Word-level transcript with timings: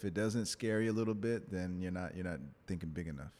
if 0.00 0.06
it 0.06 0.14
doesn't 0.14 0.46
scare 0.46 0.80
you 0.80 0.90
a 0.90 0.94
little 0.94 1.12
bit, 1.12 1.50
then 1.52 1.78
you're 1.78 1.92
not 1.92 2.14
you're 2.14 2.24
not 2.24 2.40
thinking 2.66 2.88
big 2.88 3.06
enough. 3.06 3.34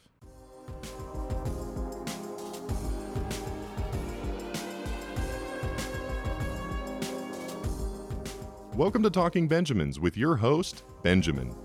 Welcome 8.74 9.02
to 9.04 9.08
Talking 9.08 9.48
Benjamins 9.48 9.98
with 9.98 10.18
your 10.18 10.36
host, 10.36 10.82
Benjamin. 11.02 11.56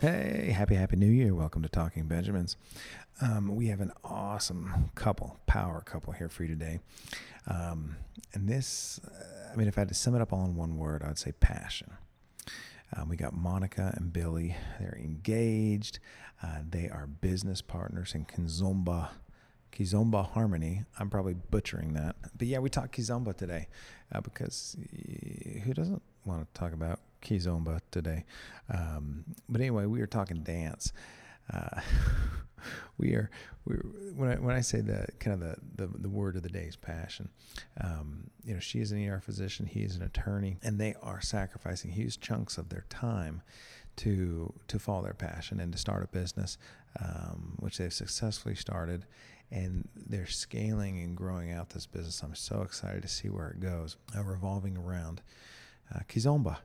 Hey, 0.00 0.52
happy, 0.52 0.74
happy 0.74 0.96
new 0.96 1.06
year. 1.06 1.32
Welcome 1.32 1.62
to 1.62 1.68
Talking 1.68 2.08
Benjamins. 2.08 2.56
Um, 3.22 3.54
we 3.54 3.66
have 3.66 3.80
an 3.80 3.92
awesome 4.02 4.90
couple, 4.94 5.38
power 5.46 5.82
couple 5.82 6.12
here 6.14 6.30
for 6.30 6.44
you 6.44 6.48
today. 6.48 6.80
Um, 7.46 7.96
and 8.32 8.48
this, 8.48 8.98
uh, 9.06 9.52
I 9.52 9.56
mean, 9.56 9.68
if 9.68 9.76
I 9.76 9.82
had 9.82 9.88
to 9.88 9.94
sum 9.94 10.14
it 10.14 10.22
up 10.22 10.32
all 10.32 10.44
in 10.46 10.56
one 10.56 10.78
word, 10.78 11.02
I'd 11.02 11.18
say 11.18 11.32
passion. 11.32 11.92
Um, 12.96 13.08
we 13.08 13.16
got 13.16 13.34
Monica 13.34 13.92
and 13.96 14.12
Billy. 14.12 14.56
They're 14.78 14.98
engaged. 14.98 15.98
Uh, 16.42 16.60
they 16.68 16.88
are 16.88 17.06
business 17.06 17.60
partners 17.60 18.14
in 18.14 18.24
Kizomba, 18.24 19.10
Kizomba 19.70 20.26
Harmony. 20.30 20.84
I'm 20.98 21.10
probably 21.10 21.34
butchering 21.34 21.92
that. 21.92 22.16
But 22.36 22.48
yeah, 22.48 22.58
we 22.58 22.70
talk 22.70 22.90
Kizomba 22.90 23.36
today 23.36 23.68
uh, 24.12 24.22
because 24.22 24.76
who 25.64 25.74
doesn't 25.74 26.02
want 26.24 26.52
to 26.52 26.58
talk 26.58 26.72
about 26.72 27.00
Kizomba 27.22 27.80
today. 27.90 28.24
Um, 28.72 29.24
but 29.48 29.60
anyway, 29.60 29.84
we 29.84 30.00
were 30.00 30.06
talking 30.06 30.42
dance. 30.42 30.92
Uh, 31.52 31.80
we 32.98 33.14
are 33.14 33.30
we 33.64 33.76
when 34.14 34.30
I 34.30 34.34
when 34.36 34.54
I 34.54 34.60
say 34.60 34.80
the 34.80 35.06
kind 35.18 35.42
of 35.42 35.56
the 35.76 35.86
the, 35.86 35.98
the 35.98 36.08
word 36.08 36.36
of 36.36 36.42
the 36.42 36.48
day 36.48 36.64
is 36.64 36.76
passion. 36.76 37.28
Um, 37.80 38.30
you 38.44 38.54
know, 38.54 38.60
she 38.60 38.80
is 38.80 38.92
an 38.92 39.06
ER 39.06 39.20
physician, 39.20 39.66
he 39.66 39.80
is 39.80 39.96
an 39.96 40.02
attorney, 40.02 40.58
and 40.62 40.78
they 40.78 40.94
are 41.02 41.20
sacrificing 41.20 41.90
huge 41.90 42.20
chunks 42.20 42.58
of 42.58 42.68
their 42.68 42.84
time 42.88 43.42
to 43.96 44.52
to 44.68 44.78
follow 44.78 45.02
their 45.02 45.14
passion 45.14 45.60
and 45.60 45.72
to 45.72 45.78
start 45.78 46.04
a 46.04 46.08
business, 46.08 46.58
um, 47.00 47.56
which 47.58 47.78
they've 47.78 47.92
successfully 47.92 48.54
started, 48.54 49.06
and 49.50 49.88
they're 49.94 50.26
scaling 50.26 51.00
and 51.02 51.16
growing 51.16 51.52
out 51.52 51.70
this 51.70 51.86
business. 51.86 52.22
I'm 52.22 52.34
so 52.34 52.62
excited 52.62 53.02
to 53.02 53.08
see 53.08 53.28
where 53.28 53.48
it 53.48 53.60
goes, 53.60 53.96
uh, 54.16 54.22
revolving 54.22 54.76
around 54.76 55.22
uh, 55.94 56.00
Kizomba 56.08 56.58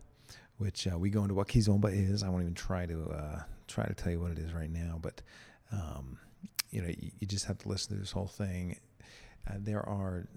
which 0.57 0.87
uh, 0.87 0.97
we 0.97 1.09
go 1.09 1.21
into 1.21 1.33
what 1.33 1.49
Kizomba 1.49 1.91
is. 1.91 2.23
I 2.23 2.29
won't 2.29 2.43
even 2.43 2.53
try 2.53 2.85
to 2.85 3.09
uh, 3.09 3.39
try 3.67 3.85
to 3.85 3.93
tell 3.93 4.11
you 4.11 4.19
what 4.19 4.31
it 4.31 4.39
is 4.39 4.53
right 4.53 4.69
now, 4.69 4.99
but 5.01 5.21
um, 5.71 6.17
you 6.69 6.81
know, 6.81 6.87
you, 6.87 7.11
you, 7.19 7.27
just 7.27 7.45
have 7.45 7.57
to 7.59 7.69
listen 7.69 7.95
to 7.95 7.99
this 7.99 8.11
whole 8.11 8.27
thing. 8.27 8.79
Uh, 9.47 9.55
there 9.57 9.87
are 9.87 10.27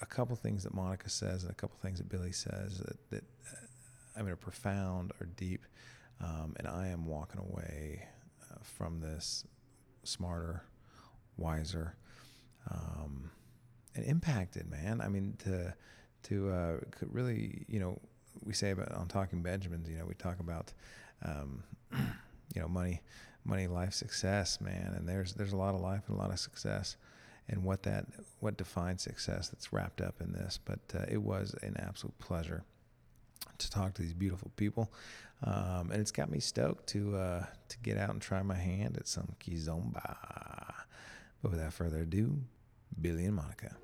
a 0.00 0.06
couple 0.06 0.36
things 0.36 0.62
that 0.64 0.74
Monica 0.74 1.08
says 1.08 1.42
and 1.42 1.50
a 1.50 1.54
couple 1.54 1.76
things 1.80 1.98
that 1.98 2.08
Billy 2.08 2.32
says 2.32 2.78
that, 2.78 3.10
that 3.10 3.24
uh, 3.50 4.18
I 4.18 4.22
mean 4.22 4.30
are 4.30 4.36
profound 4.36 5.12
or 5.20 5.26
deep, 5.36 5.64
um, 6.22 6.54
and 6.58 6.68
I 6.68 6.88
am 6.88 7.06
walking 7.06 7.40
away 7.40 8.04
uh, 8.50 8.56
from 8.62 9.00
this 9.00 9.44
smarter, 10.04 10.64
wiser, 11.36 11.96
um, 12.70 13.30
and 13.94 14.04
impacted. 14.04 14.70
Man, 14.70 15.00
I 15.00 15.08
mean 15.08 15.36
to 15.44 15.74
to 16.24 16.50
uh, 16.50 16.76
really 17.10 17.64
you 17.68 17.80
know 17.80 17.98
we 18.44 18.52
say 18.52 18.70
about 18.70 18.92
on 18.92 19.08
talking 19.08 19.42
Benjamins, 19.42 19.88
you 19.88 19.96
know, 19.96 20.04
we 20.04 20.14
talk 20.14 20.40
about, 20.40 20.72
um, 21.24 21.62
you 22.54 22.60
know, 22.60 22.68
money, 22.68 23.02
money, 23.44 23.66
life, 23.66 23.94
success, 23.94 24.60
man. 24.60 24.94
And 24.96 25.08
there's 25.08 25.34
there's 25.34 25.52
a 25.52 25.56
lot 25.56 25.74
of 25.74 25.80
life 25.80 26.02
and 26.08 26.16
a 26.16 26.20
lot 26.20 26.30
of 26.30 26.38
success, 26.38 26.96
and 27.48 27.64
what 27.64 27.82
that 27.84 28.06
what 28.40 28.56
defines 28.56 29.02
success 29.02 29.48
that's 29.48 29.72
wrapped 29.72 30.00
up 30.00 30.20
in 30.20 30.32
this. 30.32 30.58
But 30.64 30.80
uh, 30.94 31.04
it 31.08 31.22
was 31.22 31.54
an 31.62 31.76
absolute 31.78 32.18
pleasure 32.18 32.64
to 33.58 33.70
talk 33.70 33.94
to 33.94 34.02
these 34.02 34.14
beautiful 34.14 34.50
people, 34.56 34.92
um, 35.42 35.90
and 35.90 36.00
it's 36.00 36.10
got 36.10 36.30
me 36.30 36.40
stoked 36.40 36.86
to 36.88 37.16
uh, 37.16 37.46
to 37.68 37.78
get 37.78 37.98
out 37.98 38.10
and 38.10 38.22
try 38.22 38.42
my 38.42 38.54
hand 38.56 38.96
at 38.96 39.08
some 39.08 39.34
kizomba. 39.40 40.16
But 41.42 41.52
without 41.52 41.72
further 41.72 42.00
ado, 42.00 42.38
Billy 43.00 43.24
and 43.24 43.36
Monica. 43.36 43.76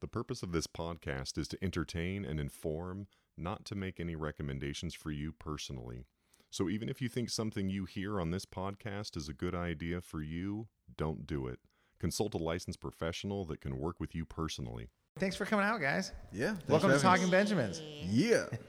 The 0.00 0.06
purpose 0.06 0.42
of 0.42 0.52
this 0.52 0.66
podcast 0.66 1.36
is 1.36 1.46
to 1.48 1.58
entertain 1.62 2.24
and 2.24 2.40
inform, 2.40 3.06
not 3.36 3.66
to 3.66 3.74
make 3.74 4.00
any 4.00 4.16
recommendations 4.16 4.94
for 4.94 5.10
you 5.10 5.30
personally. 5.32 6.06
So 6.52 6.68
even 6.68 6.88
if 6.88 7.00
you 7.00 7.08
think 7.08 7.30
something 7.30 7.70
you 7.70 7.84
hear 7.84 8.20
on 8.20 8.32
this 8.32 8.44
podcast 8.44 9.16
is 9.16 9.28
a 9.28 9.32
good 9.32 9.54
idea 9.54 10.00
for 10.00 10.20
you, 10.20 10.66
don't 10.96 11.24
do 11.24 11.46
it. 11.46 11.60
Consult 12.00 12.34
a 12.34 12.38
licensed 12.38 12.80
professional 12.80 13.44
that 13.44 13.60
can 13.60 13.78
work 13.78 14.00
with 14.00 14.16
you 14.16 14.24
personally. 14.24 14.88
Thanks 15.18 15.36
for 15.36 15.44
coming 15.44 15.64
out, 15.64 15.80
guys. 15.80 16.12
Yeah. 16.32 16.56
Welcome 16.66 16.90
to 16.90 16.98
Talking 16.98 17.24
us. 17.24 17.30
Benjamins. 17.30 17.80
Yeah. 18.04 18.46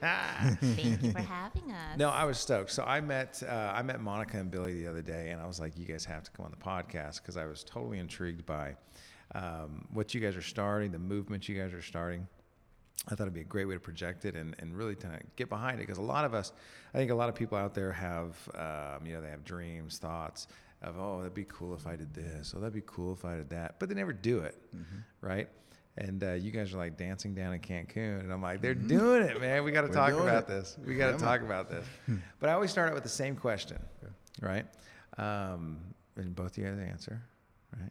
Thank 0.60 1.02
you 1.02 1.10
for 1.10 1.20
having 1.20 1.72
us. 1.72 1.98
No, 1.98 2.10
I 2.10 2.24
was 2.24 2.38
stoked. 2.38 2.70
So 2.70 2.84
I 2.84 3.00
met 3.00 3.42
uh, 3.48 3.72
I 3.74 3.82
met 3.82 4.00
Monica 4.00 4.36
and 4.38 4.50
Billy 4.50 4.74
the 4.74 4.88
other 4.88 5.02
day, 5.02 5.30
and 5.30 5.40
I 5.40 5.46
was 5.46 5.58
like, 5.58 5.76
"You 5.76 5.86
guys 5.86 6.04
have 6.04 6.22
to 6.24 6.30
come 6.30 6.44
on 6.44 6.50
the 6.52 6.56
podcast" 6.56 7.22
because 7.22 7.36
I 7.36 7.46
was 7.46 7.64
totally 7.64 7.98
intrigued 7.98 8.44
by 8.44 8.76
um, 9.34 9.86
what 9.92 10.14
you 10.14 10.20
guys 10.20 10.36
are 10.36 10.42
starting, 10.42 10.92
the 10.92 10.98
movement 10.98 11.48
you 11.48 11.60
guys 11.60 11.72
are 11.72 11.82
starting. 11.82 12.28
I 13.08 13.10
thought 13.10 13.24
it'd 13.24 13.34
be 13.34 13.40
a 13.40 13.44
great 13.44 13.66
way 13.66 13.74
to 13.74 13.80
project 13.80 14.24
it 14.24 14.36
and, 14.36 14.54
and 14.60 14.76
really 14.76 14.94
kind 14.94 15.14
of 15.14 15.20
get 15.34 15.48
behind 15.48 15.78
it 15.78 15.86
because 15.86 15.98
a 15.98 16.02
lot 16.02 16.24
of 16.24 16.34
us, 16.34 16.52
I 16.94 16.98
think 16.98 17.10
a 17.10 17.14
lot 17.14 17.28
of 17.28 17.34
people 17.34 17.58
out 17.58 17.74
there 17.74 17.90
have, 17.90 18.36
um, 18.54 19.04
you 19.04 19.12
know, 19.12 19.20
they 19.20 19.30
have 19.30 19.44
dreams, 19.44 19.98
thoughts 19.98 20.46
of, 20.82 20.96
oh, 20.98 21.18
that'd 21.18 21.34
be 21.34 21.46
cool 21.48 21.74
if 21.74 21.86
I 21.86 21.96
did 21.96 22.14
this, 22.14 22.54
oh, 22.56 22.60
that'd 22.60 22.72
be 22.72 22.82
cool 22.86 23.12
if 23.12 23.24
I 23.24 23.36
did 23.36 23.50
that, 23.50 23.76
but 23.80 23.88
they 23.88 23.96
never 23.96 24.12
do 24.12 24.40
it, 24.40 24.56
mm-hmm. 24.74 24.98
right? 25.20 25.48
And 25.98 26.22
uh, 26.22 26.32
you 26.32 26.52
guys 26.52 26.72
are 26.72 26.78
like 26.78 26.96
dancing 26.96 27.34
down 27.34 27.52
in 27.52 27.60
Cancun, 27.60 28.20
and 28.20 28.32
I'm 28.32 28.40
like, 28.40 28.62
they're 28.62 28.74
mm-hmm. 28.74 28.86
doing 28.86 29.22
it, 29.22 29.40
man. 29.40 29.64
We 29.64 29.72
got 29.72 29.82
to 29.82 29.88
talk 29.92 30.12
about 30.12 30.44
it. 30.44 30.46
this. 30.46 30.78
We 30.86 30.94
got 30.94 31.18
to 31.18 31.18
talk 31.18 31.42
about 31.42 31.68
this. 31.68 31.84
but 32.40 32.48
I 32.48 32.52
always 32.52 32.70
start 32.70 32.88
out 32.88 32.94
with 32.94 33.02
the 33.02 33.08
same 33.08 33.36
question, 33.36 33.78
right? 34.40 34.64
Um, 35.18 35.78
and 36.16 36.34
both 36.34 36.52
of 36.52 36.58
you 36.58 36.64
guys 36.64 36.78
answer, 36.78 37.20
right? 37.78 37.90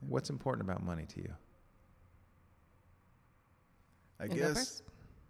What's 0.00 0.30
important 0.30 0.68
about 0.68 0.84
money 0.84 1.06
to 1.06 1.20
you? 1.20 1.32
I 4.20 4.24
you 4.24 4.34
guess 4.34 4.82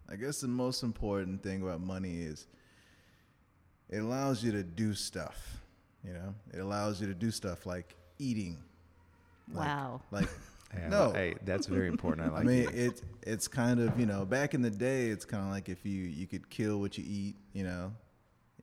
I 0.09 0.15
guess 0.15 0.41
the 0.41 0.47
most 0.47 0.83
important 0.83 1.41
thing 1.41 1.61
about 1.61 1.81
money 1.81 2.21
is 2.21 2.47
it 3.89 3.99
allows 3.99 4.43
you 4.43 4.51
to 4.51 4.63
do 4.63 4.93
stuff. 4.93 5.61
You 6.05 6.13
know, 6.13 6.35
it 6.53 6.59
allows 6.59 6.99
you 6.99 7.07
to 7.07 7.13
do 7.13 7.31
stuff 7.31 7.65
like 7.65 7.95
eating. 8.19 8.57
Like, 9.53 9.67
wow. 9.67 10.01
Like 10.11 10.29
yeah, 10.73 10.89
no, 10.89 11.11
hey, 11.11 11.35
that's 11.45 11.67
very 11.67 11.87
important. 11.87 12.27
I 12.27 12.31
like. 12.33 12.41
I 12.41 12.43
mean, 12.43 12.69
it. 12.69 12.75
it 12.75 13.03
it's 13.23 13.47
kind 13.47 13.79
of 13.79 13.99
you 13.99 14.05
know 14.05 14.25
back 14.25 14.53
in 14.53 14.61
the 14.61 14.69
day, 14.69 15.07
it's 15.07 15.25
kind 15.25 15.43
of 15.43 15.51
like 15.51 15.69
if 15.69 15.85
you 15.85 16.03
you 16.03 16.27
could 16.27 16.49
kill 16.49 16.79
what 16.79 16.97
you 16.97 17.03
eat. 17.07 17.35
You 17.53 17.63
know, 17.63 17.93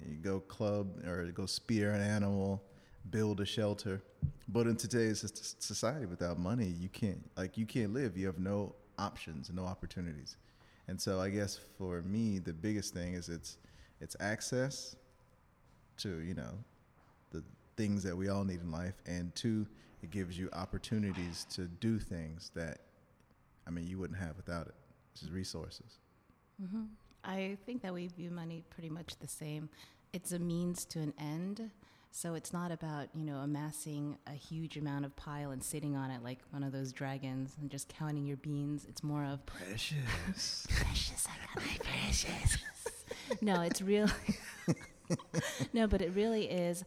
you 0.04 0.16
go 0.16 0.40
club 0.40 1.04
or 1.06 1.24
go 1.26 1.46
spear 1.46 1.92
an 1.92 2.00
animal 2.00 2.62
build 3.10 3.40
a 3.40 3.44
shelter. 3.44 4.02
But 4.48 4.66
in 4.66 4.76
today's 4.76 5.24
society, 5.58 6.06
without 6.06 6.38
money, 6.38 6.66
you 6.66 6.88
can't 6.88 7.28
like 7.36 7.58
you 7.58 7.66
can't 7.66 7.92
live. 7.92 8.16
You 8.16 8.26
have 8.26 8.38
no 8.38 8.74
options, 8.98 9.50
no 9.52 9.64
opportunities. 9.64 10.36
And 10.88 11.00
so, 11.00 11.20
I 11.20 11.28
guess 11.28 11.58
for 11.76 12.02
me, 12.02 12.38
the 12.38 12.52
biggest 12.52 12.94
thing 12.94 13.14
is 13.14 13.28
it's 13.28 13.58
it's 14.00 14.16
access 14.20 14.96
to 15.98 16.20
you 16.20 16.34
know 16.34 16.52
the 17.30 17.44
things 17.76 18.02
that 18.04 18.16
we 18.16 18.28
all 18.28 18.44
need 18.44 18.60
in 18.60 18.70
life, 18.70 18.94
and 19.06 19.34
two, 19.34 19.66
it 20.02 20.10
gives 20.10 20.38
you 20.38 20.48
opportunities 20.52 21.46
to 21.50 21.62
do 21.62 21.98
things 21.98 22.50
that 22.54 22.78
I 23.66 23.70
mean 23.70 23.86
you 23.86 23.98
wouldn't 23.98 24.18
have 24.18 24.36
without 24.36 24.66
it, 24.66 24.74
which 25.12 25.22
is 25.22 25.30
resources. 25.30 25.98
Mm-hmm. 26.62 26.84
I 27.24 27.58
think 27.66 27.82
that 27.82 27.92
we 27.92 28.06
view 28.08 28.30
money 28.30 28.64
pretty 28.70 28.88
much 28.88 29.18
the 29.18 29.28
same. 29.28 29.68
It's 30.12 30.32
a 30.32 30.38
means 30.38 30.84
to 30.86 31.00
an 31.00 31.12
end 31.18 31.70
so 32.10 32.34
it's 32.34 32.52
not 32.52 32.72
about, 32.72 33.08
you 33.14 33.24
know, 33.24 33.36
amassing 33.36 34.18
a 34.26 34.32
huge 34.32 34.76
amount 34.76 35.04
of 35.04 35.14
pile 35.16 35.50
and 35.50 35.62
sitting 35.62 35.94
on 35.96 36.10
it 36.10 36.22
like 36.22 36.38
one 36.50 36.62
of 36.62 36.72
those 36.72 36.92
dragons 36.92 37.54
and 37.60 37.70
just 37.70 37.88
counting 37.88 38.26
your 38.26 38.38
beans. 38.38 38.86
It's 38.88 39.02
more 39.02 39.24
of 39.24 39.44
precious. 39.46 40.66
precious, 40.70 41.26
I 41.26 41.54
got 41.54 41.66
my 41.66 41.78
precious. 41.82 42.58
no, 43.40 43.60
it's 43.62 43.82
really 43.82 44.10
No, 45.72 45.86
but 45.86 46.02
it 46.02 46.12
really 46.14 46.44
is 46.44 46.84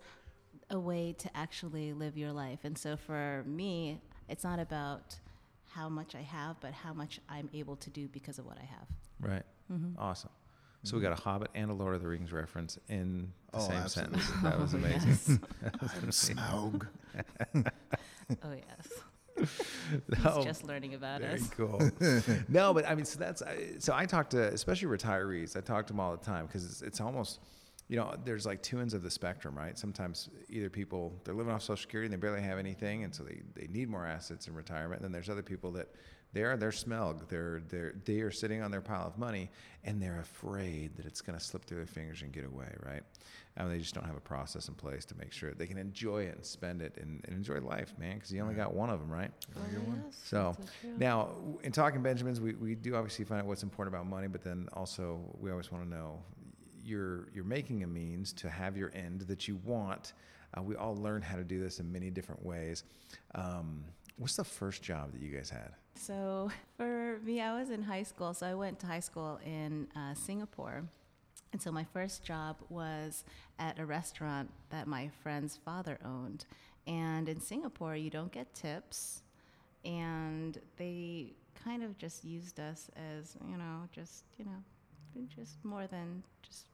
a 0.69 0.79
way 0.79 1.13
to 1.19 1.37
actually 1.37 1.93
live 1.93 2.17
your 2.17 2.31
life. 2.31 2.59
And 2.63 2.77
so 2.77 2.95
for 2.95 3.43
me, 3.45 4.01
it's 4.29 4.43
not 4.43 4.59
about 4.59 5.15
how 5.67 5.89
much 5.89 6.15
I 6.15 6.21
have, 6.21 6.59
but 6.59 6.73
how 6.73 6.93
much 6.93 7.19
I'm 7.29 7.49
able 7.53 7.75
to 7.77 7.89
do 7.89 8.07
because 8.07 8.39
of 8.39 8.45
what 8.45 8.57
I 8.57 8.65
have. 8.65 8.87
Right. 9.19 9.43
Mm-hmm. 9.71 9.99
Awesome. 9.99 10.29
So 10.83 10.97
we 10.97 11.03
got 11.03 11.11
a 11.11 11.15
mm-hmm. 11.15 11.29
Hobbit 11.29 11.51
and 11.53 11.69
a 11.69 11.73
Lord 11.73 11.95
of 11.95 12.01
the 12.01 12.07
Rings 12.07 12.31
reference 12.31 12.79
in 12.89 13.31
the 13.51 13.59
oh, 13.59 13.67
same 13.67 13.77
absolutely. 13.77 14.19
sentence. 14.19 14.43
That 14.43 14.59
was 14.59 14.73
amazing. 14.73 15.13
Smaug. 16.09 16.87
oh 18.43 18.53
yes. 18.53 18.87
He's 19.37 20.23
no, 20.23 20.43
just 20.43 20.63
learning 20.63 20.93
about 20.93 21.21
very 21.21 21.35
us. 21.35 21.49
cool. 21.49 21.81
no, 22.47 22.73
but 22.73 22.87
I 22.87 22.95
mean, 22.95 23.05
so 23.05 23.19
that's 23.19 23.41
so 23.79 23.93
I 23.95 24.05
talk 24.05 24.29
to 24.31 24.41
especially 24.53 24.87
retirees. 24.87 25.55
I 25.55 25.61
talk 25.61 25.87
to 25.87 25.93
them 25.93 25.99
all 25.99 26.15
the 26.15 26.23
time 26.23 26.45
because 26.45 26.65
it's, 26.65 26.81
it's 26.81 27.01
almost, 27.01 27.39
you 27.87 27.97
know, 27.97 28.15
there's 28.23 28.45
like 28.45 28.61
two 28.61 28.79
ends 28.79 28.93
of 28.93 29.03
the 29.03 29.09
spectrum, 29.09 29.57
right? 29.57 29.77
Sometimes 29.77 30.29
either 30.49 30.69
people 30.69 31.13
they're 31.23 31.33
living 31.33 31.53
off 31.53 31.61
Social 31.61 31.77
Security 31.77 32.05
and 32.05 32.13
they 32.13 32.17
barely 32.17 32.41
have 32.41 32.59
anything, 32.59 33.03
and 33.03 33.13
so 33.13 33.23
they 33.23 33.41
they 33.55 33.67
need 33.67 33.89
more 33.89 34.05
assets 34.05 34.47
in 34.47 34.53
retirement. 34.53 35.01
And 35.01 35.05
then 35.05 35.11
there's 35.11 35.29
other 35.29 35.43
people 35.43 35.71
that 35.71 35.87
They're 36.33 36.55
they're 36.57 36.71
smug. 36.71 37.27
They're 37.29 37.61
they're 37.67 37.93
they 38.05 38.21
are 38.21 38.31
sitting 38.31 38.61
on 38.61 38.71
their 38.71 38.81
pile 38.81 39.05
of 39.07 39.17
money, 39.17 39.49
and 39.83 40.01
they're 40.01 40.19
afraid 40.19 40.95
that 40.97 41.05
it's 41.05 41.21
going 41.21 41.37
to 41.37 41.43
slip 41.43 41.65
through 41.65 41.77
their 41.77 41.85
fingers 41.87 42.21
and 42.21 42.31
get 42.31 42.45
away. 42.45 42.73
Right? 42.85 43.03
I 43.57 43.63
mean, 43.63 43.73
they 43.73 43.79
just 43.79 43.93
don't 43.93 44.05
have 44.05 44.15
a 44.15 44.21
process 44.21 44.69
in 44.69 44.75
place 44.75 45.03
to 45.05 45.17
make 45.17 45.33
sure 45.33 45.53
they 45.53 45.67
can 45.67 45.77
enjoy 45.77 46.23
it 46.23 46.35
and 46.35 46.45
spend 46.45 46.81
it 46.81 46.97
and, 47.01 47.19
and 47.25 47.35
enjoy 47.35 47.59
life, 47.59 47.93
man. 47.99 48.15
Because 48.15 48.31
you 48.31 48.41
only 48.41 48.55
got 48.55 48.73
one 48.73 48.89
of 48.89 48.99
them, 48.99 49.09
right? 49.11 49.29
Oh, 49.57 49.59
yes, 49.73 50.21
So 50.23 50.55
that's 50.57 50.71
true. 50.79 50.93
now, 50.97 51.31
in 51.63 51.73
talking 51.73 52.01
Benjamins, 52.01 52.39
we, 52.39 52.53
we 52.53 52.75
do 52.75 52.95
obviously 52.95 53.25
find 53.25 53.41
out 53.41 53.47
what's 53.47 53.63
important 53.63 53.93
about 53.93 54.07
money, 54.07 54.27
but 54.29 54.41
then 54.41 54.69
also 54.71 55.19
we 55.37 55.51
always 55.51 55.69
want 55.69 55.83
to 55.83 55.89
know 55.89 56.23
you're 56.83 57.27
you're 57.33 57.43
making 57.43 57.83
a 57.83 57.87
means 57.87 58.31
to 58.33 58.49
have 58.49 58.77
your 58.77 58.91
end 58.95 59.21
that 59.21 59.47
you 59.49 59.57
want. 59.65 60.13
Uh, 60.57 60.61
we 60.61 60.75
all 60.75 60.95
learn 60.95 61.21
how 61.21 61.35
to 61.35 61.43
do 61.43 61.59
this 61.61 61.79
in 61.81 61.91
many 61.91 62.09
different 62.09 62.43
ways. 62.45 62.83
Um, 63.35 63.83
what's 64.17 64.37
the 64.37 64.43
first 64.45 64.81
job 64.81 65.11
that 65.11 65.21
you 65.21 65.35
guys 65.35 65.49
had? 65.49 65.71
So 65.95 66.51
for 66.77 67.19
me, 67.23 67.41
I 67.41 67.57
was 67.57 67.69
in 67.69 67.83
high 67.83 68.03
school. 68.03 68.33
So 68.33 68.45
I 68.47 68.53
went 68.53 68.79
to 68.79 68.87
high 68.87 68.99
school 68.99 69.39
in 69.45 69.87
uh, 69.95 70.13
Singapore. 70.13 70.83
And 71.53 71.61
so 71.61 71.71
my 71.71 71.83
first 71.83 72.23
job 72.23 72.57
was 72.69 73.23
at 73.59 73.77
a 73.77 73.85
restaurant 73.85 74.49
that 74.69 74.87
my 74.87 75.09
friend's 75.21 75.57
father 75.57 75.99
owned. 76.05 76.45
And 76.87 77.27
in 77.27 77.41
Singapore, 77.41 77.95
you 77.95 78.09
don't 78.09 78.31
get 78.31 78.53
tips. 78.53 79.21
And 79.83 80.57
they 80.77 81.33
kind 81.63 81.83
of 81.83 81.97
just 81.97 82.23
used 82.23 82.59
us 82.59 82.89
as, 82.95 83.35
you 83.47 83.57
know, 83.57 83.87
just, 83.91 84.23
you 84.37 84.45
know, 84.45 85.27
just 85.35 85.63
more 85.63 85.87
than 85.87 86.23
just 86.41 86.65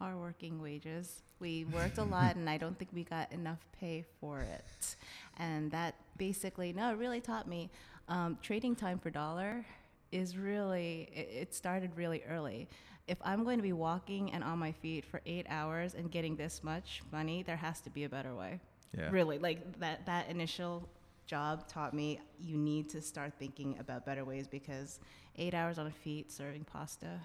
our 0.00 0.16
working 0.16 0.60
wages. 0.60 1.22
We 1.40 1.64
worked 1.66 1.98
a 1.98 2.04
lot, 2.04 2.36
and 2.36 2.48
I 2.48 2.56
don't 2.56 2.78
think 2.78 2.90
we 2.92 3.04
got 3.04 3.32
enough 3.32 3.66
pay 3.78 4.04
for 4.20 4.40
it. 4.40 4.96
And 5.38 5.70
that 5.70 5.94
basically, 6.16 6.72
no, 6.72 6.92
it 6.92 6.98
really 6.98 7.20
taught 7.20 7.48
me 7.48 7.70
um, 8.08 8.38
trading 8.42 8.76
time 8.76 8.98
per 8.98 9.10
dollar 9.10 9.64
is 10.12 10.36
really, 10.36 11.08
it, 11.12 11.28
it 11.42 11.54
started 11.54 11.90
really 11.96 12.22
early. 12.28 12.68
If 13.06 13.18
I'm 13.22 13.44
going 13.44 13.58
to 13.58 13.62
be 13.62 13.72
walking 13.72 14.32
and 14.32 14.42
on 14.42 14.58
my 14.58 14.72
feet 14.72 15.04
for 15.04 15.20
eight 15.26 15.46
hours 15.48 15.94
and 15.94 16.10
getting 16.10 16.36
this 16.36 16.62
much 16.62 17.02
money, 17.12 17.42
there 17.42 17.56
has 17.56 17.80
to 17.82 17.90
be 17.90 18.04
a 18.04 18.08
better 18.08 18.34
way. 18.34 18.60
Yeah. 18.96 19.10
Really, 19.10 19.38
like 19.38 19.78
that, 19.80 20.06
that 20.06 20.28
initial 20.28 20.88
job 21.26 21.66
taught 21.66 21.94
me 21.94 22.20
you 22.38 22.56
need 22.56 22.88
to 22.90 23.00
start 23.00 23.32
thinking 23.38 23.76
about 23.80 24.06
better 24.06 24.24
ways 24.24 24.46
because 24.46 25.00
eight 25.36 25.54
hours 25.54 25.78
on 25.78 25.90
feet 25.90 26.30
serving 26.30 26.64
pasta 26.64 27.18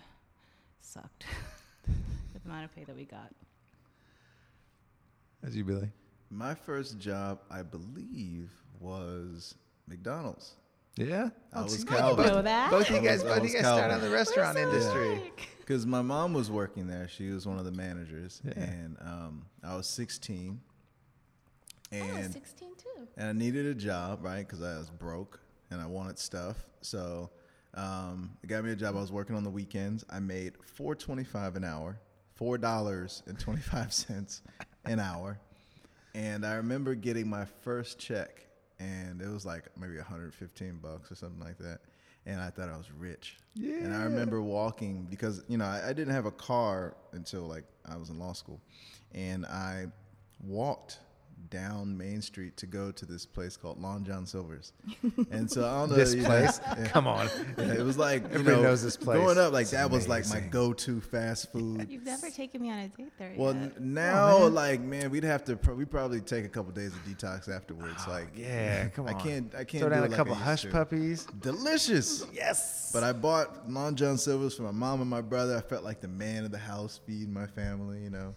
sucked. 0.81 1.25
with 2.33 2.43
the 2.43 2.49
amount 2.49 2.65
of 2.65 2.75
pay 2.75 2.83
that 2.83 2.95
we 2.95 3.05
got. 3.05 3.31
As 5.43 5.55
you, 5.55 5.63
Billy? 5.63 5.89
My 6.29 6.53
first 6.53 6.99
job, 6.99 7.39
I 7.49 7.63
believe, 7.63 8.51
was 8.79 9.55
McDonald's. 9.87 10.55
Yeah. 10.99 11.29
I 11.53 11.61
was 11.63 11.83
Calvin. 11.83 12.25
Both, 12.27 12.43
that? 12.43 12.71
both 12.71 12.89
of 12.89 12.95
you 12.95 13.01
guys, 13.01 13.23
was- 13.23 13.33
both 13.39 13.43
you 13.47 13.53
guys 13.53 13.61
started 13.61 13.95
in 13.95 14.01
the 14.01 14.09
restaurant 14.09 14.57
industry. 14.57 15.31
Because 15.59 15.85
my 15.85 16.01
mom 16.01 16.33
was 16.33 16.49
working 16.51 16.87
there. 16.87 17.07
She 17.07 17.29
was 17.29 17.45
one 17.47 17.57
of 17.59 17.65
the 17.65 17.71
managers. 17.71 18.41
Yeah. 18.43 18.53
And 18.59 18.97
um, 19.01 19.45
I 19.63 19.75
was 19.75 19.87
16. 19.87 20.59
And, 21.91 22.03
I 22.03 22.05
was 22.15 22.25
And, 22.25 22.33
16 22.33 22.69
too. 22.75 23.07
and 23.17 23.27
I 23.29 23.31
needed 23.33 23.65
a 23.65 23.73
job, 23.75 24.23
right? 24.23 24.39
Because 24.47 24.61
I 24.61 24.77
was 24.77 24.89
broke 24.89 25.39
and 25.71 25.79
I 25.79 25.85
wanted 25.85 26.19
stuff. 26.19 26.57
So 26.81 27.29
um, 27.75 28.31
it 28.43 28.47
got 28.47 28.63
me 28.65 28.71
a 28.71 28.75
job. 28.75 28.97
I 28.97 28.99
was 28.99 29.11
working 29.11 29.35
on 29.35 29.43
the 29.43 29.49
weekends. 29.49 30.03
I 30.09 30.19
made 30.19 30.53
four 30.75 30.95
twenty-five 30.95 31.55
an 31.55 31.63
hour, 31.63 31.99
four 32.35 32.57
dollars 32.57 33.21
and 33.27 33.39
twenty-five 33.39 33.93
cents 33.93 34.41
an 34.85 34.99
hour. 34.99 35.39
And 36.15 36.45
I 36.45 36.55
remember 36.55 36.95
getting 36.95 37.29
my 37.29 37.45
first 37.63 37.99
check, 37.99 38.47
and 38.79 39.21
it 39.21 39.27
was 39.27 39.45
like 39.45 39.65
maybe 39.77 39.97
115 39.97 40.79
bucks 40.81 41.11
or 41.11 41.15
something 41.15 41.39
like 41.39 41.57
that. 41.59 41.79
And 42.25 42.39
I 42.39 42.49
thought 42.49 42.69
I 42.69 42.77
was 42.77 42.91
rich. 42.91 43.37
Yeah. 43.55 43.75
And 43.83 43.93
I 43.93 44.03
remember 44.03 44.41
walking 44.41 45.07
because 45.09 45.43
you 45.47 45.57
know 45.57 45.65
I, 45.65 45.89
I 45.89 45.93
didn't 45.93 46.13
have 46.13 46.25
a 46.25 46.31
car 46.31 46.95
until 47.13 47.43
like 47.43 47.63
I 47.85 47.95
was 47.95 48.09
in 48.09 48.19
law 48.19 48.33
school, 48.33 48.61
and 49.13 49.45
I 49.45 49.87
walked 50.41 50.99
down 51.49 51.97
Main 51.97 52.21
Street 52.21 52.55
to 52.57 52.65
go 52.67 52.91
to 52.91 53.05
this 53.05 53.25
place 53.25 53.57
called 53.57 53.81
Long 53.81 54.03
John 54.03 54.25
Silver's. 54.25 54.73
And 55.31 55.49
so 55.49 55.65
I 55.65 55.79
don't 55.79 55.89
know 55.89 55.95
This 55.95 56.13
you 56.13 56.21
know, 56.21 56.27
place? 56.27 56.59
yeah. 56.65 56.87
Come 56.89 57.07
on. 57.07 57.27
Yeah, 57.57 57.73
it 57.73 57.83
was 57.83 57.97
like 57.97 58.21
you 58.23 58.29
Everybody 58.29 58.57
know, 58.57 58.63
knows 58.63 58.83
this 58.83 58.97
place. 58.97 59.17
Growing 59.19 59.37
up, 59.37 59.53
like 59.53 59.63
It's 59.63 59.71
that 59.71 59.89
was 59.89 60.07
like 60.07 60.27
my 60.29 60.39
go-to 60.39 61.01
fast 61.01 61.51
food. 61.51 61.87
You've 61.89 62.05
never 62.05 62.29
taken 62.29 62.61
me 62.61 62.71
on 62.71 62.79
a 62.79 62.87
date 62.89 63.11
there 63.17 63.33
Well, 63.37 63.53
yet. 63.55 63.63
n- 63.63 63.93
now 63.93 64.47
like 64.47 64.81
man, 64.81 65.09
we'd 65.11 65.23
have 65.23 65.43
to 65.45 65.55
pro- 65.55 65.75
we 65.75 65.85
probably 65.85 66.21
take 66.21 66.45
a 66.45 66.49
couple 66.49 66.71
days 66.71 66.91
of 66.93 66.99
detox 67.05 67.47
afterwards. 67.53 68.03
Oh, 68.07 68.11
like 68.11 68.27
Oh, 68.35 68.39
Yeah, 68.39 68.87
come 68.89 69.07
on. 69.07 69.15
I 69.15 69.19
can't 69.21 69.53
I 69.55 69.63
can't 69.63 69.81
Throw 69.81 69.89
do 69.89 69.95
down 69.95 70.03
it 70.03 70.07
a 70.07 70.09
like 70.09 70.17
couple 70.17 70.33
I 70.33 70.37
hush 70.37 70.61
to. 70.63 70.69
puppies. 70.69 71.25
Delicious. 71.41 72.25
Yes. 72.33 72.91
But 72.93 73.03
I 73.03 73.11
bought 73.13 73.69
Long 73.69 73.95
John 73.95 74.17
Silver's 74.17 74.55
for 74.55 74.63
my 74.63 74.71
mom 74.71 75.01
and 75.01 75.09
my 75.09 75.21
brother. 75.21 75.57
I 75.57 75.61
felt 75.61 75.83
like 75.83 76.01
the 76.01 76.07
man 76.07 76.43
of 76.45 76.51
the 76.51 76.57
house, 76.57 76.99
feeding 77.05 77.33
my 77.33 77.45
family, 77.47 78.01
you 78.03 78.09
know. 78.09 78.35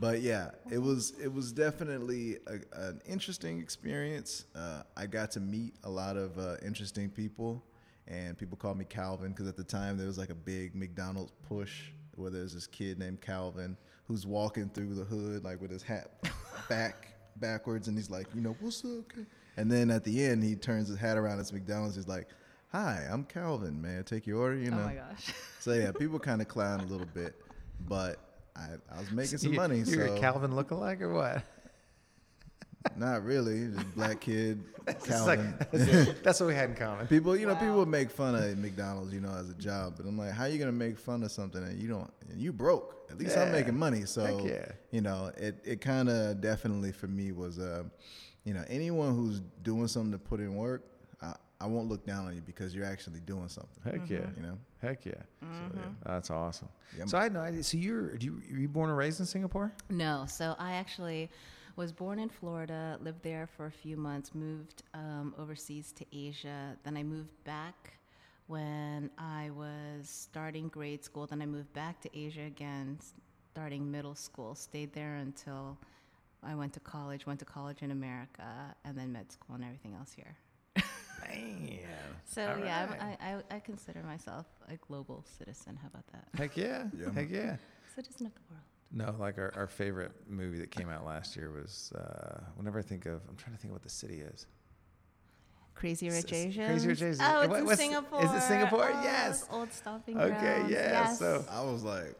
But 0.00 0.20
yeah, 0.22 0.50
it 0.70 0.78
was 0.78 1.12
it 1.22 1.32
was 1.32 1.52
definitely 1.52 2.38
a, 2.46 2.54
an 2.80 3.00
interesting 3.06 3.58
experience. 3.58 4.44
Uh, 4.54 4.82
I 4.96 5.06
got 5.06 5.30
to 5.32 5.40
meet 5.40 5.74
a 5.84 5.90
lot 5.90 6.16
of 6.16 6.38
uh, 6.38 6.56
interesting 6.64 7.10
people, 7.10 7.64
and 8.06 8.38
people 8.38 8.56
called 8.56 8.78
me 8.78 8.84
Calvin 8.84 9.30
because 9.32 9.48
at 9.48 9.56
the 9.56 9.64
time 9.64 9.96
there 9.96 10.06
was 10.06 10.18
like 10.18 10.30
a 10.30 10.34
big 10.34 10.74
McDonald's 10.74 11.32
push 11.48 11.90
where 12.14 12.30
there's 12.30 12.54
this 12.54 12.66
kid 12.66 12.98
named 12.98 13.20
Calvin 13.20 13.76
who's 14.06 14.26
walking 14.26 14.68
through 14.68 14.94
the 14.94 15.04
hood 15.04 15.44
like 15.44 15.60
with 15.60 15.70
his 15.70 15.82
hat 15.82 16.12
back 16.68 17.08
backwards, 17.36 17.88
and 17.88 17.96
he's 17.96 18.10
like, 18.10 18.26
you 18.34 18.40
know, 18.40 18.56
what's 18.60 18.84
up? 18.84 19.08
Cal-" 19.12 19.24
And 19.56 19.70
then 19.70 19.90
at 19.90 20.04
the 20.04 20.24
end, 20.24 20.44
he 20.44 20.54
turns 20.54 20.88
his 20.88 20.98
hat 20.98 21.16
around. 21.16 21.40
It's 21.40 21.52
McDonald's. 21.52 21.96
He's 21.96 22.08
like, 22.08 22.28
"Hi, 22.70 23.04
I'm 23.10 23.24
Calvin. 23.24 23.82
May 23.82 23.98
I 23.98 24.02
take 24.02 24.26
your 24.26 24.38
order?" 24.38 24.56
You 24.56 24.70
know. 24.70 24.78
oh 24.78 24.86
my 24.86 24.94
gosh. 24.94 25.32
So 25.58 25.72
yeah, 25.72 25.90
people 25.90 26.20
kind 26.20 26.40
of 26.40 26.46
clown 26.46 26.80
a 26.80 26.86
little 26.86 27.08
bit, 27.12 27.34
but 27.88 28.27
I, 28.58 28.94
I 28.94 28.98
was 28.98 29.10
making 29.12 29.38
some 29.38 29.52
You- 29.52 29.58
money, 29.58 29.78
You're 29.86 30.08
so 30.08 30.14
a 30.14 30.18
Calvin 30.18 30.50
lookalike 30.50 31.00
or 31.00 31.12
what? 31.12 31.42
not 32.96 33.24
really. 33.24 33.68
Just 33.68 33.94
black 33.96 34.20
kid, 34.20 34.62
Calvin. 35.04 35.54
like- 35.58 35.70
that's. 35.70 36.20
That's 36.22 36.40
what 36.40 36.46
we 36.46 36.54
had 36.54 36.70
in 36.70 36.76
common. 36.76 37.06
people, 37.06 37.36
you 37.36 37.46
know, 37.46 37.54
people 37.54 37.76
would 37.76 37.88
make 37.88 38.10
fun 38.10 38.34
of 38.34 38.58
McDonald's, 38.58 39.12
you 39.12 39.20
know, 39.20 39.32
as 39.32 39.50
a 39.50 39.54
job, 39.54 39.94
but 39.96 40.06
I'm 40.06 40.18
like, 40.18 40.32
how 40.32 40.44
are 40.44 40.48
you 40.48 40.58
gonna 40.58 40.72
make 40.72 40.98
fun 40.98 41.22
of 41.22 41.30
something 41.30 41.62
and 41.62 41.80
you 41.80 41.88
don't? 41.88 42.10
And 42.30 42.40
you 42.40 42.52
broke. 42.52 42.94
At 43.10 43.18
least 43.18 43.36
I'm 43.38 43.52
making 43.52 43.76
money, 43.76 44.04
so 44.04 44.44
yeah. 44.44 44.66
you 44.90 45.00
know, 45.00 45.30
it 45.36 45.56
it 45.64 45.80
kind 45.80 46.08
of 46.10 46.40
definitely 46.40 46.92
for 46.92 47.06
me 47.06 47.32
was, 47.32 47.58
uh, 47.58 47.84
you 48.44 48.52
know, 48.54 48.64
anyone 48.68 49.14
who's 49.14 49.40
doing 49.62 49.88
something 49.88 50.12
to 50.12 50.18
put 50.18 50.40
in 50.40 50.54
work, 50.54 50.82
I, 51.60 51.64
I 51.64 51.66
won't 51.68 51.88
look 51.88 52.04
down 52.06 52.26
on 52.26 52.34
you 52.34 52.40
because 52.40 52.74
you're 52.74 52.86
actually 52.86 53.20
doing 53.20 53.48
something. 53.48 53.82
Heck 53.84 54.08
yeah. 54.08 54.26
You 54.36 54.42
know. 54.42 54.58
Heck 54.80 55.04
yeah. 55.04 55.14
So, 55.40 55.46
yeah. 55.74 55.80
That's 56.04 56.30
awesome. 56.30 56.68
Yeah. 56.96 57.06
So 57.06 57.18
I 57.18 57.24
had 57.24 57.32
no 57.32 57.40
idea. 57.40 57.62
So 57.62 57.76
you're, 57.76 58.16
do 58.16 58.26
you, 58.26 58.42
were 58.52 58.60
you 58.60 58.68
born 58.68 58.90
and 58.90 58.98
raised 58.98 59.20
in 59.20 59.26
Singapore? 59.26 59.72
No, 59.90 60.24
so 60.28 60.54
I 60.58 60.72
actually 60.72 61.30
was 61.76 61.92
born 61.92 62.18
in 62.18 62.28
Florida, 62.28 62.98
lived 63.00 63.22
there 63.22 63.46
for 63.46 63.66
a 63.66 63.70
few 63.70 63.96
months, 63.96 64.34
moved 64.34 64.82
um, 64.94 65.34
overseas 65.38 65.92
to 65.92 66.04
Asia. 66.12 66.76
Then 66.82 66.96
I 66.96 67.02
moved 67.02 67.32
back 67.44 67.94
when 68.48 69.10
I 69.18 69.50
was 69.50 70.08
starting 70.08 70.68
grade 70.68 71.04
school. 71.04 71.26
Then 71.26 71.40
I 71.42 71.46
moved 71.46 71.72
back 71.72 72.00
to 72.00 72.18
Asia 72.18 72.42
again, 72.42 72.98
starting 73.52 73.90
middle 73.90 74.14
school. 74.14 74.54
Stayed 74.54 74.92
there 74.92 75.16
until 75.16 75.76
I 76.42 76.54
went 76.54 76.72
to 76.74 76.80
college, 76.80 77.26
went 77.26 77.38
to 77.40 77.44
college 77.44 77.82
in 77.82 77.90
America, 77.90 78.74
and 78.84 78.96
then 78.96 79.12
med 79.12 79.30
school 79.30 79.54
and 79.54 79.64
everything 79.64 79.94
else 79.94 80.12
here. 80.12 80.36
Man. 81.26 81.78
So 82.26 82.42
All 82.42 82.58
yeah, 82.64 82.86
right. 82.86 83.02
I'm, 83.02 83.16
I, 83.20 83.34
I, 83.54 83.56
I 83.56 83.60
consider 83.60 84.02
myself 84.02 84.46
a 84.68 84.76
global 84.76 85.24
citizen. 85.38 85.78
How 85.80 85.88
about 85.88 86.04
that? 86.12 86.28
Heck 86.38 86.56
yeah. 86.56 86.84
Yeah. 86.98 87.10
Heck 87.12 87.30
yeah. 87.30 87.56
Citizen 87.94 88.26
of 88.26 88.34
the 88.34 88.40
world. 88.50 88.62
No, 88.90 89.14
like 89.20 89.38
our, 89.38 89.52
our 89.56 89.66
favorite 89.66 90.12
movie 90.28 90.58
that 90.60 90.70
came 90.70 90.88
out 90.88 91.04
last 91.04 91.36
year 91.36 91.50
was, 91.50 91.92
uh, 91.94 92.40
whenever 92.56 92.78
I 92.78 92.82
think 92.82 93.06
of, 93.06 93.20
I'm 93.28 93.36
trying 93.36 93.54
to 93.54 93.60
think 93.60 93.70
of 93.70 93.74
what 93.76 93.82
the 93.82 93.88
city 93.90 94.20
is. 94.20 94.46
Crazy 95.74 96.08
Rich 96.08 96.32
S- 96.32 96.38
Asians. 96.46 96.66
Crazy 96.68 96.88
Rich 96.88 97.02
Asians. 97.02 97.20
Oh, 97.22 97.40
it's 97.42 97.50
What- 97.50 97.60
in 97.70 97.76
Singapore. 97.76 98.24
is 98.24 98.32
it 98.32 98.42
Singapore? 98.42 98.90
Oh, 98.92 99.02
Yes. 99.02 99.46
Old 99.50 99.72
stomping 99.72 100.18
Okay, 100.18 100.64
yeah, 100.68 100.68
Yes. 100.68 101.18
so- 101.18 101.44
I 101.50 101.62
was 101.62 101.82
like, 101.84 102.14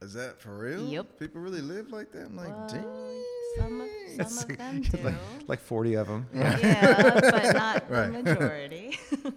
is 0.00 0.14
that 0.14 0.40
for 0.40 0.56
real? 0.58 0.82
Yep. 0.88 1.18
People 1.18 1.40
really 1.42 1.60
live 1.60 1.90
like 1.92 2.10
that? 2.12 2.26
I'm 2.26 2.36
like, 2.36 2.48
Well, 2.48 2.68
dang. 2.68 3.24
Some 3.58 3.80
of, 3.80 4.32
some 4.32 4.50
of 4.50 4.58
them 4.58 4.80
do. 4.90 4.98
like, 5.02 5.14
like 5.48 5.60
40 5.60 5.94
of 5.94 6.06
them. 6.08 6.26
yeah, 6.34 7.02
but 7.20 7.54
not 7.54 7.90
Right. 7.90 8.12
the 8.12 8.22
majority. 8.22 8.98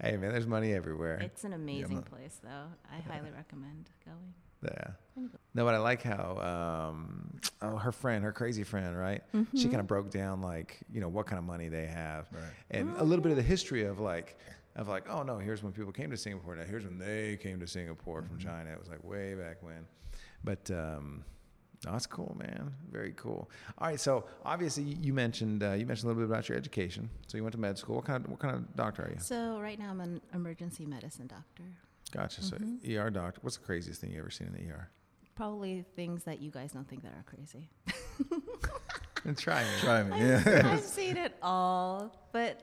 Hey, 0.00 0.16
man, 0.16 0.30
there's 0.30 0.46
money 0.46 0.72
everywhere. 0.74 1.18
it's 1.20 1.42
an 1.42 1.52
amazing 1.52 1.94
man. 1.96 2.02
place, 2.04 2.38
though. 2.44 2.66
I 2.88 3.00
highly 3.00 3.30
recommend 3.36 3.90
going. 4.04 4.32
Yeah. 4.64 4.92
No, 5.54 5.64
but 5.64 5.74
I 5.74 5.78
like 5.78 6.02
how 6.04 6.90
um, 6.92 7.40
oh, 7.62 7.76
her 7.76 7.90
friend, 7.90 8.22
her 8.22 8.30
crazy 8.30 8.62
friend, 8.62 8.96
right? 8.96 9.22
She 9.56 9.64
kind 9.64 9.80
of 9.80 9.88
broke 9.88 10.10
down 10.10 10.40
like 10.40 10.78
you 10.92 11.00
know 11.00 11.08
what 11.08 11.26
kind 11.26 11.38
of 11.40 11.44
money 11.44 11.68
they 11.68 11.86
have, 11.86 12.28
Right. 12.32 12.42
and 12.70 12.94
a 12.98 13.02
little 13.04 13.22
bit 13.24 13.30
of 13.30 13.36
the 13.36 13.42
history 13.42 13.84
of 13.86 13.98
like 13.98 14.38
of 14.76 14.86
like 14.86 15.08
oh 15.10 15.22
no, 15.24 15.38
here's 15.38 15.64
when 15.64 15.72
people 15.72 15.90
came 15.92 16.10
to 16.12 16.16
Singapore. 16.16 16.54
Now 16.54 16.62
here's 16.64 16.84
when 16.84 16.98
they 16.98 17.36
came 17.42 17.58
to 17.58 17.66
Singapore 17.66 18.22
from 18.22 18.38
China. 18.38 18.70
It 18.70 18.78
was 18.78 18.88
like 18.88 19.02
way 19.02 19.34
back 19.34 19.62
when, 19.64 19.84
but 20.44 20.70
um, 20.70 21.24
That's 21.82 22.06
cool, 22.06 22.36
man. 22.38 22.72
Very 22.90 23.12
cool. 23.16 23.48
All 23.78 23.88
right, 23.88 24.00
so 24.00 24.24
obviously 24.44 24.82
you 24.82 25.12
mentioned 25.12 25.62
uh, 25.62 25.72
you 25.72 25.86
mentioned 25.86 26.06
a 26.06 26.08
little 26.08 26.26
bit 26.26 26.30
about 26.30 26.48
your 26.48 26.58
education. 26.58 27.08
So 27.28 27.36
you 27.36 27.44
went 27.44 27.52
to 27.52 27.60
med 27.60 27.78
school. 27.78 27.96
What 27.96 28.04
kind 28.04 28.24
of 28.24 28.30
what 28.30 28.40
kind 28.40 28.54
of 28.56 28.74
doctor 28.76 29.02
are 29.02 29.10
you? 29.10 29.20
So 29.20 29.60
right 29.60 29.78
now 29.78 29.90
I'm 29.90 30.00
an 30.00 30.20
emergency 30.34 30.86
medicine 30.86 31.26
doctor. 31.28 31.62
Gotcha. 32.12 32.42
So 32.42 32.56
ER 32.88 33.10
doctor. 33.10 33.38
What's 33.42 33.56
the 33.58 33.64
craziest 33.64 34.00
thing 34.00 34.10
you 34.12 34.18
ever 34.18 34.30
seen 34.30 34.48
in 34.48 34.54
the 34.54 34.72
ER? 34.72 34.88
Probably 35.36 35.84
things 35.94 36.24
that 36.24 36.40
you 36.40 36.50
guys 36.50 36.72
don't 36.72 36.88
think 36.88 37.02
that 37.02 37.12
are 37.12 37.24
crazy. 37.26 37.68
And 39.24 39.36
try 39.38 39.62
me. 39.62 39.68
Try 39.80 40.02
me. 40.02 40.16
I've, 40.16 40.46
Yeah. 40.46 40.70
I've 40.72 40.80
seen 40.80 41.16
it 41.16 41.34
all, 41.42 42.12
but 42.32 42.62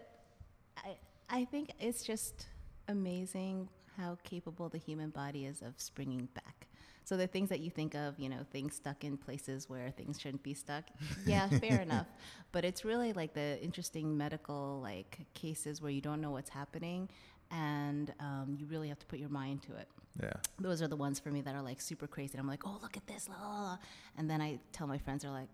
I 0.77 0.97
I 1.29 1.45
think 1.45 1.71
it's 1.79 2.03
just 2.03 2.47
amazing 2.87 3.69
how 3.97 4.17
capable 4.23 4.67
the 4.67 4.77
human 4.77 5.09
body 5.09 5.45
is 5.45 5.61
of 5.61 5.73
springing 5.77 6.27
back. 6.33 6.67
So 7.05 7.15
the 7.17 7.27
things 7.27 7.49
that 7.49 7.59
you 7.61 7.69
think 7.69 7.93
of, 7.95 8.19
you 8.19 8.27
know, 8.29 8.39
things 8.51 8.75
stuck 8.75 9.03
in 9.03 9.15
places 9.17 9.69
where 9.69 9.91
things 9.91 10.19
shouldn't 10.19 10.43
be 10.43 10.53
stuck. 10.53 10.85
Yeah, 11.25 11.47
fair 11.47 11.79
enough. 11.87 12.07
But 12.51 12.65
it's 12.65 12.83
really 12.83 13.13
like 13.13 13.33
the 13.33 13.61
interesting 13.63 14.17
medical 14.17 14.79
like 14.81 15.19
cases 15.33 15.81
where 15.81 15.91
you 15.91 16.01
don't 16.01 16.19
know 16.19 16.31
what's 16.31 16.49
happening, 16.49 17.07
and 17.51 18.13
um, 18.19 18.55
you 18.59 18.65
really 18.65 18.89
have 18.89 18.99
to 18.99 19.05
put 19.05 19.19
your 19.19 19.29
mind 19.29 19.61
to 19.63 19.75
it 19.75 19.87
Yeah. 20.21 20.33
those 20.59 20.81
are 20.81 20.87
the 20.87 20.95
ones 20.95 21.19
for 21.19 21.29
me 21.29 21.41
that 21.41 21.53
are 21.55 21.61
like 21.61 21.79
super 21.79 22.07
crazy. 22.07 22.31
And 22.33 22.41
I'm 22.41 22.47
like, 22.47 22.65
oh, 22.65 22.79
look 22.81 22.97
at 22.97 23.05
this, 23.07 23.29
la, 23.29 23.35
la, 23.39 23.61
la. 23.63 23.77
and 24.17 24.27
then 24.29 24.41
I 24.41 24.59
tell 24.71 24.87
my 24.87 24.97
friends, 24.97 25.21
they're 25.23 25.31
like, 25.31 25.49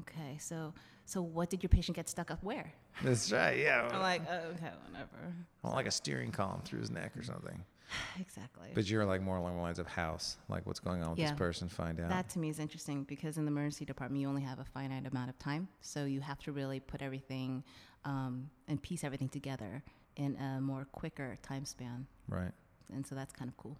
okay, 0.00 0.36
so 0.38 0.74
so 1.04 1.22
what 1.22 1.50
did 1.50 1.62
your 1.62 1.68
patient 1.68 1.94
get 1.94 2.08
stuck 2.08 2.32
up 2.32 2.42
where? 2.42 2.72
That's 3.04 3.30
right. 3.30 3.58
Yeah. 3.58 3.88
I'm 3.92 4.00
like, 4.00 4.22
oh, 4.28 4.34
okay, 4.54 4.72
whatever. 4.90 5.32
Well, 5.62 5.72
like 5.74 5.86
a 5.86 5.90
steering 5.92 6.32
column 6.32 6.62
through 6.64 6.80
his 6.80 6.90
neck 6.90 7.16
or 7.16 7.22
something. 7.22 7.62
exactly. 8.20 8.68
But 8.74 8.88
you're 8.88 9.04
like 9.04 9.22
more 9.22 9.36
along 9.36 9.56
the 9.56 9.62
lines 9.62 9.78
of 9.78 9.86
house, 9.86 10.36
like 10.48 10.66
what's 10.66 10.80
going 10.80 11.02
on 11.02 11.10
with 11.10 11.18
Yeah. 11.18 11.30
this 11.30 11.38
person, 11.38 11.68
find 11.68 12.00
out. 12.00 12.08
That 12.08 12.28
to 12.30 12.38
me 12.38 12.48
is 12.48 12.58
interesting 12.58 13.04
because 13.04 13.38
in 13.38 13.44
the 13.44 13.50
emergency 13.50 13.84
department, 13.84 14.20
you 14.20 14.28
only 14.28 14.42
have 14.42 14.58
a 14.58 14.64
finite 14.64 15.06
amount 15.06 15.30
of 15.30 15.38
time. 15.38 15.68
So 15.80 16.04
you 16.04 16.20
have 16.20 16.38
to 16.40 16.52
really 16.52 16.80
put 16.80 17.02
everything 17.02 17.62
um, 18.04 18.50
and 18.68 18.80
piece 18.82 19.04
everything 19.04 19.28
together 19.28 19.82
in 20.16 20.36
a 20.36 20.60
more 20.60 20.86
quicker 20.92 21.36
time 21.42 21.64
span. 21.64 22.06
right. 22.28 22.52
And 22.92 23.04
so 23.04 23.16
that's 23.16 23.32
kind 23.32 23.48
of 23.50 23.56
cool. 23.56 23.76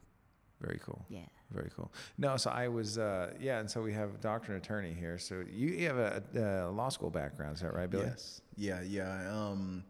Very 0.60 0.80
cool. 0.82 1.04
Yeah. 1.08 1.20
Very 1.52 1.70
cool. 1.76 1.92
No, 2.18 2.36
so 2.36 2.50
I 2.50 2.66
was, 2.66 2.98
uh, 2.98 3.34
yeah, 3.38 3.60
and 3.60 3.70
so 3.70 3.80
we 3.82 3.92
have 3.92 4.14
a 4.14 4.18
doctor 4.18 4.52
and 4.52 4.60
attorney 4.60 4.92
here. 4.94 5.16
So 5.16 5.44
you, 5.48 5.68
you 5.68 5.86
have 5.86 5.98
a, 5.98 6.22
a 6.34 6.70
law 6.72 6.88
school 6.88 7.08
background, 7.10 7.54
is 7.54 7.60
that 7.62 7.72
right, 7.72 7.88
Billy? 7.88 8.06
Yes. 8.06 8.40
Yeah, 8.56 8.80
yeah. 8.82 9.30
Um, 9.32 9.84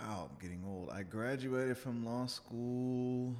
wow, 0.00 0.28
I'm 0.30 0.38
getting 0.40 0.64
old. 0.66 0.90
I 0.90 1.02
graduated 1.02 1.76
from 1.76 2.04
law 2.04 2.26
school 2.26 3.36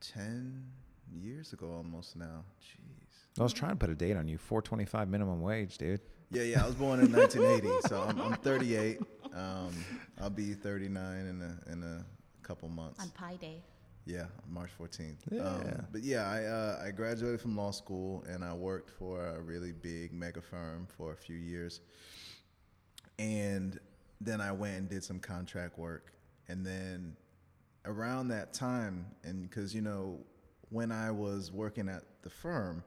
10 0.00 0.64
years 1.12 1.52
ago 1.52 1.70
almost 1.70 2.16
now. 2.16 2.44
Jeez. 2.62 3.40
I 3.40 3.42
was 3.42 3.52
trying 3.52 3.72
to 3.72 3.76
put 3.76 3.90
a 3.90 3.94
date 3.94 4.16
on 4.16 4.28
you. 4.28 4.38
425 4.38 5.08
minimum 5.08 5.40
wage, 5.40 5.78
dude. 5.78 6.00
Yeah, 6.30 6.42
yeah. 6.42 6.64
I 6.64 6.66
was 6.66 6.74
born 6.74 7.00
in 7.00 7.12
1980, 7.12 7.88
so 7.88 8.02
I'm, 8.02 8.20
I'm 8.20 8.34
38. 8.34 9.00
Um, 9.34 9.70
I'll 10.20 10.30
be 10.30 10.54
39 10.54 11.16
in 11.26 11.42
a, 11.42 11.72
in 11.72 11.82
a 11.82 12.04
couple 12.42 12.68
months. 12.68 13.00
On 13.00 13.08
Pi 13.10 13.36
Day. 13.36 13.62
Yeah, 14.04 14.24
March 14.48 14.70
14th. 14.80 15.16
Yeah. 15.30 15.42
Um, 15.42 15.86
but 15.92 16.02
yeah, 16.02 16.30
I 16.30 16.44
uh, 16.44 16.82
I 16.86 16.90
graduated 16.92 17.42
from 17.42 17.54
law 17.54 17.70
school 17.70 18.24
and 18.26 18.42
I 18.42 18.54
worked 18.54 18.88
for 18.88 19.22
a 19.22 19.38
really 19.38 19.72
big 19.72 20.14
mega 20.14 20.40
firm 20.40 20.86
for 20.96 21.12
a 21.12 21.16
few 21.16 21.36
years. 21.36 21.82
And 23.18 23.78
then 24.20 24.40
I 24.40 24.52
went 24.52 24.76
and 24.76 24.88
did 24.88 25.04
some 25.04 25.20
contract 25.20 25.78
work. 25.78 26.12
And 26.48 26.64
then 26.64 27.16
around 27.84 28.28
that 28.28 28.52
time, 28.52 29.06
and 29.24 29.48
because 29.48 29.74
you 29.74 29.82
know, 29.82 30.18
when 30.70 30.92
I 30.92 31.10
was 31.10 31.50
working 31.50 31.88
at 31.88 32.02
the 32.22 32.30
firm, 32.30 32.82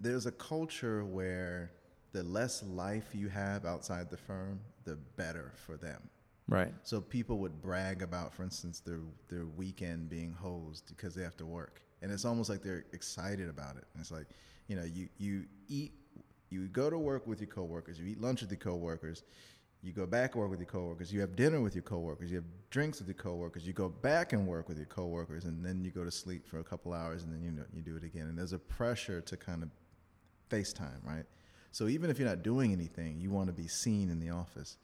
there's 0.00 0.26
a 0.26 0.32
culture 0.32 1.04
where 1.04 1.72
the 2.12 2.22
less 2.22 2.62
life 2.62 3.10
you 3.14 3.28
have 3.28 3.64
outside 3.64 4.10
the 4.10 4.16
firm, 4.16 4.60
the 4.84 4.96
better 5.16 5.52
for 5.66 5.76
them. 5.76 6.08
Right. 6.48 6.72
So 6.82 7.00
people 7.00 7.38
would 7.38 7.60
brag 7.60 8.02
about, 8.02 8.32
for 8.32 8.42
instance, 8.42 8.80
their 8.80 9.00
their 9.28 9.44
weekend 9.44 10.08
being 10.08 10.32
hosed 10.32 10.84
because 10.88 11.14
they 11.14 11.22
have 11.22 11.36
to 11.38 11.46
work, 11.46 11.82
and 12.00 12.10
it's 12.10 12.24
almost 12.24 12.48
like 12.48 12.62
they're 12.62 12.86
excited 12.92 13.50
about 13.50 13.76
it. 13.76 13.84
And 13.92 14.00
it's 14.00 14.10
like, 14.10 14.26
you 14.66 14.76
know, 14.76 14.84
you 14.84 15.08
you 15.18 15.44
eat, 15.68 15.92
you 16.48 16.66
go 16.68 16.88
to 16.88 16.98
work 16.98 17.26
with 17.26 17.40
your 17.40 17.48
coworkers, 17.48 18.00
you 18.00 18.06
eat 18.06 18.20
lunch 18.20 18.40
with 18.40 18.50
your 18.50 18.58
coworkers, 18.58 19.24
you 19.82 19.92
go 19.92 20.06
back 20.06 20.34
and 20.34 20.40
work 20.40 20.50
with 20.50 20.60
your 20.60 20.66
coworkers, 20.66 21.12
you 21.12 21.20
have 21.20 21.36
dinner 21.36 21.60
with 21.60 21.74
your 21.74 21.82
coworkers, 21.82 22.30
you 22.30 22.36
have 22.36 22.44
drinks 22.70 22.98
with 22.98 23.08
your 23.08 23.14
coworkers, 23.14 23.66
you 23.66 23.72
go 23.72 23.88
back 23.88 24.32
and 24.32 24.46
work 24.46 24.68
with 24.68 24.76
your 24.76 24.86
coworkers, 24.86 25.44
and 25.44 25.64
then 25.64 25.84
you 25.84 25.90
go 25.90 26.04
to 26.04 26.10
sleep 26.10 26.46
for 26.46 26.58
a 26.58 26.64
couple 26.64 26.92
hours, 26.92 27.22
and 27.22 27.32
then 27.32 27.42
you 27.42 27.50
know 27.50 27.64
you 27.72 27.82
do 27.82 27.96
it 27.96 28.04
again. 28.04 28.26
And 28.26 28.36
there's 28.36 28.52
a 28.52 28.58
pressure 28.58 29.20
to 29.20 29.36
kind 29.36 29.62
of 29.62 29.70
FaceTime, 30.50 31.04
right? 31.04 31.24
So 31.70 31.86
even 31.86 32.10
if 32.10 32.18
you're 32.18 32.28
not 32.28 32.42
doing 32.42 32.72
anything, 32.72 33.20
you 33.20 33.30
want 33.30 33.48
to 33.48 33.52
be 33.52 33.68
seen 33.68 34.10
in 34.10 34.18
the 34.18 34.30
office. 34.30 34.78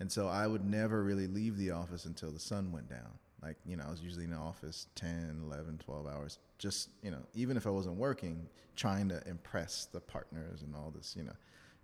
And 0.00 0.10
so 0.10 0.28
I 0.28 0.46
would 0.46 0.64
never 0.64 1.04
really 1.04 1.26
leave 1.26 1.56
the 1.56 1.70
office 1.70 2.06
until 2.06 2.30
the 2.30 2.40
sun 2.40 2.72
went 2.72 2.88
down. 2.88 3.18
Like, 3.42 3.56
you 3.64 3.76
know, 3.76 3.84
I 3.86 3.90
was 3.90 4.02
usually 4.02 4.24
in 4.24 4.30
the 4.30 4.36
office 4.36 4.86
10, 4.96 5.42
11, 5.44 5.78
12 5.78 6.06
hours. 6.06 6.38
Just, 6.58 6.90
you 7.02 7.10
know, 7.10 7.22
even 7.34 7.56
if 7.56 7.66
I 7.66 7.70
wasn't 7.70 7.96
working, 7.96 8.46
trying 8.76 9.08
to 9.10 9.22
impress 9.28 9.86
the 9.86 10.00
partners 10.00 10.62
and 10.62 10.74
all 10.74 10.92
this, 10.94 11.14
you 11.16 11.24
know. 11.24 11.32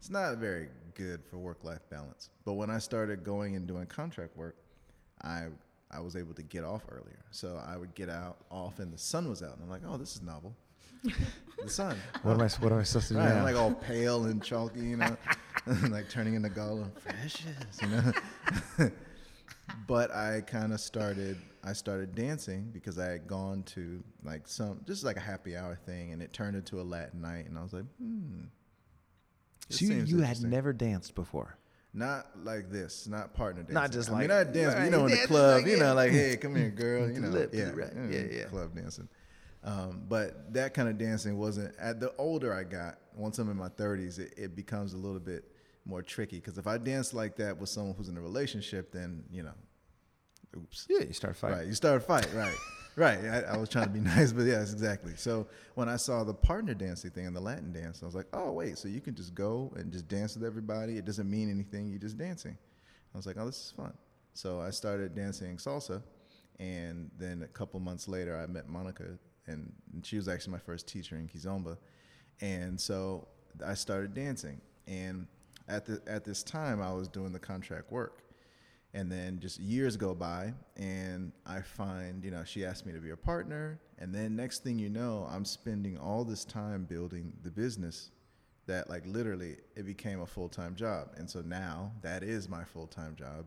It's 0.06 0.12
not 0.12 0.36
very 0.36 0.68
good 0.94 1.24
for 1.28 1.38
work 1.38 1.64
life 1.64 1.80
balance. 1.90 2.30
But 2.44 2.52
when 2.52 2.70
I 2.70 2.78
started 2.78 3.24
going 3.24 3.56
and 3.56 3.66
doing 3.66 3.86
contract 3.86 4.36
work, 4.36 4.54
I 5.24 5.46
I 5.90 5.98
was 5.98 6.14
able 6.14 6.32
to 6.34 6.44
get 6.44 6.62
off 6.62 6.82
earlier. 6.88 7.24
So 7.32 7.60
I 7.66 7.76
would 7.76 7.92
get 7.96 8.08
out 8.08 8.36
off 8.48 8.78
and 8.78 8.92
the 8.92 8.98
sun 8.98 9.28
was 9.28 9.42
out. 9.42 9.54
And 9.54 9.64
I'm 9.64 9.68
like, 9.68 9.82
oh, 9.84 9.96
this 9.96 10.14
is 10.14 10.22
novel. 10.22 10.54
the 11.02 11.68
sun. 11.68 11.96
What 12.22 12.34
am 12.34 12.40
I, 12.40 12.48
what 12.60 12.70
am 12.70 12.78
I 12.78 12.84
supposed 12.84 13.08
to 13.08 13.14
do 13.14 13.18
Right, 13.18 13.30
now? 13.30 13.38
I'm 13.38 13.42
like 13.42 13.56
all 13.56 13.74
pale 13.74 14.26
and 14.26 14.40
chalky, 14.40 14.78
you 14.78 14.96
know, 14.96 15.16
like 15.90 16.08
turning 16.08 16.34
into 16.34 16.50
Gollum. 16.50 16.92
Precious, 16.94 17.82
you 17.82 17.88
know. 17.88 18.90
but 19.88 20.14
I 20.14 20.42
kind 20.42 20.72
of 20.72 20.78
started. 20.78 21.36
I 21.64 21.72
started 21.72 22.14
dancing 22.14 22.70
because 22.72 22.96
I 22.96 23.06
had 23.06 23.26
gone 23.26 23.64
to 23.74 24.04
like 24.22 24.46
some 24.46 24.82
just 24.86 25.02
like 25.02 25.16
a 25.16 25.20
happy 25.20 25.56
hour 25.56 25.74
thing, 25.74 26.12
and 26.12 26.22
it 26.22 26.32
turned 26.32 26.54
into 26.54 26.80
a 26.80 26.84
Latin 26.84 27.22
night, 27.22 27.46
and 27.46 27.58
I 27.58 27.62
was 27.62 27.72
like, 27.72 27.86
hmm. 27.98 28.44
So 29.68 29.84
you, 29.84 29.94
you 30.04 30.20
had 30.20 30.40
never 30.42 30.72
danced 30.72 31.14
before. 31.14 31.56
Not 31.92 32.26
like 32.44 32.70
this, 32.70 33.06
not 33.06 33.32
partner 33.32 33.62
dancing. 33.62 33.74
Not 33.74 33.90
just 33.90 34.10
I 34.10 34.18
mean, 34.20 34.28
like- 34.28 34.48
I 34.48 34.50
dance, 34.50 34.74
but 34.74 34.84
you 34.84 34.90
know, 34.90 35.06
in 35.06 35.10
the 35.12 35.26
club, 35.26 35.62
like 35.62 35.66
you 35.66 35.78
know, 35.78 35.94
like, 35.94 36.12
hey, 36.12 36.36
come 36.40 36.54
here, 36.54 36.70
girl, 36.70 37.10
you 37.10 37.20
know, 37.20 37.28
Lip, 37.28 37.50
yeah, 37.54 37.70
right, 37.70 37.96
mm, 37.96 38.12
yeah, 38.12 38.38
yeah. 38.40 38.44
club 38.44 38.74
dancing. 38.74 39.08
Um, 39.64 40.02
but 40.08 40.52
that 40.52 40.74
kind 40.74 40.88
of 40.88 40.98
dancing 40.98 41.38
wasn't. 41.38 41.74
At 41.78 41.98
the 41.98 42.12
older 42.18 42.54
I 42.54 42.64
got, 42.64 42.98
once 43.16 43.38
I'm 43.38 43.50
in 43.50 43.56
my 43.56 43.68
30s, 43.68 44.18
it, 44.18 44.34
it 44.36 44.54
becomes 44.54 44.92
a 44.92 44.96
little 44.96 45.18
bit 45.18 45.44
more 45.84 46.02
tricky. 46.02 46.36
Because 46.36 46.56
if 46.58 46.66
I 46.66 46.78
dance 46.78 47.12
like 47.12 47.36
that 47.36 47.58
with 47.58 47.68
someone 47.68 47.94
who's 47.96 48.08
in 48.08 48.16
a 48.16 48.20
relationship, 48.20 48.92
then 48.92 49.24
you 49.32 49.42
know, 49.42 49.54
oops. 50.56 50.86
Yeah, 50.88 51.00
you 51.00 51.12
start 51.12 51.36
fighting. 51.36 51.58
Right, 51.58 51.66
you 51.66 51.74
start 51.74 51.96
a 51.96 52.00
fight, 52.00 52.28
right, 52.34 52.54
right. 52.96 53.18
I, 53.24 53.40
I 53.52 53.56
was 53.56 53.68
trying 53.68 53.86
to 53.86 53.90
be 53.90 54.00
nice, 54.16 54.32
but 54.32 54.44
yes, 54.44 54.72
exactly. 54.72 55.12
So 55.16 55.46
when 55.74 55.88
I 55.88 55.96
saw 55.96 56.24
the 56.24 56.34
partner 56.34 56.74
dancing 56.74 57.10
thing 57.10 57.26
and 57.26 57.36
the 57.36 57.40
Latin 57.40 57.72
dance, 57.72 58.02
I 58.02 58.06
was 58.06 58.14
like, 58.14 58.26
oh 58.32 58.52
wait, 58.52 58.78
so 58.78 58.88
you 58.88 59.00
can 59.00 59.14
just 59.14 59.34
go 59.34 59.72
and 59.76 59.92
just 59.92 60.08
dance 60.08 60.34
with 60.34 60.44
everybody. 60.44 60.98
It 60.98 61.04
doesn't 61.04 61.30
mean 61.30 61.50
anything. 61.50 61.88
You're 61.88 61.98
just 61.98 62.18
dancing. 62.18 62.56
I 63.14 63.16
was 63.16 63.26
like, 63.26 63.36
oh, 63.38 63.46
this 63.46 63.56
is 63.56 63.72
fun. 63.76 63.92
So 64.34 64.60
I 64.60 64.70
started 64.70 65.14
dancing 65.14 65.56
salsa, 65.56 66.02
and 66.58 67.10
then 67.18 67.42
a 67.42 67.46
couple 67.46 67.80
months 67.80 68.06
later, 68.08 68.36
I 68.36 68.46
met 68.46 68.68
Monica, 68.68 69.04
and, 69.46 69.72
and 69.94 70.04
she 70.04 70.16
was 70.16 70.28
actually 70.28 70.52
my 70.52 70.58
first 70.58 70.86
teacher 70.86 71.16
in 71.16 71.26
Kizomba, 71.26 71.78
and 72.40 72.78
so 72.78 73.28
I 73.64 73.74
started 73.74 74.12
dancing. 74.12 74.60
And 74.86 75.26
at 75.68 75.86
the 75.86 76.02
at 76.06 76.24
this 76.24 76.42
time, 76.42 76.82
I 76.82 76.92
was 76.92 77.08
doing 77.08 77.32
the 77.32 77.38
contract 77.38 77.90
work. 77.90 78.22
And 78.96 79.12
then 79.12 79.40
just 79.40 79.60
years 79.60 79.94
go 79.98 80.14
by, 80.14 80.54
and 80.78 81.30
I 81.44 81.60
find, 81.60 82.24
you 82.24 82.30
know, 82.30 82.44
she 82.44 82.64
asked 82.64 82.86
me 82.86 82.94
to 82.94 82.98
be 82.98 83.10
her 83.10 83.16
partner. 83.16 83.78
And 83.98 84.14
then 84.14 84.34
next 84.34 84.64
thing 84.64 84.78
you 84.78 84.88
know, 84.88 85.28
I'm 85.30 85.44
spending 85.44 85.98
all 85.98 86.24
this 86.24 86.46
time 86.46 86.84
building 86.84 87.34
the 87.42 87.50
business 87.50 88.10
that, 88.66 88.88
like, 88.88 89.02
literally, 89.06 89.58
it 89.76 89.84
became 89.84 90.22
a 90.22 90.26
full 90.26 90.48
time 90.48 90.74
job. 90.74 91.10
And 91.18 91.28
so 91.28 91.42
now 91.42 91.92
that 92.00 92.22
is 92.22 92.48
my 92.48 92.64
full 92.64 92.86
time 92.86 93.14
job, 93.16 93.44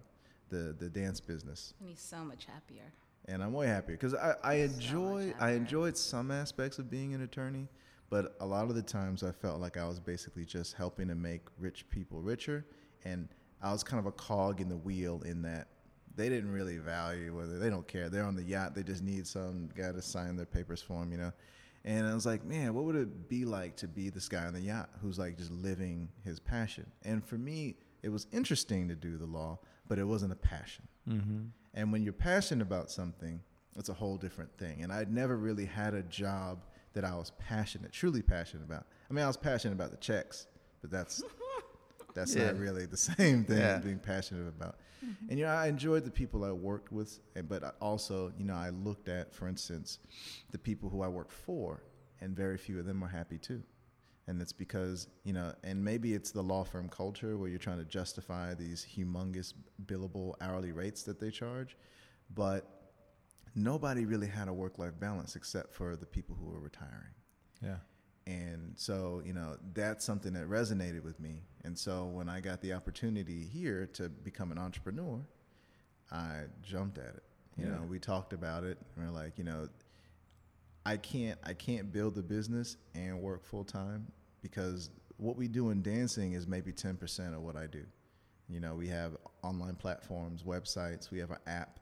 the, 0.49 0.75
the 0.77 0.87
dance 0.87 1.19
business. 1.19 1.73
And 1.79 1.89
he's 1.89 1.99
so 1.99 2.17
much 2.17 2.45
happier. 2.45 2.93
And 3.25 3.41
I'm 3.41 3.51
way 3.51 3.65
happier 3.65 3.95
because 3.95 4.13
I, 4.13 4.35
I 4.43 4.53
enjoy 4.55 5.27
much 5.29 5.35
I 5.39 5.51
enjoyed 5.53 5.97
some 5.97 6.29
aspects 6.29 6.77
of 6.77 6.91
being 6.91 7.15
an 7.15 7.23
attorney, 7.23 7.67
but 8.11 8.35
a 8.39 8.45
lot 8.45 8.65
of 8.65 8.75
the 8.75 8.83
times 8.83 9.23
I 9.23 9.31
felt 9.31 9.59
like 9.59 9.77
I 9.77 9.87
was 9.87 9.99
basically 9.99 10.45
just 10.45 10.75
helping 10.75 11.07
to 11.07 11.15
make 11.15 11.41
rich 11.57 11.89
people 11.89 12.21
richer, 12.21 12.65
and 13.03 13.27
I 13.61 13.71
was 13.71 13.83
kind 13.83 13.99
of 13.99 14.05
a 14.05 14.11
cog 14.11 14.61
in 14.61 14.69
the 14.69 14.77
wheel 14.77 15.21
in 15.25 15.41
that 15.43 15.67
they 16.15 16.29
didn't 16.29 16.51
really 16.51 16.77
value 16.77 17.35
whether 17.35 17.59
they 17.59 17.69
don't 17.69 17.87
care. 17.87 18.09
They're 18.09 18.25
on 18.25 18.35
the 18.35 18.43
yacht. 18.43 18.75
They 18.75 18.83
just 18.83 19.03
need 19.03 19.25
some 19.25 19.69
guy 19.75 19.91
to 19.91 20.01
sign 20.01 20.35
their 20.35 20.45
papers 20.45 20.81
for 20.81 20.99
them, 20.99 21.11
you 21.11 21.17
know. 21.17 21.31
And 21.85 22.05
I 22.05 22.13
was 22.13 22.25
like, 22.25 22.43
man, 22.43 22.73
what 22.73 22.83
would 22.83 22.95
it 22.95 23.29
be 23.29 23.45
like 23.45 23.77
to 23.77 23.87
be 23.87 24.09
this 24.09 24.27
guy 24.27 24.45
on 24.45 24.53
the 24.53 24.61
yacht 24.61 24.89
who's 25.01 25.17
like 25.17 25.37
just 25.37 25.51
living 25.51 26.09
his 26.23 26.39
passion? 26.39 26.85
And 27.03 27.23
for 27.23 27.37
me, 27.37 27.77
it 28.03 28.09
was 28.09 28.27
interesting 28.31 28.87
to 28.89 28.95
do 28.95 29.17
the 29.17 29.25
law, 29.25 29.59
but 29.87 29.97
it 29.97 30.03
wasn't 30.03 30.33
a 30.33 30.35
passion. 30.35 30.87
Mm-hmm. 31.07 31.45
And 31.73 31.91
when 31.91 32.03
you're 32.03 32.13
passionate 32.13 32.63
about 32.63 32.91
something, 32.91 33.41
it's 33.77 33.89
a 33.89 33.93
whole 33.93 34.17
different 34.17 34.55
thing. 34.57 34.83
And 34.83 34.91
I'd 34.91 35.11
never 35.11 35.37
really 35.37 35.65
had 35.65 35.93
a 35.93 36.03
job 36.03 36.65
that 36.93 37.05
I 37.05 37.15
was 37.15 37.31
passionate, 37.39 37.93
truly 37.93 38.21
passionate 38.21 38.63
about. 38.63 38.85
I 39.09 39.13
mean, 39.13 39.23
I 39.23 39.27
was 39.27 39.37
passionate 39.37 39.73
about 39.73 39.91
the 39.91 39.97
checks, 39.97 40.47
but 40.81 40.91
that's 40.91 41.23
that's 42.13 42.35
Yeah. 42.35 42.45
not 42.45 42.57
really 42.57 42.85
the 42.85 42.97
same 43.11 43.43
thing 43.45 43.57
Yeah. 43.57 43.77
being 43.79 43.99
passionate 43.99 44.47
about. 44.47 44.77
And 45.29 45.39
you 45.39 45.45
know, 45.45 45.51
I 45.51 45.67
enjoyed 45.67 46.05
the 46.05 46.11
people 46.11 46.43
I 46.43 46.51
worked 46.51 46.91
with, 46.91 47.19
but 47.47 47.75
also, 47.79 48.33
you 48.37 48.45
know, 48.45 48.55
I 48.55 48.69
looked 48.69 49.07
at, 49.09 49.33
for 49.33 49.47
instance, 49.47 49.99
the 50.51 50.57
people 50.57 50.89
who 50.89 51.01
I 51.01 51.07
worked 51.07 51.31
for, 51.31 51.83
and 52.19 52.35
very 52.35 52.57
few 52.57 52.79
of 52.79 52.85
them 52.85 53.03
are 53.03 53.07
happy 53.07 53.37
too. 53.37 53.63
And 54.27 54.41
it's 54.41 54.53
because, 54.53 55.07
you 55.23 55.33
know, 55.33 55.53
and 55.63 55.83
maybe 55.83 56.13
it's 56.13 56.31
the 56.31 56.43
law 56.43 56.63
firm 56.63 56.89
culture 56.89 57.37
where 57.37 57.49
you're 57.49 57.57
trying 57.57 57.79
to 57.79 57.85
justify 57.85 58.53
these 58.53 58.85
humongous 58.95 59.53
billable 59.85 60.33
hourly 60.41 60.71
rates 60.71 61.03
that 61.03 61.19
they 61.19 61.31
charge, 61.31 61.77
but 62.35 62.91
nobody 63.55 64.05
really 64.05 64.27
had 64.27 64.47
a 64.47 64.53
work-life 64.53 64.99
balance 64.99 65.35
except 65.35 65.73
for 65.73 65.95
the 65.95 66.05
people 66.05 66.35
who 66.39 66.45
were 66.45 66.59
retiring. 66.59 67.13
Yeah. 67.63 67.77
And 68.27 68.73
so, 68.75 69.21
you 69.25 69.33
know, 69.33 69.57
that's 69.73 70.05
something 70.05 70.33
that 70.33 70.47
resonated 70.49 71.03
with 71.03 71.19
me. 71.19 71.41
And 71.63 71.77
so 71.77 72.05
when 72.05 72.29
I 72.29 72.39
got 72.41 72.61
the 72.61 72.73
opportunity 72.73 73.43
here 73.43 73.87
to 73.93 74.09
become 74.09 74.51
an 74.51 74.57
entrepreneur, 74.59 75.19
I 76.11 76.43
jumped 76.61 76.97
at 76.97 77.15
it. 77.15 77.23
You 77.57 77.65
Yeah. 77.65 77.77
know, 77.77 77.83
we 77.83 77.99
talked 77.99 78.33
about 78.33 78.63
it 78.63 78.77
and 78.95 79.05
we're 79.05 79.11
like, 79.13 79.37
you 79.37 79.43
know, 79.43 79.67
I 80.85 80.97
can't 80.97 81.39
I 81.43 81.53
can't 81.53 81.91
build 81.91 82.17
a 82.17 82.21
business 82.23 82.77
and 82.95 83.19
work 83.21 83.43
full 83.43 83.63
time 83.65 84.11
because 84.41 84.89
what 85.17 85.35
we 85.35 85.47
do 85.47 85.69
in 85.71 85.81
dancing 85.81 86.33
is 86.33 86.47
maybe 86.47 86.71
10% 86.71 87.35
of 87.35 87.41
what 87.41 87.55
I 87.57 87.67
do. 87.67 87.85
You 88.47 88.59
know, 88.59 88.75
we 88.75 88.87
have 88.87 89.17
online 89.43 89.75
platforms, 89.75 90.43
websites, 90.43 91.11
we 91.11 91.19
have 91.19 91.31
an 91.31 91.37
app, 91.45 91.79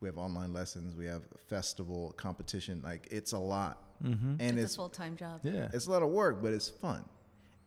we 0.00 0.08
have 0.08 0.18
online 0.18 0.52
lessons, 0.52 0.94
we 0.96 1.06
have 1.06 1.22
festival, 1.46 2.12
competition, 2.16 2.80
like 2.82 3.06
it's 3.10 3.32
a 3.32 3.38
lot. 3.38 3.89
Mm-hmm. 4.04 4.34
And 4.40 4.58
it's, 4.58 4.64
it's 4.66 4.74
a 4.74 4.76
full 4.76 4.88
time 4.88 5.16
job. 5.16 5.40
Yeah. 5.42 5.68
it's 5.72 5.86
a 5.86 5.90
lot 5.90 6.02
of 6.02 6.08
work, 6.10 6.42
but 6.42 6.52
it's 6.52 6.68
fun, 6.68 7.04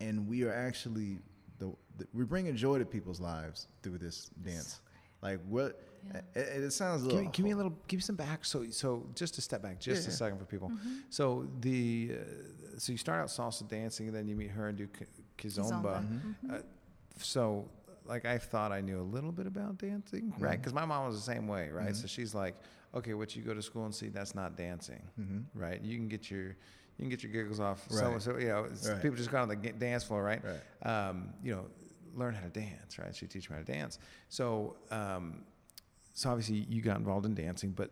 and 0.02 0.28
we 0.28 0.44
are 0.44 0.54
actually 0.54 1.20
the, 1.60 1.72
the 1.98 2.08
we're 2.14 2.26
bringing 2.26 2.56
joy 2.56 2.80
to 2.80 2.86
people's 2.86 3.20
lives 3.20 3.68
through 3.82 4.00
this 4.00 4.30
dance. 4.44 4.80
like 5.22 5.40
what? 5.48 5.80
Yeah. 6.14 6.22
It, 6.36 6.64
it 6.64 6.72
sounds 6.74 7.06
a 7.06 7.10
Give 7.10 7.22
me, 7.22 7.30
give 7.32 7.46
me 7.46 7.52
a 7.52 7.56
little, 7.56 7.74
give 7.88 8.00
me 8.00 8.02
some 8.02 8.18
back. 8.18 8.44
So, 8.44 8.66
so 8.72 9.06
just 9.16 9.36
to 9.36 9.42
step 9.42 9.62
back, 9.62 9.80
just 9.80 10.02
Yeah, 10.02 10.08
a 10.08 10.12
yeah. 10.12 10.18
second 10.18 10.40
for 10.40 10.46
people. 10.46 10.70
Mm-hmm. 10.70 10.90
So 11.10 11.48
the, 11.62 12.12
uh, 12.14 12.78
so 12.80 12.92
you 12.92 12.98
start 12.98 13.22
out 13.22 13.28
salsa 13.30 13.66
dancing, 13.70 14.08
and 14.08 14.16
then 14.16 14.28
you 14.28 14.36
meet 14.36 14.52
her 14.52 14.68
and 14.68 14.78
do 14.78 14.88
ki- 14.88 15.06
kizomba. 15.38 15.72
Kizomba. 15.72 16.04
Mm-hmm. 16.04 16.48
Mhm. 16.52 16.60
Uh, 16.60 16.62
so, 17.20 17.70
like, 18.06 18.26
I 18.26 18.38
thought 18.38 18.72
I 18.72 18.82
knew 18.82 19.00
a 19.00 19.04
little 19.04 19.32
bit 19.32 19.48
about 19.48 19.78
dancing, 19.78 20.34
right? 20.38 20.54
Mhm. 20.58 20.62
Because 20.62 20.74
my 20.74 20.86
mom 20.86 21.06
was 21.08 21.16
the 21.16 21.32
same 21.34 21.48
way, 21.48 21.70
right? 21.70 21.92
Mhm. 21.94 21.96
So 22.02 22.08
she's 22.08 22.34
like, 22.36 22.56
okay, 22.94 23.14
what 23.14 23.36
you 23.36 23.42
go 23.44 23.54
to 23.54 23.62
school 23.62 23.86
and 23.86 23.94
see, 23.96 24.10
that's 24.10 24.36
not 24.36 24.56
dancing, 24.58 25.02
Mhm. 25.20 25.46
right? 25.56 25.82
You 25.82 25.98
can 25.98 26.08
get 26.08 26.30
your, 26.30 26.48
you 26.50 26.56
can 27.00 27.10
get 27.10 27.24
your 27.24 27.32
giggles 27.32 27.60
off. 27.60 27.90
So, 27.90 28.12
Right. 28.12 28.22
so 28.22 28.38
you 28.38 28.48
know, 28.48 28.64
Right. 28.64 29.02
people 29.02 29.18
just 29.18 29.32
go 29.32 29.38
on 29.42 29.48
the 29.48 29.56
dance 29.56 30.04
floor, 30.04 30.24
right? 30.24 30.42
Right. 30.44 30.60
um, 30.90 31.34
you 31.42 31.56
know, 31.56 31.70
learn 32.14 32.34
how 32.36 32.42
to 32.44 32.50
dance, 32.50 33.00
right? 33.00 33.16
She 33.16 33.26
teach 33.26 33.50
me 33.50 33.56
how 33.56 33.64
to 33.64 33.72
dance. 33.72 33.98
So, 34.30 34.76
um, 34.92 35.46
so 36.14 36.30
obviously 36.30 36.58
you 36.70 36.82
got 36.82 36.98
involved 36.98 37.26
in 37.26 37.34
dancing, 37.34 37.72
but 37.72 37.90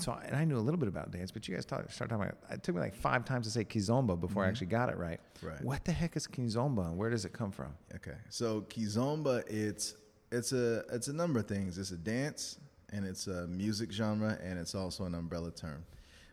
so 0.00 0.12
and 0.24 0.34
I 0.36 0.44
knew 0.44 0.56
a 0.56 0.60
little 0.60 0.78
bit 0.78 0.88
about 0.88 1.10
dance, 1.10 1.30
but 1.30 1.46
you 1.48 1.54
guys 1.54 1.64
talk, 1.64 1.90
started 1.90 2.14
talking 2.14 2.28
about. 2.30 2.38
It 2.52 2.62
took 2.62 2.74
me 2.74 2.80
like 2.80 2.94
five 2.94 3.24
times 3.24 3.46
to 3.46 3.50
say 3.52 3.64
kizomba 3.64 4.18
before 4.20 4.44
I 4.44 4.46
Mhm. 4.46 4.50
actually 4.50 4.66
got 4.68 4.88
it 4.88 4.96
right. 4.96 5.20
Right. 5.42 5.62
What 5.62 5.84
the 5.84 5.92
heck 5.92 6.16
is 6.16 6.26
kizomba, 6.26 6.86
and 6.86 6.96
where 6.96 7.10
does 7.10 7.24
it 7.24 7.32
come 7.32 7.50
from? 7.50 7.72
Okay. 7.94 8.16
So 8.28 8.62
kizomba, 8.62 9.44
it's 9.48 9.94
it's 10.32 10.52
a 10.52 10.84
it's 10.92 11.08
a 11.08 11.12
number 11.12 11.40
of 11.40 11.46
things. 11.46 11.78
It's 11.78 11.90
a 11.90 11.96
dance 11.96 12.58
and 12.92 13.04
it's 13.04 13.26
a 13.26 13.46
music 13.46 13.90
genre 13.92 14.38
and 14.42 14.58
it's 14.58 14.74
also 14.74 15.04
an 15.04 15.14
umbrella 15.14 15.50
term. 15.50 15.84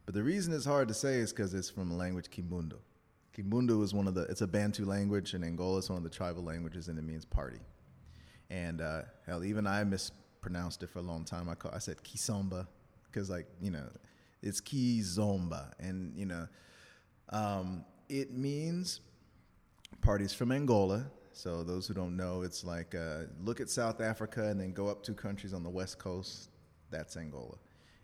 But 0.06 0.14
the 0.16 0.24
reason 0.24 0.54
it's 0.54 0.66
hard 0.66 0.88
to 0.88 0.94
say 0.94 1.16
is 1.20 1.32
because 1.34 1.54
it's 1.54 1.70
from 1.70 1.90
the 1.90 1.96
language 1.96 2.30
Kimbundu. 2.30 2.78
Kimbundu 3.36 3.84
is 3.84 3.94
one 3.94 4.08
of 4.08 4.16
the 4.16 4.22
it's 4.24 4.42
a 4.42 4.48
Bantu 4.48 4.86
language 4.86 5.34
and 5.34 5.44
Angola. 5.44 5.80
is 5.80 5.90
one 5.90 5.98
of 5.98 6.04
the 6.04 6.10
tribal 6.10 6.44
languages 6.44 6.88
and 6.88 6.98
it 6.98 7.04
means 7.04 7.26
party. 7.26 7.60
And 8.50 8.82
uh, 8.82 9.02
hell, 9.26 9.44
even 9.44 9.68
I 9.68 9.84
mispronounced 9.84 10.82
it 10.84 10.90
for 10.90 11.00
a 11.00 11.04
long 11.04 11.26
time. 11.26 11.50
I 11.50 11.56
call, 11.56 11.72
I 11.74 11.80
said 11.80 11.98
kisomba 12.04 12.68
because 13.18 13.32
like 13.32 13.48
you 13.60 13.72
know, 13.72 13.90
it's 14.44 14.62
kizomba, 14.62 15.72
and 15.80 16.16
you 16.16 16.28
know, 16.28 16.48
um, 17.30 17.84
it 18.10 18.32
means 18.32 19.02
parties 20.02 20.34
from 20.34 20.52
Angola. 20.52 21.08
So 21.34 21.64
those 21.64 21.88
who 21.88 21.96
don't 21.96 22.16
know, 22.16 22.44
it's 22.44 22.64
like 22.64 22.94
uh, 22.94 23.24
look 23.44 23.60
at 23.60 23.70
South 23.70 24.02
Africa 24.02 24.50
and 24.50 24.60
then 24.60 24.72
go 24.72 24.88
up 24.88 25.02
two 25.02 25.16
countries 25.16 25.54
on 25.54 25.64
the 25.64 25.70
west 25.70 25.98
coast. 25.98 26.50
That's 26.92 27.18
Angola, 27.18 27.58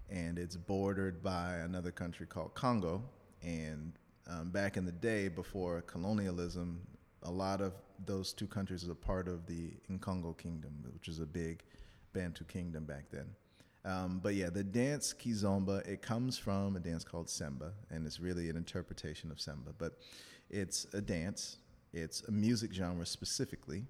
and 0.09 0.39
it's 0.39 0.55
bordered 0.57 1.21
by 1.21 1.57
another 1.57 1.91
country 1.91 2.25
called 2.25 2.55
Congo. 2.55 3.03
And 3.43 3.93
um, 4.27 4.49
back 4.49 4.77
in 4.77 4.85
the 4.85 4.91
day, 4.91 5.27
before 5.27 5.81
colonialism, 5.81 6.81
a 7.21 7.31
lot 7.31 7.61
of 7.61 7.73
those 8.05 8.33
two 8.33 8.47
countries 8.47 8.81
was 8.81 8.89
a 8.89 8.95
part 8.95 9.27
of 9.27 9.45
the 9.45 9.73
Nkongo 9.91 10.35
Kingdom, 10.37 10.71
which 10.91 11.07
is 11.07 11.19
a 11.19 11.25
big 11.25 11.63
Bantu 12.13 12.45
kingdom 12.45 12.85
back 12.85 13.05
then. 13.11 13.25
Um, 13.85 14.19
but 14.23 14.35
yeah, 14.35 14.49
the 14.49 14.63
dance 14.63 15.13
kizomba, 15.13 15.85
it 15.87 16.01
comes 16.01 16.37
from 16.37 16.75
a 16.75 16.79
dance 16.79 17.03
called 17.03 17.27
semba, 17.27 17.71
and 17.89 18.05
it's 18.05 18.19
really 18.19 18.49
an 18.49 18.55
interpretation 18.55 19.29
of 19.29 19.37
semba. 19.37 19.73
But 19.77 19.97
it's 20.49 20.87
a 20.93 21.01
dance, 21.01 21.57
it's 21.91 22.23
a 22.27 22.31
music 22.31 22.73
genre 22.73 23.05
specifically, 23.05 23.83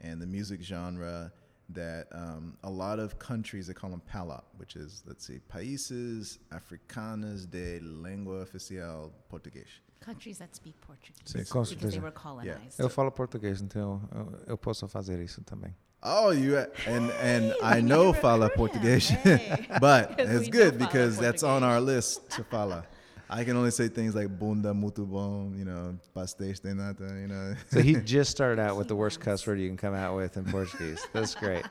and 0.00 0.22
the 0.22 0.26
music 0.26 0.62
genre 0.62 1.32
that 1.70 2.06
um, 2.12 2.56
a 2.62 2.70
lot 2.70 2.98
of 2.98 3.18
countries 3.18 3.66
they 3.66 3.74
call 3.74 3.90
them 3.90 4.02
PALOP, 4.10 4.44
which 4.56 4.76
is 4.76 5.02
let's 5.06 5.26
see, 5.26 5.40
Países 5.52 6.38
Africanos 6.50 7.50
de 7.50 7.80
Língua 7.80 8.42
Oficial 8.42 9.12
Português. 9.30 9.66
Countries 10.00 10.38
that 10.38 10.54
speak 10.54 10.80
Portuguese 10.80 11.20
Sim, 11.24 11.44
com 11.44 11.62
because 11.62 11.74
they 11.74 11.90
certeza. 11.90 12.02
were 12.02 12.10
colonized. 12.12 12.78
Yeah. 12.78 12.84
Eu 12.84 12.88
falo 12.88 13.10
português, 13.10 13.60
então 13.60 14.00
eu, 14.14 14.42
eu 14.46 14.58
posso 14.58 14.86
fazer 14.86 15.20
isso 15.22 15.42
também. 15.42 15.74
Oh, 16.08 16.30
you 16.30 16.56
and 16.86 17.10
and 17.20 17.44
Hey, 17.52 17.54
I 17.62 17.80
know 17.80 18.06
never- 18.12 18.20
fala 18.20 18.48
yeah, 18.50 18.56
Português, 18.56 19.08
hey. 19.10 19.66
but 19.80 20.14
it's 20.20 20.48
good 20.48 20.78
because 20.78 21.18
that's 21.18 21.42
on 21.42 21.64
our 21.64 21.80
list 21.80 22.30
to 22.30 22.44
fala. 22.44 22.84
I 23.28 23.42
can 23.42 23.56
only 23.56 23.72
say 23.72 23.88
things 23.88 24.14
like 24.14 24.28
bunda, 24.38 24.72
muito 24.72 25.04
bom, 25.04 25.52
you 25.58 25.64
know, 25.64 25.98
pastéis 26.14 26.60
de 26.62 26.72
nata, 26.72 27.08
you 27.20 27.26
know. 27.26 27.56
So 27.72 27.80
he 27.82 27.96
just 27.96 28.30
started 28.30 28.60
out 28.60 28.76
with 28.76 28.86
the 28.86 28.94
worst 28.94 29.18
cuss 29.18 29.44
word 29.44 29.58
you 29.58 29.66
can 29.68 29.76
come 29.76 29.94
out 29.94 30.14
with 30.16 30.36
in 30.36 30.44
Portuguese. 30.44 31.04
That's 31.12 31.34
great. 31.34 31.64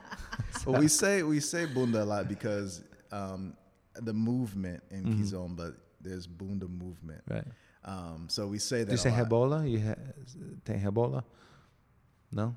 well, 0.66 0.82
we 0.82 0.90
say 0.90 1.24
we 1.24 1.40
say 1.40 1.66
bunda 1.66 2.04
a 2.04 2.04
lot 2.04 2.28
because 2.28 2.84
um, 3.14 3.54
the 3.96 4.12
movement 4.14 4.84
in 4.92 5.06
Mhm. 5.06 5.20
Kizomba, 5.22 5.74
there's 6.02 6.28
bunda 6.28 6.68
movement. 6.68 7.22
Right. 7.30 7.48
Um, 7.86 8.26
so 8.28 8.48
we 8.48 8.60
say 8.60 8.80
that. 8.80 8.88
Do 8.88 8.92
you 8.92 8.98
say 8.98 9.12
a 9.12 9.24
lot. 9.24 9.30
rebola? 9.30 9.70
You 9.72 9.80
ha- 9.80 9.96
tem 10.66 10.82
rebola? 10.82 11.24
No. 12.34 12.54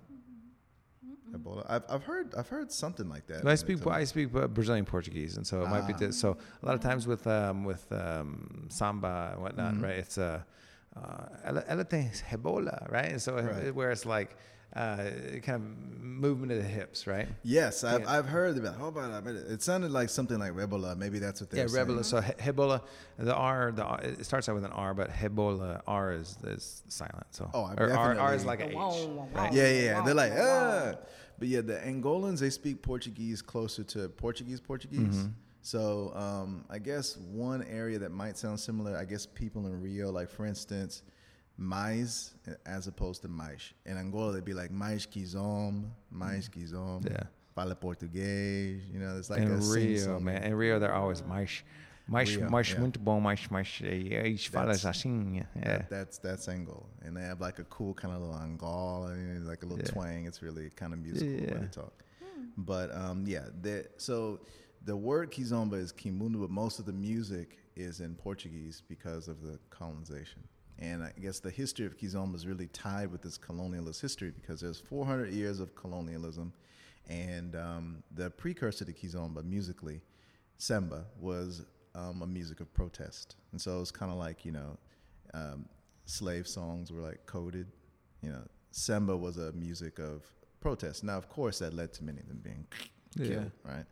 Ebola. 1.34 1.64
I've, 1.68 1.82
I've 1.88 2.04
heard 2.04 2.34
I've 2.36 2.48
heard 2.48 2.70
something 2.72 3.08
like 3.08 3.26
that. 3.26 3.46
I 3.46 3.54
speak 3.54 3.86
I 3.86 4.04
speak 4.04 4.34
uh, 4.34 4.46
Brazilian 4.48 4.84
Portuguese, 4.84 5.36
and 5.36 5.46
so 5.46 5.62
it 5.62 5.68
might 5.68 5.86
be 5.86 5.92
Ah. 5.94 5.98
this. 5.98 6.18
So 6.18 6.36
a 6.62 6.66
lot 6.66 6.74
of 6.74 6.80
times 6.80 7.06
with 7.06 7.26
um, 7.26 7.64
with 7.64 7.90
um, 7.92 8.66
samba 8.68 9.30
and 9.34 9.42
whatnot, 9.42 9.74
Mhm. 9.74 9.82
right? 9.82 9.96
It's 9.98 10.18
a 10.18 10.44
uh, 10.96 11.26
ela, 11.44 11.62
ela 11.68 11.84
tem 11.84 12.10
rebola, 12.30 12.90
right? 12.90 13.12
And 13.12 13.20
so 13.22 13.36
it- 13.36 13.44
Right. 13.44 13.74
where 13.74 13.90
it's 13.90 14.06
like 14.06 14.36
uh, 14.76 14.96
kind 15.42 15.56
of 15.56 15.62
movement 16.02 16.52
of 16.52 16.58
the 16.58 16.64
hips, 16.64 17.06
right? 17.06 17.28
Yes, 17.42 17.84
I've, 17.84 18.02
Yeah. 18.02 18.12
I've 18.18 18.26
heard 18.26 18.56
about. 18.58 18.76
How 18.76 18.86
about 18.88 19.24
that? 19.24 19.34
It 19.34 19.62
sounded 19.62 19.90
like 19.90 20.08
something 20.10 20.38
like 20.38 20.52
Rebola. 20.52 20.96
Maybe 20.96 21.18
that's 21.18 21.40
what 21.40 21.50
they're 21.50 21.62
Yeah, 21.62 21.66
saying. 21.68 21.86
rebola. 21.86 22.04
So 22.04 22.20
he- 22.20 22.32
rebola, 22.34 22.82
the 23.18 23.34
R, 23.34 23.72
the 23.72 23.84
R, 23.84 24.00
it 24.02 24.24
starts 24.24 24.48
out 24.48 24.54
with 24.54 24.64
an 24.64 24.72
R, 24.72 24.94
but 24.94 25.10
rebola 25.10 25.80
R 25.86 26.12
is 26.12 26.36
is 26.44 26.82
silent. 26.88 27.26
So 27.30 27.50
Oh, 27.54 27.64
I 27.64 27.74
or 27.74 27.92
R, 27.92 28.18
R 28.18 28.34
is 28.34 28.44
like 28.44 28.60
an 28.60 28.70
H. 28.70 28.76
Right? 29.32 29.52
Yeah, 29.52 29.68
yeah, 29.68 29.82
yeah. 29.82 30.02
They're 30.04 30.14
like, 30.14 30.32
ah. 30.36 30.94
But 31.38 31.48
yeah, 31.48 31.60
the 31.60 31.74
Angolans 31.76 32.40
they 32.40 32.50
speak 32.50 32.82
Portuguese 32.82 33.40
closer 33.42 33.84
to 33.84 34.08
Portuguese 34.08 34.60
Portuguese. 34.60 35.16
Mhm. 35.16 35.32
So 35.62 36.12
um, 36.14 36.64
I 36.68 36.78
guess 36.78 37.16
one 37.16 37.62
area 37.62 37.98
that 38.00 38.10
might 38.10 38.36
sound 38.36 38.58
similar, 38.60 38.96
I 38.96 39.04
guess 39.04 39.24
people 39.26 39.66
in 39.66 39.80
Rio, 39.80 40.10
like 40.10 40.30
for 40.30 40.46
instance, 40.46 41.02
mais 41.58 42.34
as 42.64 42.86
opposed 42.86 43.20
to 43.22 43.28
mais. 43.28 43.74
In 43.84 43.98
Angola, 43.98 44.32
they'd 44.32 44.44
be 44.44 44.54
like 44.54 44.70
mais 44.70 45.04
kizom, 45.06 45.90
mais 46.10 46.48
kizom. 46.48 47.04
Yeah. 47.04 47.24
Fala 47.54 47.74
português. 47.74 48.80
You 48.92 49.00
know, 49.00 49.18
it's 49.18 49.28
like 49.28 49.40
in 49.42 49.50
a 49.50 49.56
Rio, 49.56 50.20
man. 50.20 50.44
In 50.44 50.54
Rio, 50.54 50.78
they're 50.78 50.94
always 50.94 51.24
mais, 51.24 51.64
mais, 52.06 52.30
Rio, 52.36 52.48
mais 52.48 52.70
yeah. 52.70 52.80
muito 52.80 53.00
bom, 53.00 53.20
mais, 53.20 53.50
mais. 53.50 53.80
Eles 53.82 54.46
falam 54.46 54.70
assim. 54.70 55.44
Yeah. 55.56 55.78
That, 55.78 55.90
that's 55.90 56.18
that's 56.18 56.48
Angola, 56.48 56.86
and 57.04 57.16
they 57.16 57.22
have 57.22 57.40
like 57.40 57.58
a 57.58 57.64
cool 57.64 57.92
kind 57.94 58.14
of 58.14 58.20
little 58.22 58.36
Angola, 58.36 59.08
and 59.10 59.44
like 59.46 59.64
a 59.64 59.66
little 59.66 59.84
Yeah. 59.84 59.90
twang. 59.90 60.26
It's 60.26 60.40
really 60.42 60.70
kind 60.70 60.92
of 60.92 61.00
musical 61.00 61.32
Yeah. 61.32 61.58
they 61.58 61.66
talk. 61.66 62.04
But 62.56 62.94
um, 62.94 63.24
yeah, 63.26 63.46
the, 63.60 63.86
so 63.96 64.40
the 64.84 64.96
word 64.96 65.32
kizomba 65.32 65.74
is 65.74 65.92
kimbundu, 65.92 66.40
but 66.40 66.50
most 66.50 66.78
of 66.78 66.86
the 66.86 66.92
music 66.92 67.58
is 67.74 68.00
in 68.00 68.14
Portuguese 68.14 68.82
because 68.88 69.26
of 69.28 69.42
the 69.42 69.58
colonization. 69.70 70.42
And 70.80 71.02
I 71.02 71.12
guess 71.20 71.40
the 71.40 71.50
history 71.50 71.86
of 71.86 71.96
kizomba 71.98 72.36
is 72.36 72.46
really 72.46 72.68
tied 72.68 73.10
with 73.10 73.22
this 73.22 73.36
colonialist 73.36 74.00
history 74.00 74.30
because 74.30 74.60
there's 74.60 74.78
400 74.78 75.30
years 75.32 75.58
of 75.60 75.74
colonialism, 75.74 76.52
and 77.08 77.56
um, 77.56 78.02
the 78.14 78.30
precursor 78.30 78.84
to 78.84 78.92
kizomba 78.92 79.44
musically, 79.44 80.00
semba, 80.58 81.04
was 81.20 81.64
um, 81.94 82.22
a 82.22 82.26
music 82.26 82.60
of 82.60 82.72
protest, 82.74 83.36
and 83.52 83.60
so 83.60 83.80
it's 83.80 83.90
kind 83.90 84.12
of 84.12 84.18
like 84.18 84.44
you 84.44 84.52
know. 84.52 84.76
Um, 85.34 85.66
slave 86.06 86.48
songs 86.48 86.90
were 86.90 87.02
like 87.02 87.26
coded. 87.26 87.66
You 88.22 88.30
know, 88.30 88.42
samba 88.70 89.14
was 89.14 89.36
a 89.36 89.52
music 89.52 89.98
of 89.98 90.22
protest. 90.58 91.04
Now, 91.04 91.18
of 91.18 91.28
course, 91.28 91.58
that 91.58 91.74
led 91.74 91.92
to 91.94 92.04
many 92.04 92.20
of 92.20 92.28
them 92.28 92.40
being 92.42 92.66
Yeah. 93.14 93.26
killed, 93.26 93.52
right? 93.62 93.84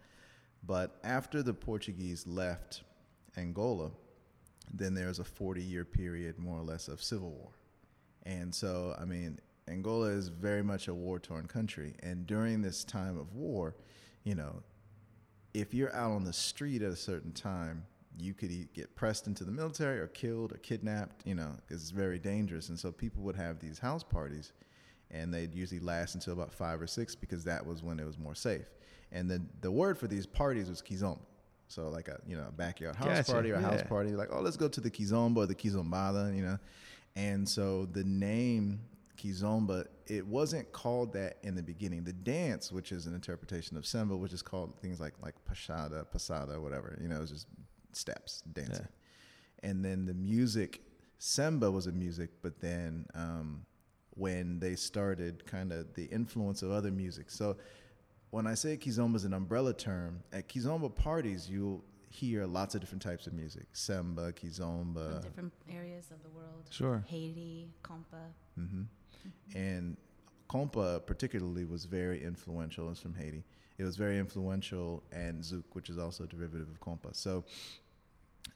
But 0.66 0.98
after 1.04 1.42
the 1.42 1.52
Portuguese 1.52 2.26
left 2.26 2.84
Angola, 3.36 3.90
then 4.72 4.94
there's 4.94 5.18
a 5.18 5.24
40 5.24 5.62
year 5.62 5.84
period, 5.84 6.38
more 6.38 6.58
or 6.58 6.62
less, 6.62 6.88
of 6.88 7.02
civil 7.02 7.30
war. 7.30 7.50
And 8.24 8.54
so, 8.54 8.94
I 9.00 9.04
mean, 9.04 9.38
Angola 9.68 10.08
is 10.08 10.28
very 10.28 10.62
much 10.62 10.88
a 10.88 10.94
war 10.94 11.18
torn 11.18 11.46
country. 11.46 11.94
And 12.02 12.26
during 12.26 12.62
this 12.62 12.84
time 12.84 13.18
of 13.18 13.34
war, 13.34 13.76
you 14.24 14.34
know, 14.34 14.62
if 15.54 15.72
you're 15.72 15.94
out 15.94 16.12
on 16.12 16.24
the 16.24 16.32
street 16.32 16.82
at 16.82 16.92
a 16.92 16.96
certain 16.96 17.32
time, 17.32 17.84
you 18.18 18.34
could 18.34 18.50
get 18.72 18.94
pressed 18.94 19.26
into 19.26 19.44
the 19.44 19.52
military 19.52 19.98
or 19.98 20.06
killed 20.06 20.52
or 20.52 20.56
kidnapped, 20.58 21.26
you 21.26 21.34
know, 21.34 21.52
because 21.66 21.82
it's 21.82 21.90
very 21.90 22.18
dangerous. 22.18 22.68
And 22.68 22.78
so 22.78 22.90
people 22.90 23.22
would 23.22 23.36
have 23.36 23.58
these 23.58 23.78
house 23.78 24.02
parties, 24.02 24.52
and 25.10 25.32
they'd 25.32 25.54
usually 25.54 25.80
last 25.80 26.14
until 26.14 26.32
about 26.32 26.52
five 26.52 26.80
or 26.80 26.86
six 26.86 27.14
because 27.14 27.44
that 27.44 27.64
was 27.64 27.82
when 27.82 27.98
it 28.00 28.06
was 28.06 28.18
more 28.18 28.34
safe. 28.34 28.70
And 29.12 29.30
then 29.30 29.48
the 29.60 29.70
word 29.70 29.98
for 29.98 30.06
these 30.06 30.26
parties 30.26 30.68
was 30.68 30.82
kizomba. 30.82 31.20
So 31.68 31.88
like 31.88 32.08
a 32.08 32.18
you 32.26 32.36
know 32.36 32.46
a 32.48 32.52
backyard 32.52 32.96
house 32.96 33.08
Gotcha, 33.08 33.32
party 33.32 33.50
or 33.50 33.56
a 33.56 33.60
house 33.60 33.80
yeah. 33.80 33.88
party, 33.88 34.10
like 34.10 34.28
oh 34.32 34.40
let's 34.40 34.56
go 34.56 34.68
to 34.68 34.80
the 34.80 34.90
kizomba 34.90 35.38
or 35.38 35.46
the 35.46 35.54
kizombada, 35.54 36.34
you 36.34 36.42
know. 36.42 36.58
And 37.16 37.48
so 37.48 37.86
the 37.86 38.04
name 38.04 38.80
kizomba, 39.16 39.86
it 40.06 40.26
wasn't 40.26 40.70
called 40.72 41.12
that 41.14 41.38
in 41.42 41.54
the 41.54 41.62
beginning. 41.62 42.04
The 42.04 42.12
dance, 42.12 42.70
which 42.70 42.92
is 42.92 43.06
an 43.06 43.14
interpretation 43.14 43.76
of 43.76 43.86
samba, 43.86 44.16
which 44.16 44.32
is 44.32 44.42
called 44.42 44.78
things 44.80 45.00
like 45.00 45.14
like 45.22 45.34
pashada, 45.50 46.04
pasada, 46.10 46.60
whatever, 46.60 46.98
you 47.00 47.08
know, 47.08 47.22
it's 47.22 47.32
just 47.32 47.46
steps 47.92 48.42
dancing. 48.52 48.88
And 49.62 49.84
then 49.84 50.04
the 50.04 50.14
music, 50.14 50.82
samba 51.18 51.70
was 51.70 51.86
a 51.86 51.92
music, 51.92 52.30
but 52.42 52.60
then 52.60 53.06
um, 53.14 53.64
when 54.10 54.58
they 54.60 54.76
started 54.76 55.44
kind 55.46 55.72
of 55.72 55.92
the 55.94 56.04
influence 56.04 56.62
of 56.62 56.70
other 56.70 56.90
music. 56.90 57.30
So 57.30 57.56
when 58.30 58.46
I 58.46 58.54
say 58.54 58.76
kizomba 58.76 59.16
is 59.16 59.24
an 59.24 59.32
umbrella 59.32 59.72
term, 59.72 60.22
at 60.32 60.48
kizomba 60.48 60.94
parties 60.94 61.48
you'll 61.48 61.84
hear 62.08 62.46
lots 62.46 62.74
of 62.74 62.80
different 62.80 63.02
types 63.02 63.26
of 63.26 63.32
music: 63.32 63.66
samba, 63.72 64.32
kizomba, 64.32 65.12
From 65.12 65.20
different 65.22 65.52
areas 65.70 66.10
of 66.10 66.22
the 66.22 66.30
world. 66.30 66.66
Sure. 66.70 67.04
Haiti, 67.06 67.68
compa. 67.82 68.22
hmm 68.56 68.82
And 69.54 69.96
compa 70.48 71.04
particularly 71.06 71.64
was 71.64 71.84
very 71.84 72.22
influential. 72.22 72.90
It's 72.90 73.00
from 73.00 73.14
Haiti. 73.14 73.44
It 73.78 73.84
was 73.84 73.96
very 73.96 74.18
influential, 74.18 75.02
and 75.12 75.42
zouk, 75.42 75.64
which 75.72 75.90
is 75.90 75.98
also 75.98 76.24
a 76.24 76.26
derivative 76.26 76.68
of 76.68 76.80
compa. 76.80 77.14
So 77.14 77.44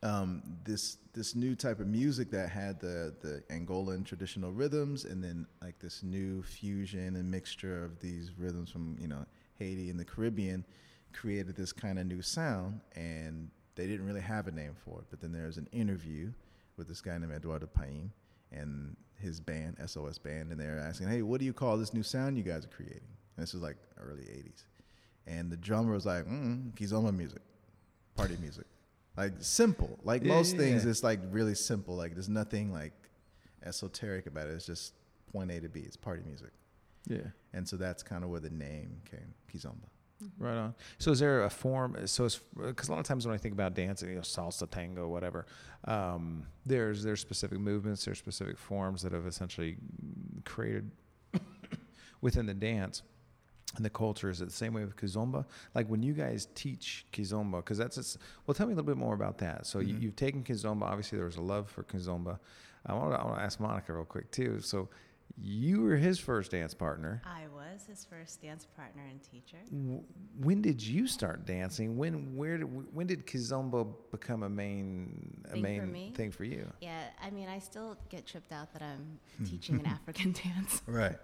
um, 0.02 0.42
this 0.64 0.98
this 1.12 1.34
new 1.34 1.54
type 1.54 1.80
of 1.80 1.86
music 1.86 2.30
that 2.30 2.48
had 2.48 2.80
the 2.80 3.14
the 3.20 3.42
Angolan 3.50 4.04
traditional 4.04 4.52
rhythms, 4.52 5.04
and 5.04 5.22
then 5.22 5.46
like 5.62 5.78
this 5.78 6.02
new 6.02 6.42
fusion 6.42 7.16
and 7.16 7.30
mixture 7.30 7.84
of 7.84 8.00
these 8.00 8.32
rhythms 8.38 8.70
from 8.70 8.96
you 9.00 9.08
know 9.08 9.26
Haiti 9.60 9.90
and 9.90 10.00
the 10.00 10.04
Caribbean, 10.04 10.64
created 11.12 11.54
this 11.54 11.72
kind 11.72 11.98
of 11.98 12.06
new 12.06 12.22
sound, 12.22 12.80
and 12.96 13.50
they 13.76 13.86
didn't 13.86 14.06
really 14.06 14.20
have 14.20 14.48
a 14.48 14.50
name 14.50 14.74
for 14.84 14.98
it. 15.00 15.04
But 15.10 15.20
then 15.20 15.30
there's 15.32 15.56
an 15.58 15.68
interview 15.70 16.32
with 16.76 16.88
this 16.88 17.00
guy 17.00 17.16
named 17.18 17.32
Eduardo 17.32 17.66
Paim 17.66 18.10
and 18.50 18.96
his 19.18 19.38
band 19.40 19.76
SOS 19.86 20.18
Band, 20.18 20.50
and 20.50 20.58
they're 20.60 20.78
asking, 20.78 21.08
"Hey, 21.08 21.22
what 21.22 21.38
do 21.38 21.46
you 21.46 21.52
call 21.52 21.76
this 21.76 21.94
new 21.94 22.02
sound 22.02 22.36
you 22.36 22.42
guys 22.42 22.64
are 22.64 22.68
creating?" 22.68 23.02
And 23.36 23.42
this 23.42 23.52
was 23.52 23.62
like 23.62 23.76
early 23.98 24.24
'80s, 24.24 24.64
and 25.26 25.50
the 25.52 25.56
drummer 25.56 25.92
was 25.92 26.06
like, 26.06 26.24
mm, 26.26 26.72
"Kizomba 26.74 27.14
music, 27.14 27.42
party 28.16 28.36
music." 28.40 28.66
like 29.16 29.32
simple. 29.40 29.98
Like 30.04 30.22
Yeah, 30.22 30.34
most 30.34 30.52
yeah, 30.54 30.60
things, 30.60 30.84
yeah. 30.84 30.90
it's 30.90 31.02
like 31.02 31.20
really 31.30 31.54
simple. 31.54 31.96
Like 31.96 32.14
there's 32.14 32.28
nothing 32.28 32.72
like 32.72 32.92
esoteric 33.62 34.26
about 34.26 34.48
it. 34.48 34.52
It's 34.52 34.64
just 34.66 34.94
point 35.32 35.50
A 35.50 35.60
to 35.60 35.68
B. 35.68 35.80
It's 35.80 35.96
party 35.96 36.22
music, 36.24 36.50
Yeah. 37.06 37.18
and 37.52 37.68
so 37.68 37.76
that's 37.76 38.02
kind 38.02 38.22
of 38.24 38.30
where 38.30 38.40
the 38.40 38.50
name 38.50 39.00
came, 39.10 39.34
Kizomba. 39.52 39.88
Right 40.38 40.56
on. 40.56 40.74
So 40.98 41.12
is 41.12 41.18
there 41.18 41.44
a 41.44 41.50
form? 41.50 41.96
So 42.06 42.26
it's 42.26 42.40
because 42.54 42.88
a 42.88 42.92
lot 42.92 43.00
of 43.00 43.06
times 43.06 43.26
when 43.26 43.34
I 43.34 43.38
think 43.38 43.54
about 43.54 43.72
dancing, 43.74 44.10
you 44.10 44.16
know, 44.16 44.20
salsa, 44.20 44.68
tango, 44.70 45.08
whatever, 45.08 45.46
um, 45.86 46.44
there's 46.66 47.02
there's 47.02 47.20
specific 47.20 47.58
movements, 47.58 48.04
there's 48.04 48.18
specific 48.18 48.58
forms 48.58 49.00
that 49.02 49.12
have 49.12 49.26
essentially 49.26 49.78
created 50.44 50.90
within 52.20 52.44
the 52.46 52.54
dance 52.54 53.02
and 53.76 53.84
the 53.84 53.90
culture. 53.90 54.28
Is 54.28 54.42
it 54.42 54.46
the 54.46 54.50
same 54.54 54.74
way 54.74 54.84
with 54.84 54.96
kizomba? 54.96 55.46
Like 55.74 55.86
when 55.88 56.02
you 56.02 56.12
guys 56.12 56.48
teach 56.54 57.06
kizomba, 57.12 57.56
because 57.56 57.78
that's 57.78 57.96
it's, 57.96 58.18
well, 58.46 58.54
tell 58.54 58.66
me 58.66 58.72
a 58.74 58.76
little 58.76 58.86
bit 58.92 58.98
more 58.98 59.14
about 59.14 59.38
that. 59.38 59.66
So 59.66 59.78
you, 59.78 59.94
Mhm. 59.94 60.02
you've 60.02 60.16
taken 60.16 60.42
kizomba. 60.44 60.82
Obviously, 60.82 61.16
there 61.16 61.26
was 61.26 61.36
a 61.36 61.40
love 61.42 61.70
for 61.70 61.82
kizomba. 61.82 62.38
I 62.84 62.92
want 62.94 63.12
to 63.14 63.20
I 63.20 63.24
want 63.24 63.36
to 63.38 63.42
ask 63.42 63.58
Monica 63.60 63.92
real 63.94 64.04
quick 64.04 64.30
too. 64.30 64.60
So 64.60 64.88
you 65.42 65.82
were 65.82 65.96
his 65.96 66.18
first 66.18 66.50
dance 66.50 66.74
partner. 66.74 67.22
I 67.24 67.46
was 67.54 67.86
his 67.86 68.04
first 68.04 68.42
dance 68.42 68.66
partner 68.76 69.02
and 69.08 69.22
teacher. 69.22 69.58
When 70.38 70.60
did 70.60 70.82
you 70.82 71.06
start 71.06 71.46
dancing? 71.46 71.96
When 71.96 72.36
where 72.36 72.58
did, 72.58 72.94
when 72.94 73.06
did 73.06 73.26
kizomba 73.26 73.92
become 74.10 74.42
a 74.42 74.48
main 74.48 75.42
a 75.46 75.52
Thing 75.52 75.62
for 75.62 75.68
main 75.68 75.92
me? 75.92 76.12
thing 76.14 76.30
for 76.30 76.44
you? 76.44 76.70
Yeah, 76.80 77.04
I 77.22 77.30
mean, 77.30 77.48
I 77.48 77.58
still 77.58 77.96
get 78.08 78.26
tripped 78.26 78.52
out 78.52 78.72
that 78.72 78.82
I'm 78.82 79.18
teaching 79.46 79.78
an 79.80 79.86
African 79.86 80.32
dance. 80.44 80.82
Right. 80.86 81.16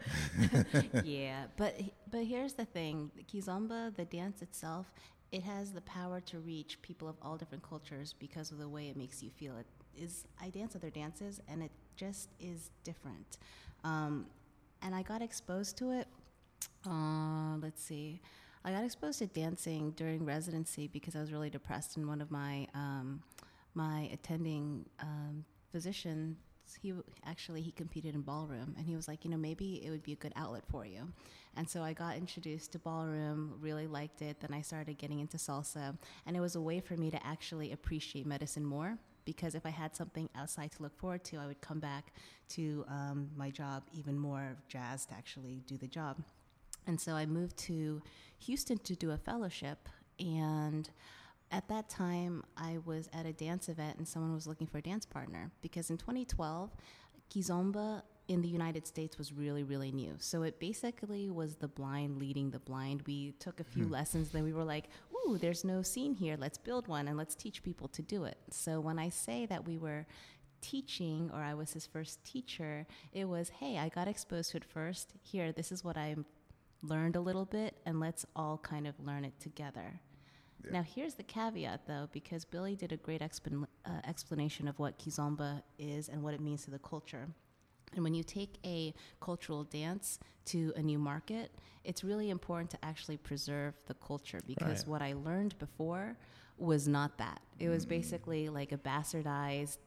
yeah, 1.05 1.45
but 1.57 1.79
but 2.11 2.25
here's 2.25 2.55
the 2.55 2.65
thing: 2.65 3.11
kizomba, 3.33 3.95
the 3.97 4.05
dance 4.05 4.43
itself, 4.43 4.93
it 5.33 5.43
has 5.43 5.73
the 5.73 5.83
power 5.83 6.21
to 6.23 6.39
reach 6.39 6.81
people 6.83 7.09
of 7.09 7.17
all 7.21 7.37
different 7.37 7.63
cultures 7.63 8.15
because 8.19 8.51
of 8.51 8.59
the 8.59 8.69
way 8.69 8.89
it 8.89 8.97
makes 8.97 9.23
you 9.23 9.31
feel. 9.31 9.57
It 9.59 9.67
is 9.95 10.25
I 10.41 10.51
dance 10.51 10.75
other 10.75 10.91
dances, 10.91 11.41
and 11.49 11.63
it 11.63 11.71
just 11.97 12.31
is 12.39 12.71
different. 12.85 13.39
Um, 13.87 14.27
and 14.83 14.95
I 14.95 15.03
got 15.03 15.23
exposed 15.23 15.79
to 15.79 15.93
it. 15.93 16.09
Uh, 16.87 17.57
let's 17.63 17.83
see. 17.83 18.21
I 18.65 18.73
got 18.73 18.85
exposed 18.85 19.21
to 19.21 19.27
dancing 19.29 19.93
during 19.93 20.25
residency 20.25 20.89
because 20.89 21.15
I 21.15 21.21
was 21.21 21.33
really 21.33 21.51
depressed, 21.51 21.97
and 21.97 22.09
one 22.09 22.21
of 22.21 22.31
my 22.31 22.67
um, 22.75 23.23
my 23.75 24.09
attending 24.13 24.87
um, 25.01 25.45
physicians 25.71 26.37
he 26.83 26.93
actually 27.25 27.63
he 27.63 27.71
competed 27.71 28.15
in 28.15 28.23
ballroom 28.23 28.75
and 28.77 28.87
he 28.87 28.97
was 28.97 29.07
like 29.07 29.25
you 29.25 29.31
know 29.31 29.37
maybe 29.37 29.85
it 29.85 29.91
would 29.91 30.03
be 30.03 30.13
a 30.13 30.17
good 30.17 30.33
outlet 30.35 30.65
for 30.69 30.85
you 30.85 31.07
and 31.57 31.69
so 31.69 31.81
i 31.81 31.93
got 31.93 32.17
introduced 32.17 32.73
to 32.73 32.79
ballroom 32.81 33.55
really 33.61 33.87
liked 33.87 34.21
it 34.21 34.41
then 34.41 34.53
i 34.53 34.61
started 34.61 34.99
getting 34.99 35.21
into 35.21 35.37
salsa 35.37 35.97
and 36.27 36.37
it 36.37 36.41
was 36.41 36.57
a 36.57 36.61
way 36.61 36.81
for 36.81 36.97
me 36.97 37.09
to 37.09 37.25
actually 37.25 37.71
appreciate 37.71 38.27
medicine 38.27 38.65
more 38.65 38.99
because 39.27 39.55
if 39.55 39.67
i 39.67 39.71
had 39.71 39.95
something 39.95 40.31
outside 40.35 40.73
to 40.73 40.83
look 40.83 40.97
forward 40.97 41.23
to 41.23 41.37
i 41.37 41.47
would 41.47 41.61
come 41.61 41.79
back 41.81 42.15
to 42.49 42.85
um, 42.89 43.29
my 43.37 43.51
job 43.51 43.83
even 43.93 44.19
more 44.19 44.57
jazzed 44.69 45.11
to 45.11 45.15
actually 45.15 45.63
do 45.67 45.77
the 45.77 45.89
job 45.89 46.17
and 46.87 47.01
so 47.01 47.15
I 47.15 47.27
moved 47.27 47.57
to 47.59 48.01
Houston 48.41 48.79
to 48.79 48.95
do 48.95 49.11
a 49.11 49.19
fellowship. 49.19 49.89
And 50.19 50.89
at 51.51 51.69
that 51.69 51.89
time, 51.89 52.45
I 52.57 52.79
was 52.85 53.09
at 53.13 53.27
a 53.27 53.33
dance 53.33 53.69
event 53.69 53.99
and 53.99 54.07
someone 54.07 54.33
was 54.33 54.47
looking 54.47 54.67
for 54.67 54.79
a 54.79 54.83
dance 54.83 55.05
partner 55.05 55.51
because 55.63 55.91
in 55.91 55.99
2012, 55.99 56.71
Kizomba 57.31 58.03
in 58.29 58.43
the 58.43 58.49
United 58.49 58.87
States 58.87 59.19
was 59.19 59.33
really, 59.33 59.63
really 59.63 59.93
new. 59.93 60.15
So 60.19 60.43
it 60.43 60.59
basically 60.59 61.31
was 61.31 61.57
the 61.57 61.69
blind 61.69 62.19
leading 62.19 62.51
the 62.51 62.59
blind. 62.59 63.03
We 63.07 63.33
took 63.39 63.61
a 63.61 63.65
few 63.65 63.87
lessons, 63.89 64.31
then 64.31 64.45
we 64.45 64.53
were 64.53 64.65
like, 64.65 64.89
ooh, 65.15 65.39
there's 65.39 65.65
no 65.65 65.83
scene 65.83 66.15
here. 66.15 66.37
Let's 66.39 66.59
build 66.59 66.89
one 66.89 67.09
and 67.09 67.17
let's 67.17 67.35
teach 67.35 67.63
people 67.63 67.89
to 67.89 68.03
do 68.03 68.25
it. 68.25 68.39
So 68.51 68.81
when 68.81 68.99
I 68.99 69.11
say 69.11 69.47
that 69.47 69.67
we 69.67 69.79
were 69.79 70.07
teaching 70.61 71.31
or 71.33 71.41
I 71.41 71.55
was 71.55 71.73
his 71.73 71.87
first 71.87 72.25
teacher, 72.25 72.87
it 73.13 73.27
was, 73.27 73.49
hey, 73.49 73.79
I 73.79 73.89
got 73.89 74.09
exposed 74.09 74.51
to 74.51 74.57
it 74.57 74.65
first. 74.65 75.13
Here, 75.23 75.53
this 75.53 75.71
is 75.71 75.85
what 75.85 75.97
I 75.97 76.17
learned 76.83 77.17
a 77.17 77.21
little 77.21 77.45
bit, 77.45 77.77
and 77.87 78.01
let's 78.01 78.27
all 78.35 78.59
kind 78.59 78.87
of 78.87 78.95
learn 79.01 79.25
it 79.25 79.39
together. 79.41 80.01
Yeah. 80.65 80.73
Now, 80.73 80.83
here's 80.83 81.15
the 81.15 81.23
caveat 81.23 81.87
though, 81.87 82.09
because 82.13 82.45
Billy 82.45 82.75
did 82.75 82.93
a 82.93 82.97
great 82.97 83.23
uh, 83.23 83.27
explanation 84.05 84.67
of 84.67 84.79
what 84.79 84.99
Kizomba 84.99 85.63
is 85.79 86.09
and 86.09 86.23
what 86.23 86.35
it 86.35 86.41
means 86.41 86.65
to 86.65 86.71
the 86.71 86.79
culture. 86.79 87.29
And 87.95 88.03
when 88.05 88.15
you 88.15 88.23
take 88.23 88.59
a 88.65 88.95
cultural 89.21 89.65
dance 89.65 90.19
to 90.47 90.73
a 90.77 90.83
new 90.83 90.99
market, 90.99 91.51
it's 91.85 92.03
really 92.05 92.31
important 92.31 92.71
to 92.71 92.79
actually 92.85 93.17
preserve 93.17 93.75
the 93.87 93.95
culture 93.95 94.41
because 94.47 94.81
Right. 94.81 94.89
what 94.89 95.03
I 95.03 95.13
learned 95.15 95.59
before 95.59 96.17
was 96.59 96.89
not 96.89 97.19
that. 97.19 97.41
It 97.59 97.69
was 97.69 97.87
basically 97.87 98.49
like 98.49 98.73
a 98.73 98.79
bastardized 98.79 99.79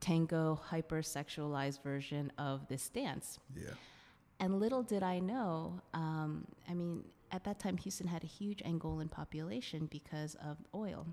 tango 0.00 0.60
hypersexualized 0.70 1.82
version 1.82 2.32
of 2.38 2.66
this 2.68 2.88
dance. 2.88 3.38
Yeah. 3.54 3.70
And 4.38 4.58
little 4.60 4.82
did 4.82 5.02
I 5.02 5.18
know, 5.18 5.80
um, 5.94 6.46
I 6.68 6.74
mean, 6.74 7.04
at 7.32 7.44
that 7.44 7.58
time, 7.58 7.76
Houston 7.78 8.06
had 8.06 8.22
a 8.22 8.26
huge 8.26 8.62
Angolan 8.62 9.10
population 9.10 9.86
because 9.86 10.34
of 10.36 10.58
oil. 10.74 11.06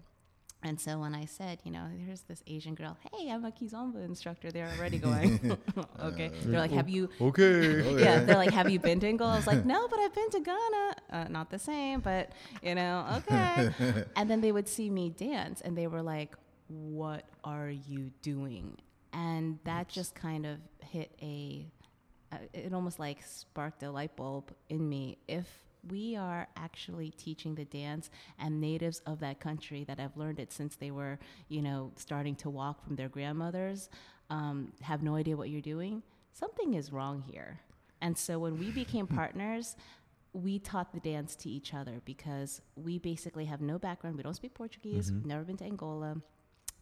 And 0.63 0.79
so 0.79 0.99
when 0.99 1.13
I 1.13 1.25
said, 1.25 1.59
you 1.63 1.71
know, 1.71 1.85
here's 2.05 2.21
this 2.21 2.41
Asian 2.47 2.73
girl, 2.73 2.97
hey, 3.11 3.29
I'm 3.29 3.43
a 3.45 3.51
Kizomba 3.51 4.05
instructor, 4.05 4.51
they're 4.51 4.71
already 4.77 4.97
going, 4.97 5.57
okay. 6.01 6.31
They're 6.43 6.59
like, 6.59 6.71
have 6.71 6.89
you, 6.89 7.09
Okay. 7.19 7.99
yeah, 8.03 8.23
they're 8.23 8.37
like, 8.37 8.51
have 8.51 8.69
you 8.69 8.79
been 8.79 8.99
to 9.01 9.07
Angola? 9.07 9.33
I 9.33 9.35
was 9.37 9.47
like, 9.47 9.65
no, 9.65 9.87
but 9.87 9.99
I've 9.99 10.13
been 10.13 10.29
to 10.31 10.39
Ghana. 10.39 10.95
Uh, 11.11 11.27
not 11.29 11.49
the 11.49 11.59
same, 11.59 11.99
but, 11.99 12.31
you 12.61 12.75
know, 12.75 13.05
okay. 13.17 13.71
and 14.15 14.29
then 14.29 14.41
they 14.41 14.51
would 14.51 14.67
see 14.67 14.89
me 14.89 15.09
dance 15.09 15.61
and 15.61 15.77
they 15.77 15.87
were 15.87 16.01
like, 16.01 16.35
what 16.67 17.25
are 17.43 17.69
you 17.69 18.11
doing? 18.21 18.77
and 19.13 19.59
that 19.63 19.87
just 19.87 20.15
kind 20.15 20.45
of 20.45 20.57
hit 20.81 21.11
a 21.21 21.65
uh, 22.31 22.37
it 22.51 22.73
almost 22.73 22.99
like 22.99 23.21
sparked 23.23 23.83
a 23.83 23.91
light 23.91 24.15
bulb 24.15 24.51
in 24.69 24.89
me 24.89 25.17
if 25.27 25.45
we 25.89 26.15
are 26.15 26.47
actually 26.55 27.11
teaching 27.11 27.55
the 27.55 27.65
dance 27.65 28.09
and 28.39 28.61
natives 28.61 29.01
of 29.05 29.19
that 29.19 29.39
country 29.39 29.83
that 29.83 29.99
have 29.99 30.15
learned 30.15 30.39
it 30.39 30.51
since 30.51 30.75
they 30.75 30.91
were 30.91 31.19
you 31.49 31.61
know 31.61 31.91
starting 31.95 32.35
to 32.35 32.49
walk 32.49 32.83
from 32.83 32.95
their 32.95 33.09
grandmothers 33.09 33.89
um, 34.29 34.71
have 34.81 35.03
no 35.03 35.15
idea 35.15 35.37
what 35.37 35.49
you're 35.49 35.61
doing. 35.61 36.01
Something 36.31 36.73
is 36.73 36.91
wrong 36.91 37.21
here. 37.21 37.59
And 38.01 38.17
so 38.17 38.39
when 38.39 38.57
we 38.57 38.71
became 38.71 39.07
partners 39.21 39.75
we 40.33 40.57
taught 40.57 40.91
the 40.91 40.99
dance 40.99 41.35
to 41.35 41.47
each 41.47 41.75
other 41.75 42.01
because 42.05 42.59
we 42.75 42.97
basically 42.97 43.45
have 43.45 43.61
no 43.61 43.77
background. 43.77 44.17
We 44.17 44.23
don't 44.23 44.33
speak 44.33 44.55
portuguese 44.55 45.11
we've 45.11 45.25
never 45.25 45.43
been 45.43 45.57
to 45.57 45.65
angola. 45.65 46.17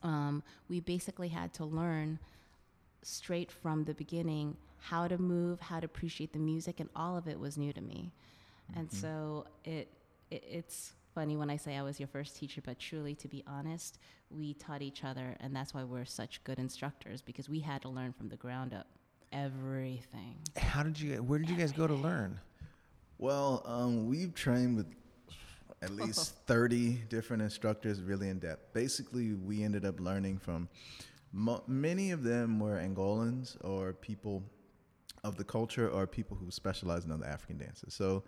Um, 0.04 0.42
we 0.70 0.80
basically 0.80 1.28
had 1.28 1.54
to 1.56 1.66
learn 1.66 2.18
straight 3.04 3.52
from 3.52 3.84
the 3.84 3.94
beginning 3.94 4.56
how 4.78 5.08
to 5.08 5.18
move, 5.18 5.60
how 5.60 5.80
to 5.80 5.86
appreciate 5.86 6.34
the 6.34 6.40
music, 6.40 6.80
and 6.80 6.90
all 6.96 7.16
of 7.16 7.28
it 7.28 7.40
was 7.40 7.58
new 7.58 7.72
to 7.72 7.82
me. 7.82 8.12
And 8.76 8.92
so 8.92 9.46
it, 9.64 9.90
it 10.30 10.44
it's 10.48 10.94
funny 11.14 11.36
when 11.36 11.50
I 11.50 11.58
say 11.58 11.78
I 11.78 11.82
was 11.82 12.00
your 12.00 12.08
first 12.08 12.36
teacher, 12.38 12.62
but 12.64 12.80
truly, 12.80 13.16
to 13.16 13.28
be 13.28 13.44
honest, 13.46 14.00
we 14.30 14.54
taught 14.54 14.82
each 14.82 15.04
other, 15.04 15.36
and 15.40 15.56
that's 15.56 15.74
why 15.74 15.84
we're 15.84 16.06
such 16.06 16.44
good 16.44 16.58
instructors 16.60 17.22
because 17.22 17.50
we 17.50 17.60
had 17.60 17.82
to 17.82 17.90
learn 17.90 18.14
from 18.14 18.30
the 18.30 18.38
ground 18.38 18.74
up 18.74 18.88
everything. 19.32 20.38
How 20.58 20.84
did 20.84 21.00
you? 21.00 21.16
Where 21.18 21.40
did 21.40 21.50
you 21.50 21.56
guys 21.56 21.72
go 21.72 21.88
to 21.88 21.94
learn? 21.94 22.40
Well, 23.18 23.62
um, 23.66 24.08
we've 24.08 24.34
trained 24.34 24.78
with 24.78 24.88
at 25.82 25.90
least 25.96 26.36
30 26.48 27.04
different 27.10 27.44
instructors, 27.44 28.02
really 28.02 28.30
in 28.30 28.40
depth. 28.40 28.74
Basically, 28.74 29.34
we 29.34 29.64
ended 29.64 29.86
up 29.86 30.00
learning 30.00 30.40
from 30.40 30.70
mo- 31.32 31.64
many 31.68 32.12
of 32.12 32.24
them 32.24 32.60
were 32.60 32.78
Angolans 32.78 33.58
or 33.64 33.94
people 33.94 34.44
of 35.24 35.38
the 35.38 35.44
culture 35.44 35.88
or 35.88 36.08
people 36.08 36.36
who 36.36 36.50
specialize 36.50 37.06
in 37.06 37.12
other 37.12 37.26
African 37.26 37.58
dances. 37.58 37.94
So, 37.94 38.24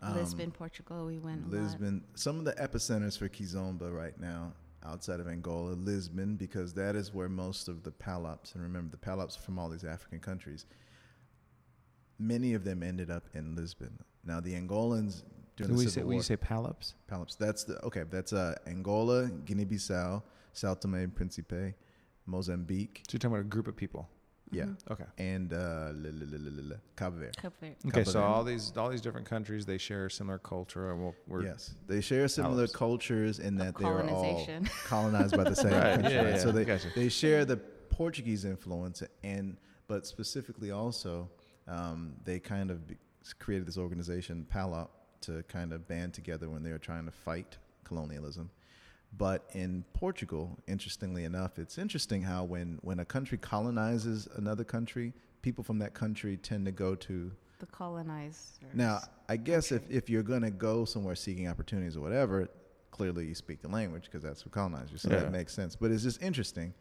um, 0.00 0.14
Lisbon, 0.16 0.50
Portugal, 0.50 1.06
we 1.06 1.18
went. 1.18 1.44
a 1.46 1.56
lot. 1.56 1.62
Lisbon, 1.62 2.04
some 2.14 2.38
of 2.38 2.44
the 2.44 2.52
epicenters 2.52 3.18
for 3.18 3.28
Kizomba 3.28 3.92
right 3.92 4.18
now 4.20 4.52
outside 4.84 5.20
of 5.20 5.28
Angola, 5.28 5.72
Lisbon, 5.72 6.36
because 6.36 6.72
that 6.74 6.94
is 6.94 7.12
where 7.12 7.28
most 7.28 7.68
of 7.68 7.82
the 7.82 7.90
Palops, 7.90 8.54
and 8.54 8.62
remember 8.62 8.90
the 8.90 8.96
Palops 8.96 9.36
from 9.36 9.58
all 9.58 9.68
these 9.68 9.84
African 9.84 10.20
countries, 10.20 10.66
many 12.18 12.54
of 12.54 12.64
them 12.64 12.82
ended 12.82 13.10
up 13.10 13.28
in 13.34 13.54
Lisbon. 13.54 13.98
Now 14.24 14.40
the 14.40 14.54
Angolans 14.54 15.22
during 15.56 15.72
So 15.72 15.72
the 15.72 15.72
we 15.74 15.84
Civil 15.84 15.90
say, 15.90 16.00
War, 16.02 16.08
when 16.08 16.16
you 16.18 16.22
say 16.22 16.36
Palops, 16.36 16.94
Palops, 17.10 17.36
that's 17.36 17.64
the 17.64 17.82
okay. 17.84 18.04
That's 18.08 18.32
uh, 18.32 18.54
Angola, 18.66 19.28
Guinea-Bissau, 19.44 20.22
Sao 20.52 20.74
Tome 20.74 20.94
and 20.94 21.14
Principe, 21.14 21.74
Mozambique, 22.26 23.02
so 23.08 23.14
you're 23.14 23.18
talking 23.18 23.34
about 23.34 23.46
a 23.46 23.48
group 23.48 23.66
of 23.66 23.76
people. 23.76 24.08
Yeah, 24.50 24.66
Okay. 24.90 25.04
and 25.18 25.52
uh, 25.52 25.92
Cabo 26.96 27.16
Verde. 27.18 27.30
Cape 27.40 27.52
Verde. 27.60 27.76
Okay, 27.86 27.90
Couple 28.00 28.12
so 28.12 28.18
of- 28.20 28.24
all 28.24 28.44
these 28.44 28.72
all 28.76 28.88
these 28.88 29.00
different 29.00 29.26
countries 29.26 29.66
they 29.66 29.78
share 29.78 30.06
a 30.06 30.10
similar 30.10 30.38
culture, 30.38 30.90
and 30.90 31.00
we'll, 31.00 31.14
we're 31.26 31.44
yes, 31.44 31.74
they 31.86 32.00
share 32.00 32.26
similar 32.28 32.66
Palops. 32.66 32.72
cultures 32.74 33.38
in 33.38 33.56
that 33.56 33.76
they 33.76 33.84
are 33.84 34.02
all 34.08 34.46
colonized 34.86 35.36
by 35.36 35.44
the 35.44 35.54
same 35.56 35.72
Right, 35.72 35.94
country. 35.94 36.12
yeah, 36.12 36.22
right? 36.22 36.34
yeah, 36.34 36.38
So 36.38 36.52
they 36.52 36.64
gotcha. 36.64 36.88
they 36.94 37.08
share 37.08 37.44
the 37.44 37.56
Portuguese 37.56 38.44
influence, 38.44 39.02
and 39.22 39.56
but 39.86 40.06
specifically 40.06 40.70
also 40.70 41.28
um, 41.66 42.14
they 42.24 42.38
kind 42.38 42.70
of 42.70 42.80
created 43.38 43.66
this 43.66 43.78
organization 43.78 44.46
Palop 44.52 44.88
to 45.22 45.42
kind 45.48 45.72
of 45.72 45.86
band 45.88 46.14
together 46.14 46.48
when 46.48 46.62
they 46.62 46.70
were 46.70 46.78
trying 46.78 47.04
to 47.04 47.10
fight 47.10 47.58
colonialism. 47.84 48.50
But 49.16 49.48
in 49.52 49.84
Portugal, 49.94 50.58
interestingly 50.66 51.24
enough, 51.24 51.58
it's 51.58 51.78
interesting 51.78 52.22
how 52.22 52.44
when 52.44 52.78
when 52.82 53.00
a 53.00 53.04
country 53.04 53.38
colonizes 53.38 54.28
another 54.36 54.64
country, 54.64 55.12
people 55.42 55.64
from 55.64 55.78
that 55.78 55.94
country 55.94 56.36
tend 56.36 56.66
to 56.66 56.72
go 56.72 56.94
to 56.94 57.32
The 57.58 57.66
colonizers. 57.66 58.58
now, 58.74 59.00
I 59.28 59.36
guess 59.36 59.72
if, 59.72 59.82
if 59.90 60.08
you're 60.10 60.22
going 60.22 60.42
to 60.42 60.50
go 60.50 60.84
somewhere 60.84 61.14
seeking 61.16 61.48
opportunities 61.48 61.96
or 61.96 62.00
whatever, 62.00 62.48
clearly 62.90 63.26
you 63.26 63.34
speak 63.34 63.60
the 63.62 63.68
language 63.68 64.04
because 64.04 64.22
that's 64.22 64.44
what 64.44 64.52
colonized 64.52 64.92
you. 64.92 64.98
So 64.98 65.10
Yeah. 65.10 65.22
that 65.22 65.32
makes 65.32 65.52
sense. 65.54 65.74
But 65.74 65.90
it's 65.90 66.02
just 66.04 66.22
interesting. 66.22 66.74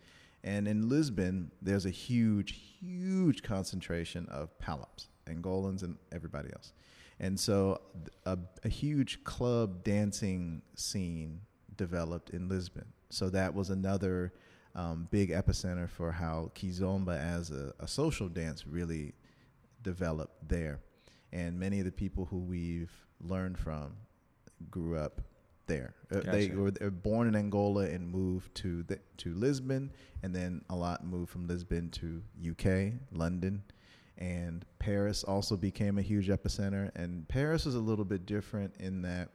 And 0.44 0.68
in 0.68 0.88
Lisbon, 0.90 1.52
there's 1.62 1.86
a 1.86 1.90
huge, 1.90 2.52
huge 2.80 3.42
concentration 3.42 4.28
of 4.30 4.58
Palops, 4.60 5.08
Angolans, 5.28 5.82
and 5.82 5.98
everybody 6.12 6.50
else. 6.54 6.74
And 7.20 7.40
so 7.40 7.82
a, 8.26 8.38
a 8.64 8.70
huge 8.70 9.24
club 9.24 9.84
dancing 9.84 10.62
scene 10.76 11.42
developed 11.78 12.32
in 12.32 12.50
Lisbon. 12.50 12.86
So 13.10 13.30
that 13.30 13.54
was 13.54 13.70
another 13.70 14.34
um, 14.76 15.08
big 15.12 15.30
epicenter 15.32 15.90
for 15.90 16.12
how 16.12 16.52
Kizomba 16.56 17.18
as 17.18 17.52
a, 17.52 17.74
a 17.80 17.88
social 17.88 18.28
dance 18.28 18.68
really 18.68 19.14
developed 19.82 20.48
there. 20.48 20.80
And 21.32 21.60
many 21.60 21.80
of 21.80 21.86
the 21.86 21.92
people 21.92 22.26
who 22.26 22.40
we've 22.40 22.92
learned 23.22 23.58
from 23.58 23.96
grew 24.70 24.98
up 24.98 25.22
there. 25.68 25.94
Uh, 26.12 26.22
They 26.32 26.48
Gotcha. 26.48 26.60
were 26.60 26.72
they 26.72 26.86
were 26.86 26.92
born 26.92 27.28
in 27.28 27.36
Angola 27.36 27.86
and 27.86 28.10
moved 28.10 28.56
to 28.56 28.84
the, 28.84 29.00
to 29.18 29.34
Lisbon, 29.34 29.92
and 30.24 30.34
then 30.34 30.64
a 30.70 30.76
lot 30.76 31.06
moved 31.06 31.30
from 31.30 31.48
Lisbon 31.48 31.90
to 31.92 32.24
UK, 32.52 32.94
London, 33.12 33.64
and 34.18 34.66
Paris 34.80 35.24
also 35.24 35.56
became 35.58 35.98
a 35.98 36.02
huge 36.02 36.28
epicenter. 36.30 36.92
And 36.96 37.28
Paris 37.28 37.66
was 37.66 37.76
a 37.76 37.80
little 37.80 38.06
bit 38.06 38.26
different 38.26 38.74
in 38.80 39.02
that 39.04 39.30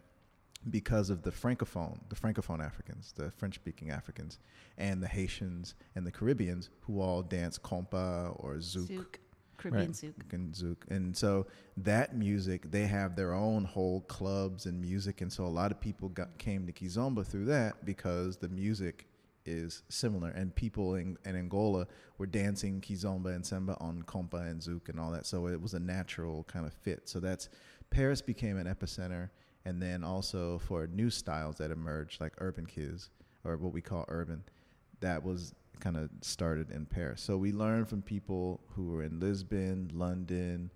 because 0.70 1.10
of 1.10 1.22
the 1.22 1.30
francophone, 1.30 1.98
the 2.08 2.14
francophone 2.16 2.64
Africans, 2.64 3.12
the 3.16 3.30
French-speaking 3.32 3.90
Africans, 3.90 4.38
and 4.78 5.02
the 5.02 5.08
Haitians 5.08 5.74
and 5.94 6.06
the 6.06 6.12
Caribbeans 6.12 6.70
who 6.82 7.00
all 7.00 7.22
dance 7.22 7.58
compa 7.58 8.34
or 8.42 8.54
zouk 8.56 8.88
Zouk, 8.88 9.14
Caribbean 9.58 9.86
Right. 9.86 9.92
Zouk. 9.92 10.32
and 10.32 10.52
zouk. 10.54 10.76
And 10.88 11.16
so 11.16 11.46
that 11.76 12.16
music, 12.16 12.70
they 12.70 12.86
have 12.86 13.16
their 13.16 13.32
own 13.34 13.64
whole 13.64 14.02
clubs 14.02 14.66
and 14.66 14.80
music, 14.80 15.20
and 15.20 15.32
so 15.32 15.44
a 15.44 15.48
lot 15.48 15.70
of 15.72 15.80
people 15.80 16.08
got 16.08 16.38
came 16.38 16.66
to 16.66 16.72
Kizomba 16.72 17.26
through 17.26 17.46
that 17.46 17.84
because 17.84 18.36
the 18.36 18.48
music 18.48 19.06
is 19.44 19.82
similar, 19.88 20.28
and 20.30 20.54
people 20.54 20.94
in, 20.94 21.16
in 21.24 21.34
Angola 21.34 21.88
were 22.18 22.26
dancing 22.26 22.80
Kizomba 22.80 23.34
and 23.34 23.44
Samba 23.44 23.76
on 23.80 24.04
compa 24.04 24.48
and 24.48 24.60
zouk 24.60 24.88
and 24.88 25.00
all 25.00 25.10
that. 25.10 25.26
So 25.26 25.48
it 25.48 25.60
was 25.60 25.74
a 25.74 25.80
natural 25.80 26.44
kind 26.44 26.64
of 26.64 26.72
fit. 26.72 27.08
So 27.08 27.18
that's 27.18 27.48
Paris 27.90 28.22
became 28.22 28.56
an 28.56 28.66
epicenter, 28.68 29.30
and 29.64 29.80
then 29.80 30.02
also 30.04 30.58
for 30.58 30.86
new 30.86 31.10
styles 31.10 31.56
that 31.58 31.70
emerged 31.70 32.20
like 32.20 32.32
urban 32.38 32.66
kiz 32.66 33.10
or 33.44 33.56
what 33.56 33.72
we 33.72 33.80
call 33.80 34.04
urban 34.08 34.42
that 35.00 35.22
was 35.22 35.54
kind 35.80 35.96
of 35.96 36.08
started 36.20 36.70
in 36.70 36.86
Paris. 36.86 37.20
So 37.20 37.36
we 37.36 37.50
learned 37.52 37.88
from 37.88 38.02
people 38.02 38.60
who 38.76 38.90
were 38.92 39.02
in 39.02 39.18
Lisbon, 39.18 39.90
London, 39.92 40.70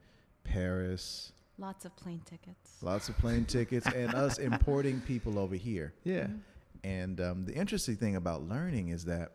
Paris, 0.44 1.32
Lots 1.58 1.84
of 1.86 1.96
plane 1.96 2.20
tickets. 2.26 2.82
lots 2.82 3.08
of 3.08 3.16
plane 3.18 3.44
tickets, 3.56 3.86
and 3.94 4.14
us 4.14 4.38
importing 4.38 5.00
people 5.00 5.38
over 5.38 5.54
here. 5.54 5.94
yeah. 6.04 6.26
And 6.84 7.20
um, 7.20 7.44
the 7.44 7.54
interesting 7.54 7.96
thing 7.96 8.14
about 8.16 8.42
learning 8.48 8.90
is 8.90 9.06
that 9.06 9.32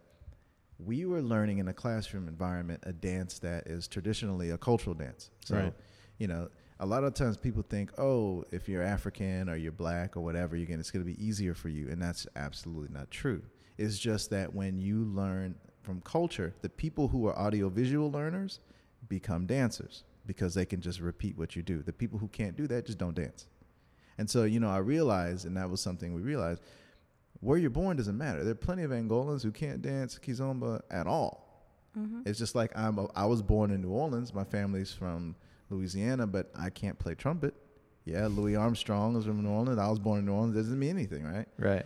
we 0.80 1.06
were 1.06 1.22
learning 1.22 1.58
in 1.58 1.68
a 1.68 1.74
classroom 1.74 2.28
environment 2.30 2.82
a 2.86 2.94
dance 2.94 3.40
that 3.40 3.68
is 3.68 3.88
traditionally 3.88 4.52
a 4.52 4.58
cultural 4.58 4.94
dance. 4.94 5.32
So, 5.44 5.56
Right. 5.58 5.74
you 6.18 6.28
know, 6.28 6.48
a 6.82 6.86
lot 6.86 7.04
of 7.04 7.14
times 7.14 7.38
people 7.38 7.64
think, 7.64 7.92
oh, 8.00 8.44
if 8.52 8.68
you're 8.68 8.82
African 8.82 9.48
or 9.48 9.56
you're 9.56 9.72
black 9.72 10.18
or 10.18 10.22
whatever, 10.22 10.56
you're 10.58 10.66
gonna, 10.66 10.80
it's 10.80 10.90
going 10.90 11.06
to 11.06 11.10
be 11.10 11.24
easier 11.24 11.54
for 11.54 11.70
you. 11.70 11.88
And 11.90 12.02
that's 12.02 12.26
absolutely 12.36 12.90
not 12.92 13.12
true. 13.12 13.44
It's 13.78 14.00
just 14.00 14.32
that 14.32 14.54
when 14.54 14.80
you 14.80 15.06
learn 15.06 15.56
from 15.84 16.02
culture, 16.02 16.54
the 16.62 16.70
people 16.70 17.08
who 17.08 17.28
are 17.28 17.38
audiovisual 17.38 18.12
learners 18.12 18.60
become 19.08 19.46
dancers 19.46 20.04
because 20.26 20.56
they 20.56 20.66
can 20.66 20.82
just 20.82 21.00
repeat 21.00 21.38
what 21.38 21.56
you 21.56 21.62
do. 21.62 21.84
The 21.84 21.94
people 21.94 22.18
who 22.18 22.28
can't 22.28 22.58
do 22.58 22.68
that 22.68 22.88
just 22.88 22.98
don't 22.98 23.16
dance. 23.16 23.46
And 24.18 24.30
so, 24.30 24.44
you 24.44 24.60
know, 24.60 24.70
I 24.70 24.78
realized, 24.78 25.46
and 25.46 25.56
that 25.58 25.70
was 25.70 25.82
something 25.82 26.14
we 26.14 26.22
realized, 26.22 26.62
where 27.42 27.58
you're 27.58 27.70
born 27.70 27.98
doesn't 27.98 28.18
matter. 28.18 28.44
There 28.44 28.52
are 28.52 28.56
plenty 28.56 28.84
of 28.84 28.92
Angolans 28.92 29.44
who 29.44 29.52
can't 29.52 29.82
dance 29.82 30.20
kizomba 30.22 30.82
at 30.90 31.08
all. 31.08 31.48
Mm-hmm. 31.98 32.22
It's 32.26 32.40
just 32.40 32.56
like 32.56 32.72
I'm. 32.76 32.98
A, 33.00 33.08
I 33.16 33.26
was 33.26 33.42
born 33.42 33.72
in 33.72 33.82
New 33.82 33.90
Orleans. 33.90 34.34
My 34.34 34.44
family's 34.44 34.94
from 34.94 35.36
Louisiana, 35.72 36.28
but 36.28 36.52
I 36.58 36.70
can't 36.70 36.98
play 37.00 37.16
trumpet. 37.16 37.54
Yeah, 38.06 38.28
Louis 38.28 38.56
Armstrong 38.56 39.16
is 39.16 39.26
from 39.26 39.44
New 39.44 39.50
Orleans. 39.50 39.78
I 39.80 39.88
was 39.90 40.00
born 40.00 40.20
in 40.20 40.26
New 40.26 40.34
Orleans. 40.34 40.56
Doesn't 40.56 40.78
mean 40.78 40.90
anything, 40.92 41.24
right? 41.24 41.48
Right. 41.58 41.86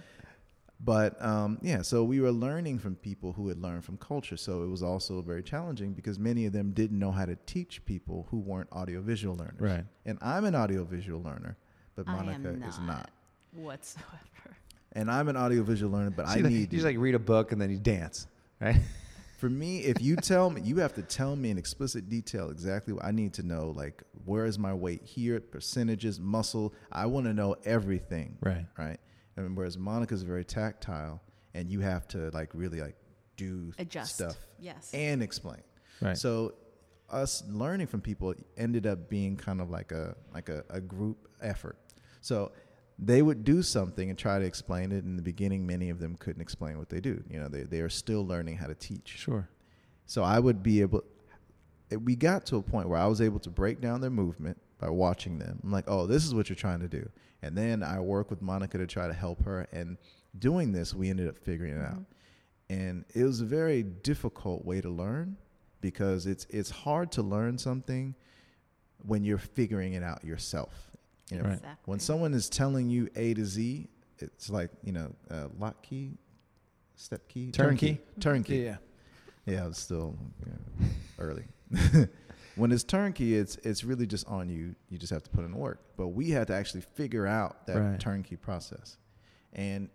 But 0.79 1.21
um, 1.23 1.57
yeah, 1.61 1.81
so 1.81 2.03
we 2.03 2.19
were 2.19 2.31
learning 2.31 2.79
from 2.79 2.95
people 2.95 3.31
who 3.33 3.47
had 3.47 3.59
learned 3.61 3.85
from 3.85 3.97
culture. 3.97 4.37
So 4.37 4.63
it 4.63 4.67
was 4.67 4.83
also 4.83 5.21
very 5.21 5.41
challenging 5.41 5.93
because 5.93 6.19
many 6.19 6.45
of 6.45 6.53
them 6.53 6.71
didn't 6.71 6.99
know 6.99 7.11
how 7.11 7.25
to 7.25 7.37
teach 7.45 7.83
people 7.85 8.27
who 8.29 8.39
weren't 8.39 8.69
audiovisual 8.73 9.35
learners. 9.35 9.59
Right. 9.59 9.85
And 10.05 10.17
I'm 10.21 10.45
an 10.45 10.55
audiovisual 10.55 11.21
learner, 11.21 11.57
but 11.95 12.07
Monica 12.07 12.49
am 12.49 12.63
is 12.63 12.77
not 12.79 12.87
not. 12.87 13.09
whatsoever. 13.53 14.57
And 14.93 15.09
I'm 15.09 15.27
an 15.27 15.37
audiovisual 15.37 15.91
learner, 15.91 16.11
but 16.11 16.25
I 16.27 16.33
So 16.35 16.39
you 16.39 16.49
need 16.49 16.71
just 16.71 16.81
you. 16.83 16.89
like 16.89 16.97
read 16.97 17.15
a 17.15 17.19
book 17.19 17.51
and 17.51 17.59
then 17.61 17.69
you 17.69 17.77
dance, 17.79 18.27
right? 18.61 18.77
For 19.37 19.49
me, 19.49 19.79
if 19.79 20.01
you 20.01 20.15
tell 20.15 20.49
me, 20.49 20.61
you 20.61 20.77
have 20.77 20.93
to 20.95 21.01
tell 21.01 21.35
me 21.35 21.49
in 21.49 21.57
explicit 21.57 22.09
detail 22.09 22.49
exactly 22.49 22.93
what 22.93 23.03
I 23.03 23.11
need 23.11 23.33
to 23.33 23.43
know. 23.43 23.71
Like, 23.75 24.01
where 24.23 24.45
is 24.45 24.57
my 24.57 24.73
weight 24.73 25.03
here? 25.03 25.39
Percentages, 25.41 26.19
muscle. 26.19 26.73
I 26.91 27.05
want 27.07 27.25
to 27.25 27.33
know 27.33 27.55
everything. 27.65 28.37
Right. 28.41 28.65
Right. 28.77 28.97
And 29.35 29.55
whereas 29.57 29.77
Monica's 29.77 30.23
very 30.23 30.45
tactile, 30.45 31.21
and 31.53 31.69
you 31.69 31.81
have 31.81 32.07
to 32.09 32.29
like 32.31 32.49
really 32.53 32.79
like 32.81 32.95
do 33.35 33.73
Adjust. 33.77 34.15
stuff 34.15 34.37
Yes. 34.59 34.91
and 34.93 35.21
explain. 35.21 35.61
Right. 36.01 36.17
So 36.17 36.53
us 37.09 37.43
learning 37.49 37.87
from 37.87 38.01
people 38.01 38.33
ended 38.57 38.87
up 38.87 39.09
being 39.09 39.35
kind 39.35 39.59
of 39.61 39.69
like 39.69 39.91
a 39.91 40.15
like 40.33 40.47
a, 40.49 40.63
a 40.69 40.79
group 40.79 41.27
effort. 41.41 41.77
So 42.21 42.51
they 42.97 43.21
would 43.21 43.43
do 43.43 43.61
something 43.61 44.09
and 44.09 44.17
try 44.17 44.39
to 44.39 44.45
explain 44.45 44.91
it. 44.91 45.03
In 45.03 45.15
the 45.15 45.21
beginning, 45.21 45.67
many 45.67 45.89
of 45.89 45.99
them 45.99 46.15
couldn't 46.15 46.41
explain 46.41 46.77
what 46.77 46.89
they 46.89 47.01
do. 47.01 47.23
You 47.29 47.39
know, 47.39 47.47
they, 47.47 47.63
they 47.63 47.81
are 47.81 47.89
still 47.89 48.25
learning 48.25 48.57
how 48.57 48.67
to 48.67 48.75
teach. 48.75 49.17
Sure. 49.17 49.49
So 50.05 50.23
I 50.23 50.39
would 50.39 50.63
be 50.63 50.81
able. 50.81 51.03
it- 51.89 52.01
We 52.01 52.15
got 52.15 52.45
to 52.47 52.57
a 52.57 52.61
point 52.61 52.87
where 52.87 52.99
I 52.99 53.07
was 53.07 53.21
able 53.21 53.39
to 53.39 53.49
break 53.49 53.81
down 53.81 54.01
their 54.01 54.09
movement 54.09 54.61
by 54.79 54.89
watching 54.89 55.39
them. 55.39 55.59
I'm 55.63 55.71
like, 55.71 55.85
oh, 55.87 56.05
this 56.05 56.25
is 56.25 56.33
what 56.33 56.49
you're 56.49 56.55
trying 56.55 56.81
to 56.81 56.87
do, 56.87 57.09
and 57.41 57.57
then 57.57 57.83
I 57.83 57.99
work 57.99 58.29
with 58.29 58.41
Monica 58.41 58.77
to 58.77 58.87
try 58.87 59.07
to 59.07 59.13
help 59.13 59.43
her. 59.43 59.67
And 59.71 59.97
doing 60.37 60.71
this, 60.71 60.93
we 60.93 61.09
ended 61.09 61.27
up 61.27 61.37
figuring 61.37 61.73
it 61.73 61.77
mm-hmm. 61.77 61.95
out, 61.95 62.05
and 62.69 63.05
it 63.13 63.23
was 63.23 63.41
a 63.41 63.45
very 63.45 63.83
difficult 63.83 64.65
way 64.65 64.81
to 64.81 64.89
learn 64.89 65.37
because 65.81 66.25
it's 66.25 66.45
it's 66.49 66.69
hard 66.69 67.11
to 67.13 67.21
learn 67.21 67.57
something 67.57 68.15
when 69.05 69.23
you're 69.23 69.37
figuring 69.37 69.93
it 69.93 70.03
out 70.03 70.23
yourself. 70.23 70.84
You 71.31 71.37
know, 71.37 71.43
Right. 71.45 71.53
Exactly. 71.53 71.91
when 71.91 71.99
someone 71.99 72.33
is 72.33 72.49
telling 72.49 72.89
you 72.89 73.09
A 73.15 73.33
to 73.33 73.45
Z, 73.45 73.89
it's 74.19 74.49
like 74.49 74.69
you 74.83 74.91
know, 74.93 75.13
uh, 75.29 75.47
lock 75.57 75.81
key, 75.81 76.17
step 76.95 77.27
key, 77.27 77.51
Turnkey? 77.51 77.99
turnkey. 78.19 78.57
Yeah. 78.57 78.77
Yeah, 79.45 79.67
it's 79.67 79.79
still 79.79 80.17
yeah, 80.45 80.87
early. 81.19 81.45
when 82.55 82.71
it's 82.71 82.83
turnkey, 82.83 83.35
it's 83.35 83.57
it's 83.57 83.83
really 83.83 84.07
just 84.07 84.27
on 84.27 84.49
you. 84.49 84.75
You 84.89 84.97
just 84.97 85.11
have 85.13 85.23
to 85.23 85.29
put 85.29 85.45
in 85.45 85.51
the 85.51 85.57
work. 85.57 85.79
But 85.97 86.09
we 86.09 86.29
had 86.31 86.47
to 86.47 86.53
actually 86.53 86.81
figure 86.81 87.25
out 87.27 87.65
that 87.67 87.77
Right. 87.79 87.99
turnkey 87.99 88.35
process, 88.37 88.97
and 89.53 89.89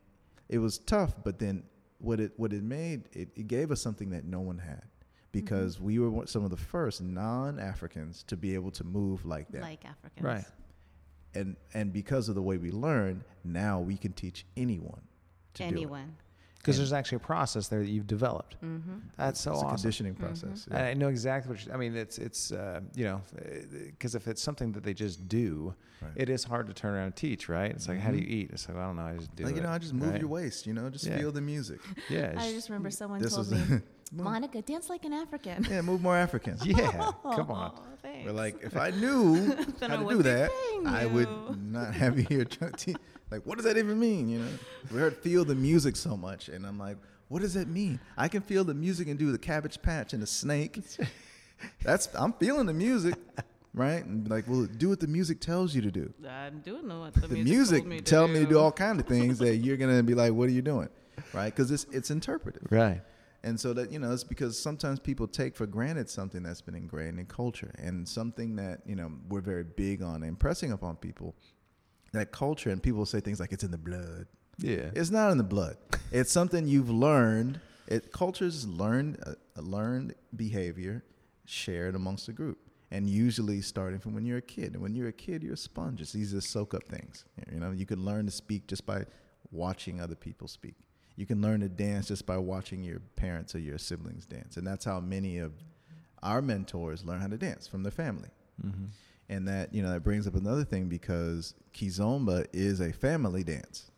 it 0.48 0.58
was 0.58 0.78
tough. 0.78 1.14
But 1.24 1.38
then 1.38 1.62
what 1.98 2.20
it 2.20 2.32
what 2.36 2.52
it 2.52 2.62
made 2.62 3.08
it, 3.12 3.28
it 3.36 3.46
gave 3.48 3.70
us 3.70 3.80
something 3.80 4.10
that 4.10 4.24
no 4.24 4.40
one 4.40 4.58
had 4.58 4.82
because 5.32 5.80
we 5.80 5.98
were 6.00 6.26
some 6.26 6.44
of 6.44 6.50
the 6.50 6.56
first 6.56 7.00
non-Africans 7.02 8.24
to 8.24 8.36
be 8.36 8.54
able 8.54 8.70
to 8.72 8.82
move 8.84 9.24
like 9.24 9.48
that. 9.52 9.62
like 9.62 9.84
Africans. 9.84 10.24
Right. 10.24 10.44
And 11.34 11.56
and 11.74 11.92
because 11.92 12.28
of 12.28 12.34
the 12.34 12.42
way 12.42 12.56
we 12.58 12.70
learn 12.70 13.24
now 13.44 13.80
we 13.80 13.96
can 13.96 14.12
teach 14.12 14.44
anyone 14.56 15.02
to. 15.54 15.64
Anyone. 15.64 16.16
Because 16.58 16.76
there's 16.76 16.92
actually 16.92 17.16
a 17.16 17.20
process 17.20 17.68
there 17.68 17.78
that 17.80 17.88
you've 17.88 18.06
developed. 18.06 18.56
Mm-hmm. 18.62 18.98
That's 19.16 19.40
so 19.40 19.52
it's 19.52 19.62
a 19.62 19.64
awesome. 19.64 19.76
conditioning 19.78 20.14
process. 20.14 20.66
And 20.70 20.76
I 20.76 20.92
know 20.92 21.08
exactly 21.08 21.50
what 21.54 21.64
you, 21.64 21.72
I 21.72 21.78
mean. 21.78 21.96
It's 21.96 22.18
it's 22.18 22.52
uh, 22.52 22.80
you 22.94 23.04
know 23.04 23.22
because 23.86 24.14
if 24.14 24.28
it's 24.28 24.42
something 24.42 24.72
that 24.72 24.82
they 24.84 24.92
just 24.92 25.26
do, 25.26 25.74
Right. 26.02 26.12
it 26.16 26.28
is 26.30 26.44
hard 26.44 26.66
to 26.66 26.72
turn 26.74 26.94
around 26.94 27.04
and 27.06 27.16
teach, 27.16 27.48
right? 27.48 27.70
It's 27.70 27.88
like 27.88 27.98
how 27.98 28.10
do 28.10 28.18
you 28.18 28.24
Mhm. 28.26 28.30
eat? 28.30 28.50
It's 28.52 28.68
like 28.68 28.76
I 28.76 28.86
don't 28.86 28.96
know. 28.96 29.02
I 29.06 29.16
just 29.16 29.34
do 29.36 29.44
like 29.44 29.56
you 29.56 29.62
know, 29.62 29.70
I 29.70 29.78
just 29.78 29.94
move 29.94 30.10
right? 30.10 30.20
your 30.20 30.28
waist. 30.28 30.66
You 30.66 30.74
know, 30.74 30.88
just 30.90 31.06
Yeah. 31.06 31.16
feel 31.18 31.32
the 31.32 31.40
music. 31.40 31.80
Yeah. 32.10 32.34
I 32.36 32.52
just 32.52 32.68
remember 32.68 32.90
someone 32.90 33.20
This 33.22 33.34
told 33.34 33.50
me, 33.50 33.58
move- 34.10 34.24
Monica, 34.24 34.62
dance 34.62 34.88
like 34.88 35.04
an 35.04 35.12
African. 35.12 35.66
yeah, 35.70 35.80
move 35.82 36.02
more 36.02 36.16
African. 36.16 36.56
yeah. 36.64 36.90
Come 36.90 37.14
oh, 37.24 37.30
on. 37.52 37.70
Aw, 37.70 37.80
thanks. 38.02 38.26
But 38.26 38.34
like, 38.34 38.62
if 38.62 38.76
I 38.76 38.90
knew 38.90 39.56
how 39.80 39.96
to 39.96 40.08
do 40.08 40.22
that, 40.22 40.50
I 40.86 41.06
would 41.06 41.28
not 41.62 41.94
have 41.94 42.18
you 42.18 42.26
here. 42.28 42.44
trying 42.44 42.72
to- 42.72 42.94
like, 43.30 43.46
what 43.46 43.56
does 43.56 43.64
that 43.64 43.76
even 43.76 43.98
mean? 43.98 44.28
You 44.28 44.40
know, 44.40 44.48
we 44.92 44.98
heard 44.98 45.16
feel 45.18 45.44
the 45.44 45.54
music 45.54 45.96
so 45.96 46.16
much, 46.16 46.48
and 46.48 46.66
I'm 46.66 46.78
like, 46.78 46.96
what 47.28 47.42
does 47.42 47.54
that 47.54 47.68
mean? 47.68 48.00
I 48.16 48.26
can 48.26 48.42
feel 48.42 48.64
the 48.64 48.74
music 48.74 49.06
and 49.06 49.16
do 49.18 49.30
the 49.30 49.38
Cabbage 49.38 49.80
Patch 49.80 50.12
and 50.12 50.20
the 50.22 50.26
snake. 50.26 50.80
That's 51.82 52.08
I'm 52.18 52.32
feeling 52.32 52.66
the 52.66 52.74
music, 52.74 53.14
right? 53.72 54.04
And 54.04 54.28
like, 54.28 54.46
well, 54.48 54.66
do 54.66 54.88
what 54.88 54.98
the 54.98 55.06
music 55.06 55.38
tells 55.40 55.72
you 55.72 55.80
to 55.82 55.92
do. 55.92 56.12
I'm 56.28 56.58
doing 56.58 56.88
what 56.88 57.14
the, 57.14 57.28
The 57.28 57.44
music, 57.44 58.04
tell 58.04 58.26
me 58.26 58.40
to 58.40 58.46
do 58.46 58.58
all 58.58 58.72
kind 58.72 58.98
of 58.98 59.06
things 59.06 59.38
that 59.38 59.58
you're 59.58 59.76
gonna 59.76 60.02
be 60.02 60.14
like, 60.14 60.32
what 60.32 60.48
are 60.48 60.52
you 60.52 60.62
doing, 60.62 60.88
right? 61.32 61.54
Because 61.54 61.70
it's 61.70 61.86
it's 61.92 62.10
interpretive. 62.10 62.66
Right. 62.68 63.00
And 63.42 63.58
so 63.58 63.72
that, 63.72 63.90
you 63.90 63.98
know, 63.98 64.12
it's 64.12 64.24
because 64.24 64.58
sometimes 64.58 65.00
people 65.00 65.26
take 65.26 65.56
for 65.56 65.66
granted 65.66 66.10
something 66.10 66.42
that's 66.42 66.60
been 66.60 66.74
ingrained 66.74 67.18
in 67.18 67.26
culture 67.26 67.72
and 67.78 68.06
something 68.06 68.56
that, 68.56 68.80
you 68.84 68.94
know, 68.94 69.10
we're 69.28 69.40
very 69.40 69.64
big 69.64 70.02
on 70.02 70.22
impressing 70.22 70.72
upon 70.72 70.96
people 70.96 71.34
that 72.12 72.32
culture 72.32 72.70
and 72.70 72.82
people 72.82 73.06
say 73.06 73.20
things 73.20 73.40
like 73.40 73.52
it's 73.52 73.64
in 73.64 73.70
the 73.70 73.78
blood. 73.78 74.26
Yeah. 74.58 74.90
It's 74.94 75.10
not 75.10 75.30
in 75.30 75.38
the 75.38 75.44
blood. 75.44 75.76
It's 76.12 76.30
something 76.30 76.66
you've 76.66 76.90
learned. 76.90 77.60
It 77.86 78.12
culture's 78.12 78.66
learned 78.66 79.18
uh, 79.24 79.32
a 79.56 79.62
learned 79.62 80.14
behavior 80.36 81.02
shared 81.46 81.94
amongst 81.94 82.28
a 82.28 82.32
group. 82.32 82.58
And 82.92 83.08
usually 83.08 83.60
starting 83.60 84.00
from 84.00 84.14
when 84.14 84.26
you're 84.26 84.38
a 84.38 84.42
kid. 84.42 84.72
And 84.74 84.82
when 84.82 84.96
you're 84.96 85.08
a 85.08 85.12
kid, 85.12 85.44
you're 85.44 85.54
a 85.54 85.56
sponge. 85.56 86.00
It's 86.00 86.16
easy 86.16 86.36
to 86.36 86.42
soak 86.42 86.74
up 86.74 86.82
things. 86.88 87.24
You 87.52 87.60
know, 87.60 87.70
you 87.70 87.86
can 87.86 88.04
learn 88.04 88.26
to 88.26 88.32
speak 88.32 88.66
just 88.66 88.84
by 88.84 89.04
watching 89.52 90.00
other 90.00 90.16
people 90.16 90.48
speak. 90.48 90.74
You 91.20 91.26
can 91.26 91.42
learn 91.42 91.60
to 91.60 91.68
dance 91.68 92.08
just 92.08 92.24
by 92.24 92.38
watching 92.38 92.82
your 92.82 93.00
parents 93.16 93.54
or 93.54 93.58
your 93.58 93.76
siblings 93.76 94.24
dance. 94.24 94.56
And 94.56 94.66
that's 94.66 94.86
how 94.86 95.00
many 95.00 95.36
of 95.36 95.52
our 96.22 96.40
mentors 96.40 97.04
learn 97.04 97.20
how 97.20 97.26
to 97.26 97.36
dance 97.36 97.66
from 97.66 97.82
their 97.82 97.92
family. 97.92 98.30
Mm-hmm. 98.64 98.86
And 99.28 99.46
that, 99.46 99.74
you 99.74 99.82
know, 99.82 99.92
that 99.92 100.02
brings 100.02 100.26
up 100.26 100.34
another 100.34 100.64
thing 100.64 100.88
because 100.88 101.52
Kizomba 101.74 102.46
is 102.54 102.80
a 102.80 102.90
family 102.90 103.44
dance. 103.44 103.90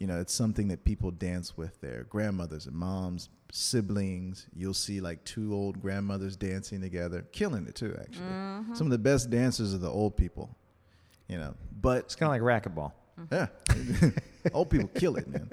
You 0.00 0.08
know, 0.08 0.20
it's 0.20 0.34
something 0.34 0.66
that 0.68 0.84
people 0.84 1.12
dance 1.12 1.56
with 1.56 1.80
their 1.80 2.02
grandmothers 2.10 2.66
and 2.66 2.74
moms, 2.74 3.28
siblings. 3.52 4.48
You'll 4.52 4.74
see 4.74 5.00
like 5.00 5.22
two 5.22 5.54
old 5.54 5.80
grandmothers 5.80 6.36
dancing 6.36 6.80
together, 6.80 7.26
killing 7.30 7.68
it 7.68 7.76
too, 7.76 7.96
actually. 8.00 8.26
Mm-hmm. 8.26 8.74
Some 8.74 8.88
of 8.88 8.90
the 8.90 8.98
best 8.98 9.30
dancers 9.30 9.72
are 9.72 9.78
the 9.78 9.88
old 9.88 10.16
people, 10.16 10.50
you 11.28 11.38
know. 11.38 11.54
But 11.80 12.06
It's 12.06 12.16
kind 12.16 12.34
of 12.34 12.42
like 12.44 12.64
racquetball. 12.64 12.90
yeah, 13.30 13.46
old 14.52 14.70
people 14.70 14.88
kill 14.88 15.14
it, 15.14 15.28
man. 15.28 15.48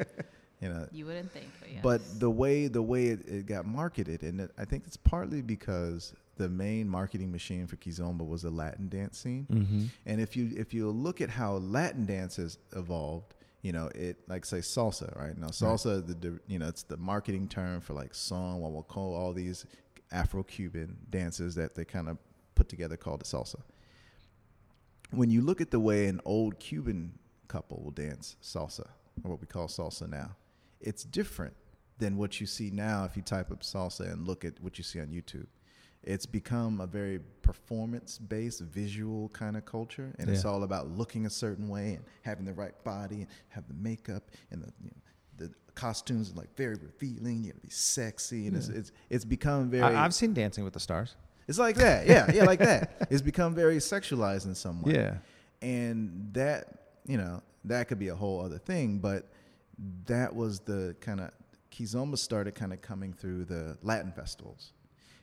You 0.62 0.70
know, 0.70 0.88
You 0.92 1.06
wouldn't 1.06 1.32
think, 1.32 1.48
but 1.60 1.72
yeah. 1.72 1.80
but 1.84 2.20
the 2.20 2.30
way 2.30 2.68
the 2.68 2.82
way 2.82 3.08
it, 3.08 3.28
it 3.28 3.46
got 3.46 3.66
marketed, 3.66 4.24
and 4.24 4.42
it, 4.42 4.52
I 4.58 4.66
think 4.66 4.84
it's 4.88 4.98
partly 4.98 5.42
because 5.42 6.14
the 6.38 6.50
main 6.50 6.88
marketing 6.88 7.32
machine 7.32 7.68
for 7.68 7.76
Kizomba 7.76 8.26
was 8.26 8.42
the 8.44 8.50
Latin 8.50 8.90
dance 8.90 9.20
scene. 9.20 9.48
Mm-hmm. 9.52 9.86
And 10.06 10.22
if 10.22 10.36
you 10.36 10.52
if 10.56 10.74
you 10.74 10.90
look 10.92 11.22
at 11.22 11.30
how 11.30 11.54
Latin 11.56 12.06
dance 12.06 12.38
has 12.38 12.58
evolved, 12.76 13.34
you 13.62 13.72
know, 13.72 13.90
it 13.96 14.18
like 14.28 14.46
say 14.46 14.60
salsa, 14.60 15.16
right? 15.20 15.38
Now 15.38 15.48
salsa, 15.48 16.06
the, 16.06 16.14
the 16.14 16.40
you 16.48 16.60
know, 16.60 16.68
it's 16.68 16.84
the 16.84 16.98
marketing 16.98 17.48
term 17.48 17.82
for 17.82 17.94
like 17.94 18.14
son, 18.14 18.60
what 18.60 18.72
we'll 18.72 18.84
call 18.84 19.14
all 19.14 19.34
these 19.34 19.66
Afro-Cuban 20.12 20.98
dances 21.10 21.56
that 21.56 21.76
they 21.76 21.84
kind 21.84 22.08
of 22.08 22.18
put 22.54 22.70
together 22.70 22.96
called 22.96 23.22
the 23.22 23.26
salsa. 23.26 23.62
When 25.12 25.30
you 25.30 25.42
look 25.42 25.62
at 25.62 25.72
the 25.72 25.80
way 25.80 26.08
an 26.08 26.22
old 26.26 26.60
Cuban 26.60 27.14
couple 27.48 27.82
will 27.84 27.92
dance 27.92 28.36
salsa, 28.42 28.88
or 29.24 29.32
what 29.32 29.42
we 29.42 29.48
call 29.48 29.68
salsa 29.68 30.10
now, 30.10 30.36
it's 30.86 31.04
different 31.04 31.54
than 31.98 32.18
what 32.18 32.40
you 32.40 32.48
see 32.48 32.70
now 32.72 33.04
if 33.06 33.16
you 33.16 33.22
type 33.22 33.52
up 33.52 33.62
salsa 33.62 34.12
and 34.12 34.28
look 34.28 34.46
at 34.46 34.54
what 34.62 34.78
you 34.78 34.84
see 34.84 35.00
on 35.00 35.08
YouTube. 35.08 35.48
It's 36.04 36.28
become 36.28 36.82
a 36.82 36.86
very 36.86 37.20
performance 37.42 38.20
based, 38.20 38.62
visual 38.62 39.30
kind 39.30 39.58
of 39.58 39.66
culture. 39.66 40.14
And 40.20 40.30
it's 40.30 40.46
all 40.46 40.62
about 40.62 40.92
looking 40.92 41.26
a 41.26 41.32
certain 41.32 41.68
way 41.68 41.96
and 41.96 42.06
having 42.22 42.46
the 42.46 42.54
right 42.54 42.82
body 42.84 43.22
and 43.22 43.28
have 43.50 43.68
the 43.68 43.74
makeup 43.74 44.30
and 44.52 44.62
the, 44.62 44.72
you 44.84 44.92
know, 44.92 45.02
the 45.38 45.52
costumes 45.74 46.32
are 46.32 46.36
like 46.36 46.56
very 46.56 46.76
revealing. 46.76 47.44
You 47.44 47.54
gotta 47.54 47.62
be 47.62 47.72
sexy. 47.72 48.46
And 48.46 48.56
it's, 48.56 48.68
it's, 48.68 48.92
it's 49.10 49.26
become 49.26 49.72
very. 49.72 49.82
I, 49.82 50.06
I've 50.06 50.14
seen 50.14 50.36
Dancing 50.36 50.64
with 50.64 50.74
the 50.74 50.80
Stars. 50.80 51.16
It's 51.48 51.58
like 51.58 51.76
that. 51.78 52.06
Yeah, 52.06 52.32
yeah, 52.32 52.44
like 52.44 52.60
that. 52.60 53.08
It's 53.10 53.24
become 53.24 53.56
very 53.56 53.78
sexualized 53.78 54.46
in 54.46 54.54
some 54.54 54.84
way. 54.84 54.94
Yeah. 54.94 55.16
And 55.62 56.30
that, 56.34 56.68
you 57.08 57.18
know, 57.18 57.42
that 57.64 57.88
could 57.88 58.00
be 58.00 58.10
a 58.10 58.16
whole 58.16 58.42
other 58.42 58.60
thing, 58.60 59.00
but 59.00 59.28
that 60.06 60.36
was 60.36 60.60
the 60.62 60.96
kind 61.02 61.20
of 61.20 61.32
Kizomba 61.72 62.18
started 62.18 62.56
kind 62.56 62.72
of 62.74 62.82
coming 62.82 63.14
through 63.14 63.46
the 63.46 63.78
Latin 63.82 64.12
festivals. 64.12 64.72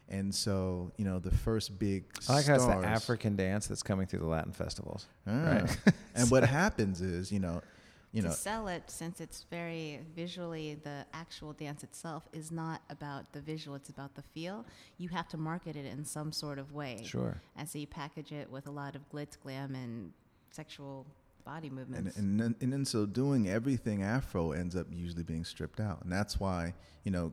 And 0.08 0.34
so, 0.34 0.92
you 0.98 1.04
know, 1.06 1.18
the 1.18 1.30
first 1.30 1.78
big 1.78 2.04
I 2.28 2.34
like 2.34 2.46
how 2.46 2.54
it's 2.54 2.64
the 2.66 2.70
stars- 2.72 2.84
African 2.84 3.36
dance 3.36 3.66
that's 3.66 3.82
coming 3.82 4.06
through 4.06 4.18
the 4.20 4.26
Latin 4.26 4.52
festivals. 4.52 5.06
Ah. 5.26 5.30
Right. 5.44 5.76
and 6.14 6.30
what 6.30 6.44
happens 6.44 7.00
is, 7.00 7.32
you 7.32 7.40
know, 7.40 7.62
you 8.10 8.20
to 8.20 8.28
know, 8.28 8.34
sell 8.34 8.68
it, 8.68 8.82
since 8.90 9.22
it's 9.22 9.46
very 9.50 10.00
visually, 10.14 10.74
the 10.74 11.06
actual 11.14 11.54
dance 11.54 11.82
itself 11.82 12.28
is 12.34 12.52
not 12.52 12.82
about 12.90 13.32
the 13.32 13.40
visual; 13.40 13.74
it's 13.74 13.88
about 13.88 14.14
the 14.14 14.20
feel. 14.20 14.66
You 14.98 15.08
have 15.08 15.28
to 15.28 15.38
market 15.38 15.76
it 15.76 15.86
in 15.86 16.04
some 16.04 16.30
sort 16.30 16.58
of 16.58 16.72
way, 16.74 17.00
Sure. 17.06 17.40
and 17.56 17.66
so 17.66 17.78
you 17.78 17.86
package 17.86 18.30
it 18.30 18.50
with 18.50 18.66
a 18.66 18.70
lot 18.70 18.96
of 18.96 19.08
glitz, 19.10 19.40
glam, 19.40 19.74
and 19.74 20.12
sexual 20.50 21.06
body 21.44 21.68
and, 21.68 21.76
movements. 21.76 22.16
and, 22.16 22.40
then, 22.40 22.54
and 22.60 22.72
in 22.72 22.84
so 22.84 23.06
doing, 23.06 23.48
everything 23.48 24.02
Afro 24.02 24.52
ends 24.52 24.76
up 24.76 24.86
usually 24.90 25.22
being 25.22 25.44
stripped 25.44 25.80
out. 25.80 26.02
And 26.02 26.12
that's 26.12 26.38
why, 26.40 26.74
you 27.04 27.10
know, 27.10 27.32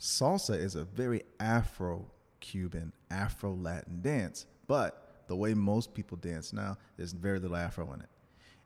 salsa 0.00 0.58
is 0.58 0.74
a 0.74 0.84
very 0.84 1.22
Afro 1.40 2.06
Cuban, 2.40 2.92
Afro 3.10 3.54
Latin 3.54 4.00
dance. 4.02 4.46
But 4.66 5.24
the 5.28 5.36
way 5.36 5.54
most 5.54 5.94
people 5.94 6.16
dance 6.16 6.52
now, 6.52 6.76
there's 6.96 7.12
very 7.12 7.38
little 7.38 7.56
Afro 7.56 7.92
in 7.92 8.00
it. 8.00 8.08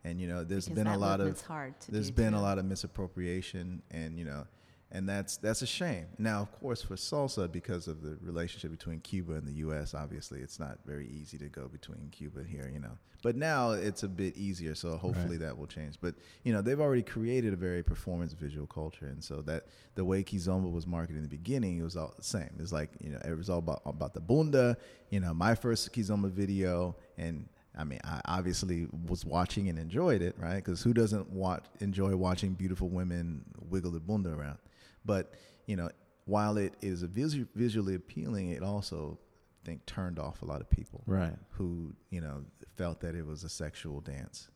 And, 0.04 0.20
you 0.20 0.28
know, 0.28 0.44
there's 0.44 0.68
Because 0.68 0.84
been 0.84 0.92
a 0.92 0.98
lot 0.98 1.14
of 1.14 1.26
movement's 1.26 1.42
hard 1.42 1.80
to 1.80 1.90
there's 1.90 2.10
been 2.10 2.34
a 2.34 2.40
lot 2.40 2.58
of 2.58 2.64
misappropriation 2.64 3.82
and 3.90 4.16
you 4.16 4.24
know 4.24 4.46
and 4.92 5.08
that's 5.08 5.36
that's 5.38 5.62
a 5.62 5.66
shame. 5.66 6.06
Now, 6.18 6.40
of 6.42 6.52
course, 6.60 6.82
for 6.82 6.94
salsa, 6.94 7.50
because 7.50 7.88
of 7.88 8.02
the 8.02 8.16
relationship 8.20 8.70
between 8.70 9.00
Cuba 9.00 9.32
and 9.32 9.46
the 9.46 9.54
U.S., 9.54 9.94
obviously, 9.94 10.40
it's 10.40 10.60
not 10.60 10.78
very 10.86 11.08
easy 11.08 11.38
to 11.38 11.48
go 11.48 11.68
between 11.68 12.08
Cuba 12.10 12.44
here, 12.44 12.70
you 12.72 12.78
know. 12.78 12.98
But 13.22 13.34
now 13.34 13.72
it's 13.72 14.04
a 14.04 14.08
bit 14.08 14.36
easier, 14.36 14.76
so 14.76 14.96
hopefully 14.96 15.36
that 15.38 15.58
will 15.58 15.66
change. 15.66 15.96
But 16.00 16.14
you 16.44 16.52
know, 16.52 16.62
they've 16.62 16.80
already 16.80 17.02
created 17.02 17.52
a 17.52 17.56
very 17.56 17.82
performance 17.82 18.32
visual 18.34 18.68
culture, 18.68 19.06
and 19.06 19.22
so 19.22 19.42
that 19.42 19.64
the 19.96 20.04
way 20.04 20.22
Kizomba 20.22 20.70
was 20.70 20.86
marketed 20.86 21.16
in 21.16 21.22
the 21.22 21.28
beginning, 21.28 21.78
it 21.78 21.82
was 21.82 21.96
all 21.96 22.14
the 22.16 22.22
same. 22.22 22.50
It's 22.60 22.72
like 22.72 22.90
you 23.00 23.10
know, 23.10 23.20
it 23.24 23.36
was 23.36 23.50
all 23.50 23.58
about 23.58 23.82
about 23.84 24.14
the 24.14 24.20
bunda. 24.20 24.76
You 25.10 25.18
know, 25.18 25.34
my 25.34 25.56
first 25.56 25.92
Kizomba 25.92 26.30
video, 26.30 26.94
and 27.18 27.48
I 27.76 27.82
mean, 27.82 28.00
I 28.04 28.20
obviously 28.26 28.86
was 29.08 29.24
watching 29.24 29.68
and 29.68 29.78
enjoyed 29.78 30.22
it, 30.22 30.36
right? 30.38 30.56
Because 30.56 30.82
who 30.82 30.94
doesn't 30.94 31.28
watch 31.30 31.64
enjoy 31.80 32.14
watching 32.14 32.52
beautiful 32.52 32.88
women 32.88 33.44
wiggle 33.68 33.90
the 33.90 34.00
bunda 34.00 34.30
around? 34.30 34.58
But 35.06 35.32
you 35.66 35.76
know, 35.76 35.88
while 36.26 36.56
it 36.58 36.74
is 36.82 37.02
a 37.02 37.06
visu- 37.06 37.46
visually 37.54 37.94
appealing, 37.94 38.50
it 38.50 38.62
also 38.62 39.18
I 39.62 39.66
think 39.66 39.86
turned 39.86 40.18
off 40.18 40.42
a 40.42 40.44
lot 40.44 40.60
of 40.60 40.68
people, 40.70 41.02
Right. 41.06 41.36
Who 41.50 41.94
you 42.10 42.20
know 42.20 42.44
felt 42.76 43.00
that 43.00 43.14
it 43.14 43.24
was 43.24 43.44
a 43.44 43.48
sexual 43.48 44.00
dance, 44.00 44.48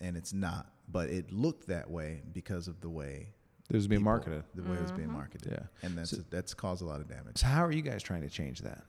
and 0.00 0.16
it's 0.16 0.32
not. 0.32 0.72
But 0.88 1.10
it 1.10 1.32
looked 1.32 1.66
that 1.68 1.90
way 1.90 2.22
because 2.32 2.68
of 2.68 2.80
the 2.80 2.88
way 2.90 3.32
It 3.70 3.76
was 3.76 3.86
being 3.88 4.00
people- 4.00 4.12
marketed. 4.12 4.44
the 4.54 4.62
way 4.62 4.76
it 4.76 4.82
was 4.82 4.92
being 4.92 5.08
mm-hmm. 5.08 5.16
marketed, 5.16 5.52
Yeah. 5.52 5.66
and 5.82 5.96
that's 5.96 6.10
So- 6.10 6.24
that's 6.30 6.52
caused 6.54 6.82
a 6.82 6.86
lot 6.86 7.00
of 7.00 7.08
damage. 7.08 7.38
So 7.38 7.46
how 7.46 7.64
are 7.64 7.72
you 7.72 7.82
guys 7.82 8.02
trying 8.02 8.22
to 8.22 8.30
change 8.30 8.60
that? 8.62 8.84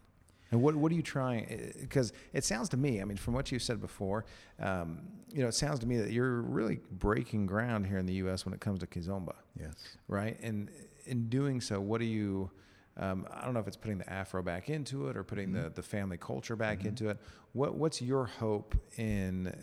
And 0.52 0.62
what 0.62 0.76
what 0.76 0.92
are 0.92 0.96
you 0.96 1.02
trying? 1.02 1.74
Because 1.80 2.12
it 2.34 2.44
sounds 2.44 2.68
to 2.70 2.78
me, 2.78 3.02
I 3.02 3.06
mean, 3.06 3.18
from 3.18 3.34
what 3.34 3.52
you've 3.52 3.64
said 3.64 3.80
before, 3.80 4.26
um, 4.60 5.00
you 5.32 5.42
know, 5.42 5.48
it 5.48 5.54
sounds 5.54 5.80
to 5.80 5.88
me 5.88 5.98
that 5.98 6.12
you're 6.12 6.42
really 6.42 6.82
breaking 6.92 7.46
ground 7.46 7.86
here 7.88 7.98
in 7.98 8.06
the 8.06 8.14
U.S. 8.16 8.46
when 8.46 8.54
it 8.54 8.60
comes 8.60 8.80
to 8.80 8.88
kizomba, 8.88 9.34
Yes. 9.60 9.74
right? 10.10 10.38
And 10.44 10.70
in 11.06 11.30
doing 11.30 11.62
so, 11.62 11.80
what 11.80 12.00
do 12.00 12.06
you? 12.06 12.52
Um, 12.98 13.26
I 13.32 13.46
don't 13.46 13.54
know 13.54 13.62
if 13.62 13.68
it's 13.68 13.78
putting 13.78 14.00
the 14.00 14.10
Afro 14.12 14.44
back 14.44 14.70
into 14.70 15.08
it 15.08 15.16
or 15.16 15.24
putting 15.24 15.54
the 15.54 15.72
the 15.74 15.82
family 15.82 16.18
culture 16.18 16.58
back 16.58 16.84
into 16.84 17.08
it. 17.10 17.18
What 17.54 17.76
what's 17.76 18.02
your 18.02 18.26
hope 18.26 18.76
in? 18.98 19.54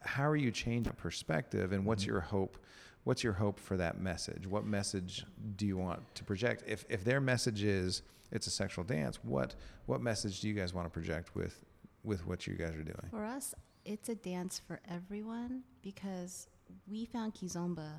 How 0.00 0.28
are 0.28 0.36
you 0.36 0.52
changing 0.52 0.92
perspective, 0.92 1.72
and 1.72 1.84
what's 1.84 2.06
your 2.06 2.20
hope? 2.20 2.56
What's 3.02 3.24
your 3.24 3.32
hope 3.32 3.58
for 3.58 3.76
that 3.78 4.00
message? 4.00 4.46
What 4.46 4.64
message 4.64 5.26
do 5.56 5.66
you 5.66 5.76
want 5.76 6.00
to 6.14 6.22
project? 6.24 6.62
If 6.68 6.84
if 6.88 7.02
their 7.04 7.20
message 7.20 7.64
is 7.64 8.02
it's 8.30 8.46
a 8.46 8.50
sexual 8.50 8.84
dance, 8.84 9.18
what 9.22 9.54
what 9.86 10.00
message 10.00 10.40
do 10.40 10.48
you 10.48 10.54
guys 10.54 10.74
want 10.74 10.86
to 10.86 10.90
project 10.90 11.34
with 11.34 11.60
with 12.02 12.26
what 12.26 12.46
you 12.46 12.54
guys 12.54 12.74
are 12.74 12.82
doing? 12.82 13.08
For 13.10 13.24
us, 13.24 13.54
it's 13.84 14.08
a 14.08 14.14
dance 14.14 14.60
for 14.66 14.80
everyone 14.90 15.62
because 15.82 16.48
we 16.88 17.04
found 17.04 17.34
Kizomba 17.34 17.90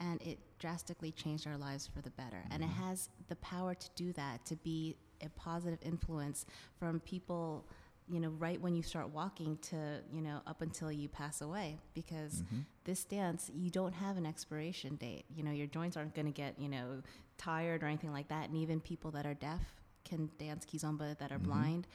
and 0.00 0.20
it 0.22 0.38
drastically 0.58 1.12
changed 1.12 1.46
our 1.46 1.56
lives 1.56 1.88
for 1.92 2.00
the 2.00 2.10
better. 2.10 2.44
And 2.50 2.62
it 2.62 2.68
mm-hmm. 2.68 2.84
has 2.84 3.08
the 3.28 3.36
power 3.36 3.74
to 3.74 3.88
do 3.94 4.12
that, 4.14 4.44
to 4.46 4.56
be 4.56 4.96
a 5.24 5.28
positive 5.30 5.78
influence 5.82 6.46
from 6.78 7.00
people, 7.00 7.66
you 8.08 8.20
know, 8.20 8.28
right 8.38 8.60
when 8.60 8.74
you 8.74 8.82
start 8.82 9.08
walking 9.10 9.56
to, 9.70 10.00
you 10.12 10.20
know, 10.20 10.40
up 10.46 10.60
until 10.62 10.92
you 10.92 11.08
pass 11.08 11.40
away. 11.40 11.78
Because 11.94 12.42
this 12.84 13.04
dance, 13.04 13.50
you 13.54 13.70
don't 13.70 13.94
have 13.94 14.16
an 14.16 14.26
expiration 14.26 14.96
date. 14.96 15.24
You 15.34 15.42
know, 15.42 15.52
your 15.52 15.66
joints 15.66 15.96
aren't 15.96 16.14
going 16.14 16.26
to 16.26 16.32
get, 16.32 16.58
you 16.58 16.68
know, 16.68 17.02
tired 17.38 17.82
or 17.82 17.86
anything 17.86 18.12
like 18.12 18.28
that. 18.28 18.48
And 18.48 18.56
even 18.58 18.80
people 18.80 19.10
that 19.12 19.24
are 19.26 19.34
deaf 19.34 19.60
can 20.04 20.28
dance 20.38 20.66
kizomba 20.66 21.16
that 21.18 21.32
are 21.32 21.38
blind. 21.38 21.86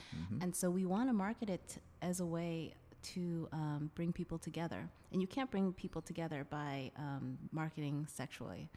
And 0.42 0.56
so 0.56 0.70
we 0.72 0.86
want 0.86 1.10
to 1.10 1.14
market 1.14 1.50
it 1.50 1.78
as 2.02 2.20
a 2.22 2.26
way 2.26 2.74
to 3.02 3.48
um, 3.54 3.92
bring 3.96 4.12
people 4.12 4.38
together. 4.40 4.90
And 5.12 5.22
you 5.22 5.28
can't 5.28 5.50
bring 5.52 5.72
people 5.74 6.02
together 6.02 6.46
by 6.50 6.92
um, 6.98 7.38
marketing 7.52 8.08
sexually. 8.12 8.70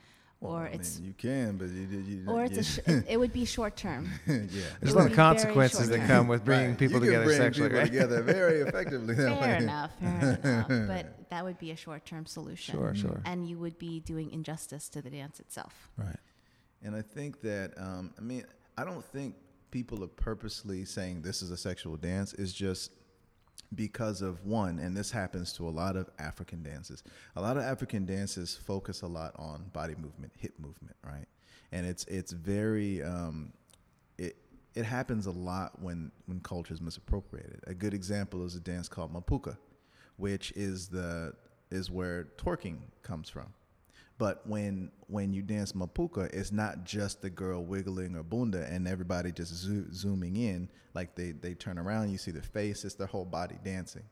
Well, 0.43 0.57
or 0.57 0.64
I 0.64 0.70
it's 0.70 0.99
mean, 0.99 1.09
you 1.09 1.14
can, 1.14 1.57
but 1.57 1.68
you, 1.68 1.86
you, 2.01 2.24
or 2.28 2.45
it's 2.45 2.59
a 2.59 2.62
sh- 2.64 2.78
it, 2.86 3.05
it 3.11 3.16
would 3.16 3.32
be 3.32 3.45
short 3.45 3.76
term. 3.76 4.11
yeah. 4.26 4.38
There's 4.80 4.93
a 4.93 4.99
lot 4.99 5.07
of 5.07 5.12
consequences 5.14 5.88
that 5.88 6.07
come 6.09 6.26
with 6.26 6.45
bringing 6.45 6.70
Right. 6.70 6.78
people 6.78 6.97
You 6.97 7.12
can 7.12 7.20
together 7.20 7.24
bring 7.26 7.36
sexually, 7.38 7.68
people 7.68 7.78
right? 7.80 7.93
together 7.93 8.22
very 8.22 8.61
effectively. 8.62 9.14
fair 9.14 9.40
way. 9.40 9.57
enough, 9.59 9.93
fair 10.01 10.38
enough. 10.68 10.88
But 10.88 11.30
that 11.30 11.45
would 11.45 11.59
be 11.59 11.70
a 11.70 11.76
short 11.76 12.05
term 12.05 12.26
solution. 12.26 12.74
Sure, 12.74 12.95
sure. 12.95 13.22
And 13.24 13.49
you 13.49 13.57
would 13.59 13.78
be 13.78 14.01
doing 14.01 14.30
injustice 14.32 14.88
to 14.90 15.01
the 15.01 15.11
dance 15.11 15.38
itself. 15.40 15.90
Right. 15.97 16.16
And 16.82 16.97
I 16.97 17.03
think 17.03 17.40
that, 17.43 17.72
um, 17.76 18.12
I 18.18 18.22
mean, 18.22 18.45
I 18.76 18.84
don't 18.84 19.05
think 19.05 19.36
people 19.70 20.03
are 20.03 20.09
purposely 20.09 20.84
saying 20.84 21.22
this 21.22 21.40
is 21.43 21.51
a 21.53 21.57
sexual 21.57 21.97
dance. 21.97 22.32
It's 22.34 22.53
just 22.53 22.90
because 23.75 24.23
of 24.23 24.45
one, 24.45 24.79
and 24.79 24.97
this 24.97 25.11
happens 25.11 25.53
to 25.55 25.68
a 25.68 25.70
lot 25.70 25.97
of 25.97 26.11
African 26.18 26.62
dances. 26.62 27.03
A 27.37 27.41
lot 27.41 27.57
of 27.57 27.62
African 27.62 28.05
dances 28.05 28.55
focus 28.55 29.03
a 29.03 29.07
lot 29.07 29.33
on 29.37 29.64
body 29.73 29.95
movement, 29.95 30.33
hip 30.39 30.55
movement, 30.59 30.97
right? 31.05 31.27
And 31.73 31.87
it's 31.87 32.05
it's 32.05 32.33
very 32.33 33.03
um, 33.03 33.53
it 34.18 34.37
it 34.75 34.85
happens 34.85 35.27
a 35.27 35.31
lot 35.31 35.81
when 35.81 36.11
when 36.27 36.41
culture 36.41 36.75
is 36.75 36.81
misappropriated. 36.81 37.61
A 37.66 37.75
good 37.75 37.95
example 37.95 38.45
is 38.45 38.57
a 38.57 38.61
dance 38.61 38.89
called 38.89 39.12
mapouka, 39.12 39.57
which 40.16 40.53
is 40.55 40.89
the 40.89 41.35
is 41.70 41.91
where 41.91 42.29
twerking 42.37 42.79
comes 43.03 43.29
from. 43.31 43.55
But 44.23 44.47
when 44.47 44.93
when 45.09 45.33
you 45.33 45.43
dance 45.43 45.73
mapouka, 45.73 46.33
it's 46.33 46.53
not 46.53 46.85
just 46.85 47.23
the 47.23 47.29
girl 47.29 47.64
wiggling 47.64 48.12
her 48.12 48.23
bunda 48.23 48.64
and 48.70 48.87
everybody 48.87 49.33
just 49.33 49.53
zo- 49.53 49.87
zooming 49.93 50.37
in. 50.37 50.68
Like 50.95 51.16
they 51.16 51.33
they 51.33 51.55
turn 51.55 51.77
around, 51.77 52.12
you 52.12 52.18
see 52.18 52.31
the 52.31 52.41
face. 52.41 52.85
It's 52.85 52.95
their 52.95 53.09
whole 53.09 53.25
body 53.25 53.57
dancing. 53.64 54.05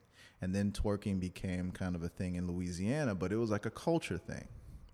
And 0.43 0.53
then 0.53 0.73
twerking 0.73 1.21
became 1.21 1.71
kind 1.71 1.95
of 1.95 2.03
a 2.03 2.09
thing 2.09 2.35
in 2.35 2.49
Louisiana, 2.49 3.15
but 3.15 3.31
it 3.31 3.37
was 3.37 3.51
like 3.51 3.67
a 3.67 3.71
culture 3.71 4.19
thing. 4.19 4.49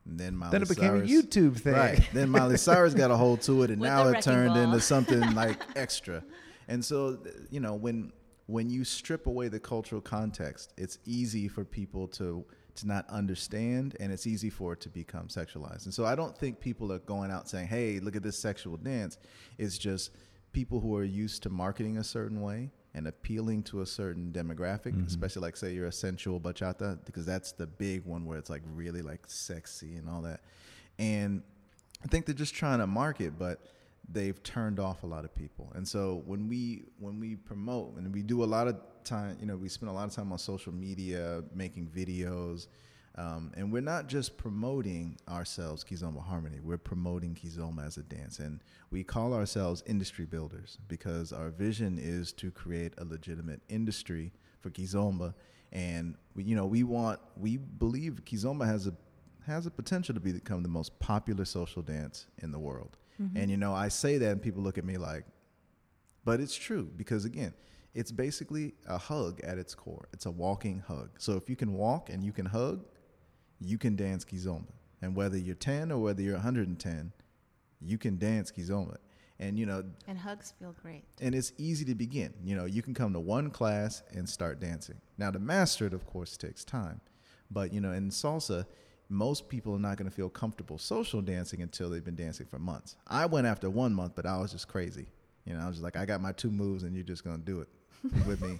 And 0.05 0.21
then 0.21 0.37
Miley 0.37 0.53
Then 0.53 0.62
it 0.64 0.69
became 0.69 0.97
a 0.97 1.01
YouTube 1.01 1.57
thing. 1.61 1.73
Right. 1.73 2.07
Then 2.12 2.29
Miley 2.29 2.59
Cyrus 2.59 2.93
got 2.93 3.11
a 3.11 3.17
hold 3.17 3.41
to 3.43 3.62
it, 3.62 3.71
and 3.71 3.81
With 3.81 3.89
now 3.89 4.09
it 4.09 4.21
turned 4.21 4.53
ball. 4.53 4.64
into 4.64 4.81
something 4.81 5.35
like 5.35 5.62
extra. 5.77 6.23
And 6.69 6.85
so, 6.85 7.21
you 7.49 7.61
know, 7.61 7.75
when 7.75 8.12
when 8.49 8.69
you 8.69 8.85
strip 8.85 9.27
away 9.27 9.49
the 9.49 9.61
cultural 9.61 10.03
context, 10.03 10.75
it's 10.77 10.99
easy 11.07 11.49
for 11.49 11.64
people 11.64 12.07
to 12.09 12.45
to 12.77 12.87
not 12.87 13.09
understand, 13.09 13.97
and 14.01 14.12
it's 14.12 14.27
easy 14.27 14.51
for 14.51 14.74
it 14.74 14.81
to 14.81 14.89
become 14.89 15.29
sexualized. 15.29 15.85
And 15.85 15.95
so, 15.95 16.05
I 16.05 16.14
don't 16.14 16.37
think 16.37 16.61
people 16.61 16.93
are 16.93 16.99
going 17.01 17.31
out 17.31 17.49
saying, 17.49 17.68
"Hey, 17.68 18.01
look 18.01 18.16
at 18.16 18.22
this 18.22 18.39
sexual 18.39 18.77
dance." 18.77 19.18
It's 19.59 19.79
just 19.79 20.11
people 20.53 20.81
who 20.81 20.97
are 20.97 21.05
used 21.05 21.43
to 21.43 21.51
marketing 21.51 21.99
a 21.99 22.05
certain 22.05 22.41
way 22.41 22.70
and 22.95 23.07
appealing 23.07 23.62
to 23.62 23.83
a 23.83 23.87
certain 23.87 24.33
demographic, 24.33 24.93
mm-hmm. 24.95 25.07
especially 25.07 25.43
like 25.43 25.57
say 25.57 25.74
you're 25.74 25.87
a 25.87 25.93
sensual 25.93 26.41
bachata, 26.41 26.99
because 27.05 27.27
that's 27.27 27.53
the 27.53 27.66
big 27.66 28.05
one 28.07 28.24
where 28.24 28.39
it's 28.39 28.49
like 28.49 28.62
really 28.74 29.03
like 29.03 29.20
sexy 29.27 29.97
and 29.97 30.09
all 30.09 30.22
that. 30.22 30.41
And 30.99 31.43
I 32.03 32.09
think 32.09 32.24
they're 32.24 32.35
just 32.35 32.55
trying 32.55 32.79
to 32.79 32.87
market, 32.87 33.39
but 33.39 33.61
they've 34.11 34.43
turned 34.43 34.81
off 34.81 35.03
a 35.03 35.07
lot 35.07 35.24
of 35.24 35.35
people. 35.35 35.72
And 35.74 35.87
so 35.87 36.22
when 36.27 36.49
we 36.49 36.85
when 36.99 37.20
we 37.20 37.37
promote 37.37 37.97
and 37.97 38.14
we 38.14 38.22
do 38.22 38.43
a 38.43 38.47
lot 38.47 38.68
of 38.68 38.77
time, 39.07 39.37
you 39.41 39.47
know, 39.47 39.57
we 39.57 39.69
spend 39.69 39.91
a 39.91 39.93
lot 39.93 40.09
of 40.09 40.15
time 40.15 40.33
on 40.33 40.39
social 40.39 40.73
media 40.73 41.43
making 41.55 41.87
videos. 41.89 42.67
Um, 43.19 43.51
and 43.57 43.73
we're 43.73 43.81
not 43.81 44.09
just 44.09 44.37
promoting 44.37 45.17
ourselves, 45.27 45.83
Kizomba 45.83 46.23
Harmony. 46.23 46.59
We're 46.63 46.77
promoting 46.77 47.35
Kizomba 47.35 47.87
as 47.87 47.97
a 47.97 48.03
dance, 48.03 48.41
and 48.41 48.61
we 48.91 49.03
call 49.03 49.33
ourselves 49.33 49.83
industry 49.87 50.27
builders 50.27 50.77
because 50.87 51.33
our 51.33 51.49
vision 51.49 51.99
is 51.99 52.31
to 52.35 52.51
create 52.51 52.93
a 52.99 53.05
legitimate 53.05 53.63
industry 53.71 54.33
for 54.61 54.69
Kizomba. 54.69 55.33
And 55.73 56.17
we, 56.35 56.45
you 56.45 56.55
know, 56.55 56.67
we 56.67 56.83
want, 56.83 57.19
we 57.39 57.57
believe 57.57 58.21
Kizomba 58.27 58.67
has 58.67 58.87
a 58.87 58.93
has 59.47 59.65
a 59.65 59.71
potential 59.71 60.13
to 60.13 60.21
become 60.21 60.63
the 60.63 60.69
most 60.69 60.99
popular 60.99 61.45
social 61.45 61.81
dance 61.81 62.27
in 62.43 62.51
the 62.51 62.59
world. 62.59 62.97
And 63.37 63.51
you 63.51 63.57
know, 63.57 63.73
I 63.73 63.89
say 63.89 64.19
that, 64.19 64.31
and 64.33 64.43
people 64.43 64.63
look 64.63 64.77
at 64.77 64.85
me 64.85 64.99
like, 64.99 65.25
but 66.25 66.39
it's 66.41 66.55
true 66.55 66.91
because 66.97 67.25
again, 67.25 67.55
it's 67.97 68.12
basically 68.12 68.74
a 68.86 68.99
hug 68.99 69.40
at 69.42 69.59
its 69.59 69.74
core. 69.74 70.09
It's 70.12 70.26
a 70.26 70.30
walking 70.30 70.82
hug. 70.86 71.11
So 71.18 71.32
if 71.36 71.49
you 71.49 71.57
can 71.57 71.72
walk 71.72 72.11
and 72.11 72.22
you 72.22 72.30
can 72.32 72.47
hug, 72.47 72.84
you 73.59 73.78
can 73.78 73.97
dance 73.97 74.24
kizomba. 74.24 74.72
And 75.03 75.16
whether 75.16 75.36
you're 75.38 75.55
10 75.55 75.90
or 75.90 75.99
whether 76.03 76.20
you're 76.22 76.34
110, 76.34 77.12
you 77.80 77.99
can 77.99 78.18
dance 78.18 78.53
kizomba. 78.53 78.97
And 79.38 79.59
you 79.59 79.66
know, 79.66 79.82
And 80.07 80.18
hugs 80.18 80.53
feel 80.59 80.74
great. 80.82 81.05
and 81.20 81.34
it's 81.34 81.53
easy 81.59 81.84
to 81.86 81.94
begin. 81.94 82.32
You 82.44 82.57
know, 82.57 82.64
you 82.66 82.82
can 82.82 82.94
come 82.94 83.12
to 83.14 83.20
one 83.20 83.51
class 83.51 84.03
and 84.12 84.28
start 84.28 84.61
dancing. 84.61 84.97
Now, 85.18 85.30
to 85.30 85.38
master 85.38 85.86
it, 85.86 85.94
of 85.94 86.07
course, 86.07 86.36
takes 86.36 86.64
time. 86.64 87.01
But, 87.51 87.72
you 87.72 87.80
know, 87.80 87.92
in 87.92 88.11
salsa, 88.11 88.66
most 89.09 89.49
people 89.49 89.74
are 89.74 89.78
not 89.78 89.97
going 89.99 90.11
to 90.11 90.14
feel 90.14 90.28
comfortable 90.28 90.78
social 90.78 91.22
dancing 91.22 91.62
until 91.62 91.88
they've 91.90 92.05
been 92.05 92.16
dancing 92.16 92.47
for 92.47 92.59
months. 92.59 92.97
I 93.07 93.24
went 93.26 93.47
after 93.47 93.70
one 93.70 93.92
month, 93.94 94.14
but 94.16 94.26
I 94.26 94.36
was 94.38 94.53
just 94.53 94.68
crazy. 94.68 95.07
You 95.44 95.53
know, 95.55 95.61
I 95.61 95.66
was 95.68 95.76
just 95.76 95.84
like, 95.84 95.97
I 95.97 96.05
got 96.07 96.20
my 96.20 96.32
two 96.32 96.51
moves 96.51 96.82
and 96.82 96.94
you're 96.94 97.05
just 97.05 97.22
going 97.22 97.38
to 97.38 97.44
do 97.44 97.61
it 97.61 97.68
with 98.27 98.41
me. 98.43 98.59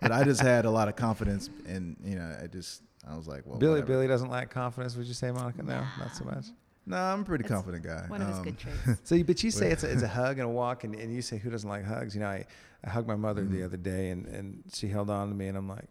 But 0.00 0.12
I 0.12 0.24
just 0.24 0.40
had 0.40 0.64
a 0.64 0.70
lot 0.70 0.88
of 0.88 0.96
confidence 0.96 1.48
and, 1.66 1.96
you 2.04 2.16
know, 2.16 2.36
I 2.42 2.46
just, 2.46 2.82
I 3.08 3.16
was 3.16 3.26
like, 3.26 3.42
well, 3.46 3.58
Billy 3.58 3.74
whatever. 3.80 3.86
Billy 3.86 4.06
doesn't 4.08 4.28
lack 4.30 4.50
confidence. 4.50 4.96
Would 4.96 5.06
you 5.06 5.14
say, 5.14 5.30
Monica? 5.30 5.62
No, 5.62 5.82
not 5.98 6.14
so 6.14 6.24
much. 6.24 6.46
No, 6.86 6.96
I'm 6.98 7.20
a 7.22 7.24
pretty 7.24 7.42
That's 7.42 7.54
confident 7.54 7.82
guy. 7.84 8.04
One 8.08 8.20
of 8.20 8.28
his 8.28 8.36
Um, 8.38 8.44
good 8.44 8.58
traits. 8.58 9.00
So, 9.04 9.14
you- 9.14 9.24
but 9.24 9.42
you 9.42 9.50
say 9.50 9.70
it's 9.70 9.84
a, 9.84 9.90
it's 9.90 10.02
a 10.02 10.08
hug 10.08 10.38
and 10.38 10.46
a 10.46 10.50
walk, 10.50 10.84
and, 10.84 10.94
and 10.94 11.14
you 11.14 11.22
say 11.22 11.38
who 11.38 11.48
doesn't 11.50 11.68
like 11.68 11.84
hugs? 11.84 12.14
You 12.14 12.20
know, 12.20 12.28
I, 12.28 12.44
I 12.84 12.90
hugged 12.90 13.08
my 13.08 13.16
mother 13.16 13.42
Mm-hmm. 13.42 13.54
the 13.56 13.64
other 13.64 13.76
day, 13.78 14.10
and, 14.10 14.26
and 14.26 14.62
she 14.74 14.88
held 14.88 15.08
on 15.08 15.28
to 15.28 15.34
me, 15.34 15.46
and 15.48 15.56
I'm 15.56 15.68
like, 15.68 15.86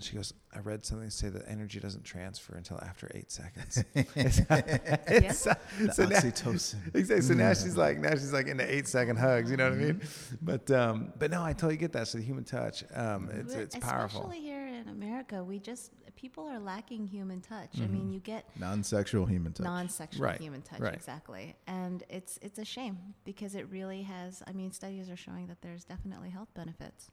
she 0.00 0.16
goes, 0.16 0.34
I 0.54 0.58
read 0.58 0.84
something 0.84 1.08
say 1.10 1.28
that 1.28 1.44
energy 1.48 1.78
doesn't 1.80 2.04
transfer 2.04 2.54
until 2.56 2.78
after 2.80 3.08
eight 3.14 3.30
seconds. 3.30 3.82
It's- 3.94 5.38
so 5.42 5.52
The 5.78 6.06
now- 6.08 6.18
oxytocin. 6.18 6.76
Exactly. 6.94 7.22
So 7.22 7.34
now 7.34 7.52
she's 7.54 7.76
like, 7.76 7.98
now 7.98 8.10
she's 8.10 8.32
like 8.32 8.46
into 8.48 8.64
eight 8.72 8.88
second 8.88 9.16
hugs. 9.16 9.50
You 9.50 9.56
know 9.56 9.70
what 9.70 9.78
I 9.78 9.82
mean? 9.82 10.00
But 10.42 10.70
um, 10.70 11.12
but 11.18 11.30
no, 11.30 11.42
I 11.42 11.52
totally 11.52 11.76
get 11.76 11.92
that. 11.92 12.08
So 12.08 12.18
the 12.18 12.24
human 12.24 12.44
touch, 12.44 12.84
um, 12.94 13.30
it's 13.32 13.54
But 13.54 13.62
it's 13.62 13.76
powerful. 13.76 14.22
Especially 14.22 14.40
here 14.40 14.66
in 14.66 14.88
America, 14.88 15.42
we 15.44 15.58
just 15.58 15.90
people 16.16 16.46
are 16.48 16.58
lacking 16.60 17.06
human 17.06 17.40
touch. 17.40 17.70
I 17.76 17.80
Mm-hmm. 17.80 17.92
mean, 17.92 18.10
you 18.10 18.20
get 18.20 18.44
Non-sexual 18.58 19.26
human 19.26 19.52
touch. 19.52 19.64
non-sexual 19.64 20.24
Right, 20.24 20.40
human 20.40 20.62
touch 20.62 20.80
right. 20.80 20.94
exactly, 20.94 21.54
and 21.66 22.02
it's 22.08 22.38
it's 22.42 22.58
a 22.58 22.64
shame 22.64 22.98
because 23.24 23.54
it 23.54 23.68
really 23.70 24.02
has. 24.02 24.42
I 24.46 24.52
mean, 24.52 24.72
studies 24.72 25.08
are 25.10 25.16
showing 25.16 25.46
that 25.48 25.60
there's 25.62 25.84
definitely 25.84 26.30
health 26.30 26.48
benefits. 26.54 27.10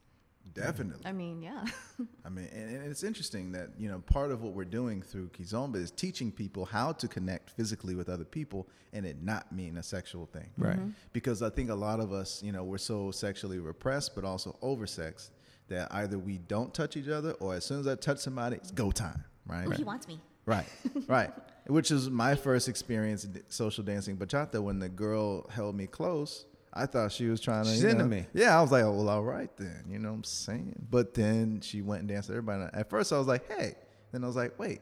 Definitely. 0.54 1.06
I 1.06 1.12
mean, 1.12 1.42
yeah. 1.42 1.64
I 2.24 2.28
mean, 2.28 2.48
and, 2.52 2.76
and 2.76 2.90
it's 2.90 3.02
interesting 3.02 3.52
that 3.52 3.70
you 3.78 3.88
know 3.88 4.00
part 4.00 4.30
of 4.30 4.42
what 4.42 4.52
we're 4.52 4.64
doing 4.64 5.00
through 5.02 5.28
Kizomba 5.28 5.76
is 5.76 5.90
teaching 5.90 6.30
people 6.30 6.64
how 6.64 6.92
to 6.92 7.08
connect 7.08 7.50
physically 7.50 7.94
with 7.94 8.08
other 8.08 8.24
people, 8.24 8.68
and 8.92 9.06
it 9.06 9.22
not 9.22 9.52
mean 9.52 9.78
a 9.78 9.82
sexual 9.82 10.26
thing. 10.26 10.50
Right. 10.58 10.76
Mm-hmm. 10.76 10.90
Because 11.12 11.42
I 11.42 11.50
think 11.50 11.70
a 11.70 11.74
lot 11.74 12.00
of 12.00 12.12
us, 12.12 12.42
you 12.42 12.52
know, 12.52 12.64
we're 12.64 12.78
so 12.78 13.10
sexually 13.10 13.58
repressed, 13.58 14.14
but 14.14 14.24
also 14.24 14.56
oversexed 14.62 15.30
that 15.68 15.92
either 15.94 16.18
we 16.18 16.38
don't 16.38 16.74
touch 16.74 16.96
each 16.96 17.08
other, 17.08 17.32
or 17.32 17.54
as 17.54 17.64
soon 17.64 17.80
as 17.80 17.86
I 17.86 17.94
touch 17.94 18.18
somebody, 18.18 18.56
it's 18.56 18.70
go 18.70 18.90
time. 18.90 19.24
Right. 19.46 19.66
Ooh, 19.66 19.70
he 19.70 19.84
wants 19.84 20.06
me. 20.06 20.20
Right, 20.44 20.66
right. 21.06 21.30
Which 21.66 21.90
is 21.90 22.10
my 22.10 22.34
first 22.34 22.68
experience 22.68 23.24
in 23.24 23.42
social 23.48 23.84
dancing 23.84 24.16
bachata. 24.16 24.60
When 24.60 24.80
the 24.80 24.88
girl 24.88 25.48
held 25.48 25.76
me 25.76 25.86
close, 25.86 26.46
I 26.72 26.86
thought 26.86 27.12
she 27.12 27.26
was 27.26 27.40
trying 27.40 27.64
to. 27.64 27.70
She's 27.70 27.84
into 27.84 28.04
know- 28.04 28.08
me. 28.08 28.26
Yeah, 28.32 28.58
I 28.58 28.62
was 28.62 28.72
like, 28.72 28.82
well, 28.84 29.08
all 29.08 29.22
right 29.22 29.54
then. 29.56 29.84
You 29.88 29.98
know 29.98 30.08
what 30.10 30.16
I'm 30.16 30.24
saying? 30.24 30.86
But 30.90 31.14
then 31.14 31.60
she 31.60 31.82
went 31.82 32.00
and 32.00 32.08
danced 32.08 32.28
with 32.28 32.38
everybody. 32.38 32.70
At 32.72 32.88
first, 32.88 33.12
I 33.12 33.18
was 33.18 33.26
like, 33.26 33.50
hey. 33.50 33.74
Then 34.12 34.24
I 34.24 34.26
was 34.26 34.36
like, 34.36 34.58
wait. 34.58 34.80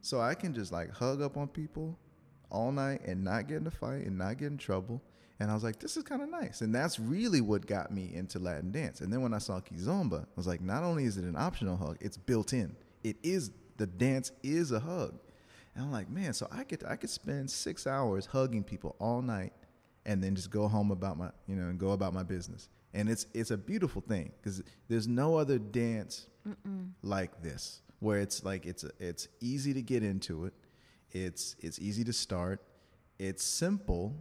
So 0.00 0.20
I 0.20 0.34
can 0.34 0.54
just 0.54 0.72
like 0.72 0.90
hug 0.92 1.20
up 1.20 1.36
on 1.36 1.48
people 1.48 1.98
all 2.50 2.72
night 2.72 3.02
and 3.04 3.24
not 3.24 3.48
get 3.48 3.58
in 3.58 3.66
a 3.66 3.70
fight 3.70 4.06
and 4.06 4.16
not 4.16 4.38
get 4.38 4.46
in 4.46 4.58
trouble. 4.58 5.02
And 5.40 5.50
I 5.50 5.54
was 5.54 5.62
like, 5.62 5.78
this 5.78 5.96
is 5.96 6.02
kind 6.02 6.22
of 6.22 6.28
nice. 6.28 6.62
And 6.62 6.74
that's 6.74 6.98
really 6.98 7.40
what 7.40 7.66
got 7.66 7.92
me 7.92 8.10
into 8.14 8.38
Latin 8.38 8.72
dance. 8.72 9.00
And 9.00 9.12
then 9.12 9.22
when 9.22 9.34
I 9.34 9.38
saw 9.38 9.60
Kizomba, 9.60 10.22
I 10.22 10.26
was 10.34 10.46
like, 10.46 10.60
not 10.60 10.82
only 10.82 11.04
is 11.04 11.16
it 11.16 11.24
an 11.24 11.36
optional 11.36 11.76
hug, 11.76 11.96
it's 12.00 12.16
built 12.16 12.52
in. 12.52 12.74
It 13.04 13.16
is, 13.22 13.52
the 13.76 13.86
dance 13.86 14.32
is 14.42 14.72
a 14.72 14.80
hug. 14.80 15.18
And 15.74 15.84
I'm 15.84 15.92
like, 15.92 16.10
man, 16.10 16.32
so 16.32 16.48
I 16.50 16.64
could, 16.64 16.82
I 16.84 16.96
could 16.96 17.10
spend 17.10 17.50
six 17.50 17.86
hours 17.86 18.26
hugging 18.26 18.64
people 18.64 18.96
all 18.98 19.22
night 19.22 19.52
and 20.08 20.24
then 20.24 20.34
just 20.34 20.50
go 20.50 20.66
home 20.66 20.90
about 20.90 21.18
my, 21.18 21.30
you 21.46 21.54
know, 21.54 21.68
and 21.68 21.78
go 21.78 21.90
about 21.90 22.14
my 22.14 22.22
business. 22.24 22.68
And 22.94 23.08
it's, 23.10 23.26
it's 23.34 23.50
a 23.50 23.58
beautiful 23.58 24.00
thing 24.00 24.32
because 24.40 24.62
there's 24.88 25.06
no 25.06 25.36
other 25.36 25.58
dance 25.58 26.26
like 27.02 27.42
this 27.42 27.82
where 28.00 28.20
it's 28.20 28.42
like 28.42 28.64
it's 28.64 28.84
it's 28.98 29.28
easy 29.40 29.74
to 29.74 29.82
get 29.82 30.02
into 30.02 30.46
it. 30.46 30.54
It's 31.12 31.56
it's 31.60 31.78
easy 31.78 32.04
to 32.04 32.12
start. 32.12 32.62
It's 33.18 33.44
simple 33.44 34.16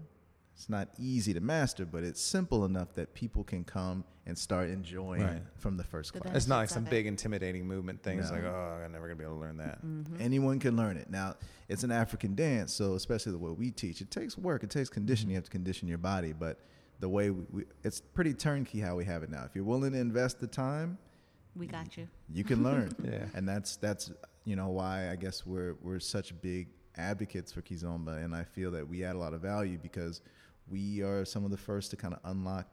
it's 0.57 0.69
not 0.69 0.87
easy 0.97 1.33
to 1.35 1.39
master 1.39 1.85
but 1.85 2.03
it's 2.03 2.19
simple 2.19 2.65
enough 2.65 2.91
that 2.95 3.13
people 3.13 3.43
can 3.43 3.63
come 3.63 4.03
and 4.25 4.35
start 4.37 4.69
enjoying 4.69 5.21
Right. 5.21 5.41
from 5.55 5.77
the 5.77 5.83
first 5.83 6.11
The 6.13 6.19
class 6.19 6.35
It's 6.35 6.47
not 6.47 6.57
like 6.57 6.69
some 6.69 6.85
it. 6.87 6.89
big 6.89 7.05
intimidating 7.05 7.65
movement 7.67 8.01
thing. 8.03 8.19
It's 8.19 8.31
like, 8.31 8.43
oh, 8.43 8.81
I'm 8.83 8.91
never 8.91 9.07
gonna 9.07 9.15
be 9.17 9.23
able 9.23 9.35
to 9.35 9.39
learn 9.39 9.57
that. 9.57 9.85
Mm-hmm. 9.85 10.19
anyone 10.19 10.59
can 10.59 10.75
learn 10.75 10.97
it 10.97 11.09
now 11.11 11.35
it's 11.69 11.83
an 11.83 11.91
african 11.91 12.33
dance 12.35 12.73
so 12.73 12.95
especially 12.95 13.31
the 13.33 13.37
way 13.37 13.51
we 13.51 13.69
teach 13.71 14.01
it 14.01 14.09
takes 14.09 14.35
work 14.37 14.63
it 14.63 14.69
takes 14.71 14.89
conditioning 14.89 15.31
you 15.31 15.35
mm-hmm. 15.35 15.43
have 15.43 15.45
to 15.45 15.51
condition 15.51 15.87
your 15.87 15.99
body 15.99 16.33
but 16.33 16.59
the 16.99 17.07
way 17.09 17.29
we, 17.29 17.43
we 17.51 17.63
it's 17.83 18.01
pretty 18.01 18.33
turnkey 18.33 18.79
how 18.79 18.95
we 18.95 19.05
have 19.05 19.21
it 19.23 19.29
now 19.29 19.43
if 19.45 19.51
you're 19.55 19.63
willing 19.63 19.91
to 19.91 19.99
invest 19.99 20.39
the 20.39 20.47
time 20.47 20.97
We 21.55 21.67
got 21.67 21.95
you. 21.97 22.07
you 22.33 22.43
can 22.43 22.63
learn. 22.63 22.93
Yeah. 23.03 23.25
And 23.35 23.47
that's 23.47 23.77
that's 23.77 24.11
you 24.43 24.55
know 24.55 24.69
why 24.69 25.09
I 25.11 25.15
guess 25.15 25.45
we're 25.45 25.75
we're 25.83 25.99
such 25.99 26.33
big 26.41 26.67
advocates 26.97 27.51
for 27.51 27.61
Kizomba 27.61 28.23
and 28.23 28.33
I 28.35 28.43
feel 28.43 28.71
that 28.71 28.87
we 28.87 29.03
add 29.03 29.15
a 29.15 29.19
lot 29.19 29.33
of 29.33 29.41
value 29.41 29.77
because 29.77 30.21
we 30.69 31.01
are 31.01 31.25
some 31.25 31.43
of 31.45 31.51
the 31.51 31.57
first 31.57 31.91
to 31.91 31.97
kind 31.97 32.13
of 32.13 32.19
unlock 32.25 32.67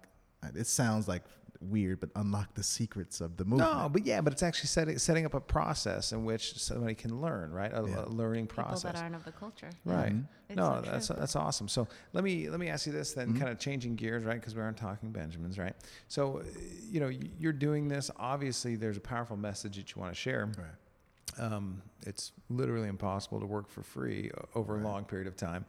it 0.55 0.67
sounds 0.67 1.09
like 1.09 1.23
weird 1.61 1.99
but 2.01 2.11
unlock 2.17 2.53
the 2.55 2.63
secrets 2.63 3.23
of 3.23 3.39
the 3.39 3.45
movement. 3.47 3.73
No, 3.73 3.89
but 3.89 4.05
yeah, 4.05 4.21
but 4.21 4.35
it's 4.35 4.43
actually 4.43 4.67
setting 4.67 4.99
setting 4.99 5.25
up 5.25 5.33
a 5.33 5.41
process 5.41 6.13
in 6.13 6.27
which 6.27 6.59
somebody 6.61 6.95
can 6.95 7.23
learn, 7.23 7.51
right? 7.51 7.73
A, 7.73 7.83
Yeah. 7.89 8.05
a 8.05 8.09
learning 8.11 8.47
People 8.49 8.65
process. 8.65 8.93
that 8.93 9.01
aren't 9.03 9.15
of 9.15 9.25
the 9.25 9.33
culture. 9.33 9.71
Right. 9.87 10.13
Mhm. 10.13 10.27
No, 10.57 10.83
so 10.85 10.91
that's 10.91 11.07
true. 11.07 11.17
that's 11.19 11.37
awesome. 11.37 11.69
So 11.69 11.89
let 12.13 12.23
me 12.23 12.51
let 12.51 12.61
me 12.61 12.69
ask 12.69 12.85
you 12.87 12.93
this 12.93 13.15
then, 13.15 13.33
Mhm. 13.33 13.39
kind 13.39 13.51
of 13.51 13.59
changing 13.59 13.97
gears, 13.97 14.25
right? 14.25 14.39
Because 14.39 14.55
we 14.55 14.61
aren't 14.61 14.77
talking 14.77 15.11
Benjamins, 15.11 15.59
right? 15.59 15.75
So, 16.09 16.41
uh, 16.41 16.45
you 16.91 17.01
know, 17.01 17.09
you're 17.09 17.55
doing 17.55 17.89
this. 17.89 18.11
Obviously, 18.17 18.77
there's 18.77 18.99
a 18.99 19.01
powerful 19.01 19.39
message 19.39 19.77
that 19.77 19.95
you 19.95 20.01
want 20.03 20.13
to 20.13 20.21
share. 20.21 20.45
Right. 20.47 20.67
Um, 21.39 21.82
it's 22.07 22.32
literally 22.49 22.89
impossible 22.89 23.41
to 23.41 23.47
work 23.47 23.68
for 23.68 23.82
free 23.82 24.30
over 24.55 24.74
a 24.74 24.78
Right. 24.78 24.85
long 24.85 25.05
period 25.05 25.26
of 25.26 25.37
time. 25.37 25.64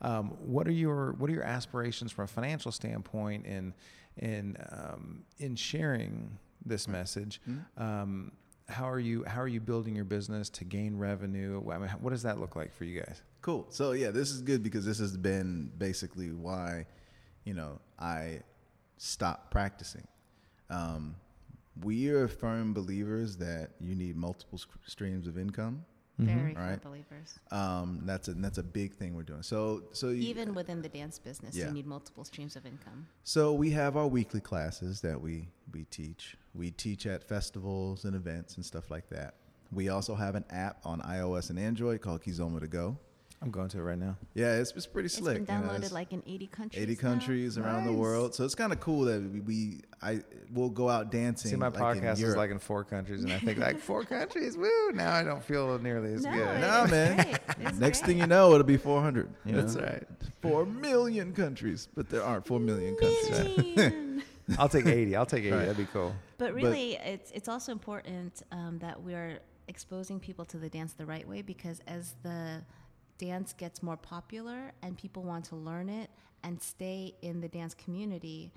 Um, 0.00 0.28
what 0.46 0.66
are 0.68 0.72
your 0.72 1.12
what 1.12 1.28
are 1.30 1.32
your 1.32 1.42
aspirations 1.44 2.12
from 2.12 2.24
a 2.24 2.28
financial 2.28 2.72
standpoint 2.72 3.46
in 3.46 3.74
in 4.16 4.56
um, 4.70 5.24
in 5.38 5.56
sharing 5.56 6.38
this 6.64 6.86
message? 6.88 7.40
Mhm. 7.48 7.64
Um, 7.80 8.32
how 8.68 8.88
are 8.88 9.00
you 9.00 9.24
how 9.24 9.40
are 9.40 9.48
you 9.48 9.60
building 9.60 9.96
your 9.96 10.04
business 10.04 10.48
to 10.50 10.64
gain 10.64 10.96
revenue? 10.96 11.62
I 11.70 11.78
mean, 11.78 11.88
what 12.00 12.10
does 12.10 12.22
that 12.22 12.38
look 12.38 12.54
like 12.56 12.72
for 12.72 12.84
you 12.84 13.00
guys? 13.02 13.20
Cool. 13.42 13.66
So 13.70 13.92
yeah, 13.92 14.10
this 14.10 14.30
is 14.30 14.42
good 14.42 14.62
because 14.62 14.84
this 14.84 14.98
has 14.98 15.16
been 15.16 15.72
basically 15.78 16.30
why, 16.30 16.86
you 17.44 17.54
know, 17.54 17.80
I 17.98 18.40
stopped 18.98 19.50
practicing. 19.50 20.06
Um, 20.68 21.16
we 21.82 22.08
are 22.08 22.28
firm 22.28 22.72
believers 22.74 23.36
that 23.36 23.70
you 23.80 23.94
need 23.94 24.16
multiple 24.16 24.58
sc- 24.58 24.68
streams 24.86 25.26
of 25.26 25.38
income. 25.38 25.84
Very 26.18 26.50
All 26.50 26.54
firm 26.56 26.68
right. 26.68 26.82
believers. 26.82 27.38
Um, 27.50 28.02
that's 28.04 28.28
a 28.28 28.34
that's 28.34 28.58
a 28.58 28.62
big 28.62 28.92
thing 28.94 29.14
we're 29.14 29.22
doing. 29.22 29.42
So 29.42 29.84
so 29.92 30.10
you, 30.10 30.28
Even 30.28 30.52
within 30.54 30.82
the 30.82 30.88
dance 30.90 31.18
business, 31.18 31.56
Yeah. 31.56 31.68
you 31.68 31.72
need 31.72 31.86
multiple 31.86 32.24
streams 32.24 32.56
of 32.56 32.66
income. 32.66 33.06
So 33.22 33.54
we 33.54 33.70
have 33.70 33.96
our 33.96 34.06
weekly 34.06 34.40
classes 34.40 35.00
that 35.00 35.18
we 35.18 35.48
we 35.72 35.84
teach. 35.84 36.36
We 36.54 36.72
teach 36.72 37.06
at 37.06 37.24
festivals 37.24 38.04
and 38.04 38.14
events 38.14 38.56
and 38.56 38.66
stuff 38.66 38.90
like 38.90 39.08
that. 39.08 39.36
We 39.72 39.88
also 39.88 40.14
have 40.14 40.34
an 40.34 40.44
app 40.50 40.84
on 40.84 41.00
iOS 41.00 41.48
and 41.48 41.58
Android 41.58 42.02
called 42.02 42.22
Kizomba 42.22 42.60
to 42.60 42.66
Go. 42.68 42.98
I'm 43.42 43.50
going 43.50 43.68
to 43.70 43.78
it 43.78 43.82
right 43.82 43.98
now. 43.98 44.16
Yeah, 44.34 44.56
it's, 44.56 44.72
it's 44.76 44.86
pretty 44.86 45.06
It's 45.06 45.14
slick. 45.16 45.46
been 45.46 45.56
you 45.56 45.62
know, 45.62 45.68
downloaded 45.72 45.82
it's 45.84 45.92
like 45.92 46.12
in 46.12 46.22
80 46.26 46.46
countries. 46.48 46.82
80 46.82 46.94
now. 46.94 47.00
countries 47.00 47.56
around 47.58 47.86
the 47.86 47.92
world. 47.92 48.34
So 48.34 48.44
it's 48.44 48.54
kind 48.54 48.70
of 48.70 48.80
cool 48.80 49.02
that 49.06 49.22
we, 49.32 49.40
we 49.40 49.80
I 50.02 50.20
will 50.52 50.68
go 50.68 50.90
out 50.90 51.10
dancing. 51.10 51.50
See, 51.50 51.56
my 51.56 51.68
like 51.68 51.74
podcast 51.98 52.22
is 52.22 52.36
like 52.36 52.50
in 52.50 52.58
four 52.58 52.84
countries, 52.84 53.24
and 53.24 53.32
I 53.32 53.38
think 53.38 53.58
like 53.58 53.78
four 53.80 54.04
countries. 54.16 54.58
Woo! 54.58 54.92
Now 54.92 55.14
I 55.14 55.22
don't 55.24 55.42
feel 55.42 55.78
nearly 55.78 56.12
as 56.12 56.22
No, 56.24 56.32
good. 56.32 56.48
it- 56.56 56.60
No, 56.60 56.82
It's 56.82 56.90
man. 56.90 57.38
great. 57.62 57.74
Next 57.76 58.04
thing 58.04 58.18
you 58.18 58.26
know, 58.26 58.52
it'll 58.52 58.66
be 58.66 58.76
400. 58.76 59.30
you 59.46 59.52
That's 59.56 59.74
know? 59.74 59.84
right. 59.84 60.06
Four 60.42 60.66
million 60.66 61.32
countries, 61.32 61.88
but 61.94 62.10
there 62.10 62.22
aren't 62.22 62.46
four 62.46 62.60
million 62.60 62.94
countries. 62.96 63.76
Man. 63.76 64.22
I'll 64.58 64.68
take 64.68 64.84
80. 64.84 65.16
I'll 65.16 65.24
take 65.24 65.44
80. 65.44 65.50
Right. 65.52 65.58
That'd 65.60 65.76
be 65.78 65.86
cool. 65.86 66.14
But 66.36 66.52
really, 66.52 66.96
it's 66.96 67.30
it's 67.30 67.48
also 67.48 67.72
important 67.72 68.42
um, 68.52 68.78
that 68.80 69.00
we're 69.00 69.38
exposing 69.68 70.18
people 70.20 70.44
to 70.44 70.58
the 70.58 70.68
dance 70.68 70.92
the 70.94 71.06
right 71.06 71.26
way 71.26 71.40
because 71.42 71.80
as 71.86 72.16
the 72.22 72.62
dance 73.20 73.52
gets 73.52 73.82
more 73.82 73.96
popular 73.96 74.72
and 74.82 74.96
people 74.96 75.22
want 75.22 75.44
to 75.46 75.56
learn 75.56 75.88
it 75.88 76.10
and 76.42 76.60
stay 76.60 77.14
in 77.22 77.40
the 77.40 77.48
dance 77.48 77.74
community, 77.74 78.50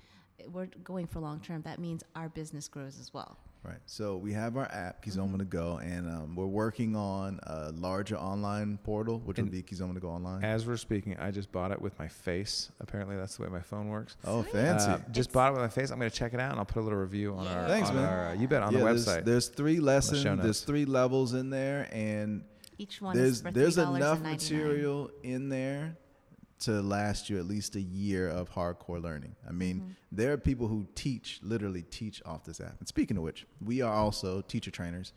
we're 0.52 0.66
going 0.82 1.06
for 1.06 1.20
long 1.20 1.40
term. 1.40 1.62
That 1.62 1.78
means 1.78 2.02
our 2.16 2.28
business 2.28 2.66
grows 2.68 2.98
as 2.98 3.12
well. 3.12 3.36
Right. 3.62 3.78
So 3.86 4.18
we 4.18 4.30
have 4.34 4.58
our 4.58 4.70
app, 4.72 5.02
Kizomba 5.02 5.38
to 5.38 5.44
Go, 5.46 5.78
and 5.82 6.06
um, 6.06 6.36
we're 6.36 6.44
working 6.44 6.94
on 6.94 7.40
a 7.44 7.70
larger 7.72 8.14
online 8.16 8.78
portal, 8.84 9.20
which 9.24 9.38
will 9.38 9.44
And- 9.44 9.50
be 9.52 9.62
Kizomba 9.62 9.94
to 9.94 10.00
Go 10.00 10.10
online. 10.10 10.44
As 10.44 10.66
we're 10.66 10.76
speaking, 10.76 11.16
I 11.18 11.30
just 11.30 11.50
bought 11.50 11.70
it 11.70 11.80
with 11.80 11.98
my 11.98 12.06
face. 12.06 12.70
Apparently, 12.80 13.16
that's 13.16 13.36
the 13.38 13.42
way 13.44 13.48
my 13.48 13.62
phone 13.62 13.88
works. 13.88 14.16
oh, 14.26 14.42
Sweet. 14.42 14.52
fancy. 14.52 14.90
Uh, 14.90 14.98
just 15.12 15.30
It's- 15.30 15.32
bought 15.32 15.48
it 15.48 15.52
with 15.52 15.62
my 15.62 15.68
face. 15.68 15.90
I'm 15.90 15.98
going 15.98 16.10
to 16.10 16.16
check 16.16 16.34
it 16.34 16.40
out, 16.40 16.50
and 16.50 16.58
I'll 16.58 16.66
put 16.66 16.80
a 16.80 16.84
little 16.84 16.98
review 16.98 17.32
on 17.34 17.46
our. 17.46 17.66
Thanks, 17.66 17.88
on 17.88 17.96
man. 17.96 18.04
Our, 18.04 18.26
uh, 18.28 18.32
you 18.34 18.48
bet 18.48 18.62
on 18.62 18.72
yeah, 18.74 18.80
the 18.80 18.84
there's, 18.84 19.06
website. 19.06 19.24
there's 19.24 19.48
three 19.48 19.80
lessons. 19.80 20.20
show 20.22 20.36
There's 20.36 20.60
three 20.60 20.84
levels 20.84 21.32
in 21.32 21.48
there, 21.48 21.88
and 21.90 22.44
Each 22.78 23.00
one 23.00 23.16
there's 23.16 23.36
is 23.36 23.42
for 23.42 23.50
there's 23.50 23.76
$3.99. 23.76 23.96
enough 23.96 24.20
material 24.20 25.10
in 25.22 25.48
there 25.48 25.96
to 26.60 26.80
last 26.82 27.28
you 27.28 27.38
at 27.38 27.46
least 27.46 27.76
a 27.76 27.80
year 27.80 28.28
of 28.28 28.50
hardcore 28.50 29.02
learning. 29.02 29.34
I 29.48 29.52
mean, 29.52 29.76
Mm-hmm. 29.80 29.90
there 30.12 30.32
are 30.32 30.36
people 30.38 30.68
who 30.68 30.86
teach, 30.94 31.40
literally 31.42 31.82
teach 31.82 32.22
off 32.24 32.44
this 32.44 32.60
app. 32.60 32.76
And 32.78 32.88
speaking 32.88 33.16
of 33.16 33.22
which, 33.22 33.46
we 33.64 33.82
are 33.82 33.92
also 33.92 34.40
teacher 34.40 34.70
trainers. 34.70 35.12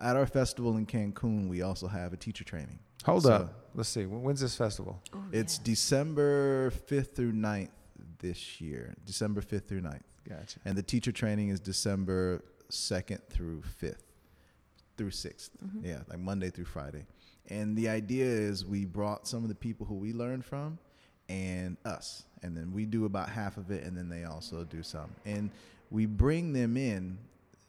At 0.00 0.16
our 0.16 0.26
festival 0.26 0.76
in 0.76 0.86
Cancun, 0.86 1.48
we 1.48 1.62
also 1.62 1.88
have 1.88 2.12
a 2.12 2.16
teacher 2.16 2.44
training. 2.44 2.78
Hold 3.04 3.24
So, 3.24 3.32
up. 3.32 3.70
Let's 3.74 3.88
see. 3.88 4.04
When's 4.06 4.40
this 4.40 4.54
festival? 4.56 5.02
Ooh, 5.14 5.24
It's 5.32 5.58
yeah. 5.58 5.64
December 5.64 6.70
5th 6.70 7.14
through 7.14 7.32
9th 7.32 7.70
this 8.20 8.60
year. 8.60 8.94
December 9.04 9.40
5th 9.42 9.66
through 9.66 9.80
9th. 9.82 10.02
Gotcha. 10.28 10.60
And 10.64 10.76
the 10.78 10.82
teacher 10.82 11.10
training 11.12 11.48
is 11.48 11.58
December 11.60 12.44
2nd 12.70 13.20
through 13.28 13.62
5th 13.82 13.96
through 14.98 15.12
6th. 15.12 15.50
Mhm. 15.64 15.84
Yeah, 15.84 16.02
like 16.08 16.18
Monday 16.18 16.50
through 16.50 16.66
Friday. 16.66 17.06
And 17.48 17.76
the 17.76 17.88
idea 17.88 18.26
is 18.26 18.66
we 18.66 18.84
brought 18.84 19.26
some 19.26 19.42
of 19.42 19.48
the 19.48 19.54
people 19.54 19.86
who 19.86 19.94
we 19.94 20.12
learned 20.12 20.44
from 20.44 20.78
and 21.28 21.78
us. 21.84 22.24
And 22.42 22.56
then 22.56 22.72
we 22.72 22.84
do 22.84 23.06
about 23.06 23.30
half 23.30 23.56
of 23.56 23.70
it 23.70 23.84
and 23.84 23.96
then 23.96 24.08
they 24.08 24.24
also 24.24 24.64
do 24.64 24.82
some. 24.82 25.10
And 25.24 25.50
we 25.90 26.04
bring 26.04 26.52
them 26.52 26.76
in 26.76 27.18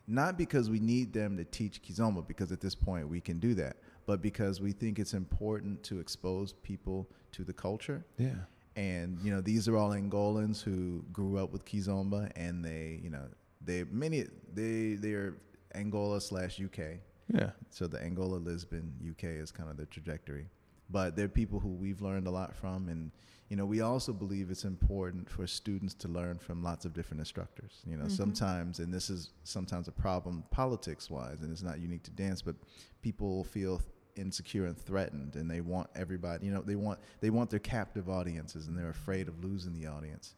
not 0.09 0.37
because 0.37 0.69
we 0.69 0.79
need 0.79 1.13
them 1.13 1.37
to 1.37 1.45
teach 1.45 1.83
Kizomba, 1.83 2.27
because 2.27 2.51
at 2.51 2.59
this 2.59 2.73
point 2.73 3.07
we 3.07 3.21
can 3.21 3.39
do 3.39 3.53
that, 3.53 3.77
but 4.07 4.21
because 4.23 4.59
we 4.59 4.71
think 4.71 4.97
it's 4.97 5.13
important 5.13 5.83
to 5.83 5.99
expose 5.99 6.53
people 6.63 7.07
to 7.31 7.43
the 7.43 7.53
culture. 7.53 8.03
Yeah. 8.17 8.33
And 8.75 9.19
you 9.21 9.31
know, 9.31 9.39
these 9.39 9.67
are 9.67 9.77
all 9.77 9.91
Angolans 9.91 10.63
who 10.63 11.03
grew 11.13 11.37
up 11.37 11.51
with 11.51 11.63
Kizomba, 11.63 12.31
and 12.35 12.65
they, 12.65 12.99
you 13.03 13.11
know, 13.11 13.27
they 13.63 13.83
many 13.83 14.25
they 14.53 14.95
they're 14.95 15.35
Angola 15.75 16.19
slash 16.21 16.59
UK. 16.59 16.99
Yeah. 17.33 17.51
So 17.69 17.87
the 17.87 18.01
Angola 18.01 18.35
Lisbon 18.37 18.93
UK 19.07 19.25
is 19.25 19.51
kind 19.51 19.69
of 19.69 19.77
the 19.77 19.85
trajectory. 19.85 20.47
But 20.89 21.15
they're 21.15 21.27
people 21.29 21.59
who 21.59 21.69
we've 21.69 22.01
learned 22.01 22.25
a 22.25 22.31
lot 22.31 22.55
from, 22.55 22.89
and 22.89 23.11
you 23.49 23.55
know, 23.55 23.65
we 23.65 23.81
also 23.81 24.13
believe 24.13 24.49
it's 24.51 24.63
important 24.63 25.29
for 25.29 25.45
students 25.47 25.93
to 25.95 26.07
learn 26.07 26.37
from 26.39 26.63
lots 26.63 26.85
of 26.85 26.93
different 26.93 27.19
instructors. 27.19 27.81
You 27.85 27.97
know, 27.97 28.05
Mhm. 28.05 28.11
sometimes, 28.11 28.79
and 28.79 28.93
this 28.93 29.09
is 29.09 29.31
sometimes 29.43 29.87
a 29.87 29.91
problem 29.91 30.43
politics 30.51 31.09
wise, 31.09 31.41
and 31.41 31.51
it's 31.51 31.61
not 31.63 31.79
unique 31.79 32.03
to 32.03 32.11
dance, 32.11 32.41
but 32.41 32.55
people 33.01 33.43
feel 33.43 33.81
insecure 34.15 34.65
and 34.65 34.77
threatened, 34.77 35.35
and 35.35 35.49
they 35.49 35.61
want 35.61 35.89
everybody. 35.95 36.45
You 36.47 36.53
know, 36.53 36.61
they 36.61 36.75
want 36.75 36.99
they 37.21 37.29
want 37.29 37.49
their 37.51 37.59
captive 37.59 38.09
audiences, 38.09 38.67
and 38.67 38.77
they're 38.77 38.89
afraid 38.89 39.27
of 39.27 39.43
losing 39.43 39.73
the 39.73 39.85
audience. 39.87 40.35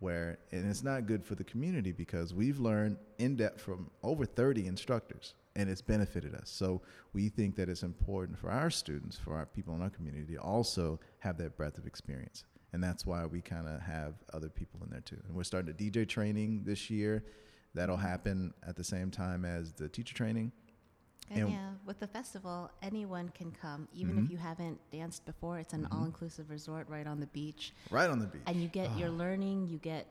Where 0.00 0.38
and 0.52 0.66
it's 0.68 0.82
not 0.82 1.06
good 1.06 1.24
for 1.24 1.34
the 1.34 1.44
community 1.44 1.92
because 1.92 2.34
we've 2.34 2.58
learned 2.60 2.98
in 3.18 3.36
depth 3.36 3.60
from 3.62 3.90
over 4.02 4.26
30 4.26 4.66
instructors 4.66 5.34
and 5.56 5.68
it's 5.70 5.82
benefited 5.82 6.34
us. 6.34 6.50
So 6.50 6.82
we 7.12 7.28
think 7.28 7.56
that 7.56 7.68
it's 7.68 7.82
important 7.82 8.38
for 8.38 8.50
our 8.50 8.70
students, 8.70 9.16
for 9.16 9.34
our 9.36 9.46
people 9.46 9.74
in 9.74 9.82
our 9.82 9.90
community 9.90 10.34
to 10.34 10.40
also 10.40 10.98
have 11.20 11.38
that 11.38 11.56
breadth 11.56 11.78
of 11.78 11.86
experience. 11.86 12.44
And 12.72 12.82
that's 12.82 13.06
why 13.06 13.24
we 13.26 13.40
kind 13.40 13.68
of 13.68 13.80
have 13.82 14.14
other 14.32 14.48
people 14.48 14.80
in 14.82 14.90
there 14.90 15.00
too. 15.00 15.20
And 15.28 15.36
we're 15.36 15.44
starting 15.44 15.70
a 15.70 15.74
DJ 15.74 16.08
training 16.08 16.64
this 16.64 16.90
year. 16.90 17.24
That'll 17.72 17.96
happen 17.96 18.52
at 18.66 18.74
the 18.76 18.84
same 18.84 19.10
time 19.10 19.44
as 19.44 19.72
the 19.72 19.88
teacher 19.88 20.14
training. 20.14 20.50
And, 21.30 21.40
And- 21.40 21.50
yeah, 21.52 21.70
with 21.86 22.00
the 22.00 22.06
festival, 22.06 22.70
anyone 22.82 23.30
can 23.30 23.50
come, 23.52 23.88
even 23.94 24.16
Mhm. 24.16 24.24
if 24.24 24.30
you 24.30 24.36
haven't 24.36 24.78
danced 24.90 25.24
before. 25.24 25.58
It's 25.58 25.72
an 25.72 25.84
Mhm. 25.84 25.94
all-inclusive 25.94 26.50
resort 26.50 26.86
right 26.88 27.06
on 27.06 27.18
the 27.20 27.26
beach, 27.28 27.72
Right 27.90 28.10
on 28.10 28.18
the 28.18 28.26
beach. 28.26 28.42
and 28.46 28.60
you 28.60 28.68
get 28.68 28.90
Ah. 28.90 28.98
you're 28.98 29.10
learning. 29.10 29.68
You 29.68 29.78
get 29.78 30.06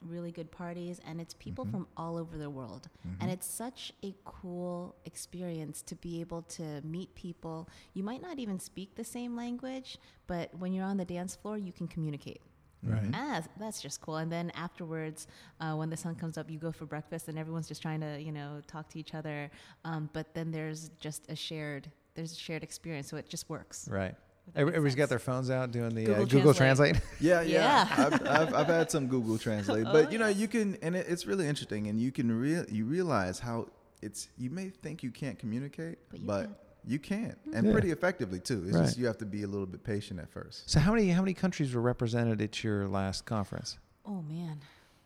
really 0.00 0.30
good 0.32 0.50
parties, 0.50 1.00
and 1.04 1.20
it's 1.20 1.34
people 1.34 1.64
Mhm. 1.66 1.70
from 1.70 1.88
all 1.96 2.16
over 2.16 2.38
the 2.38 2.50
world. 2.50 2.88
Mhm. 3.06 3.16
And 3.20 3.30
it's 3.30 3.46
such 3.46 3.92
a 4.02 4.14
cool 4.24 4.96
experience 5.04 5.82
to 5.82 5.96
be 5.96 6.20
able 6.20 6.42
to 6.42 6.80
meet 6.82 7.14
people. 7.14 7.68
You 7.94 8.04
might 8.04 8.22
not 8.22 8.38
even 8.38 8.58
speak 8.60 8.94
the 8.94 9.04
same 9.04 9.34
language, 9.36 9.98
but 10.26 10.54
when 10.58 10.72
you're 10.72 10.84
on 10.86 10.96
the 10.96 11.04
dance 11.04 11.34
floor, 11.36 11.58
you 11.58 11.72
can 11.72 11.88
communicate. 11.88 12.40
Right. 12.82 13.10
Ah, 13.12 13.42
that's 13.58 13.82
just 13.82 14.00
cool. 14.00 14.18
And 14.18 14.30
then 14.30 14.50
afterwards, 14.50 15.26
uh, 15.58 15.74
when 15.74 15.90
the 15.90 15.96
sun 15.96 16.14
comes 16.14 16.38
up, 16.38 16.48
you 16.48 16.60
go 16.60 16.70
for 16.70 16.86
breakfast, 16.86 17.26
and 17.28 17.36
everyone's 17.36 17.66
just 17.66 17.82
trying 17.82 18.00
to, 18.02 18.20
you 18.22 18.30
know, 18.30 18.60
talk 18.68 18.88
to 18.90 19.00
each 19.00 19.14
other. 19.14 19.50
Um, 19.84 20.10
but 20.12 20.32
then 20.34 20.52
there's 20.52 20.90
just 21.00 21.28
a 21.28 21.34
shared, 21.34 21.90
there's 22.14 22.30
a 22.32 22.36
shared 22.36 22.62
experience, 22.62 23.08
so 23.08 23.16
it 23.16 23.28
just 23.28 23.48
works. 23.50 23.88
Right. 23.88 24.14
If 24.48 24.54
that 24.54 24.60
Every- 24.60 24.70
makes 24.72 24.76
Everybody's 24.78 24.94
got 24.96 25.08
their 25.08 25.18
phones 25.18 25.50
out 25.50 25.70
doing 25.70 25.94
the 25.94 26.04
Google 26.04 26.22
uh, 26.22 26.26
Google 26.26 26.54
Translate. 26.54 26.96
Translate. 26.96 27.14
Yeah, 27.20 27.40
yeah. 27.42 27.86
Yeah. 27.88 28.06
I've, 28.06 28.26
I've, 28.26 28.54
I've 28.54 28.66
had 28.66 28.90
some 28.90 29.06
Google 29.08 29.38
Translate, 29.38 29.86
Oh, 29.88 29.92
but 29.92 30.12
you 30.12 30.18
know, 30.18 30.26
yeah. 30.28 30.36
you 30.36 30.48
can, 30.48 30.76
and 30.82 30.96
it, 30.96 31.06
it's 31.08 31.26
really 31.26 31.46
interesting, 31.46 31.86
and 31.88 32.00
you 32.00 32.10
can 32.12 32.30
real 32.30 32.64
you 32.68 32.84
realize 32.84 33.38
how 33.38 33.68
it's. 34.02 34.28
You 34.38 34.50
may 34.50 34.70
think 34.70 35.02
you 35.02 35.10
can't 35.10 35.38
communicate, 35.38 35.98
But 36.10 36.20
you 36.20 36.26
but 36.26 36.42
can. 36.44 36.54
you 36.86 36.98
can, 36.98 37.36
and 37.54 37.66
Yeah. 37.66 37.72
pretty 37.72 37.90
effectively 37.90 38.40
too. 38.40 38.62
It's 38.66 38.76
Right. 38.76 38.84
just 38.84 38.98
you 38.98 39.06
have 39.06 39.18
to 39.18 39.26
be 39.26 39.42
a 39.42 39.46
little 39.48 39.66
bit 39.66 39.82
patient 39.84 40.20
at 40.20 40.30
first. 40.30 40.68
so 40.70 40.80
how 40.80 40.92
many 40.92 41.08
how 41.10 41.22
many 41.22 41.34
countries 41.34 41.74
were 41.74 41.82
represented 41.82 42.40
at 42.42 42.62
your 42.64 42.88
last 42.88 43.24
conference? 43.26 43.78
Oh 44.06 44.22
man, 44.22 44.58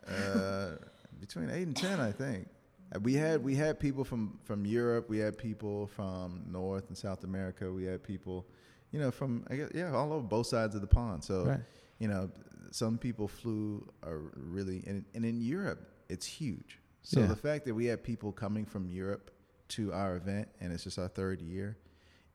Uh, 0.09 0.77
between 1.21 1.51
eight 1.51 1.67
and 1.67 1.77
ten, 1.77 2.01
I 2.01 2.13
think. 2.13 2.49
Uh, 2.95 3.01
We 3.01 3.15
had 3.15 3.43
we 3.43 3.55
had 3.55 3.79
people 3.81 4.05
from 4.05 4.39
from 4.45 4.65
Europe. 4.67 5.09
We 5.09 5.19
had 5.19 5.37
people 5.39 5.87
from 5.87 6.45
North 6.51 6.89
and 6.89 6.97
South 6.99 7.25
America. 7.25 7.73
We 7.73 7.85
had 7.85 8.03
people, 8.03 8.47
you 8.93 9.01
know, 9.01 9.11
from 9.11 9.45
I 9.51 9.57
guess 9.57 9.71
yeah, 9.75 9.93
all 9.95 10.13
over 10.13 10.27
both 10.27 10.47
sides 10.47 10.75
of 10.75 10.81
the 10.81 10.87
pond. 10.87 11.25
So 11.25 11.45
Right. 11.47 11.61
you 11.99 12.09
know, 12.09 12.31
some 12.71 12.99
people 12.99 13.27
flew 13.29 13.87
are 14.03 14.21
really 14.37 14.83
and, 14.87 15.05
and 15.15 15.25
in 15.25 15.41
Europe 15.41 15.89
it's 16.09 16.27
huge. 16.27 16.79
So 17.03 17.21
Yeah. 17.21 17.27
the 17.27 17.37
fact 17.37 17.65
that 17.67 17.75
we 17.75 17.87
had 17.87 18.03
people 18.03 18.33
coming 18.33 18.65
from 18.67 18.89
Europe 18.89 19.31
to 19.69 19.93
our 19.93 20.17
event 20.17 20.49
and 20.61 20.73
it's 20.73 20.85
just 20.85 20.99
our 20.99 21.09
third 21.09 21.41
year, 21.43 21.77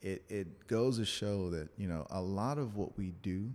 it 0.01 0.23
it 0.29 0.67
goes 0.67 0.97
to 0.97 1.05
show 1.05 1.49
that 1.51 1.69
you 1.77 1.87
know 1.87 2.05
a 2.09 2.21
lot 2.21 2.57
of 2.57 2.75
what 2.75 2.97
we 2.97 3.11
do, 3.21 3.51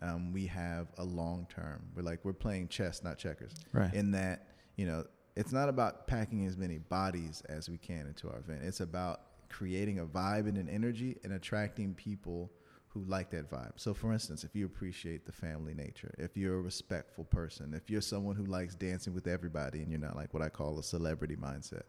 um, 0.00 0.32
we 0.32 0.46
have 0.46 0.88
a 0.98 1.04
long 1.04 1.46
term. 1.48 1.82
We're 1.94 2.02
like 2.02 2.24
we're 2.24 2.32
playing 2.32 2.68
chess, 2.68 3.02
not 3.02 3.18
checkers. 3.18 3.52
Right. 3.72 3.92
In 3.94 4.10
that 4.12 4.46
you 4.76 4.86
know 4.86 5.04
it's 5.36 5.52
not 5.52 5.68
about 5.68 6.08
packing 6.08 6.46
as 6.46 6.56
many 6.56 6.78
bodies 6.78 7.42
as 7.48 7.68
we 7.68 7.78
can 7.78 8.06
into 8.08 8.28
our 8.28 8.38
event. 8.38 8.62
It's 8.64 8.80
about 8.80 9.20
creating 9.48 9.98
a 9.98 10.04
vibe 10.04 10.48
and 10.48 10.56
an 10.56 10.68
energy 10.68 11.16
and 11.24 11.32
attracting 11.32 11.94
people 11.94 12.50
who 12.88 13.04
like 13.04 13.30
that 13.30 13.50
vibe. 13.50 13.72
So, 13.76 13.92
for 13.94 14.12
instance, 14.12 14.44
if 14.44 14.54
you 14.54 14.66
appreciate 14.66 15.26
the 15.26 15.32
family 15.32 15.74
nature, 15.74 16.14
if 16.18 16.36
you're 16.36 16.58
a 16.58 16.60
respectful 16.60 17.24
person, 17.24 17.74
if 17.74 17.90
you're 17.90 18.00
someone 18.00 18.34
who 18.34 18.44
likes 18.44 18.74
dancing 18.74 19.14
with 19.14 19.26
everybody 19.26 19.82
and 19.82 19.90
you're 19.90 20.00
not 20.00 20.16
like 20.16 20.32
what 20.32 20.42
I 20.42 20.48
call 20.48 20.78
a 20.78 20.82
celebrity 20.82 21.36
mindset, 21.36 21.82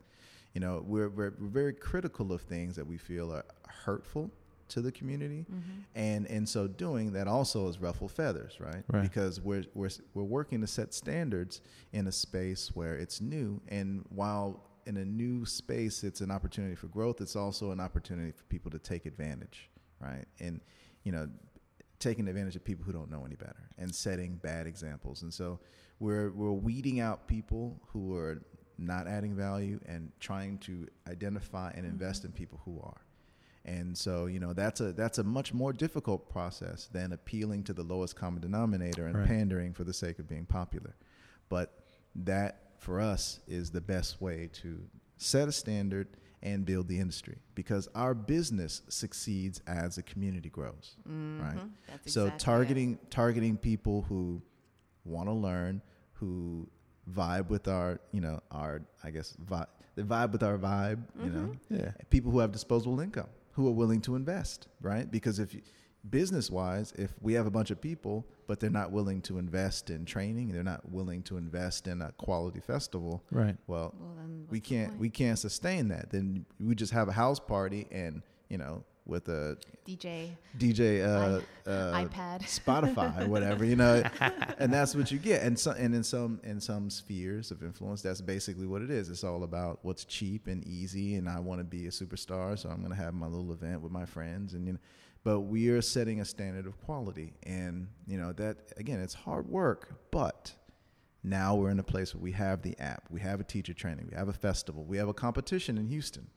you 0.54 0.62
know, 0.62 0.84
we're, 0.86 1.10
we're, 1.10 1.34
we're 1.40 1.48
very 1.48 1.74
critical 1.74 2.32
of 2.32 2.42
things 2.42 2.76
that 2.76 2.86
we 2.86 2.98
feel 2.98 3.32
are 3.32 3.46
hurtful 3.68 4.32
to 4.70 4.82
the 4.82 4.92
community. 4.92 5.46
Mm-hmm. 5.52 5.80
And 5.96 6.26
in 6.28 6.46
so 6.46 6.68
doing, 6.68 7.14
that 7.14 7.28
also 7.28 7.68
is 7.68 7.80
ruffle 7.80 8.08
feathers, 8.08 8.58
right? 8.60 8.84
Right. 8.92 9.02
Because 9.02 9.42
we're, 9.42 9.64
we're, 9.74 9.90
we're 10.14 10.24
working 10.24 10.62
to 10.62 10.68
set 10.68 10.94
standards 10.94 11.62
in 11.92 12.08
a 12.08 12.12
space 12.12 12.72
where 12.74 12.96
it's 12.96 13.22
new. 13.22 13.62
And 13.68 14.06
while 14.10 14.64
in 14.90 14.98
a 14.98 15.06
new 15.06 15.46
space, 15.46 16.04
it's 16.04 16.20
an 16.20 16.32
opportunity 16.32 16.74
for 16.74 16.88
growth, 16.88 17.22
it's 17.22 17.36
also 17.36 17.70
an 17.70 17.80
opportunity 17.80 18.32
for 18.32 18.44
people 18.46 18.72
to 18.72 18.80
take 18.80 19.06
advantage, 19.06 19.70
right? 20.02 20.26
And, 20.40 20.62
you 21.04 21.12
know, 21.12 21.30
taking 22.00 22.28
advantage 22.28 22.56
of 22.56 22.64
people 22.66 22.84
who 22.84 22.92
don't 22.92 23.12
know 23.12 23.24
any 23.24 23.36
better 23.36 23.70
and 23.78 23.94
setting 23.94 24.38
bad 24.38 24.66
examples. 24.66 25.22
And 25.22 25.32
so 25.32 25.60
we're, 26.00 26.32
we're 26.32 26.52
weeding 26.52 27.00
out 27.00 27.28
people 27.28 27.80
who 27.88 28.16
are 28.16 28.42
not 28.80 29.08
adding 29.08 29.36
value 29.36 29.80
and 29.86 30.12
trying 30.20 30.58
to 30.60 30.88
identify 31.08 31.70
and 31.70 31.84
mm-hmm. 31.84 31.92
invest 31.92 32.26
in 32.26 32.32
people 32.32 32.60
who 32.66 32.82
are. 32.82 33.02
And 33.66 33.96
so, 33.96 34.26
you 34.26 34.40
know, 34.40 34.54
that's 34.54 34.80
a 34.80 34.94
that's 34.94 35.20
a 35.20 35.24
much 35.24 35.54
more 35.54 35.74
difficult 35.74 36.30
process 36.30 36.88
than 36.92 37.12
appealing 37.12 37.66
to 37.66 37.74
the 37.74 37.84
lowest 37.84 38.16
common 38.16 38.42
denominator 38.42 39.06
and 39.06 39.18
Right. 39.18 39.28
pandering 39.28 39.74
for 39.74 39.84
the 39.84 39.94
sake 39.94 40.18
of 40.18 40.28
being 40.28 40.46
popular. 40.46 40.96
But 41.50 41.84
that 42.16 42.69
for 42.80 43.00
us 43.00 43.40
is 43.48 43.72
the 43.72 43.82
best 43.82 44.22
way 44.22 44.50
to 44.54 44.80
set 45.18 45.48
a 45.48 45.52
standard 45.52 46.08
and 46.42 46.66
build 46.66 46.88
the 46.88 46.98
industry 47.00 47.38
because 47.54 47.90
our 47.96 48.14
business 48.14 48.82
succeeds 48.88 49.62
as 49.68 49.96
the 49.98 50.04
community 50.04 50.50
grows, 50.50 50.96
right? 51.06 51.58
Mhm. 51.58 51.70
That's 51.88 52.14
so 52.14 52.22
exactly 52.26 52.36
it. 52.36 52.40
targeting 52.40 53.00
targeting 53.10 53.58
people 53.58 54.04
who 54.04 54.42
want 55.04 55.28
to 55.28 55.34
learn, 55.34 55.82
who 56.14 56.70
vibe 57.12 57.50
with 57.50 57.68
our, 57.68 58.00
you 58.12 58.22
know, 58.22 58.40
our 58.52 58.82
I 59.04 59.12
guess 59.12 59.36
vibe, 59.46 59.68
they 59.96 60.04
vibe 60.04 60.32
with 60.32 60.44
our 60.44 60.58
vibe, 60.58 61.04
you 61.22 61.30
know, 61.30 61.52
Yeah. 61.70 61.92
people 62.10 62.32
who 62.32 62.40
have 62.40 62.52
disposable 62.54 63.02
income, 63.02 63.28
who 63.52 63.68
are 63.68 63.72
willing 63.74 64.00
to 64.02 64.16
invest, 64.16 64.70
right? 64.82 65.10
Because 65.12 65.40
if 65.40 65.54
you, 65.54 65.62
business 66.10 66.50
wise, 66.50 66.94
if 66.94 67.14
we 67.22 67.34
have 67.34 67.46
a 67.48 67.52
bunch 67.52 67.70
of 67.72 67.82
people, 67.82 68.26
but 68.50 68.60
they're 68.60 68.72
not 68.72 68.92
willing 68.92 69.22
to 69.22 69.38
invest 69.38 69.92
in 69.92 70.06
training, 70.06 70.52
they're 70.52 70.64
not 70.64 70.90
willing 70.92 71.22
to 71.22 71.38
invest 71.38 71.88
in 71.88 72.02
a 72.02 72.12
quality 72.14 72.60
festival, 72.60 73.24
Right. 73.30 73.56
well, 73.68 73.94
Well, 74.00 74.16
then 74.18 74.48
we 74.50 74.60
can't 74.60 74.98
we 75.00 75.12
can't 75.12 75.38
sustain 75.38 75.90
that. 75.90 76.10
Then 76.10 76.48
we 76.60 76.74
just 76.74 76.92
have 76.92 77.08
a 77.08 77.12
house 77.12 77.40
party 77.40 77.88
and 77.92 78.24
you 78.50 78.58
know 78.58 78.84
with 79.06 79.30
a 79.30 79.56
DJ, 79.88 80.30
DJ 80.58 81.04
uh, 81.04 81.42
uh, 81.70 81.94
iPad. 82.06 82.42
Spotify, 82.60 83.28
whatever, 83.28 83.66
you 83.66 83.76
know, 83.76 84.02
and 84.58 84.74
that's 84.74 84.96
what 84.96 85.12
you 85.12 85.20
get. 85.20 85.44
And 85.44 85.58
so, 85.58 85.72
and 85.72 85.94
in 85.94 86.04
some 86.04 86.40
in 86.44 86.60
some 86.60 86.90
spheres 86.90 87.52
of 87.52 87.62
influence, 87.62 88.02
that's 88.02 88.22
basically 88.22 88.66
what 88.66 88.82
it 88.82 88.90
is. 88.90 89.10
It's 89.10 89.24
all 89.24 89.44
about 89.44 89.80
what's 89.84 90.06
cheap 90.06 90.48
and 90.48 90.66
easy, 90.66 91.16
and 91.16 91.30
I 91.30 91.40
want 91.40 91.60
to 91.60 91.66
be 91.66 91.86
a 91.86 91.92
superstar, 91.92 92.58
so 92.58 92.70
I'm 92.70 92.80
going 92.80 92.92
to 92.92 93.04
have 93.04 93.14
my 93.14 93.28
little 93.28 93.52
event 93.54 93.82
with 93.82 93.92
my 93.92 94.06
friends, 94.06 94.56
and 94.56 94.66
you 94.66 94.74
know. 94.74 94.80
But 95.24 95.42
we 95.42 95.70
are 95.70 95.82
setting 95.82 96.22
a 96.22 96.26
standard 96.26 96.66
of 96.66 96.80
quality, 96.86 97.34
and 97.44 97.88
you 98.08 98.18
know 98.18 98.32
that 98.34 98.58
again, 98.78 99.00
it's 99.00 99.14
hard 99.14 99.48
work, 99.48 99.94
but 100.12 100.54
now 101.24 101.56
we're 101.56 101.70
in 101.72 101.80
a 101.80 101.84
place 101.84 102.16
where 102.16 102.22
we 102.24 102.32
have 102.32 102.62
the 102.62 102.78
app, 102.80 103.04
we 103.10 103.20
have 103.20 103.40
a 103.40 103.44
teacher 103.44 103.74
training, 103.74 104.08
we 104.10 104.16
have 104.18 104.30
a 104.30 104.34
festival, 104.34 104.86
we 104.86 104.96
have 104.98 105.10
a 105.10 105.14
competition 105.14 105.78
in 105.78 105.88
Houston 105.88 106.28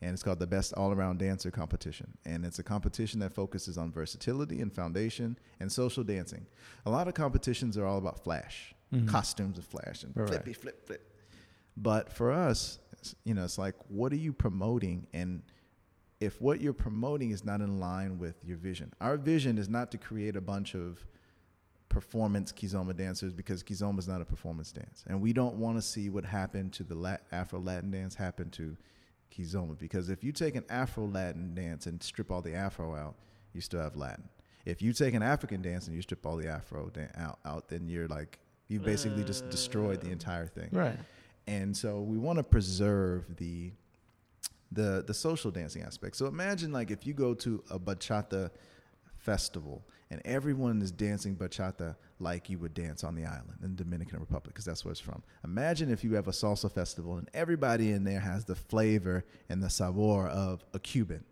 and 0.00 0.12
it's 0.12 0.22
called 0.22 0.38
the 0.38 0.46
Best 0.46 0.72
All 0.74 0.92
Around 0.92 1.18
Dancer 1.18 1.50
Competition. 1.50 2.12
And 2.26 2.44
it's 2.44 2.58
a 2.58 2.62
competition 2.62 3.20
that 3.20 3.32
focuses 3.34 3.78
on 3.78 3.90
versatility 3.90 4.60
and 4.60 4.70
foundation 4.70 5.38
and 5.60 5.70
social 5.72 6.04
dancing. 6.04 6.46
A 6.84 6.90
lot 6.90 7.08
of 7.08 7.14
competitions 7.14 7.78
are 7.78 7.86
all 7.86 7.96
about 7.98 8.22
flash, 8.22 8.74
Mhm. 8.92 9.08
costumes 9.08 9.56
of 9.56 9.64
flash, 9.64 10.02
and 10.04 10.14
right. 10.14 10.28
flippy, 10.28 10.52
flip, 10.52 10.86
flip. 10.86 11.10
But 11.76 12.12
for 12.12 12.32
us, 12.32 12.78
you 13.24 13.32
know, 13.34 13.44
it's 13.44 13.56
like, 13.56 13.76
what 13.88 14.12
are 14.12 14.16
you 14.16 14.32
promoting? 14.34 15.06
And 15.14 15.42
if 16.20 16.40
what 16.40 16.60
you're 16.60 16.72
promoting 16.72 17.30
is 17.30 17.44
not 17.44 17.60
in 17.60 17.80
line 17.80 18.18
with 18.18 18.36
your 18.44 18.56
vision, 18.56 18.92
our 19.00 19.16
vision 19.16 19.58
is 19.58 19.68
not 19.68 19.90
to 19.92 19.98
create 19.98 20.36
a 20.36 20.40
bunch 20.40 20.74
of 20.74 21.04
performance 21.88 22.52
kizomba 22.52 22.96
dancers 22.96 23.32
because 23.32 23.62
kizomba 23.62 23.98
is 23.98 24.08
not 24.08 24.20
a 24.20 24.24
performance 24.24 24.72
dance, 24.72 25.04
and 25.06 25.20
we 25.20 25.32
don't 25.32 25.56
want 25.56 25.76
to 25.76 25.82
see 25.82 26.10
what 26.10 26.24
happened 26.24 26.72
to 26.72 26.82
the 26.82 26.94
Lat- 26.94 27.22
Afro 27.32 27.60
Latin 27.60 27.90
dance 27.90 28.14
happen 28.14 28.50
to 28.50 28.76
kizomba 29.32 29.78
because 29.78 30.08
if 30.08 30.24
you 30.24 30.32
take 30.32 30.56
an 30.56 30.64
Afro 30.70 31.06
Latin 31.06 31.54
dance 31.54 31.86
and 31.86 32.02
strip 32.02 32.30
all 32.30 32.42
the 32.42 32.54
Afro 32.54 32.94
out, 32.94 33.16
you 33.52 33.60
still 33.60 33.80
have 33.80 33.96
Latin. 33.96 34.28
If 34.64 34.80
you 34.80 34.92
take 34.92 35.14
an 35.14 35.22
African 35.22 35.60
dance 35.60 35.86
and 35.86 35.94
you 35.94 36.02
strip 36.02 36.24
all 36.24 36.36
the 36.36 36.48
Afro 36.48 36.88
dan- 36.88 37.10
out, 37.16 37.38
out, 37.44 37.68
then 37.68 37.88
you're 37.88 38.08
like 38.08 38.38
you 38.68 38.80
basically 38.80 39.24
just 39.24 39.48
destroyed 39.50 40.00
the 40.00 40.08
mm. 40.08 40.12
entire 40.12 40.46
thing. 40.46 40.70
Right. 40.72 40.98
And 41.46 41.76
so 41.76 42.00
we 42.00 42.16
want 42.16 42.38
to 42.38 42.42
preserve 42.42 43.36
the 43.36 43.72
the 44.74 45.04
the 45.06 45.14
social 45.14 45.50
dancing 45.50 45.82
aspect. 45.82 46.16
So 46.16 46.26
imagine 46.26 46.72
like 46.72 46.90
if 46.90 47.06
you 47.06 47.14
go 47.14 47.34
to 47.34 47.62
a 47.70 47.78
bachata 47.78 48.50
festival 49.18 49.82
and 50.10 50.20
everyone 50.24 50.82
is 50.82 50.90
dancing 50.90 51.34
bachata 51.34 51.96
like 52.20 52.50
you 52.50 52.58
would 52.58 52.74
dance 52.74 53.02
on 53.02 53.14
the 53.14 53.24
island 53.24 53.58
in 53.62 53.74
the 53.74 53.82
Dominican 53.82 54.20
Republic 54.20 54.54
because 54.54 54.64
that's 54.64 54.84
where 54.84 54.92
it's 54.92 55.00
from. 55.00 55.22
Imagine 55.44 55.90
if 55.90 56.04
you 56.04 56.14
have 56.14 56.28
a 56.28 56.32
salsa 56.32 56.70
festival 56.70 57.16
and 57.16 57.28
everybody 57.34 57.90
in 57.92 58.04
there 58.04 58.20
has 58.20 58.44
the 58.44 58.54
flavor 58.54 59.24
and 59.48 59.62
the 59.62 59.70
sabor 59.70 60.28
of 60.28 60.64
a 60.74 60.78
Cuban, 60.78 61.24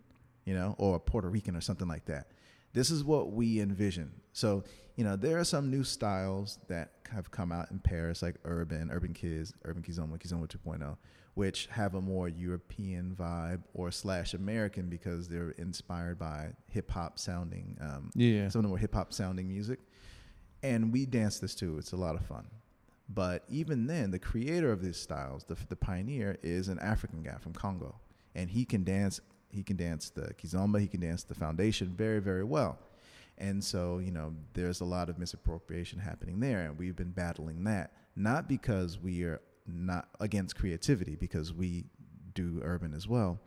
you 0.45 0.53
know, 0.53 0.75
or 0.77 0.95
a 0.95 0.99
Puerto 0.99 1.29
Rican 1.29 1.55
or 1.55 1.61
something 1.61 1.87
like 1.87 2.05
that. 2.05 2.27
This 2.73 2.89
is 2.89 3.03
what 3.03 3.31
we 3.31 3.61
envision. 3.61 4.11
So, 4.33 4.63
you 4.95 5.03
know, 5.03 5.15
there 5.15 5.37
are 5.37 5.43
some 5.43 5.69
new 5.69 5.83
styles 5.83 6.57
that 6.67 6.91
have 7.11 7.29
come 7.29 7.51
out 7.51 7.69
in 7.69 7.79
Paris, 7.79 8.23
like 8.23 8.35
Urban, 8.43 8.89
Urban 8.91 9.13
Kiz, 9.13 9.53
Urban 9.63 9.83
Kizomba, 9.83 10.17
Kizomba 10.17 10.47
2.0, 10.47 10.97
which 11.35 11.65
have 11.67 11.95
a 11.95 12.01
more 12.01 12.29
European 12.29 13.15
vibe 13.19 13.63
or 13.73 13.89
slash 13.91 14.33
American 14.33 14.87
because 14.89 15.27
they're 15.27 15.51
inspired 15.51 16.19
by 16.19 16.49
hip 16.69 16.91
hop 16.91 17.17
sounding, 17.17 17.77
um, 17.81 18.11
Yeah. 18.15 18.49
some 18.49 18.59
of 18.59 18.63
the 18.63 18.69
more 18.69 18.77
hip 18.77 18.93
hop 18.93 19.11
sounding 19.13 19.47
music. 19.47 19.79
And 20.61 20.93
we 20.93 21.05
dance 21.05 21.39
this 21.39 21.55
too. 21.55 21.77
It's 21.77 21.91
a 21.91 21.97
lot 21.97 22.15
of 22.15 22.25
fun. 22.25 22.47
But 23.09 23.43
even 23.49 23.87
then, 23.87 24.11
the 24.11 24.19
creator 24.19 24.71
of 24.71 24.81
these 24.81 24.97
styles, 24.97 25.43
the, 25.43 25.57
the 25.69 25.75
pioneer, 25.75 26.37
is 26.41 26.67
an 26.69 26.79
African 26.79 27.21
guy 27.21 27.35
from 27.37 27.53
Congo, 27.53 27.95
and 28.33 28.49
he 28.49 28.63
can 28.63 28.83
dance. 28.83 29.19
He 29.49 29.61
can 29.61 29.75
dance 29.75 30.09
the 30.09 30.33
kizomba. 30.35 30.79
He 30.79 30.87
can 30.87 31.01
dance 31.01 31.23
the 31.23 31.35
foundation 31.35 31.93
very, 31.95 32.19
very 32.19 32.43
well. 32.43 32.79
And 33.37 33.63
so, 33.63 33.97
you 33.99 34.11
know, 34.11 34.33
there's 34.53 34.79
a 34.81 34.85
lot 34.85 35.09
of 35.09 35.19
misappropriation 35.19 35.99
happening 35.99 36.39
there, 36.39 36.61
and 36.61 36.77
we've 36.77 36.95
been 36.95 37.11
battling 37.11 37.63
that. 37.65 37.91
Not 38.15 38.47
because 38.47 38.99
we 38.99 39.23
are 39.23 39.41
not 39.67 40.09
against 40.19 40.55
creativity, 40.55 41.15
because 41.15 41.53
we 41.53 41.85
do 42.33 42.59
urban 42.63 42.93
as 42.93 43.07
well, 43.07 43.39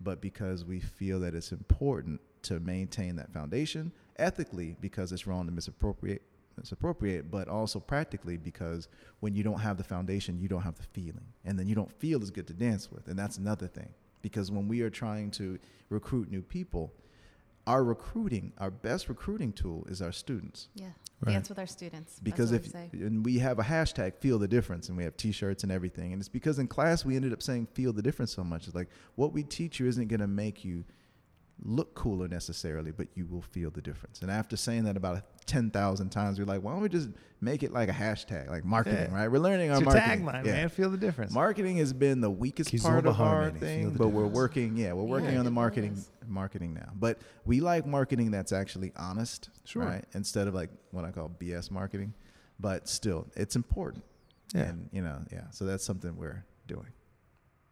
but 0.00 0.20
because 0.20 0.64
we 0.64 0.80
feel 0.80 1.20
that 1.20 1.34
it's 1.34 1.52
important 1.52 2.20
to 2.42 2.60
maintain 2.60 3.16
that 3.16 3.32
foundation 3.32 3.92
ethically, 4.16 4.76
because 4.80 5.12
it's 5.12 5.26
wrong 5.26 5.46
to 5.46 5.52
misappropriate 5.52 6.22
misappropriate, 6.58 7.30
but 7.30 7.48
also 7.48 7.78
practically 7.78 8.36
because 8.36 8.88
when 9.20 9.34
you 9.34 9.42
don't 9.42 9.60
have 9.60 9.76
the 9.76 9.84
foundation, 9.84 10.38
you 10.40 10.48
don't 10.48 10.62
have 10.62 10.76
the 10.76 10.86
feeling, 10.92 11.26
and 11.44 11.58
then 11.58 11.68
you 11.68 11.74
don't 11.74 11.92
feel 11.92 12.20
as 12.22 12.30
good 12.30 12.46
to 12.48 12.52
dance 12.52 12.90
with, 12.90 13.06
and 13.08 13.18
that's 13.18 13.38
another 13.38 13.66
thing. 13.66 13.88
Because 14.20 14.50
when 14.50 14.66
we 14.66 14.82
are 14.82 14.90
trying 14.90 15.30
to 15.32 15.58
recruit 15.88 16.30
new 16.30 16.42
people, 16.42 16.92
our 17.68 17.84
recruiting, 17.84 18.52
our 18.56 18.70
best 18.70 19.10
recruiting 19.10 19.52
tool 19.52 19.86
is 19.90 20.00
our 20.00 20.10
students. 20.10 20.70
Yeah. 20.74 20.86
Right. 21.20 21.32
Dance 21.32 21.50
with 21.50 21.58
our 21.58 21.66
students. 21.66 22.18
Because 22.18 22.50
if 22.50 22.66
say. 22.66 22.88
and 22.92 23.24
we 23.24 23.38
have 23.40 23.58
a 23.58 23.62
hashtag 23.62 24.14
feel 24.16 24.38
the 24.38 24.48
difference 24.48 24.88
and 24.88 24.96
we 24.96 25.04
have 25.04 25.16
t-shirts 25.16 25.64
and 25.64 25.70
everything 25.70 26.12
and 26.12 26.22
it's 26.22 26.28
because 26.28 26.58
in 26.58 26.66
class 26.68 27.04
we 27.04 27.16
ended 27.16 27.32
up 27.32 27.42
saying 27.42 27.66
feel 27.74 27.92
the 27.92 28.00
difference 28.00 28.32
so 28.32 28.44
much 28.44 28.66
it's 28.66 28.74
like 28.76 28.88
what 29.16 29.32
we 29.32 29.42
teach 29.42 29.80
you 29.80 29.86
isn't 29.88 30.06
going 30.06 30.20
to 30.20 30.28
make 30.28 30.64
you 30.64 30.84
look 31.64 31.94
cooler 31.94 32.28
necessarily 32.28 32.90
but 32.92 33.08
you 33.14 33.26
will 33.26 33.42
feel 33.42 33.70
the 33.70 33.82
difference 33.82 34.22
and 34.22 34.30
after 34.30 34.56
saying 34.56 34.84
that 34.84 34.96
about 34.96 35.22
10,000 35.46 36.08
times 36.10 36.38
we're 36.38 36.44
like 36.44 36.62
why 36.62 36.72
don't 36.72 36.80
we 36.82 36.88
just 36.88 37.08
make 37.40 37.62
it 37.64 37.72
like 37.72 37.88
a 37.88 37.92
hashtag 37.92 38.48
like 38.48 38.64
marketing 38.64 39.08
Yeah. 39.10 39.14
right 39.14 39.28
we're 39.30 39.38
learning 39.40 39.70
our 39.70 39.76
It's 39.78 39.84
your 39.84 39.92
marketing 39.94 40.24
tagline, 40.26 40.44
Yeah. 40.44 40.52
man. 40.52 40.68
Feel 40.68 40.88
the 40.90 40.96
difference. 40.96 41.32
marketing 41.32 41.78
has 41.78 41.92
been 41.92 42.20
the 42.20 42.30
weakest 42.30 42.70
part 42.82 43.06
of 43.06 43.20
our 43.20 43.26
harmony, 43.26 43.58
feel 43.58 43.68
thing 43.68 43.92
the 43.92 43.98
but 43.98 44.08
we're 44.08 44.26
working 44.26 44.76
yeah 44.76 44.92
we're 44.92 45.02
working 45.02 45.32
Yeah, 45.32 45.38
on 45.40 45.44
the 45.44 45.50
marketing 45.50 45.92
is. 45.94 46.08
marketing 46.28 46.74
now 46.74 46.90
but 46.94 47.18
we 47.44 47.60
like 47.60 47.86
marketing 47.86 48.30
that's 48.30 48.52
actually 48.52 48.92
honest 48.96 49.50
Sure. 49.64 49.82
right 49.84 50.04
instead 50.14 50.46
of 50.46 50.54
like 50.54 50.70
what 50.92 51.04
i 51.04 51.10
call 51.10 51.28
bs 51.40 51.70
marketing 51.72 52.14
but 52.60 52.88
still 52.88 53.26
it's 53.36 53.56
important 53.56 54.04
Yeah. 54.54 54.62
and 54.68 54.88
you 54.92 55.02
know 55.02 55.22
yeah 55.32 55.50
so 55.50 55.64
that's 55.64 55.84
something 55.84 56.16
we're 56.16 56.44
doing 56.68 56.86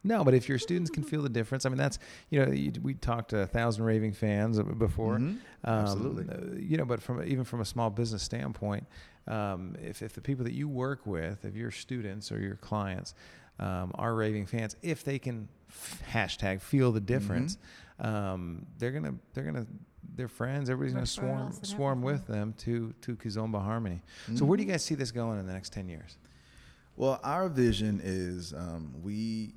No, 0.07 0.23
but 0.23 0.33
if 0.33 0.47
your 0.49 0.57
students 0.59 0.89
can 0.89 1.03
feel 1.11 1.21
the 1.21 1.29
difference, 1.29 1.65
I 1.65 1.69
mean, 1.69 1.77
that's 1.77 1.99
you 2.29 2.45
know, 2.45 2.51
you, 2.51 2.71
we 2.81 2.93
talked 2.93 3.29
to 3.31 3.39
a 3.39 3.47
thousand 3.47 3.83
raving 3.85 4.13
fans 4.13 4.59
before. 4.59 5.17
Mhm. 5.17 5.21
Um, 5.29 5.39
Absolutely. 5.63 6.25
uh, 6.33 6.55
you 6.59 6.77
know, 6.77 6.85
but 6.85 7.01
from 7.01 7.23
even 7.23 7.43
from 7.43 7.61
a 7.61 7.65
small 7.65 7.89
business 7.89 8.23
standpoint, 8.23 8.85
um, 9.27 9.75
if 9.83 10.01
if 10.01 10.13
the 10.13 10.21
people 10.21 10.43
that 10.45 10.53
you 10.53 10.67
work 10.67 11.05
with, 11.05 11.43
if 11.45 11.55
your 11.55 11.71
students 11.71 12.31
or 12.31 12.39
your 12.39 12.55
clients 12.55 13.13
um, 13.59 13.91
are 13.95 14.13
raving 14.15 14.45
fans, 14.45 14.75
if 14.81 15.03
they 15.03 15.19
can 15.19 15.47
f- 15.69 16.01
hashtag 16.13 16.61
feel 16.61 16.91
the 16.91 17.01
difference, 17.01 17.57
um, 17.99 18.65
they're 18.77 18.91
gonna 18.91 19.15
they're 19.33 19.43
gonna 19.43 19.65
their 20.15 20.27
friends, 20.27 20.69
everybody's 20.69 20.93
gonna 20.93 21.05
swarm 21.05 21.51
swarm 21.63 22.01
with 22.01 22.25
them 22.27 22.53
to 22.59 22.93
to 23.01 23.15
Kizomba 23.15 23.61
Harmony. 23.61 24.01
So 24.35 24.45
where 24.45 24.57
do 24.57 24.63
you 24.63 24.69
guys 24.69 24.83
see 24.83 24.95
this 24.95 25.11
going 25.11 25.39
in 25.39 25.45
the 25.47 25.53
next 25.53 25.73
ten 25.73 25.89
years? 25.89 26.17
well 26.99 27.19
our 27.23 27.47
vision 27.47 28.01
is 28.03 28.53
um, 28.53 28.91
we 29.03 29.53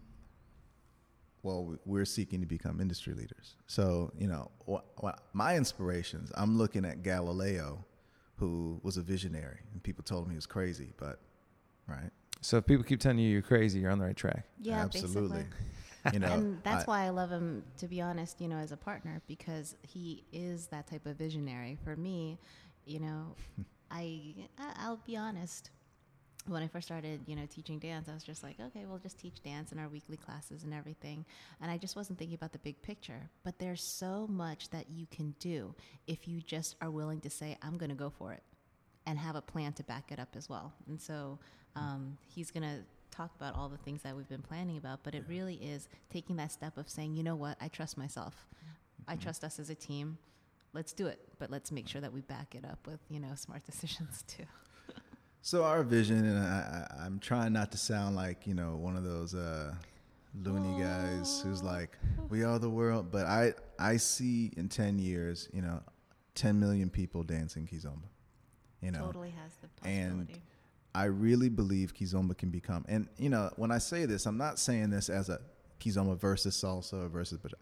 well 1.43 1.65
we- 1.65 1.77
we're 1.87 2.05
seeking 2.05 2.41
to 2.41 2.47
become 2.47 2.81
industry 2.81 3.15
leaders 3.15 3.57
so 3.67 4.13
you 4.19 4.27
know 4.27 4.51
wh- 4.71 4.85
wh- 5.05 5.19
my 5.33 5.57
inspirations 5.57 6.31
i'm 6.35 6.57
looking 6.59 6.85
at 6.85 7.03
galileo 7.03 7.85
who 8.37 8.81
was 8.83 8.97
a 8.97 9.03
visionary 9.03 9.61
and 9.73 9.83
people 9.83 10.03
told 10.05 10.25
him 10.25 10.31
he 10.31 10.37
was 10.37 10.47
crazy 10.47 10.93
but 10.97 11.19
right 11.87 12.11
So 12.43 12.57
if 12.57 12.67
people 12.67 12.85
keep 12.85 13.01
telling 13.01 13.19
you 13.19 13.29
you're 13.31 13.43
crazy, 13.43 13.81
you're 13.81 13.91
on 13.91 13.99
the 13.99 14.05
right 14.07 14.17
track. 14.17 14.47
Yeah, 14.63 14.81
absolutely 14.81 15.43
basically. 15.43 16.13
you 16.15 16.19
know 16.21 16.33
and 16.33 16.63
that's 16.63 16.85
I- 16.85 16.91
why 16.91 17.01
I 17.05 17.11
love 17.11 17.29
him, 17.31 17.63
to 17.83 17.87
be 17.87 18.01
honest, 18.01 18.41
you 18.41 18.49
know, 18.49 18.57
as 18.57 18.73
a 18.73 18.79
partner, 18.79 19.21
because 19.29 19.77
he 19.83 20.25
is 20.33 20.69
that 20.69 20.87
type 20.87 21.05
of 21.05 21.17
visionary. 21.19 21.77
For 21.85 21.97
me, 21.97 22.39
you 22.87 23.01
know, 23.01 23.35
I, 23.91 24.33
I- 24.59 24.75
I'll 24.79 25.03
be 25.07 25.17
honest. 25.19 25.69
When 26.47 26.63
I 26.63 26.69
first 26.69 26.87
started, 26.87 27.21
you 27.27 27.37
know, 27.37 27.47
teaching 27.49 27.79
dance, 27.79 28.09
I 28.09 28.15
was 28.15 28.25
just 28.25 28.43
like, 28.43 28.57
okay, 28.59 28.87
we'll 28.87 28.99
just 28.99 29.19
teach 29.19 29.43
dance 29.43 29.73
in 29.73 29.79
our 29.79 29.89
weekly 29.89 30.17
classes 30.17 30.65
and 30.65 30.73
everything. 30.73 31.25
And 31.61 31.71
I 31.71 31.77
just 31.77 31.97
wasn't 31.97 32.19
thinking 32.19 32.35
about 32.35 32.53
the 32.53 32.59
big 32.59 32.81
picture. 32.83 33.29
But 33.45 33.59
there's 33.59 33.83
so 33.83 34.27
much 34.27 34.71
that 34.71 34.87
you 34.91 35.07
can 35.11 35.35
do 35.39 35.75
if 36.07 36.27
you 36.27 36.41
just 36.41 36.77
are 36.81 36.91
willing 36.91 37.21
to 37.21 37.31
say, 37.31 37.59
I'm 37.63 37.77
going 37.77 37.91
to 37.91 37.97
go 37.97 38.11
for 38.11 38.33
it 38.33 38.43
and 39.07 39.19
have 39.19 39.37
a 39.37 39.43
plan 39.43 39.75
to 39.75 39.83
back 39.83 40.13
it 40.13 40.19
up 40.19 40.31
as 40.37 40.49
well. 40.49 40.73
And 40.89 41.01
so 41.01 41.39
um, 41.77 42.17
he's 42.35 42.51
going 42.51 42.63
to 42.63 42.85
talk 43.11 43.33
about 43.37 43.55
all 43.55 43.69
the 43.69 43.79
things 43.79 44.03
that 44.03 44.17
we've 44.17 44.29
been 44.29 44.43
planning 44.43 44.77
about, 44.77 45.01
but 45.03 45.15
it 45.15 45.25
really 45.29 45.57
is 45.57 45.89
taking 46.13 46.37
that 46.37 46.53
step 46.53 46.79
of 46.79 46.89
saying, 46.89 47.15
you 47.15 47.23
know 47.23 47.37
what, 47.37 47.57
I 47.61 47.69
trust 47.69 47.99
myself. 47.99 48.47
I 49.09 49.17
trust 49.17 49.43
us 49.43 49.59
as 49.59 49.71
a 49.71 49.75
team. 49.75 50.19
Let's 50.73 50.93
do 50.93 51.07
it, 51.09 51.19
but 51.39 51.51
let's 51.51 51.73
make 51.73 51.89
sure 51.89 52.01
that 52.01 52.13
we 52.13 52.21
back 52.21 52.55
it 52.55 52.65
up 52.65 52.87
with, 52.87 53.01
you 53.09 53.19
know, 53.19 53.35
smart 53.35 53.65
decisions 53.71 54.23
too. 54.27 54.45
So 55.43 55.65
our 55.65 55.83
vision, 55.83 56.25
and 56.25 56.39
I, 56.39 56.87
I'm 57.05 57.19
trying 57.19 57.53
not 57.53 57.73
to 57.73 57.79
sound 57.79 58.15
like 58.15 58.47
you 58.47 58.55
know 58.55 58.77
one 58.77 58.97
of 58.97 59.05
those 59.05 59.35
uh, 59.35 59.75
loony 60.43 60.81
guys 60.81 61.41
who's 61.43 61.63
like, 61.63 61.97
"We 62.29 62.45
are 62.45 62.59
the 62.59 62.71
world," 62.71 63.11
but 63.11 63.27
I 63.27 63.55
I 63.79 63.97
see 63.97 64.53
in 64.57 64.69
ten 64.69 64.99
years, 64.99 65.49
you 65.53 65.63
know, 65.63 65.81
ten 66.35 66.61
million 66.61 66.91
people 66.91 67.23
dancing 67.23 67.67
kizomba. 67.67 68.09
You 68.83 68.91
know, 68.91 69.07
totally 69.07 69.31
has 69.31 69.57
the 69.57 69.89
and. 69.89 70.29
I 70.93 71.05
really 71.05 71.49
believe 71.49 71.95
kizomba 71.95 72.37
can 72.37 72.51
become. 72.51 72.85
And 72.89 73.07
you 73.17 73.29
know, 73.29 73.51
when 73.55 73.71
I 73.71 73.79
say 73.79 74.07
this, 74.07 74.27
I'm 74.27 74.37
not 74.37 74.59
saying 74.59 74.91
this 74.91 75.09
as 75.09 75.29
a 75.29 75.41
kizomba 75.79 76.19
versus 76.19 76.61
salsa 76.61 77.09
versus, 77.09 77.39
but 77.39 77.55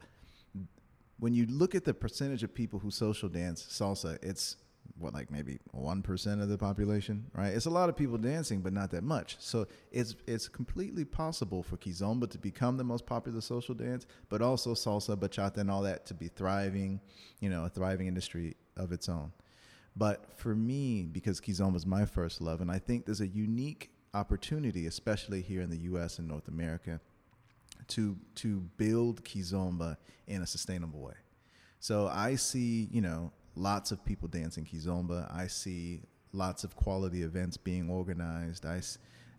when 1.18 1.34
you 1.34 1.44
look 1.46 1.74
at 1.74 1.84
the 1.84 1.92
percentage 1.92 2.42
of 2.42 2.54
people 2.54 2.78
who 2.78 2.90
social 2.90 3.28
dance 3.28 3.62
salsa, 3.62 4.18
it's 4.22 4.56
what 4.98 5.14
like 5.14 5.30
maybe 5.30 5.58
one 5.72 6.02
percent 6.02 6.40
of 6.40 6.48
the 6.48 6.58
population, 6.58 7.26
right? 7.34 7.54
It's 7.54 7.66
a 7.66 7.70
lot 7.70 7.88
of 7.88 7.96
people 7.96 8.18
dancing, 8.18 8.60
but 8.60 8.72
not 8.72 8.90
that 8.90 9.04
much. 9.04 9.36
So 9.38 9.66
it's 9.92 10.16
it's 10.26 10.48
completely 10.48 11.04
possible 11.04 11.62
for 11.62 11.76
kizomba 11.76 12.30
to 12.30 12.38
become 12.38 12.76
the 12.76 12.84
most 12.84 13.06
popular 13.06 13.40
social 13.40 13.74
dance, 13.74 14.06
but 14.28 14.42
also 14.42 14.74
salsa, 14.74 15.16
bachata, 15.16 15.58
and 15.58 15.70
all 15.70 15.82
that 15.82 16.06
to 16.06 16.14
be 16.14 16.28
thriving, 16.28 17.00
you 17.40 17.48
know, 17.48 17.64
a 17.64 17.68
thriving 17.68 18.06
industry 18.06 18.56
of 18.76 18.92
its 18.92 19.08
own. 19.08 19.32
But 19.96 20.38
for 20.38 20.54
me, 20.54 21.04
because 21.04 21.40
kizomba 21.40 21.76
is 21.76 21.86
my 21.86 22.04
first 22.04 22.40
love, 22.40 22.60
and 22.60 22.70
I 22.70 22.78
think 22.78 23.06
there's 23.06 23.20
a 23.20 23.26
unique 23.26 23.90
opportunity, 24.14 24.86
especially 24.86 25.42
here 25.42 25.60
in 25.60 25.70
the 25.70 25.78
U.S. 25.78 26.18
and 26.18 26.28
North 26.28 26.48
America, 26.48 27.00
to 27.88 28.16
to 28.36 28.60
build 28.76 29.24
kizomba 29.24 29.96
in 30.26 30.42
a 30.42 30.46
sustainable 30.46 31.00
way. 31.00 31.14
So 31.80 32.08
I 32.08 32.34
see, 32.34 32.88
you 32.90 33.00
know, 33.00 33.32
lots 33.58 33.90
of 33.92 34.04
people 34.04 34.28
dancing 34.28 34.64
kizomba. 34.64 35.32
I 35.34 35.46
see 35.48 36.02
lots 36.32 36.64
of 36.64 36.76
quality 36.76 37.22
events 37.22 37.56
being 37.56 37.90
organized. 37.90 38.64
I, 38.66 38.80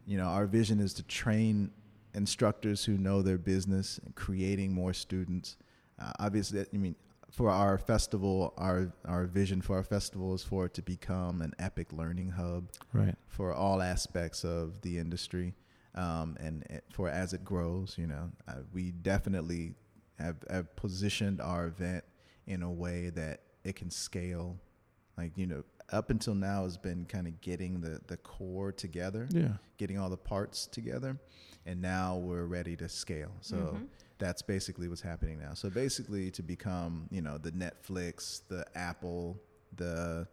you 0.05 0.17
know, 0.17 0.26
our 0.26 0.45
vision 0.45 0.80
is 0.80 0.93
to 0.95 1.03
train 1.03 1.72
instructors 2.13 2.84
who 2.86 2.97
know 2.97 3.22
their 3.22 3.38
business 3.38 3.99
and 4.03 4.15
creating 4.15 4.74
more 4.74 4.93
students. 4.93 5.57
Uh, 5.99 6.11
obviously, 6.20 6.65
I 6.74 6.78
mean, 6.78 6.95
for 7.32 7.49
our 7.51 7.78
festival, 7.78 8.53
our 8.57 8.91
our 9.05 9.26
vision 9.26 9.61
for 9.61 9.76
our 9.78 9.84
festival 9.84 10.34
is 10.34 10.41
for 10.43 10.65
it 10.65 10.74
to 10.74 10.82
become 10.82 11.41
an 11.41 11.53
epic 11.59 11.93
learning 11.93 12.32
hub 12.32 12.70
Right. 12.91 13.15
for 13.28 13.53
all 13.53 13.82
aspects 13.84 14.43
of 14.43 14.82
the 14.82 14.97
industry, 14.97 15.53
um, 15.93 16.36
and 16.39 16.65
for 16.91 17.07
as 17.07 17.34
it 17.34 17.43
grows. 17.45 17.95
You 17.99 18.07
know, 18.07 18.32
uh, 18.47 18.53
we 18.74 18.91
definitely 18.91 19.76
have, 20.17 20.38
have 20.49 20.76
positioned 20.76 21.39
our 21.39 21.67
event 21.67 22.03
in 22.47 22.63
a 22.63 22.72
way 22.72 23.11
that 23.11 23.41
it 23.64 23.76
can 23.76 23.89
scale. 23.89 24.57
Like 25.18 25.38
you 25.38 25.47
know, 25.47 25.64
up 25.91 26.10
until 26.10 26.36
now 26.36 26.64
has 26.64 26.78
been 26.78 27.05
kind 27.05 27.28
of 27.28 27.41
getting 27.41 27.82
the 27.82 27.99
the 28.07 28.18
core 28.18 28.72
together 28.72 29.28
Yeah. 29.32 29.53
getting 29.78 29.97
all 29.97 30.10
the 30.10 30.18
parts 30.18 30.68
together 30.68 31.18
and 31.66 31.82
now 31.82 32.16
we're 32.18 32.45
ready 32.45 32.76
to 32.78 32.88
scale 32.88 33.32
so 33.41 33.57
Mhm. 33.57 33.88
that's 34.18 34.41
basically 34.41 34.88
what's 34.88 35.01
happening 35.01 35.39
now 35.39 35.53
so 35.55 35.70
basically 35.70 36.32
to 36.32 36.43
become 36.43 37.07
you 37.12 37.22
know 37.22 37.38
the 37.38 37.51
netflix 37.51 38.41
the 38.47 38.66
apple 38.76 39.41
the 39.76 40.28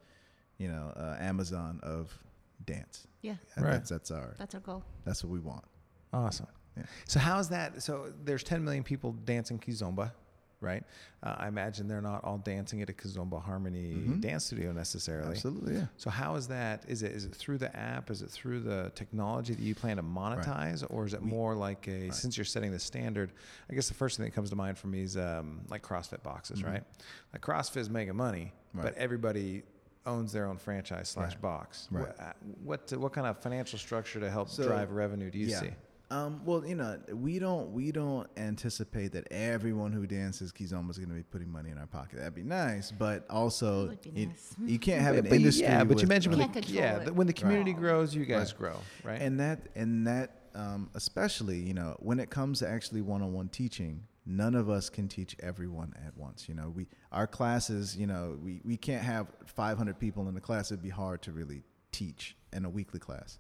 you 0.58 0.68
know 0.68 0.92
uh, 0.94 1.16
amazon 1.18 1.80
of 1.82 2.16
dance 2.64 3.06
Yeah, 3.22 3.36
That- 3.56 3.64
Right. 3.64 3.70
that's 3.72 3.88
that's 3.90 4.10
our 4.10 4.34
that's 4.38 4.54
our 4.54 4.60
goal. 4.60 4.84
that's 5.04 5.24
what 5.24 5.32
we 5.32 5.40
want 5.40 5.64
Awesome. 6.12 6.46
Yeah. 6.76 6.84
So 7.06 7.18
how's 7.18 7.48
that? 7.48 7.82
So 7.82 8.12
there's 8.24 8.44
10 8.44 8.62
million 8.62 8.84
people 8.84 9.12
dancing 9.12 9.58
kizomba, 9.58 10.12
right? 10.60 10.82
Uh, 11.22 11.34
I 11.38 11.48
imagine 11.48 11.86
they're 11.88 12.00
not 12.00 12.24
all 12.24 12.38
dancing 12.38 12.80
at 12.82 12.88
a 12.88 12.92
Kizomba 12.92 13.42
harmony 13.42 13.94
Mhm. 13.94 14.20
dance 14.20 14.44
studio 14.46 14.72
necessarily. 14.72 15.32
absolutely 15.32 15.74
yeah 15.74 15.86
So 15.96 16.10
how 16.10 16.36
is 16.36 16.48
that? 16.48 16.84
Is 16.88 17.02
it 17.02 17.12
is 17.12 17.24
it 17.24 17.34
through 17.34 17.58
the 17.58 17.74
app? 17.76 18.10
Is 18.10 18.22
it 18.22 18.30
through 18.30 18.60
the 18.60 18.90
technology 18.94 19.54
that 19.54 19.62
you 19.62 19.74
plan 19.74 19.96
to 19.98 20.02
monetize, 20.02 20.84
or 20.88 21.04
is 21.04 21.14
it 21.14 21.22
We- 21.22 21.28
more 21.30 21.54
like 21.54 21.86
a 21.88 22.04
Right. 22.04 22.14
since 22.14 22.36
you're 22.36 22.44
setting 22.44 22.72
the 22.72 22.78
standard? 22.78 23.32
I 23.70 23.74
guess 23.74 23.88
the 23.88 23.94
first 23.94 24.16
thing 24.16 24.24
that 24.26 24.32
comes 24.32 24.50
to 24.50 24.56
mind 24.56 24.78
for 24.78 24.86
me 24.88 25.02
is 25.02 25.16
um, 25.16 25.60
like 25.68 25.82
CrossFit 25.82 26.22
boxes, 26.22 26.62
Mhm. 26.62 26.66
right? 26.66 26.84
Like 27.32 27.42
CrossFit 27.42 27.78
is 27.78 27.90
making 27.90 28.16
money, 28.16 28.52
but 28.74 28.94
everybody 28.94 29.62
owns 30.06 30.32
their 30.32 30.46
own 30.46 30.56
franchise 30.56 31.08
slash 31.08 31.34
box. 31.36 31.88
Right. 31.90 32.06
What, 32.06 32.20
uh, 32.20 32.32
what 32.62 32.92
what 32.98 33.12
kind 33.12 33.26
of 33.26 33.38
financial 33.38 33.78
structure 33.78 34.20
to 34.20 34.30
help 34.30 34.48
So, 34.48 34.62
drive 34.66 34.92
revenue 34.92 35.30
do 35.30 35.38
you 35.38 35.48
yeah. 35.48 35.60
see? 35.60 35.70
Um, 36.08 36.42
well, 36.44 36.64
you 36.64 36.76
know, 36.76 37.00
we 37.12 37.40
don't 37.40 37.72
we 37.72 37.90
don't 37.90 38.28
anticipate 38.36 39.10
that 39.12 39.26
everyone 39.32 39.90
who 39.92 40.06
dances 40.06 40.52
kizomba 40.52 40.90
is 40.90 40.98
going 40.98 41.08
to 41.08 41.14
be 41.16 41.24
putting 41.24 41.50
money 41.50 41.70
in 41.70 41.78
our 41.78 41.86
pocket. 41.88 42.18
That'd 42.18 42.34
be 42.34 42.44
nice, 42.44 42.92
but 42.92 43.26
also 43.28 43.86
That 43.88 43.88
would 44.04 44.14
be 44.14 44.20
you, 44.20 44.26
nice. 44.28 44.54
you 44.64 44.78
can't 44.78 45.02
have 45.02 45.16
an 45.16 45.22
But 45.22 45.30
you- 45.32 45.36
industry. 45.38 45.64
Yeah, 45.66 45.82
but 45.82 46.00
you 46.00 46.06
mentioned 46.06 46.36
when 46.36 46.48
Can't 46.48 46.64
the, 46.64 46.72
yeah, 46.72 46.98
it. 47.02 47.14
when 47.14 47.26
the 47.26 47.32
community 47.32 47.72
Right. 47.72 47.80
grows, 47.80 48.14
you 48.14 48.24
guys 48.24 48.52
Right. 48.52 48.58
grow, 48.58 48.78
right? 49.02 49.20
and 49.20 49.40
that 49.40 49.68
and 49.74 50.06
that 50.06 50.42
um, 50.54 50.88
especially 50.94 51.58
you 51.58 51.74
know 51.74 51.96
when 51.98 52.18
it 52.20 52.30
comes 52.30 52.60
to 52.60 52.68
actually 52.68 53.02
one-on-one 53.02 53.48
teaching 53.48 54.04
none 54.24 54.54
of 54.54 54.70
us 54.70 54.88
can 54.88 55.06
teach 55.06 55.36
everyone 55.40 55.92
at 56.06 56.16
once 56.16 56.48
you 56.48 56.54
know 56.54 56.70
we 56.74 56.86
our 57.12 57.26
classes 57.26 57.94
you 57.96 58.06
know 58.06 58.38
we, 58.42 58.60
we 58.64 58.74
can't 58.76 59.02
have 59.04 59.26
500 59.44 59.98
people 60.00 60.26
in 60.28 60.34
the 60.34 60.40
class 60.40 60.72
it'd 60.72 60.82
be 60.82 60.88
hard 60.88 61.20
to 61.22 61.30
really 61.32 61.62
teach 61.92 62.36
in 62.54 62.64
a 62.64 62.70
weekly 62.70 62.98
class 62.98 63.38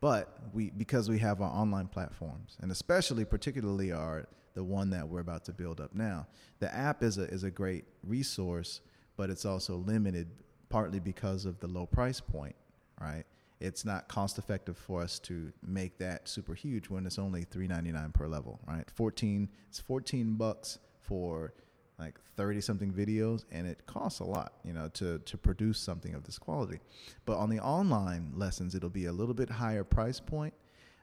but 0.00 0.38
we 0.52 0.70
because 0.70 1.08
we 1.08 1.18
have 1.18 1.40
our 1.40 1.50
online 1.50 1.88
platforms 1.88 2.56
and 2.60 2.70
especially 2.70 3.24
particularly 3.24 3.92
our 3.92 4.26
the 4.54 4.64
one 4.64 4.90
that 4.90 5.08
we're 5.08 5.20
about 5.20 5.44
to 5.44 5.52
build 5.52 5.80
up 5.80 5.94
now 5.94 6.26
the 6.58 6.74
app 6.74 7.02
is 7.02 7.18
a 7.18 7.24
is 7.24 7.44
a 7.44 7.50
great 7.50 7.84
resource 8.02 8.80
but 9.16 9.30
it's 9.30 9.44
also 9.44 9.76
limited 9.76 10.28
partly 10.68 11.00
because 11.00 11.44
of 11.44 11.58
the 11.60 11.66
low 11.66 11.86
price 11.86 12.20
point 12.20 12.56
right? 13.00 13.24
It's 13.60 13.84
not 13.84 14.06
cost 14.06 14.38
effective 14.38 14.76
for 14.76 15.02
us 15.02 15.18
to 15.20 15.52
make 15.66 15.98
that 15.98 16.28
super 16.28 16.54
huge 16.54 16.88
when 16.88 17.06
it's 17.06 17.18
only 17.18 17.44
3.99 17.44 18.14
per 18.14 18.28
level 18.28 18.60
right? 18.66 18.88
14 18.90 19.48
it's 19.68 19.80
14 19.80 20.34
bucks 20.34 20.78
for 21.00 21.54
like 21.98 22.18
30 22.36 22.60
something 22.60 22.92
videos 22.92 23.44
and 23.50 23.66
it 23.66 23.84
costs 23.86 24.20
a 24.20 24.24
lot 24.24 24.52
you 24.64 24.72
know 24.72 24.88
to 24.90 25.18
to 25.20 25.36
produce 25.36 25.78
something 25.80 26.14
of 26.14 26.22
this 26.24 26.38
quality 26.38 26.78
but 27.24 27.36
on 27.36 27.50
the 27.50 27.58
online 27.60 28.32
lessons 28.36 28.74
it'll 28.74 28.88
be 28.90 29.06
a 29.06 29.12
little 29.12 29.34
bit 29.34 29.50
higher 29.50 29.82
price 29.84 30.20
point 30.20 30.54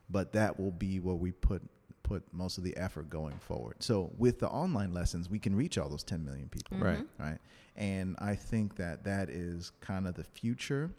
but 0.09 0.31
that 0.33 0.57
will 0.59 0.71
be 0.71 0.99
where 0.99 1.15
we 1.15 1.31
put 1.31 1.61
put 2.03 2.23
most 2.31 2.57
of 2.59 2.63
the 2.63 2.75
effort 2.77 3.09
going 3.09 3.37
forward 3.39 3.75
so 3.79 4.11
with 4.17 4.39
the 4.39 4.47
online 4.47 4.93
lessons 4.93 5.27
we 5.29 5.39
can 5.39 5.55
reach 5.55 5.77
all 5.77 5.89
those 5.89 6.03
10 6.03 6.23
million 6.23 6.47
people 6.47 6.77
Right. 6.77 6.99
Mhm. 6.99 7.07
right? 7.19 7.37
And 7.75 8.15
I 8.19 8.35
think 8.35 8.75
that 8.77 9.03
that 9.05 9.29
is 9.29 9.71
kind 9.81 10.07
of 10.07 10.13
the 10.13 10.23
future 10.23 10.91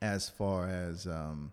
as 0.00 0.28
far 0.28 0.68
as 0.68 1.06
um, 1.06 1.52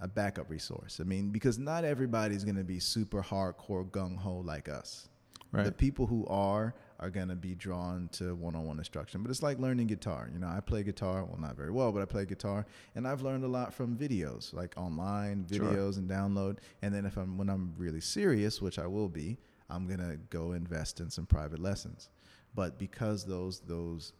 a 0.00 0.08
backup 0.08 0.48
resource. 0.50 0.98
I 0.98 1.04
mean, 1.04 1.30
because 1.30 1.58
not 1.58 1.84
everybody's 1.84 2.42
going 2.42 2.56
to 2.56 2.64
be 2.64 2.80
super 2.80 3.22
hardcore 3.22 3.88
gung 3.88 4.16
ho 4.16 4.38
like 4.38 4.68
us. 4.68 5.09
Right. 5.52 5.64
The 5.64 5.72
people 5.72 6.06
who 6.06 6.26
are 6.26 6.74
are 6.98 7.08
going 7.10 7.28
to 7.28 7.34
be 7.34 7.54
drawn 7.54 8.08
to 8.12 8.34
one-on-one 8.34 8.76
instruction. 8.78 9.22
But 9.22 9.30
it's 9.30 9.42
like 9.42 9.58
learning 9.58 9.86
guitar. 9.86 10.28
You 10.30 10.38
know, 10.38 10.48
I 10.48 10.60
play 10.60 10.82
guitar, 10.82 11.24
well, 11.24 11.38
not 11.40 11.56
very 11.56 11.70
well, 11.70 11.92
but 11.92 12.02
I 12.02 12.04
play 12.04 12.26
guitar, 12.26 12.66
and 12.94 13.08
I've 13.08 13.22
learned 13.22 13.42
a 13.42 13.48
lot 13.48 13.72
from 13.72 13.96
videos, 13.96 14.52
like 14.52 14.74
online 14.76 15.46
Sure. 15.50 15.64
videos 15.66 15.96
and 15.96 16.08
download. 16.10 16.58
And 16.82 16.94
then 16.94 17.06
if 17.06 17.16
I'm 17.16 17.38
when 17.38 17.48
I'm 17.48 17.72
really 17.78 18.02
serious, 18.02 18.60
which 18.60 18.78
I 18.78 18.86
will 18.86 19.08
be, 19.08 19.38
I'm 19.70 19.86
gonna 19.86 20.16
go 20.28 20.52
invest 20.52 21.00
in 21.00 21.08
some 21.10 21.24
private 21.26 21.58
lessons. 21.58 22.10
But 22.54 22.78
because 22.78 23.24
those 23.24 23.60
those 23.60 24.12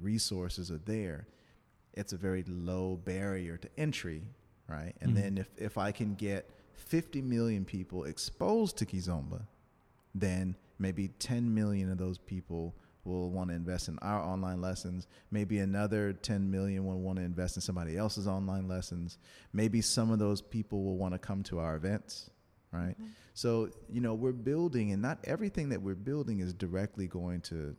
resources 0.00 0.70
are 0.70 0.78
there, 0.78 1.26
it's 1.94 2.12
a 2.12 2.16
very 2.16 2.44
low 2.46 2.96
barrier 2.96 3.56
to 3.58 3.68
entry, 3.76 4.22
right? 4.68 4.94
And 5.00 5.12
Mhm. 5.12 5.14
then 5.22 5.38
if 5.38 5.50
if 5.58 5.76
I 5.78 5.92
can 5.92 6.14
get 6.14 6.48
50 6.74 7.20
million 7.22 7.64
people 7.64 8.04
exposed 8.04 8.76
to 8.78 8.86
Kizomba, 8.86 9.46
then 10.14 10.56
maybe 10.78 11.08
10 11.08 11.54
million 11.54 11.90
of 11.90 11.98
those 11.98 12.18
people 12.18 12.74
will 13.04 13.30
want 13.30 13.50
to 13.50 13.56
invest 13.56 13.88
in 13.88 13.98
our 14.00 14.20
online 14.22 14.60
lessons. 14.60 15.06
Maybe 15.30 15.58
another 15.58 16.12
10 16.12 16.50
million 16.50 16.84
will 16.84 17.00
want 17.00 17.18
to 17.18 17.24
invest 17.24 17.56
in 17.56 17.62
somebody 17.62 17.96
else's 17.96 18.28
online 18.28 18.68
lessons. 18.68 19.18
Maybe 19.52 19.80
some 19.80 20.10
of 20.10 20.18
those 20.18 20.40
people 20.42 20.84
will 20.84 20.96
want 20.96 21.14
to 21.14 21.18
come 21.18 21.42
to 21.44 21.58
our 21.58 21.74
events, 21.76 22.30
right? 22.70 22.90
Mm-hmm. 22.90 23.06
So, 23.34 23.70
you 23.88 24.00
know, 24.00 24.14
we're 24.14 24.32
building, 24.32 24.92
and 24.92 25.00
not 25.00 25.18
everything 25.24 25.68
that 25.70 25.80
we're 25.80 25.94
building 25.94 26.40
is 26.40 26.52
directly 26.52 27.06
going 27.06 27.40
to 27.42 27.76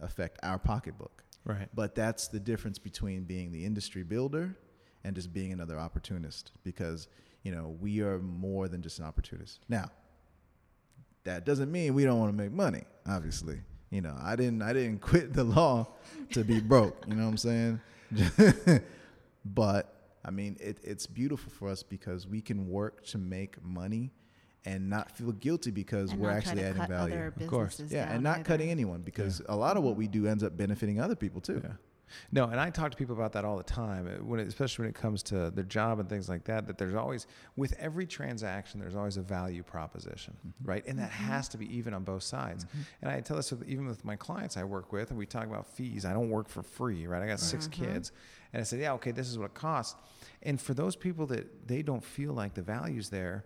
affect 0.00 0.38
our 0.42 0.58
pocketbook. 0.58 1.24
right. 1.44 1.68
But 1.74 1.94
that's 1.94 2.28
the 2.28 2.40
difference 2.40 2.78
between 2.78 3.24
being 3.24 3.52
the 3.52 3.64
industry 3.64 4.02
builder 4.02 4.56
and 5.04 5.14
just 5.14 5.32
being 5.32 5.52
another 5.52 5.78
opportunist 5.78 6.52
because, 6.62 7.08
you 7.42 7.52
know, 7.52 7.76
we 7.80 8.00
are 8.00 8.18
more 8.18 8.68
than 8.68 8.82
just 8.82 8.98
an 8.98 9.04
opportunist. 9.04 9.60
Now, 9.68 9.90
that 11.24 11.44
doesn't 11.44 11.70
mean 11.70 11.94
we 11.94 12.04
don't 12.04 12.18
want 12.18 12.32
to 12.32 12.36
make 12.36 12.52
money, 12.52 12.82
obviously. 13.08 13.60
You 13.90 14.00
know, 14.00 14.16
I 14.22 14.36
didn't 14.36 14.62
I 14.62 14.72
didn't 14.72 15.00
quit 15.00 15.32
the 15.32 15.44
law 15.44 15.88
to 16.32 16.44
be 16.44 16.60
broke, 16.60 17.04
you 17.06 17.14
know 17.14 17.24
what 17.24 17.30
I'm 17.30 17.36
saying? 17.36 17.80
but 19.44 19.94
I 20.24 20.30
mean, 20.30 20.56
it, 20.60 20.78
it's 20.82 21.06
beautiful 21.06 21.50
for 21.50 21.68
us 21.68 21.82
because 21.82 22.26
we 22.26 22.40
can 22.40 22.68
work 22.68 23.04
to 23.06 23.18
make 23.18 23.62
money 23.64 24.12
and 24.64 24.90
not 24.90 25.10
feel 25.10 25.32
guilty 25.32 25.70
because 25.70 26.12
And 26.12 26.20
we're 26.20 26.30
actually 26.30 26.62
adding 26.62 26.86
value. 26.86 27.32
Of 27.34 27.46
course. 27.46 27.82
Yeah, 27.88 28.12
and 28.12 28.22
not 28.22 28.36
either. 28.40 28.44
cutting 28.44 28.70
anyone 28.70 29.00
because 29.00 29.40
a 29.48 29.56
lot 29.56 29.76
of 29.76 29.82
what 29.82 29.96
we 29.96 30.06
do 30.06 30.26
ends 30.26 30.44
up 30.44 30.56
benefiting 30.56 31.00
other 31.00 31.16
people 31.16 31.40
too. 31.40 31.62
Yeah. 31.64 31.72
No, 32.32 32.44
and 32.44 32.60
I 32.60 32.70
talk 32.70 32.90
to 32.90 32.96
people 32.96 33.14
about 33.14 33.32
that 33.32 33.44
all 33.44 33.56
the 33.56 33.62
time, 33.62 34.06
uh, 34.06 34.24
when 34.24 34.40
it, 34.40 34.48
especially 34.48 34.84
when 34.84 34.90
it 34.90 34.94
comes 34.94 35.22
to 35.24 35.50
their 35.50 35.64
job 35.64 35.98
and 35.98 36.08
things 36.08 36.28
like 36.28 36.44
that. 36.44 36.66
That 36.66 36.78
there's 36.78 36.94
always, 36.94 37.26
with 37.56 37.74
every 37.78 38.06
transaction, 38.06 38.80
there's 38.80 38.96
always 38.96 39.16
a 39.16 39.22
value 39.22 39.62
proposition, 39.62 40.36
mm-hmm. 40.46 40.68
right? 40.68 40.86
And 40.86 40.98
that 40.98 41.10
mm-hmm. 41.10 41.24
has 41.24 41.48
to 41.50 41.58
be 41.58 41.74
even 41.76 41.94
on 41.94 42.04
both 42.04 42.22
sides. 42.22 42.64
Mm-hmm. 42.64 42.80
And 43.02 43.10
I 43.10 43.20
tell 43.20 43.36
this 43.36 43.50
with, 43.50 43.68
even 43.68 43.86
with 43.86 44.04
my 44.04 44.16
clients 44.16 44.56
I 44.56 44.64
work 44.64 44.92
with, 44.92 45.10
and 45.10 45.18
we 45.18 45.26
talk 45.26 45.46
about 45.46 45.66
fees. 45.66 46.04
I 46.04 46.12
don't 46.12 46.30
work 46.30 46.48
for 46.48 46.62
free, 46.62 47.06
right? 47.06 47.22
I 47.22 47.26
got 47.26 47.40
6 47.40 47.66
kids, 47.68 48.12
and 48.52 48.60
I 48.60 48.64
said, 48.64 48.80
yeah, 48.80 48.92
okay, 48.94 49.12
this 49.12 49.28
is 49.28 49.38
what 49.38 49.46
it 49.46 49.54
costs. 49.54 49.96
And 50.42 50.60
for 50.60 50.74
those 50.74 50.96
people 50.96 51.26
that 51.26 51.68
they 51.68 51.82
don't 51.82 52.04
feel 52.04 52.32
like 52.32 52.54
the 52.54 52.62
value's 52.62 53.10
there, 53.10 53.44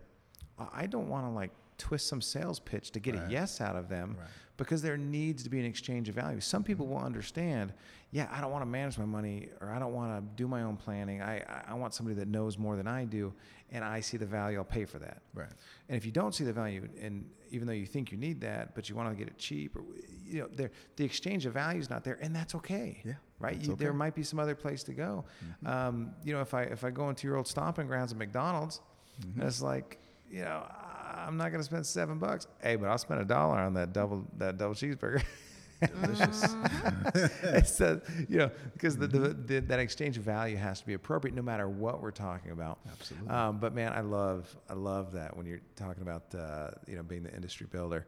I 0.59 0.85
I 0.85 0.87
don't 0.87 1.09
want 1.09 1.27
to 1.27 1.31
like 1.31 1.51
twist 1.79 2.07
some 2.07 2.21
sales 2.21 2.61
pitch 2.61 2.91
to 2.93 3.01
get 3.01 3.15
a 3.15 3.27
yes 3.29 3.61
out 3.61 3.77
of 3.77 3.89
them 3.89 4.17
Right. 4.19 4.29
Because 4.57 4.83
there 4.83 4.97
needs 4.97 5.43
to 5.43 5.51
be 5.51 5.59
an 5.59 5.65
exchange 5.67 6.09
of 6.09 6.15
value. 6.15 6.41
Some 6.41 6.63
people 6.63 6.87
will 6.87 6.99
understand, 6.99 7.73
yeah, 8.13 8.29
I 8.31 8.41
don't 8.41 8.53
want 8.53 8.63
to 8.63 8.67
manage 8.67 8.97
my 8.99 9.05
money 9.05 9.49
or 9.61 9.71
I 9.71 9.79
don't 9.79 9.93
want 9.95 10.17
to 10.17 10.43
do 10.43 10.47
my 10.47 10.63
own 10.63 10.77
planning. 10.77 11.21
I, 11.23 11.43
I- 11.69 11.75
want 11.75 11.93
somebody 11.95 12.15
that 12.21 12.29
knows 12.29 12.57
more 12.57 12.77
than 12.77 12.87
I 12.87 13.05
do 13.05 13.33
and 13.73 13.83
I 13.83 13.99
see 14.01 14.17
the 14.17 14.27
value, 14.27 14.59
I'll 14.59 14.65
pay 14.65 14.85
for 14.85 14.99
that. 15.01 15.23
Right. 15.35 15.49
And 15.89 15.97
if 15.97 16.07
you 16.07 16.13
don't 16.13 16.33
see 16.35 16.45
the 16.45 16.53
value, 16.53 16.89
and 17.01 17.29
even 17.51 17.67
though 17.67 17.73
you 17.73 17.87
think 17.87 18.13
you 18.13 18.19
need 18.19 18.41
that, 18.43 18.75
but 18.77 18.89
you 18.89 18.95
want 18.95 19.11
to 19.11 19.17
get 19.17 19.27
it 19.27 19.37
cheap, 19.39 19.75
or 19.75 19.83
you 20.25 20.41
know, 20.43 20.49
there, 20.55 20.71
the 20.97 21.05
exchange 21.05 21.45
of 21.47 21.55
value 21.55 21.81
is 21.81 21.91
not 21.91 22.05
there, 22.05 22.19
and 22.21 22.37
that's 22.37 22.55
okay. 22.55 23.01
Yeah, 23.05 23.15
right. 23.41 23.61
You, 23.61 23.75
There 23.75 23.93
might 23.93 24.15
be 24.15 24.23
some 24.23 24.39
other 24.39 24.55
place 24.55 24.85
to 24.85 24.93
go. 24.93 25.25
Mm-hmm. 25.45 25.67
Um, 25.67 26.11
you 26.25 26.33
know, 26.33 26.41
if 26.41 26.55
I 26.55 26.63
if 26.65 26.85
I 26.85 26.91
go 26.91 27.09
into 27.09 27.27
your 27.27 27.37
old 27.37 27.49
stomping 27.49 27.87
grounds 27.89 28.13
at 28.13 28.19
McDonald's, 28.19 28.81
Mm-hmm. 29.21 29.43
it's 29.43 29.63
like, 29.63 29.99
you 30.31 30.43
know, 30.43 30.65
I'm 31.17 31.37
not 31.37 31.51
going 31.51 31.61
to 31.61 31.65
spend 31.65 31.87
seven 31.87 32.19
bucks. 32.19 32.47
Hey, 32.62 32.77
but 32.77 32.89
I'll 32.89 32.99
spend 32.99 33.21
a 33.21 33.25
dollar 33.25 33.59
on 33.59 33.75
that 33.75 33.93
double 33.93 34.27
that 34.39 34.59
double 34.59 34.75
cheeseburger. 34.75 35.23
Delicious. 35.81 36.57
it's 37.43 37.81
uh, 37.81 38.01
you 38.29 38.39
know 38.39 38.51
because 38.73 38.97
the, 38.97 39.07
the, 39.07 39.19
the, 39.35 39.61
that 39.61 39.81
exchange 39.81 40.17
of 40.17 40.23
value 40.23 40.57
has 40.57 40.81
to 40.81 40.87
be 40.87 40.95
appropriate 40.95 41.35
no 41.35 41.43
matter 41.43 41.69
what 41.69 42.01
we're 42.01 42.11
talking 42.11 42.53
about. 42.53 42.79
Absolutely. 42.91 43.29
Um, 43.29 43.59
but 43.59 43.75
man, 43.75 43.93
I 43.93 44.01
love 44.01 44.55
I 44.69 44.75
love 44.75 45.12
that 45.12 45.37
when 45.37 45.47
you're 45.47 45.61
talking 45.77 46.03
about 46.03 46.35
uh, 46.35 46.71
you 46.87 46.97
know 46.97 47.03
being 47.03 47.23
the 47.23 47.35
industry 47.35 47.67
builder. 47.71 48.07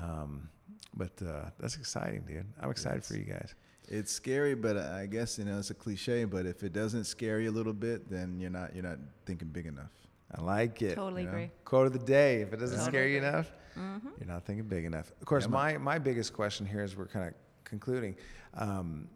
Um, 0.00 0.48
but 0.96 1.12
uh, 1.22 1.50
that's 1.58 1.76
exciting, 1.76 2.22
dude. 2.22 2.46
I'm 2.60 2.70
excited 2.70 3.04
for 3.04 3.14
you 3.14 3.24
guys. 3.24 3.54
It's 3.88 4.12
scary, 4.12 4.54
but 4.54 4.76
I 4.76 5.06
guess 5.06 5.38
you 5.38 5.44
know 5.44 5.58
it's 5.58 5.70
a 5.70 5.74
cliche. 5.74 6.24
But 6.24 6.46
if 6.46 6.62
it 6.62 6.72
doesn't 6.72 7.04
scare 7.04 7.40
you 7.40 7.50
a 7.50 7.52
little 7.52 7.72
bit, 7.72 8.10
then 8.10 8.38
you're 8.40 8.50
not 8.50 8.74
you're 8.74 8.84
not 8.84 8.98
thinking 9.26 9.48
big 9.48 9.66
enough. 9.66 9.92
I 10.36 10.42
like 10.42 10.82
it. 10.82 10.94
Totally 10.96 11.22
you 11.22 11.28
know? 11.28 11.34
agree. 11.34 11.50
Quote 11.64 11.86
of 11.86 11.92
the 11.92 11.98
day: 11.98 12.40
If 12.42 12.52
it 12.52 12.58
doesn't 12.58 12.78
Totally 12.78 12.90
scare 12.90 13.08
you 13.08 13.18
agree. 13.18 13.28
enough, 13.28 13.52
Mm-hmm. 13.78 14.08
you're 14.20 14.28
not 14.28 14.44
thinking 14.44 14.66
big 14.68 14.84
enough. 14.84 15.10
Of 15.20 15.26
course, 15.26 15.44
Yeah, 15.44 15.50
my 15.50 15.78
my 15.78 15.98
biggest 15.98 16.32
question 16.32 16.64
here 16.64 16.82
is 16.84 16.96
we're 16.96 17.06
kind 17.08 17.26
of 17.28 17.34
concluding. 17.64 18.14
Um, 18.54 19.08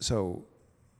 so, 0.00 0.44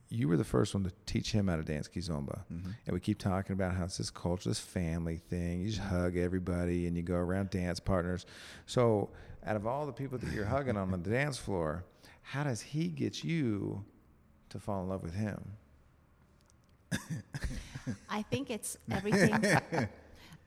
you 0.09 0.27
were 0.27 0.37
the 0.37 0.43
first 0.43 0.73
one 0.73 0.83
to 0.83 0.91
teach 1.05 1.31
him 1.31 1.47
how 1.47 1.57
to 1.57 1.63
dance 1.63 1.87
kizomba, 1.87 2.39
Mm-hmm. 2.51 2.69
and 2.87 2.93
we 2.93 2.99
keep 2.99 3.19
talking 3.19 3.53
about 3.53 3.75
how 3.75 3.83
it's 3.83 3.97
this 3.97 4.09
culture, 4.09 4.49
this 4.49 4.59
family 4.59 5.17
thing. 5.17 5.61
You 5.61 5.67
just 5.69 5.81
hug 5.81 6.17
everybody, 6.17 6.87
and 6.87 6.97
you 6.97 7.03
go 7.03 7.15
around 7.15 7.51
dance 7.51 7.79
partners. 7.79 8.25
So, 8.65 9.09
out 9.45 9.55
of 9.55 9.67
all 9.67 9.85
the 9.85 9.93
people 9.93 10.17
that 10.17 10.31
you're 10.33 10.45
hugging 10.45 10.75
on 10.77 10.89
the 10.89 10.97
dance 11.09 11.37
floor, 11.37 11.83
how 12.23 12.43
does 12.45 12.61
he 12.61 12.87
get 12.87 13.23
you 13.23 13.85
to 14.49 14.59
fall 14.59 14.81
in 14.81 14.89
love 14.89 15.03
with 15.03 15.13
him? 15.13 15.39
I 18.09 18.21
think 18.23 18.49
it's 18.49 18.77
everything. 18.91 19.33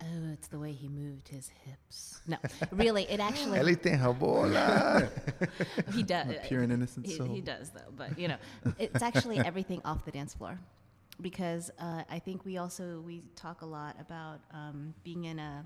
oh, 0.02 0.32
it's 0.32 0.48
the 0.48 0.58
way 0.58 0.72
he 0.72 0.88
moved 0.88 1.28
his 1.28 1.50
hips. 1.64 2.20
No, 2.26 2.36
really, 2.72 3.04
it 3.04 3.20
actually 3.20 3.58
Ele 3.58 3.76
tem 3.76 3.98
bola. 4.18 5.08
he 5.94 6.02
does. 6.02 6.34
Pure 6.46 6.62
and 6.62 6.72
innocent 6.72 7.06
he, 7.06 7.16
soul. 7.16 7.26
he 7.26 7.40
does 7.40 7.70
though, 7.70 7.92
but 7.96 8.18
you 8.18 8.28
know, 8.28 8.36
it's 8.78 9.02
actually 9.02 9.38
everything 9.50 9.80
off 9.84 10.04
the 10.04 10.10
dance 10.10 10.34
floor, 10.34 10.58
because 11.20 11.70
uh, 11.78 12.02
I 12.10 12.18
think 12.18 12.44
we 12.44 12.58
also 12.58 13.02
we 13.06 13.22
talk 13.36 13.62
a 13.62 13.66
lot 13.66 13.96
about 14.00 14.40
um, 14.52 14.94
being 15.04 15.24
in 15.24 15.38
a 15.38 15.64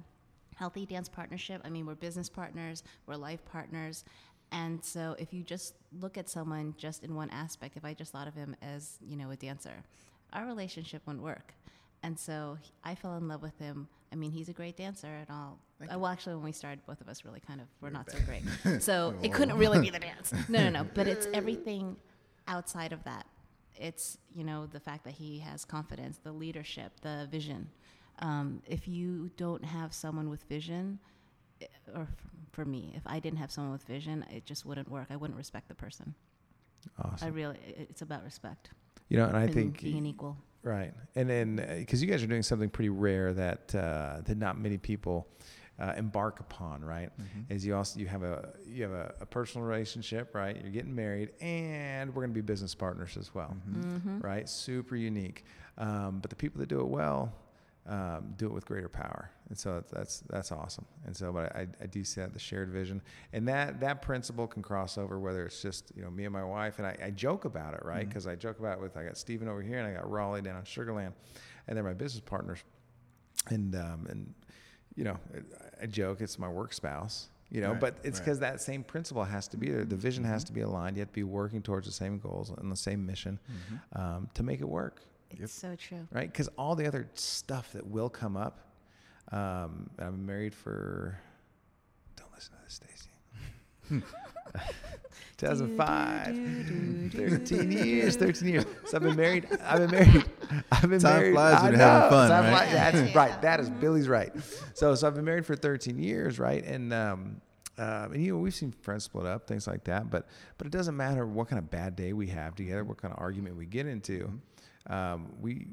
healthy 0.56 0.86
dance 0.86 1.08
partnership. 1.08 1.60
I 1.64 1.70
mean, 1.70 1.86
we're 1.86 1.94
business 1.94 2.28
partners, 2.28 2.82
we're 3.06 3.16
life 3.16 3.44
partners. 3.44 4.04
And 4.52 4.84
so, 4.84 5.16
if 5.18 5.32
you 5.32 5.42
just 5.42 5.74
look 6.00 6.16
at 6.16 6.28
someone 6.28 6.74
just 6.78 7.02
in 7.02 7.16
one 7.16 7.28
aspect, 7.30 7.76
if 7.76 7.84
I 7.84 7.92
just 7.92 8.12
thought 8.12 8.28
of 8.28 8.34
him 8.34 8.54
as, 8.62 8.98
you 9.04 9.16
know, 9.16 9.30
a 9.30 9.36
dancer, 9.36 9.82
our 10.34 10.46
relationship 10.46 11.02
wouldn't 11.06 11.24
work. 11.24 11.54
And 12.02 12.18
so 12.18 12.58
he- 12.60 12.72
I 12.84 12.94
fell 12.94 13.16
in 13.16 13.28
love 13.28 13.42
with 13.42 13.58
him. 13.58 13.88
I 14.12 14.16
mean, 14.16 14.30
he's 14.30 14.48
a 14.48 14.52
great 14.52 14.76
dancer 14.76 15.06
and 15.08 15.26
all. 15.30 15.58
Uh, 15.92 15.98
well, 15.98 16.10
actually, 16.10 16.34
when 16.36 16.44
we 16.44 16.52
started, 16.52 16.84
both 16.86 17.00
of 17.00 17.08
us 17.08 17.24
really 17.24 17.40
kind 17.40 17.60
of 17.60 17.66
were 17.80 17.90
not 17.90 18.10
so 18.10 18.18
great. 18.26 18.42
So 18.82 19.14
it 19.22 19.32
couldn't 19.32 19.56
really 19.58 19.80
be 19.80 19.90
the 19.90 19.98
dance. 20.10 20.32
No, 20.48 20.60
no, 20.64 20.70
no. 20.70 20.84
But 20.94 21.08
it's 21.08 21.26
everything 21.32 21.96
outside 22.46 22.92
of 22.92 23.02
that. 23.04 23.26
It's, 23.76 24.18
you 24.34 24.44
know, 24.44 24.66
the 24.66 24.78
fact 24.80 25.04
that 25.04 25.14
he 25.14 25.40
has 25.40 25.64
confidence, 25.64 26.18
the 26.22 26.30
leadership, 26.32 26.92
the 27.00 27.26
vision. 27.30 27.70
Um, 28.20 28.62
if 28.66 28.86
you 28.86 29.30
don't 29.36 29.64
have 29.64 29.92
someone 29.92 30.30
with 30.30 30.44
vision, 30.44 31.00
or 31.92 32.02
f- 32.02 32.08
for 32.52 32.64
me, 32.64 32.92
if 32.94 33.02
I 33.06 33.18
didn't 33.18 33.38
have 33.40 33.50
someone 33.50 33.72
with 33.72 33.82
vision, 33.82 34.24
it 34.30 34.44
just 34.44 34.64
wouldn't 34.64 34.88
work. 34.88 35.08
I 35.10 35.16
wouldn't 35.16 35.36
respect 35.36 35.66
the 35.68 35.74
person. 35.74 36.14
Awesome. 37.02 37.26
I 37.26 37.30
really, 37.32 37.58
it's 37.90 38.02
about 38.02 38.22
respect. 38.22 38.70
You 39.08 39.18
know, 39.18 39.26
and 39.26 39.36
I 39.36 39.42
and 39.44 39.54
think 39.54 39.82
being 39.82 40.06
equal. 40.06 40.36
Right, 40.62 40.94
and 41.14 41.28
then 41.28 41.56
because 41.78 42.02
you 42.02 42.08
guys 42.10 42.22
are 42.22 42.26
doing 42.26 42.42
something 42.42 42.70
pretty 42.70 42.88
rare 42.88 43.32
that 43.34 43.74
uh, 43.74 44.22
that 44.24 44.38
not 44.38 44.58
many 44.58 44.78
people 44.78 45.28
uh, 45.78 45.92
embark 45.96 46.40
upon, 46.40 46.82
right? 46.82 47.10
Mm-hmm. 47.20 47.52
Is 47.52 47.66
you 47.66 47.76
also 47.76 48.00
you 48.00 48.06
have 48.06 48.22
a 48.22 48.54
you 48.66 48.82
have 48.84 48.92
a, 48.92 49.14
a 49.20 49.26
personal 49.26 49.66
relationship, 49.66 50.34
right? 50.34 50.56
You're 50.60 50.70
getting 50.72 50.94
married, 50.94 51.32
and 51.42 52.08
we're 52.14 52.22
going 52.22 52.30
to 52.30 52.34
be 52.34 52.40
business 52.40 52.74
partners 52.74 53.16
as 53.18 53.34
well, 53.34 53.54
Mm-hmm. 53.70 54.20
right? 54.20 54.48
Super 54.48 54.96
unique, 54.96 55.44
um, 55.76 56.20
but 56.20 56.30
the 56.30 56.36
people 56.36 56.60
that 56.60 56.68
do 56.68 56.80
it 56.80 56.86
well 56.88 57.30
um, 57.86 58.32
do 58.38 58.46
it 58.46 58.52
with 58.52 58.64
greater 58.64 58.88
power, 58.88 59.30
and 59.50 59.58
so 59.58 59.74
that's 59.74 59.90
that's, 59.92 60.20
that's 60.30 60.52
awesome. 60.52 60.86
And 61.06 61.14
so, 61.14 61.32
but 61.32 61.54
I, 61.54 61.66
I 61.82 61.86
do 61.86 62.02
see 62.02 62.20
that 62.22 62.32
the 62.32 62.38
shared 62.38 62.70
vision, 62.70 63.02
and 63.34 63.46
that 63.48 63.80
that 63.80 64.00
principle 64.00 64.46
can 64.46 64.62
cross 64.62 64.96
over 64.96 65.18
whether 65.18 65.44
it's 65.44 65.60
just 65.60 65.92
you 65.94 66.02
know 66.02 66.10
me 66.10 66.24
and 66.24 66.32
my 66.32 66.44
wife, 66.44 66.78
and 66.78 66.86
I, 66.86 66.96
I 67.04 67.10
joke 67.10 67.44
about 67.44 67.74
it, 67.74 67.80
right? 67.84 68.08
Because 68.08 68.26
I 68.26 68.36
joke 68.36 68.58
about 68.58 68.78
it 68.78 68.80
with 68.80 68.96
I 68.96 69.04
got 69.04 69.18
Steven 69.18 69.48
over 69.48 69.60
here, 69.62 69.78
and 69.78 69.86
I 69.86 69.92
got 69.92 70.10
Raleigh 70.10 70.40
down 70.42 70.56
in 70.56 70.62
Sugarland, 70.62 71.12
and 71.68 71.76
they're 71.76 71.84
my 71.84 71.92
business 71.92 72.22
partners, 72.24 72.64
and 73.50 73.74
um, 73.74 74.06
and 74.08 74.32
you 74.94 75.04
know 75.04 75.18
I, 75.82 75.86
joke 75.86 76.20
it's 76.22 76.38
my 76.38 76.48
work 76.48 76.72
spouse. 76.72 77.28
You 77.50 77.60
know, 77.60 77.72
Right, 77.72 77.80
but 77.80 77.96
it's 78.02 78.18
right. 78.18 78.24
because 78.24 78.38
that 78.40 78.60
same 78.62 78.82
principle 78.82 79.22
has 79.22 79.46
to 79.48 79.56
be 79.58 79.68
there. 79.70 79.84
The 79.84 79.94
vision 79.94 80.24
has 80.24 80.42
to 80.44 80.52
be 80.52 80.62
aligned. 80.62 80.96
You 80.96 81.00
have 81.02 81.10
to 81.10 81.14
be 81.14 81.22
working 81.22 81.62
towards 81.62 81.86
the 81.86 81.92
same 81.92 82.18
goals 82.18 82.48
and 82.50 82.72
the 82.72 82.76
same 82.76 83.04
mission 83.04 83.38
Mm-hmm. 83.48 84.00
um, 84.02 84.28
to 84.34 84.42
make 84.42 84.60
it 84.60 84.68
work 84.68 85.02
It's 85.40 85.62
Yep. 85.62 85.72
so 85.72 85.76
true. 85.76 86.08
right? 86.12 86.30
Because 86.30 86.48
all 86.58 86.74
the 86.76 86.86
other 86.86 87.08
stuff 87.14 87.72
that 87.72 87.86
will 87.86 88.08
come 88.10 88.36
up. 88.36 88.60
Um, 89.32 89.88
I've 89.98 90.12
been 90.12 90.26
married 90.26 90.54
for. 90.54 91.18
Don't 92.16 92.30
listen 92.34 92.52
to 92.54 92.62
this, 92.64 92.74
Stacy. 92.74 94.02
2005, 95.36 96.26
13 97.12 97.70
years, 97.72 98.16
13 98.16 98.48
years. 98.48 98.64
So 98.86 98.96
I've 98.96 99.02
been 99.02 99.16
married. 99.16 99.48
I've 99.64 99.80
been 99.80 99.90
married. 99.90 100.24
I've 100.72 100.88
been 100.88 101.00
Time 101.00 101.18
married. 101.18 101.32
flies 101.32 101.62
when 101.62 101.72
you're 101.72 101.80
having 101.80 102.10
fun, 102.10 102.30
Time 102.30 102.44
right? 102.44 102.68
flies. 102.68 102.72
That's 102.72 103.10
Yeah. 103.10 103.18
right. 103.18 103.42
That 103.42 103.60
is 103.60 103.70
Billy's 103.70 104.08
right. 104.08 104.32
So, 104.74 104.94
so 104.94 105.06
I've 105.06 105.14
been 105.14 105.24
married 105.24 105.44
for 105.46 105.56
13 105.56 105.98
years, 105.98 106.38
right? 106.38 106.64
And 106.64 106.92
um, 106.92 107.40
um, 107.76 108.12
and 108.12 108.24
you 108.24 108.32
know 108.34 108.38
we've 108.38 108.54
seen 108.54 108.70
friends 108.82 109.04
split 109.04 109.26
up, 109.26 109.46
things 109.48 109.66
like 109.66 109.84
that. 109.84 110.08
But 110.10 110.28
but 110.58 110.66
it 110.66 110.70
doesn't 110.70 110.96
matter 110.96 111.26
what 111.26 111.48
kind 111.48 111.58
of 111.58 111.70
bad 111.70 111.96
day 111.96 112.12
we 112.12 112.28
have 112.28 112.54
together, 112.54 112.84
what 112.84 112.98
kind 113.02 113.12
of 113.12 113.18
argument 113.20 113.56
we 113.56 113.66
get 113.66 113.86
into. 113.86 114.30
Um, 114.88 115.32
we 115.40 115.66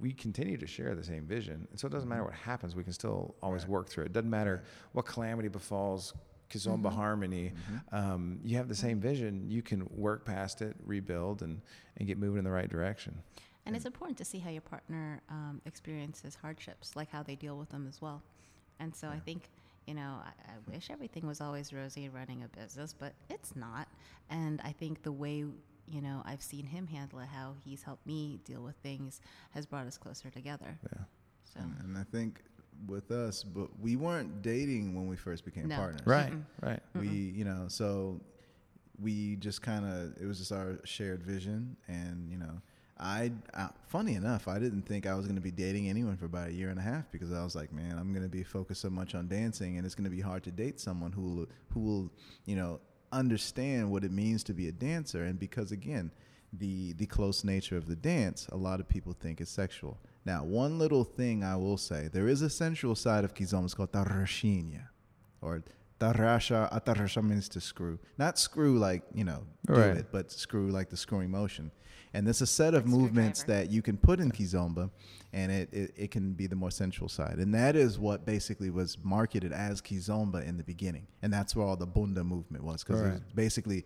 we 0.00 0.12
continue 0.12 0.58
to 0.58 0.66
share 0.66 0.94
the 0.94 1.02
same 1.04 1.24
vision, 1.26 1.66
and 1.70 1.80
so 1.80 1.86
it 1.86 1.90
doesn't 1.90 2.08
matter 2.08 2.24
what 2.24 2.34
happens. 2.34 2.74
We 2.76 2.84
can 2.84 2.92
still 2.92 3.34
always 3.42 3.62
Right. 3.62 3.70
work 3.70 3.88
through 3.88 4.04
it. 4.04 4.06
It 4.08 4.12
doesn't 4.12 4.28
matter 4.30 4.62
what 4.92 5.06
calamity 5.06 5.48
befalls. 5.48 6.12
Kizomba 6.48 6.92
harmony. 6.92 7.52
Um, 7.90 8.38
you 8.44 8.56
have 8.56 8.68
the 8.68 8.74
same 8.74 9.00
vision. 9.00 9.50
You 9.50 9.62
can 9.62 9.84
work 9.90 10.24
past 10.24 10.62
it, 10.62 10.76
rebuild, 10.84 11.42
and 11.42 11.60
and 11.96 12.06
get 12.06 12.18
moving 12.18 12.38
in 12.38 12.44
the 12.44 12.50
right 12.52 12.68
direction. 12.70 13.18
And 13.64 13.74
it's 13.74 13.84
important 13.84 14.16
to 14.18 14.24
see 14.24 14.38
how 14.38 14.50
your 14.50 14.60
partner 14.60 15.20
um, 15.28 15.60
experiences 15.66 16.36
hardships, 16.40 16.94
like 16.94 17.10
how 17.10 17.24
they 17.24 17.34
deal 17.34 17.58
with 17.58 17.68
them 17.70 17.86
as 17.88 18.00
well. 18.00 18.22
And 18.78 18.94
so 18.94 19.08
I 19.08 19.18
think, 19.18 19.50
you 19.88 19.94
know, 19.94 20.20
I, 20.24 20.52
I 20.52 20.72
wish 20.72 20.88
everything 20.88 21.26
was 21.26 21.40
always 21.40 21.72
rosy 21.72 22.08
running 22.08 22.44
a 22.44 22.48
business, 22.60 22.94
but 22.96 23.12
it's 23.28 23.56
not. 23.56 23.88
And 24.30 24.60
I 24.62 24.70
think 24.70 25.02
the 25.02 25.10
way, 25.10 25.46
you 25.88 26.02
know, 26.02 26.22
I've 26.24 26.42
seen 26.42 26.66
him 26.66 26.86
handle 26.86 27.18
it, 27.20 27.28
how 27.28 27.54
he's 27.64 27.82
helped 27.82 28.06
me 28.06 28.40
deal 28.44 28.62
with 28.62 28.76
things, 28.76 29.20
has 29.52 29.66
brought 29.66 29.86
us 29.86 29.96
closer 29.96 30.30
together. 30.30 30.78
Yeah. 30.82 31.04
So, 31.44 31.60
And, 31.60 31.74
and 31.84 31.98
I 31.98 32.02
think 32.04 32.42
with 32.86 33.10
us, 33.10 33.42
but 33.42 33.68
we 33.80 33.96
weren't 33.96 34.42
dating 34.42 34.94
when 34.94 35.06
we 35.08 35.16
first 35.16 35.44
became 35.44 35.68
No. 35.68 35.76
partners. 35.76 36.06
Right. 36.06 36.32
Mm-mm. 36.32 36.44
Right. 36.60 36.80
We, 36.94 37.08
you 37.08 37.44
know, 37.44 37.66
so 37.68 38.20
we 39.00 39.36
just 39.36 39.62
kind 39.62 39.84
of 39.84 40.20
it 40.20 40.26
was 40.26 40.38
just 40.38 40.52
our 40.52 40.78
shared 40.84 41.22
vision, 41.22 41.76
and 41.88 42.30
you 42.30 42.38
know, 42.38 42.60
I, 42.98 43.30
uh, 43.52 43.68
funny 43.88 44.14
enough, 44.14 44.48
I 44.48 44.58
didn't 44.58 44.82
think 44.82 45.06
I 45.06 45.14
was 45.14 45.26
going 45.26 45.36
to 45.36 45.42
be 45.42 45.50
dating 45.50 45.88
anyone 45.88 46.16
for 46.16 46.24
about 46.24 46.48
a 46.48 46.52
year 46.52 46.70
and 46.70 46.78
a 46.78 46.82
half 46.82 47.10
because 47.12 47.30
I 47.30 47.44
was 47.44 47.54
like, 47.54 47.70
man, 47.72 47.98
I'm 47.98 48.12
going 48.12 48.22
to 48.22 48.28
be 48.30 48.42
focused 48.42 48.80
so 48.80 48.88
much 48.88 49.14
on 49.14 49.28
dancing, 49.28 49.76
and 49.76 49.84
it's 49.84 49.94
going 49.94 50.08
to 50.08 50.16
be 50.16 50.22
hard 50.22 50.42
to 50.44 50.50
date 50.50 50.80
someone 50.80 51.12
who 51.12 51.20
will, 51.22 51.46
who 51.74 51.80
will, 51.80 52.10
you 52.46 52.56
know, 52.56 52.80
understand 53.12 53.90
what 53.90 54.04
it 54.04 54.12
means 54.12 54.44
to 54.44 54.54
be 54.54 54.68
a 54.68 54.72
dancer, 54.72 55.24
and 55.24 55.38
because 55.38 55.72
again, 55.72 56.10
the 56.52 56.92
the 56.94 57.06
close 57.06 57.44
nature 57.44 57.76
of 57.76 57.86
the 57.86 57.96
dance, 57.96 58.46
a 58.50 58.56
lot 58.56 58.80
of 58.80 58.88
people 58.88 59.12
think 59.12 59.40
is 59.40 59.48
sexual. 59.48 59.98
Now, 60.24 60.44
one 60.44 60.78
little 60.78 61.04
thing 61.04 61.44
I 61.44 61.56
will 61.56 61.76
say, 61.76 62.08
there 62.12 62.28
is 62.28 62.42
a 62.42 62.50
sensual 62.50 62.94
side 62.94 63.24
of 63.24 63.34
kizomba. 63.34 63.64
It's 63.64 63.74
called 63.74 63.92
tarraxinha, 63.92 64.88
or 65.40 65.62
tarraxa. 66.00 66.72
Atarasha 66.72 67.18
uh, 67.18 67.22
means 67.22 67.48
to 67.50 67.60
screw, 67.60 67.98
not 68.18 68.38
screw 68.38 68.78
like 68.78 69.02
you 69.14 69.24
know 69.24 69.44
do 69.66 69.72
Right. 69.74 69.96
it, 69.96 70.06
but 70.12 70.30
screw 70.32 70.70
like 70.70 70.90
the 70.90 70.96
screwing 70.96 71.30
motion. 71.30 71.70
And 72.14 72.26
there's 72.26 72.40
a 72.40 72.46
set 72.46 72.72
of 72.72 72.84
Like 72.84 72.92
movements 72.98 73.42
that 73.42 73.70
you 73.70 73.82
can 73.82 73.98
put 73.98 74.20
in 74.20 74.30
kizomba, 74.32 74.90
and 75.34 75.52
it, 75.52 75.68
it, 75.72 75.92
it 75.96 76.10
can 76.10 76.32
be 76.32 76.46
the 76.46 76.56
more 76.56 76.70
sensual 76.70 77.10
side. 77.10 77.36
And 77.38 77.52
that 77.54 77.76
is 77.76 77.98
what 77.98 78.24
basically 78.24 78.70
was 78.70 78.96
marketed 79.02 79.52
as 79.52 79.82
kizomba 79.82 80.46
in 80.46 80.56
the 80.56 80.64
beginning, 80.64 81.08
and 81.20 81.30
that's 81.32 81.54
where 81.54 81.66
all 81.66 81.76
the 81.76 81.86
bunda 81.86 82.24
movement 82.24 82.64
was 82.64 82.82
because 82.82 83.02
it 83.02 83.04
was 83.12 83.20
basically 83.34 83.84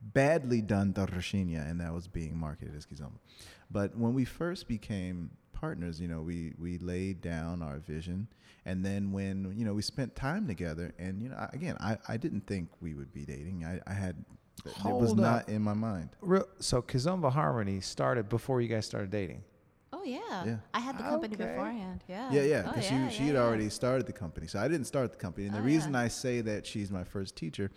badly 0.00 0.60
done 0.62 0.92
tarraxinha, 0.92 1.68
and 1.68 1.80
that 1.80 1.92
was 1.92 2.06
being 2.06 2.36
marketed 2.38 2.76
as 2.76 2.86
kizomba. 2.86 3.18
But 3.70 3.96
when 3.96 4.14
we 4.14 4.24
first 4.24 4.68
became 4.68 5.30
partners, 5.60 6.00
you 6.00 6.08
know, 6.08 6.20
we 6.22 6.54
we 6.58 6.78
laid 6.78 7.20
down 7.20 7.62
our 7.62 7.78
vision, 7.78 8.28
and 8.64 8.84
then 8.84 9.12
when 9.12 9.52
you 9.56 9.64
know 9.64 9.74
we 9.74 9.82
spent 9.82 10.14
time 10.14 10.46
together, 10.46 10.94
and 10.98 11.22
you 11.22 11.28
know, 11.30 11.48
again, 11.52 11.76
I 11.80 11.98
I 12.08 12.16
didn't 12.16 12.46
think 12.46 12.68
we 12.80 12.94
would 12.94 13.12
be 13.12 13.24
dating. 13.24 13.64
I 13.64 13.80
I 13.86 13.94
had 13.94 14.16
it 14.64 14.64
was 14.66 15.10
Hold 15.12 15.18
not 15.20 15.48
in 15.48 15.62
my 15.62 15.74
mind. 15.74 16.10
Real, 16.20 16.44
so 16.58 16.82
Kizomba 16.82 17.30
Harmony 17.32 17.80
started 17.80 18.28
before 18.28 18.60
you 18.60 18.68
guys 18.68 18.86
started 18.86 19.10
dating. 19.10 19.42
oh, 19.92 20.02
yeah. 20.04 20.44
Yeah. 20.44 20.56
I 20.74 20.80
had 20.80 20.98
the 20.98 21.04
company 21.04 21.34
Okay. 21.36 21.44
beforehand. 21.46 22.02
Yeah. 22.08 22.30
Yeah, 22.32 22.42
yeah, 22.42 22.62
Oh, 22.66 22.72
because 22.72 22.90
yeah, 22.90 23.08
she 23.08 23.14
she 23.16 23.20
yeah, 23.22 23.26
had 23.28 23.34
yeah. 23.36 23.42
already 23.46 23.68
started 23.70 24.06
the 24.06 24.12
company, 24.24 24.46
so 24.48 24.58
I 24.58 24.66
didn't 24.68 24.86
start 24.86 25.12
the 25.12 25.18
company. 25.26 25.46
And 25.46 25.54
the 25.54 25.60
Oh, 25.60 25.72
reason 25.74 25.92
yeah. 25.94 26.00
I 26.06 26.08
say 26.08 26.40
that 26.50 26.66
she's 26.66 26.90
my 26.90 27.04
first 27.04 27.36
teacher, 27.36 27.70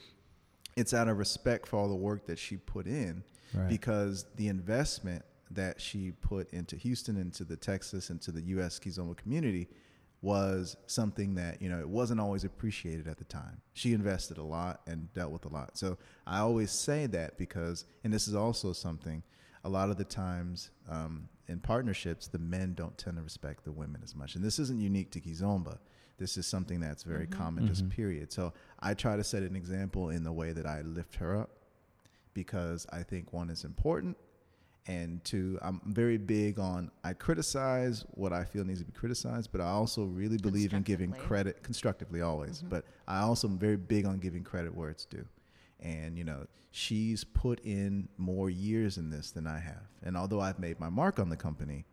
it's 0.76 0.94
out 0.94 1.08
of 1.08 1.18
respect 1.18 1.68
for 1.68 1.78
all 1.80 1.88
the 1.96 2.02
work 2.10 2.26
that 2.26 2.40
she 2.40 2.58
put 2.58 2.86
in, 2.88 3.24
Right. 3.54 3.70
because 3.70 4.26
the 4.36 4.48
investment 4.48 5.24
that 5.56 5.82
she 5.82 6.12
put 6.12 6.52
into 6.52 6.76
Houston, 6.76 7.18
into 7.18 7.44
the 7.44 7.56
Texas, 7.56 8.10
into 8.10 8.32
the 8.32 8.42
U.S. 8.42 8.80
Kizomba 8.80 9.16
community, 9.18 9.68
was 10.22 10.78
something 10.86 11.34
that 11.36 11.62
you 11.62 11.70
know 11.70 11.80
it 11.80 11.90
wasn't 11.90 12.20
always 12.20 12.44
appreciated 12.44 13.08
at 13.08 13.18
the 13.18 13.24
time. 13.26 13.62
She 13.74 13.94
invested 13.94 14.38
a 14.38 14.44
lot 14.44 14.82
and 14.86 15.12
dealt 15.14 15.32
with 15.32 15.46
a 15.46 15.50
lot. 15.50 15.78
So 15.78 15.98
I 16.28 16.40
always 16.40 16.72
say 16.72 17.08
that 17.08 17.38
because, 17.38 17.86
and 18.04 18.14
this 18.14 18.28
is 18.28 18.36
also 18.36 18.72
something, 18.74 19.24
a 19.64 19.70
lot 19.70 19.90
of 19.90 19.98
the 19.98 20.04
times 20.04 20.70
um, 20.90 21.28
in 21.48 21.60
partnerships, 21.60 22.28
the 22.28 22.40
men 22.40 22.74
don't 22.76 22.98
tend 22.98 23.18
to 23.18 23.24
respect 23.24 23.64
the 23.64 23.72
women 23.72 24.02
as 24.04 24.16
much. 24.16 24.36
And 24.36 24.44
this 24.44 24.60
isn't 24.60 24.80
unique 24.80 25.12
to 25.12 25.22
Kizomba. 25.22 25.78
This 26.18 26.38
is 26.38 26.46
something 26.46 26.80
that's 26.80 27.02
very 27.02 27.26
common, 27.26 27.66
just 27.68 27.90
period. 27.90 28.32
So 28.32 28.54
I 28.80 28.94
try 28.94 29.16
to 29.16 29.24
set 29.24 29.42
an 29.42 29.56
example 29.56 30.12
in 30.12 30.24
the 30.24 30.32
way 30.32 30.52
that 30.52 30.68
I 30.68 30.82
lift 30.82 31.16
her 31.16 31.36
up 31.36 31.50
because 32.36 32.86
I 32.92 33.02
think 33.02 33.34
one 33.34 33.50
is 33.50 33.64
important 33.64 34.18
and 34.88 35.24
two 35.24 35.60
i'm 35.62 35.80
very 35.86 36.18
big 36.18 36.58
on 36.58 36.90
i 37.04 37.14
criticize 37.14 38.04
what 38.12 38.34
i 38.34 38.44
feel 38.44 38.64
needs 38.64 38.80
to 38.80 38.86
be 38.86 38.92
criticized 38.92 39.52
but 39.52 39.62
i 39.62 39.68
also 39.68 40.06
really 40.06 40.38
believe 40.38 40.74
in 40.74 40.82
giving 40.82 41.12
credit 41.12 41.62
constructively 41.62 42.22
always 42.22 42.60
mm-hmm. 42.60 42.70
but 42.70 42.86
i 43.08 43.20
also 43.20 43.48
am 43.48 43.60
very 43.60 43.78
big 43.78 44.06
on 44.06 44.18
giving 44.18 44.44
credit 44.44 44.74
where 44.76 44.90
it's 44.90 45.06
due. 45.06 45.26
And 45.80 46.18
you 46.18 46.24
know 46.24 46.46
she's 46.72 47.24
put 47.24 47.60
in 47.62 48.08
more 48.18 48.50
years 48.50 48.98
in 48.98 49.10
this 49.10 49.32
than 49.32 49.46
i 49.46 49.60
have. 49.60 49.84
And 50.04 50.16
although 50.16 50.40
i've 50.40 50.60
made 50.60 50.80
my 50.80 50.90
mark 50.90 51.20
on 51.20 51.30
the 51.30 51.38
company 51.38 51.86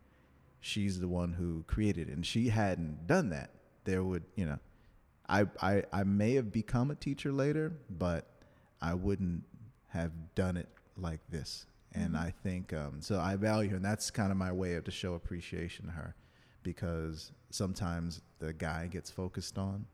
she's 0.59 0.99
the 0.99 1.07
one 1.07 1.33
who 1.33 1.63
created 1.67 2.09
it. 2.09 2.15
And 2.15 2.25
she 2.25 2.49
hadn't 2.49 3.07
done 3.07 3.29
that. 3.29 3.51
There 3.85 4.03
would 4.03 4.23
you 4.35 4.45
know 4.45 4.59
i 5.29 5.45
i, 5.61 5.83
I 5.93 6.03
may 6.03 6.33
have 6.33 6.51
become 6.51 6.91
a 6.91 6.95
teacher 6.95 7.31
later 7.31 7.71
but 7.89 8.25
i 8.81 8.93
wouldn't 8.93 9.43
have 9.87 10.11
done 10.35 10.57
it 10.57 10.67
like 10.97 11.19
this 11.29 11.65
and 11.95 12.15
i 12.17 12.33
think 12.43 12.73
um, 12.73 12.97
so 13.01 13.19
i 13.19 13.35
value 13.35 13.69
her 13.69 13.75
and 13.77 13.85
that's 13.85 14.11
kind 14.11 14.31
of 14.31 14.37
my 14.37 14.51
way 14.51 14.75
of 14.75 14.83
to 14.83 14.91
show 14.91 15.13
appreciation 15.15 15.85
to 15.85 15.91
her 15.91 16.15
because 16.63 17.31
sometimes 17.49 18.21
the 18.39 18.53
guy 18.53 18.87
gets 18.87 19.09
focused 19.09 19.57
on 19.57 19.85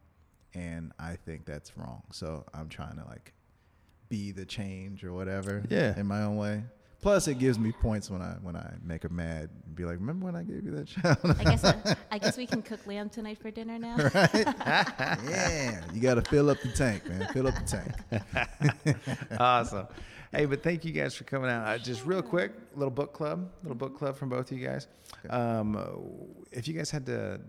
and 0.54 0.92
i 1.00 1.16
think 1.16 1.46
that's 1.46 1.78
wrong 1.78 2.02
so 2.12 2.44
i'm 2.54 2.68
trying 2.70 2.98
to 2.98 3.06
like 3.06 3.34
be 4.10 4.32
the 4.32 4.46
change 4.46 5.04
or 5.04 5.14
whatever 5.14 5.64
Yeah. 5.70 5.98
in 6.00 6.06
my 6.06 6.22
own 6.24 6.38
way 6.38 6.64
plus 7.02 7.28
it 7.28 7.36
gives 7.40 7.58
me 7.60 7.72
points 7.72 8.10
when 8.10 8.22
i 8.22 8.36
when 8.42 8.56
i 8.56 8.74
make 8.84 9.04
her 9.04 9.10
mad 9.10 9.50
and 9.66 9.76
be 9.76 9.84
like 9.86 10.00
remember 10.00 10.26
when 10.26 10.36
i 10.36 10.44
gave 10.44 10.64
you 10.66 10.72
that 10.72 10.88
child 10.88 11.18
I 11.40 11.44
guess 11.44 11.64
uh, 11.64 11.96
I 12.12 12.18
guess 12.18 12.36
we 12.38 12.46
can 12.48 12.62
cook 12.62 12.86
lamb 12.88 13.10
tonight 13.10 13.38
for 13.40 13.52
dinner 13.52 13.78
now. 13.80 13.96
yeah 14.16 15.82
you 15.94 16.02
got 16.02 16.16
to 16.16 16.22
fill 16.24 16.50
up 16.50 16.60
the 16.62 16.72
tank 16.72 17.08
man 17.08 17.28
fill 17.34 17.48
up 17.48 17.56
the 17.56 17.66
tank 17.66 18.98
awesome. 19.40 19.88
Hey, 20.36 20.44
but 20.44 20.62
thank 20.62 20.84
you 20.84 20.92
guys 20.92 21.16
for 21.16 21.24
coming 21.24 21.50
out. 21.50 21.66
Uh, 21.66 21.78
just 21.78 22.06
real 22.06 22.22
quick, 22.22 22.52
little 22.76 22.92
book 22.92 23.14
club, 23.14 23.50
little 23.64 23.78
book 23.78 23.98
club 23.98 24.18
from 24.18 24.28
both 24.28 24.52
of 24.52 24.58
you 24.58 24.68
guys. 24.68 24.88
Um, 25.30 25.80
if 26.52 26.68
you 26.68 26.74
guys 26.74 26.92
had 26.92 27.06
to, 27.06 27.40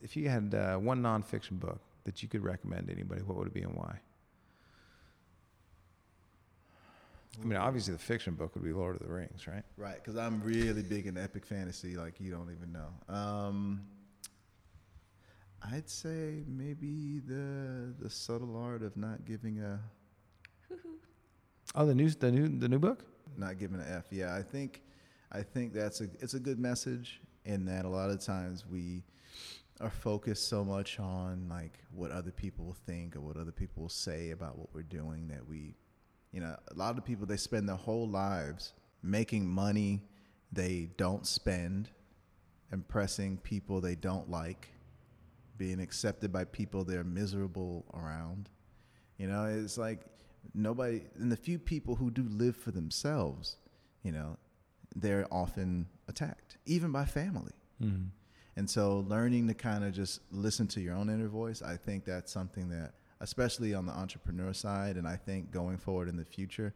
if 0.00 0.16
you 0.16 0.30
had 0.30 0.54
uh, 0.54 0.76
one 0.78 1.02
nonfiction 1.02 1.60
book 1.60 1.80
that 2.04 2.22
you 2.22 2.30
could 2.30 2.42
recommend 2.42 2.86
to 2.86 2.94
anybody, 2.94 3.20
what 3.20 3.36
would 3.36 3.48
it 3.48 3.52
be 3.52 3.60
and 3.60 3.74
why? 3.74 4.00
I 7.42 7.44
mean, 7.44 7.58
obviously 7.58 7.92
the 7.92 7.98
fiction 7.98 8.36
book 8.36 8.54
would 8.54 8.64
be 8.64 8.72
Lord 8.72 8.96
of 8.96 9.06
the 9.06 9.12
Rings, 9.12 9.46
right? 9.46 9.64
Right, 9.76 9.96
because 9.96 10.16
I'm 10.16 10.42
really 10.42 10.82
big 10.82 11.06
in 11.06 11.18
epic 11.18 11.44
fantasy, 11.44 11.96
like 11.98 12.14
you 12.18 12.30
don't 12.30 12.50
even 12.50 12.72
know. 12.72 13.14
Um, 13.14 13.82
I'd 15.62 15.90
say 15.90 16.42
maybe 16.46 17.20
the 17.20 17.92
the 18.00 18.08
subtle 18.08 18.56
art 18.56 18.82
of 18.82 18.96
not 18.96 19.26
giving 19.26 19.60
a 19.60 19.78
Oh, 21.74 21.86
the 21.86 21.94
new, 21.94 22.10
the 22.10 22.30
new, 22.30 22.48
the 22.48 22.68
new 22.68 22.78
book. 22.78 23.04
not 23.36 23.58
giving 23.58 23.80
an 23.80 23.86
F. 23.88 24.04
Yeah, 24.10 24.34
I 24.34 24.42
think 24.42 24.82
I 25.30 25.42
think 25.42 25.72
that's 25.72 26.00
a 26.02 26.08
it's 26.20 26.34
a 26.34 26.40
good 26.40 26.58
message 26.58 27.20
in 27.44 27.64
that 27.64 27.84
a 27.84 27.88
lot 27.88 28.10
of 28.10 28.20
times 28.20 28.64
we 28.70 29.02
are 29.80 29.90
focused 29.90 30.48
so 30.48 30.64
much 30.64 31.00
on 31.00 31.46
like 31.48 31.78
what 31.92 32.10
other 32.10 32.30
people 32.30 32.76
think 32.86 33.16
or 33.16 33.20
what 33.20 33.36
other 33.36 33.50
people 33.50 33.82
will 33.82 33.88
say 33.88 34.30
about 34.30 34.58
what 34.58 34.68
we're 34.74 34.82
doing 34.82 35.26
that 35.28 35.46
we 35.48 35.74
you 36.30 36.40
know 36.40 36.54
a 36.70 36.74
lot 36.74 36.96
of 36.98 37.04
people 37.04 37.26
they 37.26 37.36
spend 37.36 37.68
their 37.68 37.76
whole 37.76 38.06
lives 38.06 38.74
making 39.02 39.46
money 39.48 40.02
they 40.52 40.88
don't 40.98 41.26
spend 41.26 41.88
impressing 42.72 43.38
people 43.38 43.80
they 43.80 43.94
don't 43.96 44.30
like 44.30 44.68
being 45.56 45.80
accepted 45.80 46.30
by 46.32 46.44
people 46.44 46.84
they're 46.84 47.02
miserable 47.02 47.84
around 47.94 48.50
you 49.16 49.26
know 49.26 49.46
it's 49.46 49.78
like 49.78 50.02
nobody 50.54 51.02
and 51.16 51.30
the 51.32 51.36
few 51.36 51.58
people 51.58 51.96
who 51.96 52.10
do 52.10 52.22
live 52.28 52.56
for 52.56 52.70
themselves 52.70 53.56
you 54.02 54.12
know 54.12 54.36
they're 54.96 55.26
often 55.30 55.86
attacked 56.08 56.58
even 56.66 56.92
by 56.92 57.04
family 57.04 57.52
Mm-hmm. 57.82 58.04
and 58.56 58.70
so 58.70 59.04
learning 59.08 59.48
to 59.48 59.54
kind 59.54 59.82
of 59.82 59.92
just 59.92 60.20
listen 60.30 60.68
to 60.68 60.80
your 60.80 60.94
own 60.94 61.08
inner 61.10 61.26
voice, 61.26 61.62
I 61.62 61.76
think 61.76 62.04
that's 62.04 62.30
something 62.30 62.68
that, 62.68 62.92
especially 63.20 63.74
on 63.74 63.86
the 63.86 63.92
entrepreneur 63.92 64.52
side, 64.52 64.96
and 64.96 65.08
I 65.08 65.16
think 65.16 65.50
going 65.50 65.78
forward 65.78 66.08
in 66.08 66.16
the 66.16 66.24
future, 66.24 66.72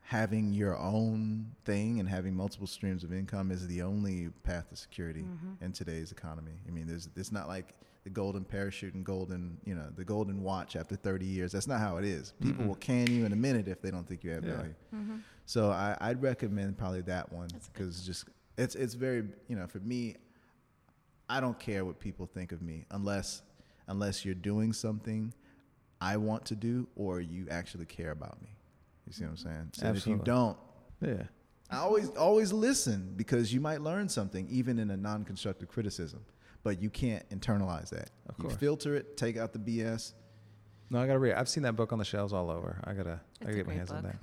having 0.00 0.52
your 0.52 0.76
own 0.76 1.52
thing 1.64 2.00
and 2.00 2.08
having 2.08 2.34
multiple 2.34 2.66
streams 2.66 3.04
of 3.04 3.12
income 3.12 3.50
is 3.52 3.66
the 3.68 3.82
only 3.82 4.28
path 4.42 4.70
to 4.70 4.76
security 4.76 5.24
in 5.60 5.70
today's 5.72 6.10
economy. 6.10 6.52
I 6.66 6.70
mean, 6.72 6.86
there's 6.88 7.08
it's 7.16 7.30
not 7.30 7.46
like 7.46 7.74
the 8.04 8.10
golden 8.10 8.44
parachute 8.44 8.94
and 8.94 9.04
golden, 9.04 9.56
you 9.64 9.74
know, 9.74 9.88
the 9.96 10.04
golden 10.04 10.42
watch 10.42 10.76
after 10.76 10.94
30 10.94 11.24
years. 11.24 11.52
That's 11.52 11.66
not 11.66 11.80
how 11.80 11.96
it 11.96 12.04
is. 12.04 12.34
People 12.42 12.66
will 12.66 12.74
can 12.74 13.10
you 13.10 13.24
in 13.24 13.32
a 13.32 13.36
minute 13.36 13.66
if 13.66 13.80
they 13.80 13.90
don't 13.90 14.06
think 14.06 14.22
you 14.22 14.30
have 14.32 14.44
Yeah. 14.44 14.56
value. 14.56 14.74
So 15.46 15.70
I, 15.70 15.96
I'd 16.00 16.22
recommend 16.22 16.76
probably 16.78 17.00
that 17.02 17.32
one 17.32 17.48
because 17.72 18.04
just 18.06 18.26
it's 18.56 18.74
it's 18.74 18.94
very 18.94 19.24
you 19.48 19.56
know 19.56 19.66
for 19.66 19.78
me, 19.80 20.16
I 21.28 21.40
don't 21.40 21.58
care 21.58 21.84
what 21.84 21.98
people 21.98 22.26
think 22.26 22.52
of 22.52 22.62
me 22.62 22.84
unless 22.90 23.42
unless 23.88 24.24
you're 24.24 24.34
doing 24.34 24.72
something 24.72 25.32
I 26.00 26.16
want 26.18 26.44
to 26.46 26.56
do 26.56 26.86
or 26.96 27.20
you 27.20 27.46
actually 27.50 27.86
care 27.86 28.10
about 28.10 28.40
me. 28.42 28.48
You 29.06 29.12
see 29.12 29.24
what 29.24 29.30
I'm 29.30 29.36
saying? 29.38 29.70
So 29.74 29.86
if 29.88 30.06
you 30.06 30.20
don't, 30.24 30.56
Yeah. 31.00 31.22
I 31.70 31.78
always 31.78 32.08
always 32.10 32.52
listen 32.52 33.14
because 33.16 33.52
you 33.52 33.60
might 33.60 33.80
learn 33.80 34.08
something 34.08 34.46
even 34.50 34.78
in 34.78 34.90
a 34.90 34.96
non-constructive 34.96 35.68
criticism, 35.68 36.24
but 36.64 36.82
you 36.82 36.90
can't 36.90 37.28
internalize 37.30 37.90
that. 37.90 38.10
Of 38.28 38.34
you 38.42 38.50
filter 38.50 38.96
it, 38.96 39.16
take 39.16 39.36
out 39.36 39.52
the 39.52 39.58
BS. 39.60 40.14
No, 40.90 40.98
I 41.00 41.06
gotta 41.06 41.18
read. 41.20 41.30
it. 41.32 41.36
I've 41.38 41.48
seen 41.48 41.62
that 41.62 41.76
book 41.76 41.92
on 41.92 41.98
the 42.00 42.04
shelves 42.04 42.32
all 42.32 42.50
over. 42.50 42.80
I 42.84 42.92
gotta, 42.94 43.20
I 43.40 43.44
gotta 43.44 43.56
get 43.56 43.66
my 43.66 43.72
great 43.72 43.76
hands 43.78 43.92
on 43.92 44.02
that. 44.02 44.16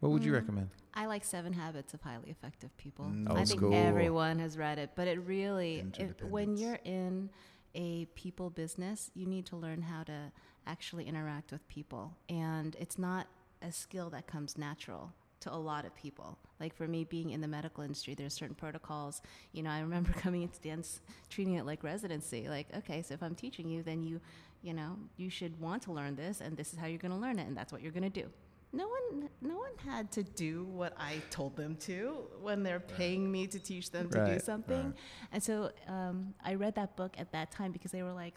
What 0.00 0.10
would 0.12 0.22
you 0.24 0.32
Mm. 0.32 0.34
recommend? 0.34 0.68
I 0.94 1.06
like 1.06 1.24
Seven 1.24 1.52
Habits 1.52 1.94
of 1.94 2.00
Highly 2.02 2.30
Effective 2.30 2.76
People. 2.76 3.06
Mm, 3.06 3.30
I 3.30 3.44
think 3.44 3.60
school. 3.60 3.74
everyone 3.74 4.38
has 4.40 4.56
read 4.58 4.78
it, 4.78 4.90
but 4.96 5.08
it 5.08 5.18
really, 5.26 5.84
if, 5.98 6.22
when 6.24 6.56
you're 6.56 6.78
in 6.84 7.30
a 7.74 8.04
people 8.14 8.50
business, 8.50 9.10
you 9.14 9.26
need 9.26 9.46
to 9.46 9.56
learn 9.56 9.82
how 9.82 10.02
to 10.04 10.32
actually 10.66 11.04
interact 11.06 11.52
with 11.52 11.66
people. 11.68 12.16
And 12.28 12.76
it's 12.80 12.98
not 12.98 13.26
a 13.62 13.70
skill 13.72 14.10
that 14.10 14.26
comes 14.26 14.56
natural 14.58 15.12
to 15.40 15.54
a 15.54 15.56
lot 15.56 15.84
of 15.84 15.94
people. 15.94 16.38
Like 16.60 16.74
for 16.74 16.88
me, 16.88 17.04
being 17.04 17.30
in 17.30 17.40
the 17.40 17.48
medical 17.48 17.82
industry, 17.82 18.14
there's 18.14 18.34
certain 18.34 18.54
protocols. 18.54 19.22
You 19.52 19.62
know, 19.62 19.70
I 19.70 19.80
remember 19.80 20.12
coming 20.16 20.42
into 20.42 20.60
dance, 20.60 21.00
treating 21.28 21.54
it 21.54 21.66
like 21.66 21.82
residency. 21.82 22.48
Like, 22.48 22.66
okay, 22.76 23.02
so 23.02 23.14
if 23.14 23.22
I'm 23.22 23.34
teaching 23.34 23.68
you, 23.68 23.82
then 23.82 24.02
you, 24.02 24.20
you 24.62 24.74
know, 24.74 24.96
you 25.16 25.30
should 25.30 25.60
want 25.60 25.82
to 25.82 25.92
learn 25.92 26.16
this, 26.16 26.40
and 26.40 26.56
this 26.56 26.72
is 26.72 26.78
how 26.78 26.86
you're 26.86 26.98
going 26.98 27.12
to 27.12 27.18
learn 27.18 27.38
it, 27.38 27.46
and 27.46 27.56
that's 27.56 27.72
what 27.72 27.82
you're 27.82 27.92
going 27.92 28.10
to 28.10 28.22
do 28.22 28.28
no 28.72 28.86
one 28.86 29.28
no 29.40 29.56
one 29.56 29.70
had 29.86 30.10
to 30.12 30.22
do 30.22 30.64
what 30.64 30.92
I 30.98 31.22
told 31.30 31.56
them 31.56 31.76
to 31.80 32.26
when 32.40 32.62
they're 32.62 32.80
paying 32.80 33.30
me 33.30 33.46
to 33.46 33.58
teach 33.58 33.90
them 33.90 34.10
to 34.10 34.26
do 34.26 34.38
something. 34.38 34.84
right. 34.84 34.94
And 35.32 35.42
so 35.42 35.70
um, 35.86 36.34
I 36.44 36.54
read 36.54 36.74
that 36.74 36.96
book 36.96 37.14
at 37.18 37.32
that 37.32 37.50
time 37.50 37.72
because 37.72 37.92
they 37.92 38.02
were 38.02 38.12
like, 38.12 38.34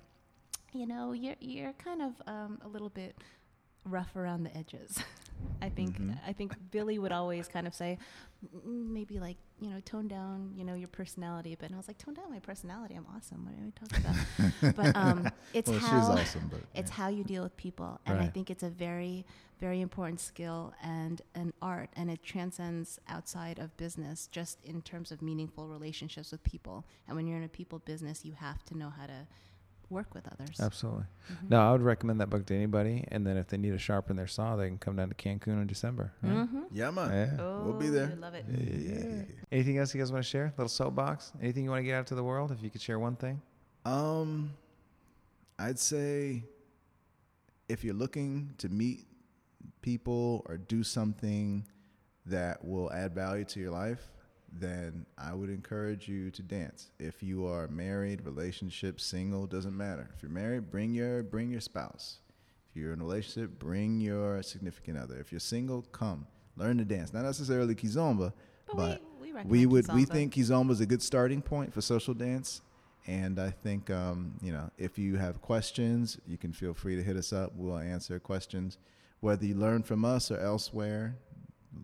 you 0.72 0.88
know, 0.88 1.12
you're 1.12 1.36
you're 1.40 1.74
kind 1.74 2.02
of 2.02 2.14
um, 2.28 2.60
a 2.64 2.68
little 2.68 2.90
bit 2.90 3.16
rough 3.86 4.16
around 4.16 4.44
the 4.44 4.56
edges. 4.56 5.00
I 5.62 5.70
think 5.70 6.00
Mhm. 6.00 6.18
I 6.26 6.34
think 6.34 6.56
Billy 6.72 6.98
would 7.00 7.12
always 7.12 7.48
kind 7.48 7.68
of 7.68 7.74
say, 7.74 7.98
"Mm, 8.56 8.88
maybe 8.90 9.20
like 9.20 9.38
you 9.60 9.70
know, 9.70 9.80
tone 9.82 10.08
down 10.08 10.54
you 10.56 10.64
know 10.64 10.74
your 10.74 10.88
personality 10.88 11.54
a 11.54 11.58
bit. 11.58 11.68
And 11.68 11.76
I 11.76 11.78
was 11.78 11.88
like, 11.88 12.00
tone 12.00 12.16
down 12.16 12.32
my 12.32 12.40
personality. 12.40 12.96
I'm 12.96 13.06
awesome. 13.16 13.46
What 13.46 13.54
are 13.54 13.64
we 13.64 13.72
talking 13.72 14.04
about? 14.04 14.76
but 14.76 14.96
um, 14.96 15.30
it's 15.54 15.70
well, 15.70 15.80
how 15.80 16.00
she's 16.00 16.10
awesome, 16.10 16.50
but 16.52 16.62
it's 16.74 16.90
yeah. 16.90 16.96
how 16.98 17.10
you 17.10 17.24
deal 17.24 17.44
with 17.44 17.56
people 17.58 18.00
and 18.06 18.20
i 18.20 18.28
think 18.28 18.50
it's 18.50 18.64
a 18.64 18.70
very 18.70 19.26
very 19.60 19.82
important 19.82 20.20
skill 20.20 20.74
and 20.82 21.22
an 21.36 21.54
art 21.62 21.90
and 21.96 22.10
it 22.10 22.24
transcends 22.24 23.00
outside 23.08 23.60
of 23.60 23.76
business 23.78 24.28
just 24.28 24.58
in 24.66 24.82
terms 24.82 25.12
of 25.12 25.22
meaningful 25.22 25.68
relationships 25.68 26.32
with 26.32 26.44
people 26.44 26.86
and 27.08 27.16
when 27.16 27.28
you're 27.28 27.38
in 27.38 27.44
a 27.44 27.50
people 27.50 27.80
business 27.80 28.26
you 28.26 28.34
have 28.34 28.64
to 28.66 28.78
know 28.78 28.90
how 28.90 29.06
to 29.06 29.28
work 29.92 30.14
with 30.16 30.26
others 30.32 30.60
Absolutely. 30.60 31.04
Mhm. 31.30 31.50
No, 31.50 31.60
I 31.68 31.72
would 31.72 31.82
recommend 31.82 32.20
that 32.22 32.30
book 32.30 32.46
to 32.48 32.56
anybody. 32.56 33.04
And 33.10 33.28
then 33.28 33.38
if 33.38 33.48
they 33.48 33.58
need 33.58 33.72
to 33.72 33.78
sharpen 33.78 34.16
their 34.16 34.28
saw, 34.28 34.56
they 34.56 34.68
can 34.68 34.78
come 34.78 34.96
down 34.96 35.10
to 35.10 35.16
Cancun 35.16 35.62
in 35.62 35.68
December. 35.68 36.14
right? 36.24 36.32
Mhm. 36.32 36.64
yeah, 36.72 36.90
man. 36.92 37.12
Yeah. 37.38 37.62
We'll 37.64 37.74
be 37.74 37.90
Oh, 37.90 37.92
there. 37.92 38.10
you 38.10 38.16
love 38.16 38.34
it 38.34 38.46
Yeah. 38.50 39.24
Anything 39.52 39.78
else 39.78 39.94
you 39.94 40.00
guys 40.02 40.12
want 40.12 40.24
to 40.24 40.30
share? 40.30 40.54
Little 40.58 40.70
soapbox? 40.70 41.34
Anything 41.42 41.66
you 41.66 41.70
want 41.70 41.80
to 41.80 41.84
get 41.84 41.96
out 41.96 42.08
to 42.08 42.16
the 42.16 42.24
world? 42.24 42.52
If 42.52 42.64
you 42.64 42.70
could 42.70 42.82
share 42.82 42.98
one 43.00 43.16
thing. 43.18 43.42
Um, 43.86 44.52
I'd 45.60 45.78
say 45.80 46.44
if 47.70 47.84
you're 47.84 47.94
looking 47.94 48.54
to 48.60 48.70
meet 48.70 49.06
people 49.82 50.44
or 50.48 50.58
do 50.58 50.84
something 50.84 51.68
that 52.26 52.64
will 52.64 52.92
add 52.94 53.14
value 53.14 53.44
to 53.46 53.60
your 53.60 53.72
life, 53.72 54.12
then 54.52 55.06
I 55.18 55.34
would 55.34 55.50
encourage 55.50 56.08
you 56.08 56.30
to 56.32 56.42
dance. 56.44 56.92
If 57.00 57.24
you 57.24 57.46
are 57.48 57.68
married, 57.68 58.26
relationship, 58.26 59.00
single, 59.00 59.48
doesn't 59.48 59.76
matter. 59.76 60.10
If 60.16 60.22
you're 60.24 60.32
married, 60.32 60.70
bring 60.70 60.94
your 60.94 61.24
bring 61.24 61.50
your 61.50 61.62
spouse. 61.62 62.18
If 62.70 62.76
you're 62.82 62.94
in 62.94 63.02
a 63.02 63.04
relationship, 63.04 63.60
bring 63.60 64.00
your 64.02 64.42
significant 64.44 64.98
other. 64.98 65.18
If 65.20 65.32
you're 65.32 65.40
single, 65.40 65.84
come 65.92 66.28
learn 66.58 66.78
to 66.80 66.86
dance. 66.86 67.14
Not 67.14 67.24
necessarily 67.24 67.76
kizomba, 67.76 68.34
But 68.68 68.76
but 68.78 69.02
we- 69.22 69.32
we 69.34 69.44
we 69.44 69.66
would 69.66 69.88
we 69.94 70.06
think 70.06 70.34
kizomba 70.34 70.72
is 70.72 70.82
a 70.82 70.86
good 70.86 71.02
starting 71.02 71.42
point 71.42 71.74
for 71.74 71.82
social 71.82 72.14
dance. 72.14 72.62
And 73.08 73.40
I 73.40 73.50
think 73.50 73.90
um, 73.90 74.36
you 74.42 74.52
know 74.52 74.70
if 74.78 74.98
you 75.00 75.16
have 75.16 75.42
questions, 75.42 76.18
you 76.28 76.38
can 76.38 76.52
feel 76.54 76.74
free 76.74 76.96
to 76.98 77.04
hit 77.04 77.16
us 77.16 77.32
up. 77.34 77.54
We'll 77.56 77.78
answer 77.78 78.20
questions, 78.20 78.78
whether 79.22 79.46
you 79.46 79.56
learn 79.56 79.84
from 79.84 80.04
us 80.06 80.30
or 80.30 80.38
elsewhere. 80.38 81.16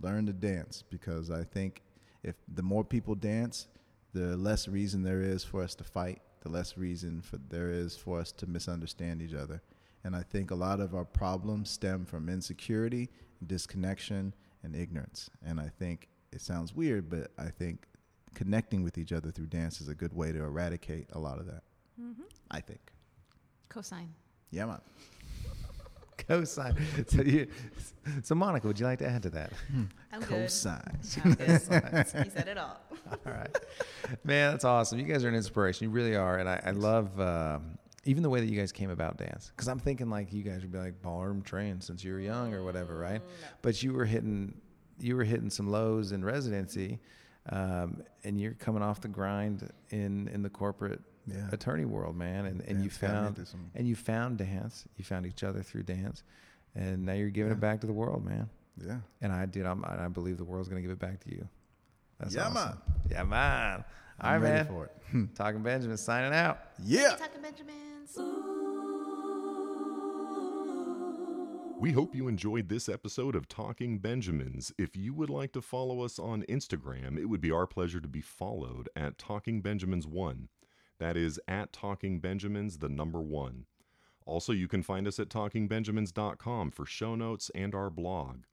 Learn 0.02 0.26
to 0.26 0.34
dance 0.34 0.84
because 0.89 1.31
I 1.31 1.44
think 1.45 1.81
if 2.23 2.35
the 2.53 2.64
more 2.64 2.84
people 2.84 3.15
dance, 3.15 3.68
the 4.14 4.38
less 4.38 4.68
reason 4.68 5.03
there 5.03 5.22
is 5.22 5.44
for 5.44 5.61
us 5.61 5.76
to 5.76 5.84
fight. 5.84 6.22
The 6.41 6.49
less 6.49 6.77
reason 6.77 7.22
for 7.22 7.38
there 7.49 7.69
is 7.69 7.95
for 7.95 8.19
us 8.19 8.31
to 8.34 8.48
misunderstand 8.48 9.22
each 9.22 9.34
other. 9.34 9.61
And 10.03 10.15
I 10.15 10.23
think 10.23 10.52
a 10.52 10.56
lot 10.56 10.80
of 10.80 10.95
our 10.95 11.06
problems 11.06 11.69
stem 11.69 12.06
from 12.06 12.30
insecurity, 12.30 13.10
disconnection, 13.45 14.34
and 14.64 14.76
ignorance. 14.76 15.30
And 15.45 15.60
I 15.60 15.69
think 15.80 16.07
it 16.31 16.41
sounds 16.41 16.73
weird, 16.73 17.10
but 17.10 17.31
I 17.38 17.49
think 17.49 17.85
connecting 18.34 18.84
with 18.84 18.98
each 18.98 19.11
other 19.11 19.31
through 19.31 19.48
dance 19.48 19.81
is 19.81 19.89
a 19.89 19.95
good 19.95 20.14
way 20.14 20.31
to 20.31 20.39
eradicate 20.44 21.07
a 21.14 21.19
lot 21.19 21.39
of 21.39 21.48
that. 21.48 21.64
Mm-hmm. 21.99 22.23
I 22.52 22.61
think. 22.61 22.91
Cosign. 23.69 24.07
Yeah, 24.52 24.65
man. 24.65 24.81
Cosign. 26.18 26.77
So, 27.07 27.22
you, 27.22 27.48
so 28.23 28.35
Monica, 28.35 28.68
would 28.68 28.80
you 28.80 28.85
like 28.85 28.99
to 28.99 29.07
add 29.07 29.23
to 29.23 29.30
that? 29.31 29.52
I'm 30.11 30.22
Cosines. 30.22 31.18
I'm 31.23 32.23
he 32.23 32.30
said 32.30 32.48
it 32.48 32.57
all. 32.57 32.81
All 33.26 33.31
right, 33.31 33.56
man, 34.23 34.52
that's 34.52 34.65
awesome. 34.65 34.99
You 34.99 35.06
guys 35.06 35.23
are 35.23 35.30
an 35.30 35.35
inspiration. 35.35 35.85
You 35.85 35.91
really 35.91 36.15
are, 36.15 36.38
and 36.39 36.49
I, 36.49 36.61
I 36.65 36.72
love 36.72 37.19
um 37.22 37.77
even 38.07 38.23
the 38.23 38.30
way 38.30 38.39
that 38.39 38.48
you 38.48 38.57
guys 38.57 38.72
came 38.72 38.89
about 38.89 39.18
dance. 39.18 39.52
Because 39.56 39.68
I'm 39.68 39.80
thinking 39.80 40.10
like 40.10 40.31
you 40.31 40.41
guys 40.41 40.61
would 40.61 40.72
be 40.72 40.77
like 40.77 41.02
ballroom 41.02 41.41
trained 41.41 41.84
since 41.84 42.03
you 42.03 42.14
were 42.14 42.19
young 42.19 42.53
or 42.53 42.64
whatever, 42.64 42.98
right? 42.98 43.22
But 43.61 43.84
you 43.84 43.94
were 43.94 44.06
hitting, 44.06 44.53
you 44.98 45.15
were 45.18 45.26
hitting 45.26 45.49
some 45.49 45.69
lows 45.69 46.14
in 46.14 46.23
residency, 46.23 46.99
um, 47.49 48.02
and 48.23 48.39
you're 48.39 48.53
coming 48.53 48.81
off 48.81 49.02
the 49.02 49.10
grind 49.10 49.69
in 49.89 50.30
in 50.30 50.41
the 50.41 50.49
corporate 50.49 51.02
Yeah. 51.27 51.49
attorney 51.51 51.85
world, 51.85 52.15
man. 52.15 52.45
And 52.45 52.61
and 52.61 52.81
you 52.83 52.89
Dance 52.89 52.97
got 52.99 53.09
found 53.11 53.35
through 53.35 53.59
and 53.75 53.87
you 53.87 53.95
found 53.95 54.37
dance. 54.37 54.85
You 54.95 55.03
found 55.03 55.25
each 55.25 55.43
other 55.43 55.61
through 55.61 55.83
dance, 55.83 56.23
and 56.75 57.05
now 57.05 57.13
you're 57.13 57.29
giving 57.29 57.51
it 57.51 57.59
back 57.59 57.81
to 57.81 57.87
the 57.87 57.93
world, 57.93 58.23
man. 58.25 58.49
Yeah. 58.83 58.99
And 59.21 59.31
I 59.33 59.45
did. 59.45 59.65
I'm, 59.65 59.83
I 59.85 60.07
believe 60.07 60.37
the 60.37 60.45
world's 60.45 60.69
gonna 60.69 60.81
give 60.81 60.91
it 60.91 60.99
back 60.99 61.19
to 61.25 61.31
you. 61.31 61.47
That's 62.19 62.33
Yeah, 62.35 62.43
awesome. 62.47 62.53
man. 62.53 62.77
Yeah, 63.09 63.23
man. 63.23 63.83
All 64.21 64.29
right, 64.29 64.35
I'm 64.35 64.41
ready 64.41 64.53
man. 64.55 64.67
for 64.67 64.85
it. 64.85 65.35
Talking 65.35 65.61
Benjamin 65.63 65.97
signing 65.97 66.33
out. 66.33 66.59
Yeah. 66.83 67.15
Talking 67.15 67.41
Benjamins. 67.41 68.17
We 71.79 71.91
hope 71.91 72.15
you 72.15 72.27
enjoyed 72.27 72.69
this 72.69 72.89
episode 72.89 73.35
of 73.35 73.47
Talking 73.47 73.99
Benjamins. 73.99 74.71
If 74.79 74.95
you 74.95 75.13
would 75.13 75.29
like 75.29 75.51
to 75.53 75.61
follow 75.61 76.01
us 76.01 76.17
on 76.17 76.41
Instagram, 76.49 77.19
it 77.19 77.25
would 77.25 77.39
be 77.41 77.51
our 77.51 77.67
pleasure 77.67 77.99
to 77.99 78.07
be 78.07 78.19
followed 78.21 78.89
at 78.95 79.19
Talking 79.19 79.61
Benjamins1. 79.61 80.47
That 80.99 81.15
is 81.18 81.40
at 81.48 81.74
Talking 81.74 82.19
Benjamins, 82.19 82.80
the 82.80 82.90
number 82.90 83.22
one. 83.22 83.65
Also, 84.26 84.52
you 84.52 84.68
can 84.68 84.84
find 84.84 85.07
us 85.07 85.19
at 85.19 85.30
talkingbenjamins.com 85.30 86.72
for 86.72 86.86
show 86.86 87.15
notes 87.15 87.49
and 87.56 87.74
our 87.74 87.90
blog. 87.90 88.44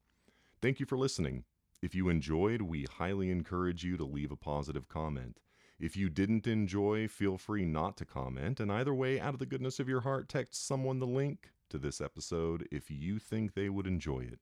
Thank 0.62 0.78
you 0.78 0.86
for 0.86 0.96
listening. 0.96 1.44
If 1.82 1.94
you 1.94 2.08
enjoyed, 2.08 2.62
we 2.62 2.86
highly 2.98 3.30
encourage 3.30 3.84
you 3.84 3.96
to 3.96 4.04
leave 4.04 4.30
a 4.30 4.36
positive 4.36 4.88
comment. 4.88 5.40
If 5.80 5.96
you 5.96 6.08
didn't 6.08 6.46
enjoy, 6.46 7.08
feel 7.08 7.36
free 7.36 7.64
not 7.64 7.96
to 7.96 8.04
comment, 8.04 8.60
and 8.60 8.70
either 8.70 8.94
way, 8.94 9.18
out 9.18 9.34
of 9.34 9.40
the 9.40 9.46
goodness 9.46 9.80
of 9.80 9.88
your 9.88 10.02
heart, 10.02 10.28
text 10.28 10.66
someone 10.66 11.00
the 11.00 11.06
link 11.06 11.50
to 11.70 11.78
this 11.78 12.00
episode 12.00 12.68
if 12.70 12.90
you 12.90 13.18
think 13.18 13.54
they 13.54 13.68
would 13.68 13.86
enjoy 13.86 14.20
it. 14.20 14.38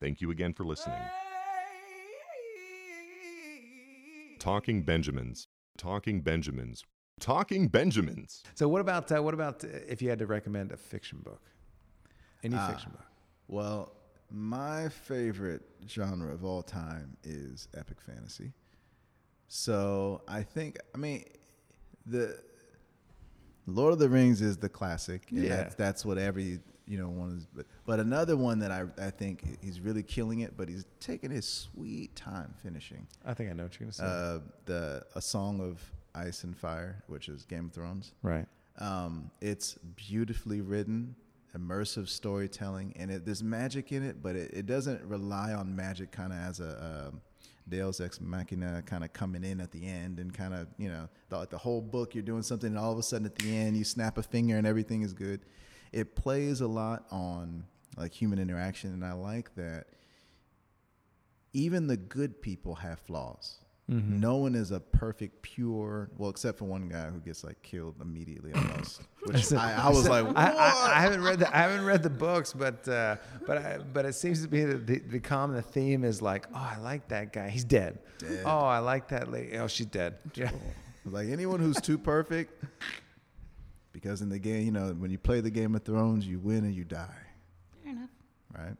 Thank 0.00 0.20
you 0.20 0.30
again 0.32 0.52
for 0.52 0.64
listening. 0.64 0.98
Talking 4.40 4.82
Benjamins. 4.82 5.46
Talking 5.78 6.20
Benjamins. 6.20 6.84
Talking 7.22 7.68
Benjamins. 7.68 8.42
So 8.54 8.68
what 8.68 8.80
about 8.80 9.10
uh, 9.12 9.22
what 9.22 9.32
about 9.32 9.62
uh, 9.64 9.68
if 9.88 10.02
you 10.02 10.08
had 10.10 10.18
to 10.18 10.26
recommend 10.26 10.72
a 10.72 10.76
fiction 10.76 11.18
book? 11.22 11.40
Any 12.42 12.56
Ah. 12.56 12.66
fiction 12.68 12.90
book? 12.90 13.06
Well, 13.46 13.92
my 14.30 14.88
favorite 14.88 15.62
genre 15.88 16.32
of 16.34 16.44
all 16.44 16.62
time 16.64 17.16
is 17.22 17.68
epic 17.74 18.00
fantasy. 18.00 18.52
So 19.46 20.22
I 20.26 20.42
think, 20.42 20.78
I 20.94 20.98
mean, 20.98 21.24
the 22.06 22.38
Lord 23.66 23.92
of 23.92 23.98
the 24.00 24.08
Rings 24.08 24.40
is 24.42 24.56
the 24.56 24.68
classic. 24.68 25.30
and 25.30 25.44
Yeah. 25.44 25.48
that's, 25.56 25.74
that's 25.76 26.04
what 26.04 26.18
every 26.18 26.58
you 26.86 26.98
know 26.98 27.08
one 27.08 27.36
is. 27.36 27.46
But, 27.54 27.66
but 27.86 28.00
another 28.00 28.36
one 28.36 28.58
that 28.58 28.72
I 28.72 28.86
I 28.98 29.10
think 29.10 29.62
he's 29.62 29.78
really 29.80 30.02
killing 30.02 30.40
it, 30.40 30.56
but 30.56 30.68
he's 30.68 30.84
taking 30.98 31.30
his 31.30 31.46
sweet 31.46 32.16
time 32.16 32.52
finishing. 32.62 33.06
I 33.24 33.34
think 33.34 33.48
I 33.50 33.52
know 33.52 33.62
what 33.62 33.78
you're 33.78 33.86
gonna 33.86 33.92
say. 33.92 34.04
Uh, 34.04 34.40
the 34.64 35.06
A 35.14 35.20
Song 35.22 35.60
of 35.60 35.80
Ice 36.14 36.44
and 36.44 36.56
Fire, 36.56 37.02
which 37.06 37.28
is 37.28 37.44
Game 37.44 37.66
of 37.66 37.72
Thrones. 37.72 38.12
right. 38.22 38.46
Um, 38.78 39.30
it's 39.42 39.74
beautifully 39.96 40.62
written, 40.62 41.14
immersive 41.54 42.08
storytelling, 42.08 42.94
and 42.96 43.10
it, 43.10 43.26
there's 43.26 43.42
magic 43.42 43.92
in 43.92 44.02
it, 44.02 44.22
but 44.22 44.34
it, 44.34 44.50
it 44.54 44.66
doesn't 44.66 45.02
rely 45.02 45.52
on 45.52 45.76
magic 45.76 46.10
kind 46.10 46.32
of 46.32 46.38
as 46.38 46.60
a 46.60 47.08
um 47.10 47.20
Deus 47.68 48.00
Ex 48.00 48.20
Machina 48.20 48.82
kind 48.84 49.04
of 49.04 49.12
coming 49.12 49.44
in 49.44 49.60
at 49.60 49.70
the 49.70 49.86
end 49.86 50.18
and 50.18 50.32
kind 50.34 50.54
of, 50.54 50.66
you 50.78 50.88
know, 50.88 51.08
the, 51.28 51.46
the 51.50 51.58
whole 51.58 51.80
book 51.80 52.14
you're 52.14 52.22
doing 52.22 52.42
something 52.42 52.68
and 52.68 52.78
all 52.78 52.92
of 52.92 52.98
a 52.98 53.02
sudden 53.02 53.26
at 53.26 53.36
the 53.36 53.56
end 53.56 53.76
you 53.76 53.84
snap 53.84 54.18
a 54.18 54.22
finger 54.22 54.56
and 54.56 54.66
everything 54.66 55.02
is 55.02 55.12
good. 55.12 55.40
It 55.92 56.16
plays 56.16 56.60
a 56.60 56.66
lot 56.66 57.06
on 57.10 57.64
like 57.96 58.12
human 58.12 58.38
interaction, 58.38 58.92
and 58.92 59.04
I 59.04 59.12
like 59.12 59.54
that 59.56 59.88
even 61.52 61.86
the 61.86 61.96
good 61.96 62.40
people 62.40 62.76
have 62.76 62.98
flaws. 62.98 63.58
Mm-hmm. 63.92 64.20
No 64.20 64.36
one 64.36 64.54
is 64.54 64.70
a 64.70 64.80
perfect, 64.80 65.42
pure. 65.42 66.08
Well, 66.16 66.30
except 66.30 66.58
for 66.58 66.64
one 66.64 66.88
guy 66.88 67.10
who 67.10 67.18
gets 67.20 67.44
like 67.44 67.60
killed 67.62 67.96
immediately 68.00 68.52
almost. 68.54 69.02
Which 69.24 69.52
I, 69.52 69.74
I 69.84 69.88
was 69.90 70.08
like, 70.08 70.24
what? 70.26 70.36
I, 70.36 70.50
I, 70.50 70.92
I 70.96 71.00
haven't 71.02 71.22
read 71.22 71.38
the 71.40 71.54
I 71.54 71.60
haven't 71.60 71.84
read 71.84 72.02
the 72.02 72.10
books, 72.10 72.52
but 72.52 72.88
uh, 72.88 73.16
but 73.46 73.58
I, 73.58 73.78
but 73.92 74.06
it 74.06 74.14
seems 74.14 74.40
to 74.42 74.48
be 74.48 74.64
that 74.64 74.86
the, 74.86 74.98
the 75.00 75.20
common 75.20 75.60
theme 75.62 76.04
is 76.04 76.22
like, 76.22 76.46
oh, 76.54 76.70
I 76.74 76.78
like 76.78 77.08
that 77.08 77.32
guy, 77.32 77.50
he's 77.50 77.64
dead. 77.64 77.98
Dead. 78.18 78.42
Oh, 78.46 78.60
I 78.60 78.78
like 78.78 79.08
that 79.08 79.30
lady. 79.30 79.58
Oh, 79.58 79.66
she's 79.66 79.86
dead. 79.86 80.14
Yeah. 80.34 80.50
like 81.04 81.28
anyone 81.28 81.60
who's 81.60 81.80
too 81.80 81.98
perfect, 81.98 82.64
because 83.92 84.22
in 84.22 84.28
the 84.28 84.38
game, 84.38 84.64
you 84.64 84.72
know, 84.72 84.88
when 84.96 85.10
you 85.10 85.18
play 85.18 85.40
the 85.40 85.50
Game 85.50 85.74
of 85.74 85.82
Thrones, 85.82 86.26
you 86.26 86.38
win 86.38 86.64
and 86.64 86.74
you 86.74 86.84
die, 86.84 87.08
Fair 87.82 87.92
enough. 87.92 88.10
right? 88.56 88.76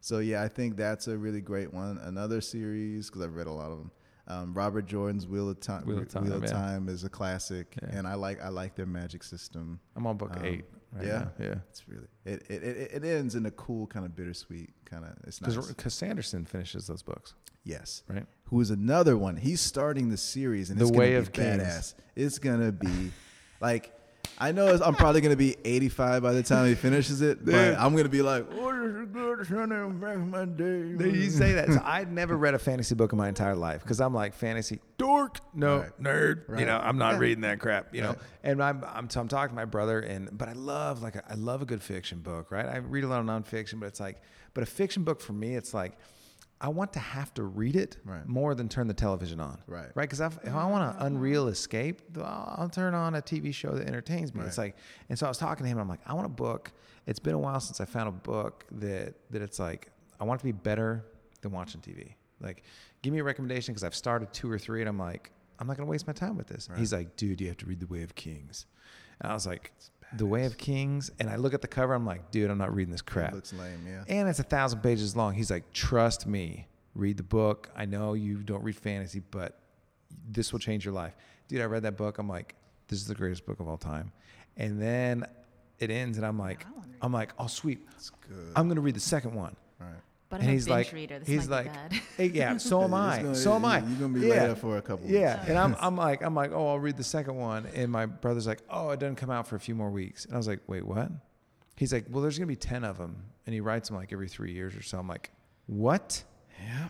So 0.00 0.18
yeah, 0.20 0.42
I 0.42 0.48
think 0.48 0.76
that's 0.76 1.08
a 1.08 1.16
really 1.16 1.40
great 1.40 1.72
one. 1.72 1.98
Another 2.02 2.40
series 2.40 3.08
because 3.10 3.22
I've 3.22 3.34
read 3.34 3.46
a 3.46 3.52
lot 3.52 3.70
of 3.70 3.78
them. 3.78 3.90
Um, 4.26 4.54
Robert 4.54 4.86
Jordan's 4.86 5.26
Wheel 5.26 5.50
of 5.50 5.60
Time. 5.60 5.84
Wheel 5.86 5.98
of 5.98 6.08
Time, 6.08 6.26
yeah. 6.42 6.46
Time 6.46 6.88
is 6.88 7.04
a 7.04 7.08
classic, 7.10 7.76
Yeah. 7.82 7.98
and 7.98 8.06
I 8.06 8.14
like 8.14 8.40
I 8.42 8.48
like 8.48 8.74
their 8.74 8.86
magic 8.86 9.22
system. 9.22 9.80
I'm 9.96 10.06
on 10.06 10.16
book 10.16 10.36
Um, 10.36 10.44
eight. 10.44 10.64
Right 10.92 11.06
yeah? 11.06 11.18
now. 11.18 11.30
Yeah. 11.40 11.54
It's 11.70 11.88
really 11.88 12.06
it 12.24 12.42
it, 12.48 12.62
it, 12.62 12.90
it 12.92 13.04
ends 13.04 13.34
in 13.34 13.44
a 13.46 13.50
cool 13.50 13.86
kind 13.86 14.06
of 14.06 14.14
bittersweet 14.16 14.70
kind 14.84 15.04
of. 15.04 15.10
It's 15.26 15.40
nice. 15.42 15.56
Because 15.66 15.92
Sanderson 15.92 16.44
finishes 16.44 16.86
those 16.86 17.02
books, 17.02 17.34
Yes. 17.64 18.02
right? 18.08 18.26
who 18.44 18.60
is 18.60 18.70
another 18.70 19.16
one. 19.18 19.36
He's 19.36 19.60
starting 19.60 20.08
the 20.10 20.16
series, 20.16 20.70
and 20.70 20.78
The 20.78 20.84
it's 20.86 20.96
Way 20.96 21.08
gonna 21.08 21.18
of 21.18 21.32
be 21.32 21.38
Kings. 21.42 21.62
badass. 21.62 21.94
It's 22.14 22.38
gonna 22.38 22.72
be 22.72 23.10
like 23.60 23.92
I 24.38 24.52
know 24.52 24.74
I'm 24.84 24.94
probably 24.94 25.20
gonna 25.20 25.36
be 25.36 25.56
85 25.64 26.22
by 26.22 26.32
the 26.32 26.42
time 26.42 26.66
he 26.66 26.74
finishes 26.74 27.20
it, 27.20 27.44
but 27.44 27.54
I'm 27.78 27.94
gonna 27.96 28.08
be 28.08 28.22
like, 28.22 28.50
"What 28.52 28.74
is 28.84 28.96
a 28.96 29.06
good 29.06 29.46
son 29.46 29.98
back 30.00 30.18
my 30.18 30.44
day?" 30.44 30.80
You 31.08 31.30
say 31.30 31.52
that. 31.54 31.72
So 31.72 31.80
I'd 31.84 32.10
never 32.12 32.36
read 32.36 32.54
a 32.54 32.58
fantasy 32.58 32.94
book 32.94 33.12
in 33.12 33.18
my 33.18 33.28
entire 33.28 33.54
life 33.54 33.82
because 33.82 34.00
I'm 34.00 34.12
like 34.12 34.34
fantasy 34.34 34.80
dork, 34.98 35.38
no 35.54 35.78
Right. 35.80 36.02
nerd. 36.02 36.58
You 36.58 36.66
know, 36.66 36.78
I'm 36.78 36.98
not 36.98 37.12
Yeah. 37.14 37.18
reading 37.18 37.42
that 37.42 37.60
crap. 37.60 37.94
You 37.94 38.02
know, 38.02 38.08
Right. 38.08 38.18
and 38.42 38.62
I'm 38.62 38.84
I'm, 38.92 39.08
so 39.08 39.20
I'm 39.20 39.28
talking 39.28 39.50
to 39.50 39.54
my 39.54 39.64
brother, 39.66 40.00
and 40.00 40.36
but 40.36 40.48
I 40.48 40.52
love 40.54 41.02
like 41.02 41.16
a, 41.16 41.22
I 41.30 41.34
love 41.34 41.62
a 41.62 41.66
good 41.66 41.82
fiction 41.82 42.18
book, 42.18 42.50
right? 42.50 42.66
I 42.66 42.78
read 42.78 43.04
a 43.04 43.08
lot 43.08 43.20
of 43.20 43.26
nonfiction, 43.26 43.78
but 43.78 43.86
it's 43.86 44.00
like, 44.00 44.20
but 44.52 44.62
a 44.62 44.66
fiction 44.66 45.04
book 45.04 45.20
for 45.20 45.32
me, 45.32 45.54
it's 45.54 45.72
like. 45.74 45.92
I 46.64 46.68
want 46.68 46.94
to 46.94 46.98
have 46.98 47.34
to 47.34 47.42
read 47.42 47.76
it 47.76 47.98
Right. 48.06 48.26
more 48.26 48.54
than 48.54 48.70
turn 48.70 48.86
the 48.86 48.94
television 48.94 49.38
on. 49.38 49.58
Right. 49.66 49.88
Right. 49.94 50.08
Because 50.08 50.20
if 50.20 50.38
I 50.54 50.64
want 50.66 50.96
an 50.98 51.06
unreal 51.06 51.48
escape, 51.48 52.00
I'll, 52.16 52.54
I'll 52.58 52.68
turn 52.70 52.94
on 52.94 53.14
a 53.16 53.20
TV 53.22 53.52
show 53.52 53.72
that 53.72 53.86
entertains 53.86 54.34
me. 54.34 54.42
It's 54.46 54.56
like, 54.56 54.76
and 55.10 55.18
so 55.18 55.26
I 55.26 55.28
was 55.28 55.36
talking 55.36 55.64
to 55.64 55.70
him. 55.70 55.78
I'm 55.78 55.88
like, 55.88 56.00
I 56.06 56.14
want 56.14 56.24
a 56.24 56.30
book. 56.30 56.72
It's 57.06 57.18
been 57.18 57.34
a 57.34 57.38
while 57.38 57.60
since 57.60 57.82
I 57.82 57.84
found 57.84 58.08
a 58.08 58.12
book 58.12 58.64
that 58.72 59.12
that 59.30 59.42
it's 59.42 59.58
like 59.58 59.90
I 60.18 60.24
want 60.24 60.40
it 60.40 60.42
to 60.42 60.44
be 60.46 60.52
better 60.52 61.04
than 61.42 61.52
watching 61.52 61.82
TV. 61.82 62.14
Like, 62.40 62.62
give 63.02 63.12
me 63.12 63.18
a 63.18 63.24
recommendation 63.24 63.74
because 63.74 63.84
I've 63.84 63.94
started 63.94 64.32
two 64.32 64.50
or 64.50 64.58
three, 64.58 64.80
and 64.80 64.88
I'm 64.88 64.98
like, 64.98 65.30
I'm 65.58 65.66
not 65.66 65.76
gonna 65.76 65.88
waste 65.90 66.06
my 66.06 66.14
time 66.14 66.36
with 66.38 66.46
this. 66.46 66.68
He's 66.78 66.94
like, 66.94 67.14
dude, 67.16 67.42
you 67.42 67.48
have 67.48 67.58
to 67.58 67.66
read 67.66 67.80
The 67.80 67.86
Way 67.86 68.02
of 68.04 68.14
Kings. 68.14 68.64
And 69.20 69.30
I 69.30 69.34
was 69.34 69.46
like, 69.46 69.72
The 70.12 70.26
Way 70.26 70.44
of 70.44 70.58
Kings. 70.58 71.10
And 71.18 71.28
I 71.28 71.36
look 71.36 71.54
at 71.54 71.62
the 71.62 71.68
cover, 71.68 71.94
I'm 71.94 72.06
like, 72.06 72.30
dude, 72.30 72.50
I'm 72.50 72.58
not 72.58 72.74
reading 72.74 72.92
this 72.92 73.02
crap. 73.02 73.32
looks 73.32 73.52
lame, 73.52 73.86
yeah. 73.86 74.04
And 74.08 74.28
it's 74.28 74.38
a 74.38 74.44
thousand 74.44 74.80
pages 74.80 75.16
long. 75.16 75.34
He's 75.34 75.50
like, 75.50 75.72
trust 75.72 76.26
me, 76.26 76.66
read 76.94 77.16
the 77.16 77.22
book. 77.22 77.70
I 77.74 77.84
know 77.84 78.14
you 78.14 78.38
don't 78.38 78.62
read 78.62 78.76
fantasy, 78.76 79.20
but 79.30 79.58
this 80.28 80.52
will 80.52 80.60
change 80.60 80.84
your 80.84 80.94
life. 80.94 81.16
Dude, 81.48 81.60
I 81.60 81.64
read 81.64 81.82
that 81.82 81.96
book. 81.96 82.18
I'm 82.18 82.28
like, 82.28 82.54
this 82.88 82.98
is 83.00 83.06
the 83.06 83.14
greatest 83.14 83.44
book 83.46 83.60
of 83.60 83.68
all 83.68 83.76
time. 83.76 84.12
And 84.56 84.80
then 84.80 85.24
it 85.78 85.90
ends, 85.90 86.18
and 86.18 86.26
I'm 86.26 86.38
like, 86.38 86.64
I 86.66 86.70
wanna 86.70 86.86
read 86.88 86.98
I'm 87.02 87.12
like, 87.12 87.32
oh 87.38 87.46
sweet, 87.46 87.80
good. 88.28 88.52
I'm 88.54 88.68
gonna 88.68 88.80
read 88.80 88.94
the 88.94 89.00
second 89.00 89.34
one. 89.34 89.56
All 89.80 89.86
right. 89.86 89.96
But 90.34 90.40
and 90.40 90.50
I'm 90.50 90.54
he's 90.56 90.66
a 90.66 90.70
binge 90.70 90.86
like, 90.86 90.92
reader. 90.92 91.18
This 91.20 91.28
he's 91.28 91.48
like, 91.48 91.72
bad. 91.72 91.92
hey, 92.16 92.26
yeah, 92.26 92.56
so 92.56 92.82
am 92.82 92.92
I. 93.12 93.22
gonna- 93.22 93.36
so 93.36 93.54
am 93.54 93.64
I. 93.64 93.78
You're 93.78 94.00
gonna 94.00 94.18
be 94.18 94.26
yeah. 94.26 94.48
laid 94.48 94.58
for 94.58 94.78
a 94.78 94.82
couple. 94.82 95.08
Yeah, 95.08 95.36
weeks. 95.36 95.48
and 95.48 95.56
I'm, 95.56 95.76
I'm 95.80 95.96
like, 95.96 96.22
I'm 96.22 96.34
like, 96.34 96.50
oh, 96.52 96.66
I'll 96.70 96.80
read 96.80 96.96
the 96.96 97.04
second 97.04 97.36
one, 97.36 97.66
and 97.72 97.92
my 97.92 98.06
brother's 98.06 98.48
like, 98.48 98.58
oh, 98.68 98.90
it 98.90 98.98
doesn't 98.98 99.14
come 99.14 99.30
out 99.30 99.46
for 99.46 99.54
a 99.54 99.60
few 99.60 99.76
more 99.76 99.90
weeks, 99.90 100.24
and 100.24 100.34
I 100.34 100.36
was 100.36 100.48
like, 100.48 100.58
wait, 100.66 100.84
what? 100.84 101.08
He's 101.76 101.92
like, 101.92 102.06
well, 102.10 102.20
there's 102.20 102.36
gonna 102.36 102.48
be 102.48 102.56
ten 102.56 102.82
of 102.82 102.98
them, 102.98 103.22
and 103.46 103.54
he 103.54 103.60
writes 103.60 103.90
them 103.90 103.96
like 103.96 104.12
every 104.12 104.28
three 104.28 104.52
years 104.52 104.74
or 104.74 104.82
so. 104.82 104.98
I'm 104.98 105.06
like, 105.06 105.30
what? 105.66 106.24
Yeah. 106.60 106.88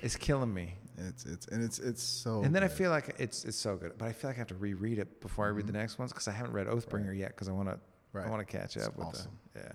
It's 0.00 0.16
killing 0.16 0.54
me. 0.54 0.76
It's 0.96 1.26
it's 1.26 1.46
and 1.48 1.62
it's 1.62 1.78
it's 1.80 2.02
so. 2.02 2.44
and 2.44 2.54
then 2.54 2.64
I 2.64 2.68
feel 2.68 2.90
like 2.90 3.14
it's 3.18 3.44
it's 3.44 3.58
so 3.58 3.76
good, 3.76 3.92
but 3.98 4.06
I 4.08 4.12
feel 4.14 4.30
like 4.30 4.36
I 4.36 4.38
have 4.38 4.48
to 4.48 4.54
reread 4.54 4.98
it 4.98 5.20
before 5.20 5.44
I 5.44 5.48
read 5.50 5.66
the 5.66 5.72
next 5.74 5.98
ones 5.98 6.12
because 6.12 6.28
I 6.28 6.32
haven't 6.32 6.52
read 6.52 6.66
Oathbringer 6.66 7.14
yet 7.14 7.28
because 7.30 7.46
I 7.48 7.52
want 7.52 7.68
to 7.68 7.78
Mm-hmm. 8.14 8.18
Right. 8.18 8.26
I 8.26 8.30
want 8.30 8.46
to 8.46 8.56
catch 8.58 8.76
It's 8.76 8.86
up 8.86 8.96
with 8.96 9.08
awesome. 9.08 9.32
the 9.54 9.60
yeah. 9.60 9.72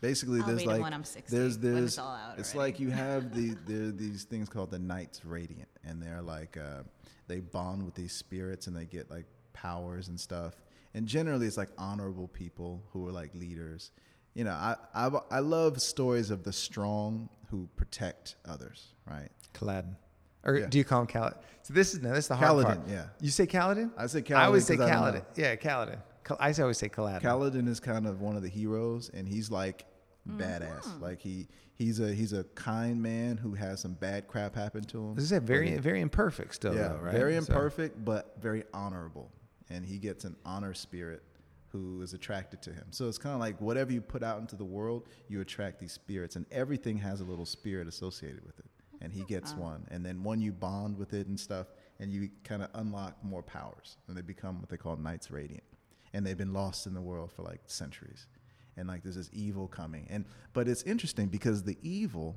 Basically 0.00 0.40
I'll 0.40 0.46
there's 0.46 0.58
read 0.60 0.66
like 0.68 0.82
when 0.82 0.94
I'm 0.94 1.04
60, 1.04 1.36
there's 1.36 1.58
when 1.58 1.74
there's 1.74 1.84
it's 1.84 1.98
all 1.98 2.14
out 2.14 2.38
it's 2.38 2.54
like 2.54 2.80
you 2.80 2.90
have 2.90 3.34
the 3.34 3.56
there 3.66 3.88
are 3.88 3.92
these 3.92 4.24
things 4.24 4.48
called 4.48 4.70
the 4.70 4.78
Knights 4.78 5.24
Radiant, 5.24 5.68
and 5.84 6.02
they're 6.02 6.22
like 6.22 6.56
uh, 6.56 6.82
they 7.28 7.40
bond 7.40 7.84
with 7.84 7.94
these 7.94 8.12
spirits 8.12 8.66
and 8.66 8.76
they 8.76 8.84
get 8.86 9.10
like 9.10 9.26
powers 9.52 10.08
and 10.08 10.18
stuff. 10.18 10.54
And 10.94 11.06
generally, 11.06 11.46
it's 11.46 11.56
like 11.56 11.68
honorable 11.78 12.26
people 12.28 12.82
who 12.92 13.06
are 13.06 13.12
like 13.12 13.32
leaders. 13.34 13.92
You 14.34 14.44
know, 14.44 14.50
I 14.52 14.76
I 14.94 15.10
I 15.30 15.38
love 15.40 15.80
stories 15.80 16.30
of 16.30 16.42
the 16.44 16.52
strong 16.52 17.28
who 17.50 17.68
protect 17.76 18.36
others, 18.48 18.94
right? 19.06 19.28
Kaladin. 19.54 19.94
Or 20.42 20.56
Yeah. 20.56 20.66
do 20.66 20.78
you 20.78 20.84
call 20.84 21.02
him 21.02 21.06
Kaladin? 21.06 21.36
So 21.62 21.74
this 21.74 21.92
is 21.94 22.00
no, 22.00 22.10
this 22.10 22.24
is 22.24 22.28
the 22.28 22.36
hard 22.36 22.64
part. 22.64 22.80
Yeah. 22.88 23.06
You 23.20 23.30
say 23.30 23.46
Kaladin? 23.46 23.90
I 23.96 24.06
say 24.06 24.24
I 24.32 24.44
always 24.46 24.64
say 24.64 24.76
Kaladin 24.76 24.78
'cause 24.78 24.88
I 24.90 24.94
don't 24.94 25.02
Kaladin. 25.02 25.14
know. 25.14 25.24
Yeah, 25.44 25.56
Kaladin. 25.56 25.98
Kal- 26.30 26.38
I 26.40 26.52
always 26.62 26.78
say 26.78 26.88
Kaladin. 26.88 27.22
Kaladin 27.22 27.68
is 27.68 27.80
kind 27.80 28.06
of 28.06 28.20
one 28.20 28.36
of 28.36 28.42
the 28.42 28.48
heroes, 28.48 29.10
and 29.12 29.28
he's 29.28 29.50
like 29.50 29.84
Mm-hmm. 30.28 30.38
badass. 30.42 31.00
Like 31.00 31.18
he 31.22 31.48
he's 31.76 31.98
a 31.98 32.12
he's 32.12 32.34
a 32.34 32.44
kind 32.54 33.02
man 33.02 33.38
who 33.38 33.54
has 33.54 33.80
some 33.80 33.94
bad 33.94 34.28
crap 34.28 34.54
happen 34.54 34.84
to 34.84 34.98
him. 34.98 35.14
this 35.14 35.24
is 35.24 35.32
a 35.32 35.40
very 35.40 35.68
but 35.70 35.74
he- 35.76 35.78
very 35.80 36.00
imperfect 36.02 36.54
still, 36.54 36.74
yeah, 36.74 36.88
though, 36.88 36.96
right? 36.96 37.12
very 37.14 37.32
So- 37.32 37.38
imperfect, 37.54 38.04
but 38.04 38.36
very 38.38 38.64
honorable, 38.74 39.32
and 39.70 39.84
he 39.84 39.98
gets 39.98 40.24
an 40.26 40.36
honor 40.44 40.74
spirit 40.74 41.22
who 41.68 42.02
is 42.02 42.12
attracted 42.12 42.60
to 42.62 42.70
him. 42.72 42.84
So 42.90 43.08
it's 43.08 43.16
kind 43.16 43.32
of 43.34 43.40
like 43.40 43.58
whatever 43.62 43.92
you 43.92 44.02
put 44.02 44.22
out 44.22 44.40
into 44.40 44.56
the 44.56 44.64
world, 44.64 45.08
you 45.28 45.40
attract 45.40 45.78
these 45.78 45.92
spirits, 45.92 46.36
and 46.36 46.44
everything 46.52 46.98
has 46.98 47.22
a 47.22 47.24
little 47.24 47.46
spirit 47.46 47.88
associated 47.88 48.44
with 48.44 48.58
it. 48.58 48.66
And 49.00 49.10
he 49.10 49.22
gets 49.24 49.54
one, 49.54 49.86
and 49.90 50.04
then 50.04 50.22
one 50.22 50.42
you 50.42 50.52
bond 50.52 50.98
with 50.98 51.14
it 51.14 51.28
and 51.28 51.40
stuff, 51.40 51.68
and 51.98 52.12
you 52.12 52.28
kind 52.44 52.62
of 52.62 52.68
unlock 52.74 53.16
more 53.24 53.42
powers, 53.42 53.96
and 54.06 54.14
they 54.16 54.20
become 54.20 54.60
what 54.60 54.68
they 54.68 54.76
call 54.76 54.96
Knights 54.96 55.30
Radiant, 55.30 55.62
and 56.12 56.26
they've 56.26 56.38
been 56.38 56.52
lost 56.52 56.86
in 56.86 56.94
the 56.94 57.00
world 57.00 57.30
for 57.32 57.42
like 57.42 57.60
centuries, 57.66 58.26
and 58.76 58.88
like 58.88 59.02
there's 59.02 59.16
this 59.16 59.30
evil 59.32 59.68
coming, 59.68 60.06
and 60.10 60.24
but 60.52 60.68
it's 60.68 60.82
interesting 60.82 61.28
because 61.28 61.62
the 61.62 61.78
evil 61.82 62.36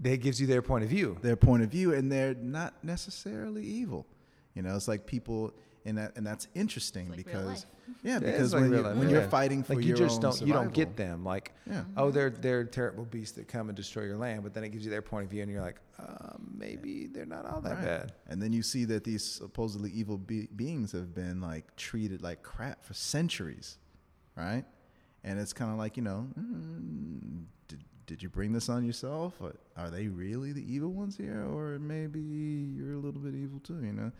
That 0.00 0.20
gives 0.22 0.40
you 0.40 0.46
their 0.46 0.62
point 0.62 0.84
of 0.84 0.90
view. 0.90 1.18
their 1.22 1.36
point 1.36 1.62
of 1.62 1.70
view, 1.70 1.92
and 1.92 2.10
they're 2.10 2.34
not 2.34 2.74
necessarily 2.84 3.64
evil. 3.64 4.06
You 4.54 4.62
know, 4.62 4.74
it's 4.76 4.88
like 4.88 5.06
people, 5.06 5.52
and 5.88 5.98
that 5.98 6.12
and 6.16 6.26
that's 6.26 6.46
interesting 6.54 7.08
like 7.08 7.16
because 7.24 7.66
yeah, 8.04 8.12
Yeah, 8.14 8.18
because 8.20 8.52
like 8.52 8.62
when, 8.62 8.72
you, 8.72 8.80
life, 8.82 8.96
when 8.96 9.08
yeah. 9.10 9.14
you're 9.20 9.28
fighting 9.28 9.62
for 9.64 9.74
like 9.74 9.84
your 9.84 9.96
you 9.96 10.04
just 10.04 10.16
own 10.16 10.30
don't 10.30 10.40
you 10.46 10.52
don't 10.52 10.72
get 10.72 10.96
them 10.96 11.24
like 11.24 11.52
Yeah. 11.66 11.84
oh 11.96 12.10
they're 12.10 12.30
they're 12.30 12.64
terrible 12.64 13.04
beasts 13.04 13.34
that 13.36 13.48
come 13.48 13.68
and 13.68 13.76
destroy 13.76 14.04
your 14.04 14.16
land, 14.16 14.42
but 14.44 14.54
then 14.54 14.62
it 14.64 14.70
gives 14.70 14.84
you 14.84 14.90
their 14.90 15.02
point 15.02 15.24
of 15.24 15.30
view, 15.30 15.42
and 15.42 15.50
you're 15.50 15.62
like, 15.62 15.80
uh, 15.98 16.34
maybe 16.56 17.06
they're 17.12 17.26
not 17.26 17.44
all 17.46 17.60
that 17.62 17.76
Right. 17.76 17.84
bad. 17.84 18.12
And 18.28 18.40
then 18.42 18.52
you 18.52 18.62
see 18.62 18.84
that 18.86 19.02
these 19.04 19.24
supposedly 19.24 19.90
evil 19.90 20.16
be- 20.18 20.48
beings 20.54 20.92
have 20.92 21.14
been 21.14 21.40
like 21.40 21.74
treated 21.76 22.22
like 22.22 22.42
crap 22.42 22.84
for 22.84 22.94
centuries, 22.94 23.78
right? 24.36 24.64
And 25.24 25.38
it's 25.40 25.52
kind 25.52 25.72
of 25.72 25.78
like 25.78 25.96
you 25.96 26.02
know, 26.04 26.28
mm, 26.38 27.44
did, 27.68 27.82
did 28.06 28.22
you 28.22 28.28
bring 28.28 28.52
this 28.52 28.68
on 28.68 28.84
yourself? 28.84 29.34
Or 29.40 29.54
are 29.76 29.90
they 29.90 30.08
really 30.08 30.52
the 30.52 30.64
evil 30.72 30.92
ones 30.92 31.16
here, 31.16 31.42
or 31.44 31.78
maybe 31.78 32.20
you're 32.20 32.94
a 32.94 32.98
little 32.98 33.20
bit 33.20 33.34
evil 33.34 33.60
too? 33.60 33.80
You 33.82 33.92
know, 33.92 34.12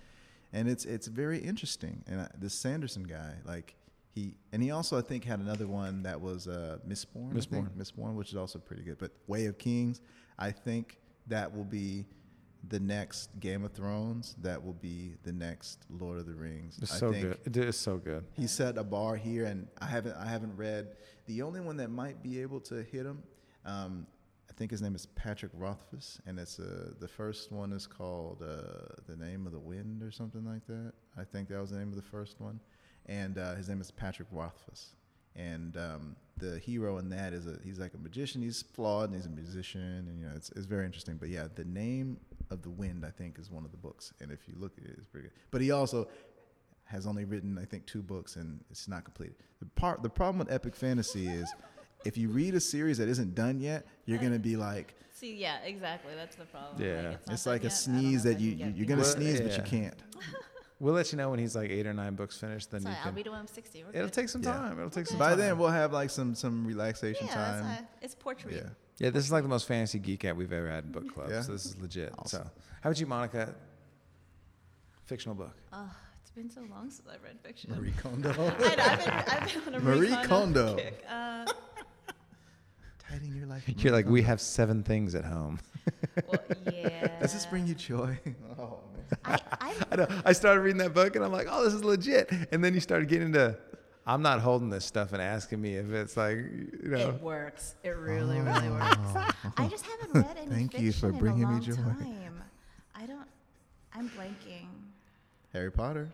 and 0.52 0.68
it's 0.68 0.84
it's 0.84 1.06
very 1.06 1.38
interesting. 1.38 2.04
And 2.06 2.22
I, 2.22 2.28
this 2.38 2.54
Sanderson 2.54 3.04
guy, 3.04 3.34
like 3.44 3.74
he, 4.14 4.34
and 4.52 4.62
he 4.62 4.70
also 4.70 4.98
I 4.98 5.02
think 5.02 5.24
had 5.24 5.40
another 5.40 5.66
one 5.66 6.02
that 6.02 6.20
was 6.20 6.48
uh, 6.48 6.78
Mistborn. 6.88 7.32
Mistborn. 7.32 7.70
Mistborn, 7.76 8.14
which 8.14 8.30
is 8.30 8.36
also 8.36 8.58
pretty 8.58 8.82
good. 8.82 8.98
But 8.98 9.12
Way 9.26 9.46
of 9.46 9.58
Kings, 9.58 10.00
I 10.38 10.50
think 10.50 10.98
that 11.26 11.54
will 11.54 11.64
be 11.64 12.06
the 12.68 12.80
next 12.80 13.38
Game 13.40 13.64
of 13.64 13.72
Thrones. 13.72 14.34
That 14.42 14.64
will 14.64 14.74
be 14.74 15.14
the 15.22 15.32
next 15.32 15.84
Lord 15.90 16.18
of 16.18 16.26
the 16.26 16.34
Rings. 16.34 16.78
It's 16.82 16.94
I 16.94 16.98
so 16.98 17.12
think 17.12 17.22
good. 17.44 17.56
It 17.56 17.56
is 17.56 17.76
so 17.76 17.96
good. 17.98 18.24
He 18.32 18.46
set 18.46 18.78
a 18.78 18.84
bar 18.84 19.16
here, 19.16 19.44
and 19.44 19.68
I 19.80 19.86
haven't 19.86 20.16
I 20.16 20.26
haven't 20.26 20.56
read 20.56 20.96
the 21.26 21.42
only 21.42 21.60
one 21.60 21.76
that 21.76 21.90
might 21.90 22.22
be 22.22 22.40
able 22.40 22.60
to 22.60 22.82
hit 22.82 23.06
him. 23.06 23.22
Um, 23.64 24.06
think 24.58 24.72
his 24.72 24.82
name 24.82 24.96
is 24.96 25.06
Patrick 25.06 25.52
Rothfuss, 25.54 26.20
and 26.26 26.36
it's 26.36 26.58
uh, 26.58 26.90
the 26.98 27.06
first 27.06 27.52
one 27.52 27.72
is 27.72 27.86
called 27.86 28.42
uh, 28.42 28.92
"The 29.06 29.16
Name 29.16 29.46
of 29.46 29.52
the 29.52 29.58
Wind" 29.60 30.02
or 30.02 30.10
something 30.10 30.44
like 30.44 30.66
that. 30.66 30.92
I 31.16 31.22
think 31.22 31.48
that 31.48 31.60
was 31.60 31.70
the 31.70 31.78
name 31.78 31.90
of 31.90 31.96
the 31.96 32.02
first 32.02 32.40
one, 32.40 32.58
and 33.06 33.38
uh, 33.38 33.54
his 33.54 33.68
name 33.68 33.80
is 33.80 33.92
Patrick 33.92 34.26
Rothfuss. 34.32 34.94
And 35.36 35.76
um, 35.76 36.16
the 36.38 36.58
hero 36.58 36.98
in 36.98 37.08
that 37.10 37.32
is 37.32 37.46
a 37.46 37.60
he's 37.62 37.78
like 37.78 37.94
a 37.94 37.98
magician. 37.98 38.42
He's 38.42 38.62
flawed, 38.62 39.10
and 39.10 39.14
he's 39.14 39.26
a 39.26 39.30
musician, 39.30 40.08
and 40.08 40.18
you 40.18 40.26
know 40.26 40.32
it's 40.34 40.50
it's 40.56 40.66
very 40.66 40.84
interesting. 40.84 41.18
But 41.18 41.28
yeah, 41.28 41.46
the 41.54 41.64
name 41.64 42.18
of 42.50 42.62
the 42.62 42.70
wind 42.70 43.04
I 43.06 43.10
think 43.10 43.38
is 43.38 43.52
one 43.52 43.64
of 43.64 43.70
the 43.70 43.76
books, 43.76 44.12
and 44.20 44.32
if 44.32 44.48
you 44.48 44.54
look 44.58 44.72
at 44.76 44.84
it, 44.84 44.96
it's 44.98 45.06
pretty 45.06 45.28
good. 45.28 45.36
But 45.52 45.60
he 45.60 45.70
also 45.70 46.08
has 46.86 47.06
only 47.06 47.26
written 47.26 47.58
I 47.58 47.66
think 47.66 47.84
two 47.84 48.00
books 48.00 48.36
and 48.36 48.64
it's 48.70 48.88
not 48.88 49.04
completed. 49.04 49.36
The 49.60 49.66
part 49.66 50.02
the 50.02 50.08
problem 50.08 50.38
with 50.38 50.50
epic 50.50 50.74
fantasy 50.74 51.28
is 51.28 51.52
if 52.04 52.16
you 52.16 52.28
read 52.28 52.54
a 52.54 52.60
series 52.60 52.98
that 52.98 53.08
isn't 53.08 53.34
done 53.34 53.60
yet, 53.60 53.86
you're 54.06 54.18
gonna 54.18 54.38
be 54.38 54.56
like 54.56 54.94
See, 55.12 55.34
yeah, 55.34 55.58
exactly. 55.64 56.12
That's 56.14 56.36
the 56.36 56.44
problem. 56.44 56.80
Yeah. 56.80 57.02
not 57.02 57.20
it's 57.30 57.42
done 57.44 57.54
like 57.54 57.62
a 57.62 57.64
yet. 57.64 57.82
I 57.82 57.86
don't 57.86 57.94
know 57.94 58.00
sneeze 58.02 58.22
that 58.22 58.38
you, 58.40 58.50
you, 58.52 58.72
you're 58.76 58.86
gonna 58.86 59.00
Well, 59.02 59.10
that. 59.14 59.20
sneeze 59.20 59.40
but 59.40 59.56
you 59.56 59.62
can't. 59.62 59.94
We'll 60.80 60.94
let 60.94 61.10
you 61.10 61.18
know 61.18 61.28
when 61.30 61.40
he's 61.40 61.56
like 61.56 61.70
eight 61.70 61.88
or 61.88 61.92
nine 61.92 62.14
books 62.14 62.38
finished. 62.38 62.70
Then 62.70 62.82
It's 62.82 62.84
you 62.86 62.90
fine. 62.92 62.98
I'll 62.98 63.04
can. 63.06 63.14
read 63.16 63.26
it 63.26 63.30
when 63.30 63.40
I'm 63.40 63.48
60. 63.48 63.82
We're 63.82 63.88
It'll 63.90 64.02
good. 64.02 64.12
take 64.12 64.28
some 64.28 64.44
Yeah. 64.44 64.52
time. 64.52 64.78
It'll 64.78 64.88
take 64.90 65.08
some 65.08 65.18
time. 65.18 65.26
By 65.26 65.30
time. 65.30 65.38
then 65.40 65.58
we'll 65.58 65.70
have 65.70 65.92
like 65.92 66.08
some 66.08 66.36
some 66.36 66.64
relaxation 66.64 67.26
yeah, 67.26 67.34
that's 67.34 67.62
time. 67.66 67.76
fine. 67.78 67.88
It's 68.00 68.14
portrait. 68.14 68.54
Yeah. 68.54 68.68
Yeah, 68.98 69.10
this 69.10 69.24
is 69.24 69.32
like 69.32 69.42
the 69.42 69.48
most 69.48 69.66
fantasy 69.66 69.98
geek 69.98 70.24
out 70.24 70.36
we've 70.36 70.52
ever 70.52 70.70
had 70.70 70.84
in 70.84 70.92
book 70.92 71.12
club. 71.12 71.30
Yeah? 71.30 71.42
So 71.42 71.50
this 71.50 71.66
is 71.66 71.76
legit. 71.80 72.12
Awesome. 72.16 72.44
So, 72.44 72.50
how 72.82 72.90
about 72.90 73.00
you, 73.00 73.06
Monica? 73.08 73.54
Fictional 75.06 75.34
book. 75.34 75.56
Oh, 75.72 75.90
it's 76.22 76.30
been 76.30 76.48
so 76.50 76.60
long 76.70 76.90
since 76.90 77.08
I've 77.12 77.22
read 77.24 77.40
fiction. 77.42 77.74
Marie 77.74 77.92
Kondo. 78.00 78.30
I 78.30 78.34
know, 78.36 78.44
I've, 78.84 79.04
been, 79.04 79.14
I've 79.14 79.64
been 79.64 79.74
on 79.74 79.80
a 79.80 79.84
Marie 79.84 79.98
Marie 80.10 80.26
Kondo. 80.26 80.26
Kondo 80.28 80.76
kick. 80.76 81.04
Uh, 81.10 81.46
Tidying 83.18 83.36
your 83.36 83.46
life. 83.46 83.64
You're 83.78 83.92
like, 83.92 84.06
we 84.06 84.22
have 84.22 84.40
seven 84.40 84.82
things 84.82 85.14
at 85.14 85.24
home. 85.24 85.58
well, 86.26 86.40
yeah. 86.72 87.18
Does 87.20 87.32
this 87.32 87.46
bring 87.46 87.66
you 87.66 87.74
joy? 87.74 88.18
oh 88.58 88.78
man. 88.92 89.16
I, 89.24 89.40
I, 89.60 89.74
I 89.90 89.96
know. 89.96 90.08
I 90.24 90.32
started 90.32 90.60
reading 90.60 90.78
that 90.78 90.94
book 90.94 91.16
and 91.16 91.24
I'm 91.24 91.32
like, 91.32 91.46
oh, 91.50 91.64
this 91.64 91.74
is 91.74 91.84
legit. 91.84 92.30
And 92.52 92.62
then 92.62 92.74
you 92.74 92.80
started 92.80 93.08
getting 93.08 93.28
into, 93.28 93.56
I'm 94.06 94.22
not 94.22 94.40
holding 94.40 94.70
this 94.70 94.84
stuff 94.84 95.12
and 95.12 95.20
asking 95.20 95.60
me 95.60 95.76
if 95.76 95.90
it's 95.90 96.16
like, 96.16 96.36
you 96.36 96.78
know. 96.82 97.08
It 97.10 97.22
works. 97.22 97.74
It 97.82 97.90
really, 97.90 98.40
really 98.40 98.68
oh. 98.68 98.72
works. 98.74 99.34
I 99.56 99.68
just 99.68 99.86
haven't 99.86 100.14
read 100.14 100.36
any 100.36 100.50
Thank 100.50 100.78
you 100.78 100.92
for 100.92 101.08
fiction 101.08 101.18
bringing 101.18 101.42
in 101.42 101.48
a 101.48 101.52
me 101.52 101.54
long 101.54 101.62
joy. 101.62 101.74
time. 101.74 102.42
I 102.94 103.06
don't. 103.06 103.28
I'm 103.94 104.08
blanking. 104.10 104.66
Harry 105.52 105.72
Potter. 105.72 106.08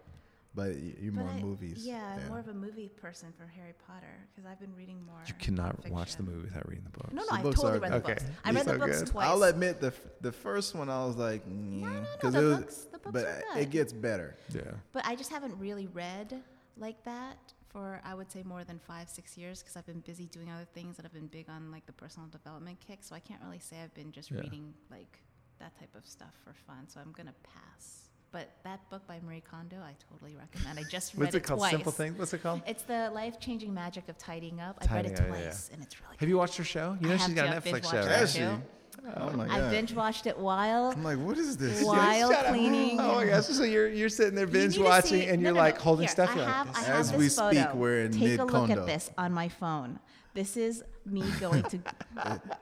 But 0.57 0.77
you're 0.79 1.11
But 1.13 1.25
more 1.25 1.31
I- 1.31 1.41
movies. 1.43 1.85
Yeah, 1.85 2.17
I'm 2.23 2.29
more 2.29 2.39
of 2.39 2.47
a 2.47 2.55
movie 2.55 2.89
person 2.89 3.33
for 3.37 3.45
Harry 3.47 3.75
Potter 3.89 4.07
because 4.31 4.49
I've 4.49 4.61
been 4.61 4.75
reading 4.77 5.05
more. 5.05 5.21
You 5.27 5.35
cannot 5.35 5.89
watch 5.89 6.15
the 6.17 6.23
movie 6.23 6.43
without 6.45 6.69
reading 6.69 6.85
the 6.85 6.91
book. 6.97 7.13
No, 7.13 7.23
no, 7.23 7.27
The 7.27 7.35
I've 7.35 7.43
books 7.43 7.57
totally 7.61 7.79
are 7.79 7.81
read 7.81 7.93
the 7.93 7.99
good. 7.99 8.07
books. 8.07 8.23
Okay. 8.23 8.33
I 8.45 8.51
read 8.53 8.65
So 8.65 8.73
the 8.73 8.79
books 8.79 8.99
good. 9.01 9.09
twice. 9.09 9.27
I'll 9.27 9.43
admit 9.43 9.81
the 9.81 9.89
f- 9.89 10.01
the 10.21 10.31
first 10.33 10.75
one 10.77 10.89
I 10.89 11.05
was 11.05 11.17
like, 11.17 11.45
no, 11.49 11.89
no, 11.89 12.05
because 12.13 12.35
the 12.35 12.41
it 12.41 12.45
was, 12.45 12.59
books- 12.59 12.85
the 12.93 12.99
books 12.99 13.13
but 13.13 13.27
are 13.27 13.59
it 13.59 13.71
gets 13.71 13.93
better. 13.93 14.37
Yeah. 14.55 14.61
But 14.93 15.05
I 15.07 15.17
just 15.17 15.31
haven't 15.31 15.59
really 15.59 15.89
read 15.89 16.41
like 16.77 17.03
that 17.05 17.37
for 17.71 18.01
I 18.05 18.15
would 18.15 18.31
say 18.31 18.45
more 18.45 18.63
than 18.63 18.79
five, 18.79 19.09
six 19.09 19.37
years 19.37 19.61
because 19.61 19.77
I've 19.77 19.87
been 19.87 20.01
busy 20.01 20.27
doing 20.27 20.49
other 20.53 20.67
things 20.73 20.97
that 20.97 21.03
have 21.03 21.13
been 21.13 21.27
big 21.27 21.51
on 21.51 21.73
like 21.73 21.85
the 21.87 21.93
personal 21.93 22.29
development 22.29 22.79
kick. 22.79 22.99
So 23.03 23.17
I 23.17 23.19
can't 23.19 23.43
really 23.43 23.59
say 23.59 23.81
I've 23.83 23.95
been 23.95 24.13
just 24.13 24.31
Yeah. 24.31 24.39
reading 24.41 24.73
like 24.89 25.19
that 25.59 25.77
type 25.81 25.97
of 25.97 26.07
stuff 26.07 26.33
for 26.45 26.53
fun. 26.53 26.87
So 26.89 27.01
I'm 27.01 27.11
gonna 27.11 27.35
pass. 27.43 28.11
But 28.35 28.51
that 28.65 28.81
book 28.91 29.07
by 29.07 29.21
Marie 29.25 29.45
Kondo, 29.49 29.77
I 29.77 29.95
totally 30.11 30.35
recommend. 30.37 30.77
I 30.77 30.83
just 30.91 31.15
read 31.17 31.21
it. 31.21 31.25
What's 31.27 31.35
it 31.37 31.45
called? 31.45 31.61
twice. 31.61 31.71
Simple 31.71 31.93
Things? 31.93 32.19
What's 32.19 32.35
it 32.35 32.43
called? 32.43 32.63
It's 32.67 32.83
the 32.83 33.09
life-changing 33.15 33.73
magic 33.73 34.09
of 34.09 34.19
tidying 34.19 34.59
up. 34.61 34.77
I 34.83 34.93
read 34.93 35.07
it 35.07 35.11
Tidying 35.15 35.31
up, 35.31 35.37
yeah, 35.39 35.45
twice, 35.45 35.71
and 35.73 35.81
it's 35.85 36.01
really. 36.01 36.17
Have 36.19 36.29
you 36.29 36.37
watched 36.37 36.57
her 36.57 36.65
show? 36.65 36.99
You 37.01 37.07
know 37.11 37.17
have 37.17 37.27
she's 37.27 37.35
got 37.35 37.45
to. 37.45 37.53
a 37.53 37.57
I've 37.57 37.65
Netflix 37.65 37.89
show. 37.93 37.99
right? 37.99 38.09
Has 38.09 38.35
she? 38.35 38.43
Oh 38.43 39.31
my 39.37 39.47
god! 39.47 39.51
I 39.61 39.71
binge 39.71 39.93
watched 39.93 40.27
it 40.27 40.37
while 40.37 40.91
I'm 40.91 41.05
like, 41.05 41.19
what 41.19 41.39
is 41.39 41.57
this? 41.57 41.85
while 41.85 42.31
Shut 42.33 42.47
up. 42.47 42.53
cleaning. 42.53 42.99
Oh 42.99 43.15
my 43.17 43.27
gosh! 43.27 43.45
So 43.45 43.63
you're 43.63 43.89
you're 43.89 44.09
sitting 44.09 44.35
there 44.35 44.49
binge 44.49 44.79
watching 44.79 45.21
see- 45.21 45.27
and 45.27 45.41
no, 45.41 45.49
you're 45.51 45.55
no, 45.55 45.61
no. 45.61 45.67
like 45.67 45.79
holding 45.79 46.03
Here, 46.05 46.09
stuff. 46.11 46.31
I 46.37 46.43
have, 46.45 46.67
like, 46.67 46.77
I 46.77 46.81
have 46.83 46.97
As 47.01 47.11
this 47.13 47.19
we 47.21 47.29
photo. 47.29 47.61
speak, 47.63 47.75
we're 47.75 48.01
in 48.01 48.13
Take 48.13 48.41
a 48.41 48.45
look 48.45 48.53
mid-Kondo. 48.69 48.81
at 48.81 48.87
this 48.87 49.11
on 49.17 49.33
my 49.33 49.49
phone. 49.49 50.01
This 50.35 50.57
is 50.57 50.83
me 51.07 51.23
going 51.41 51.63
to 51.65 51.79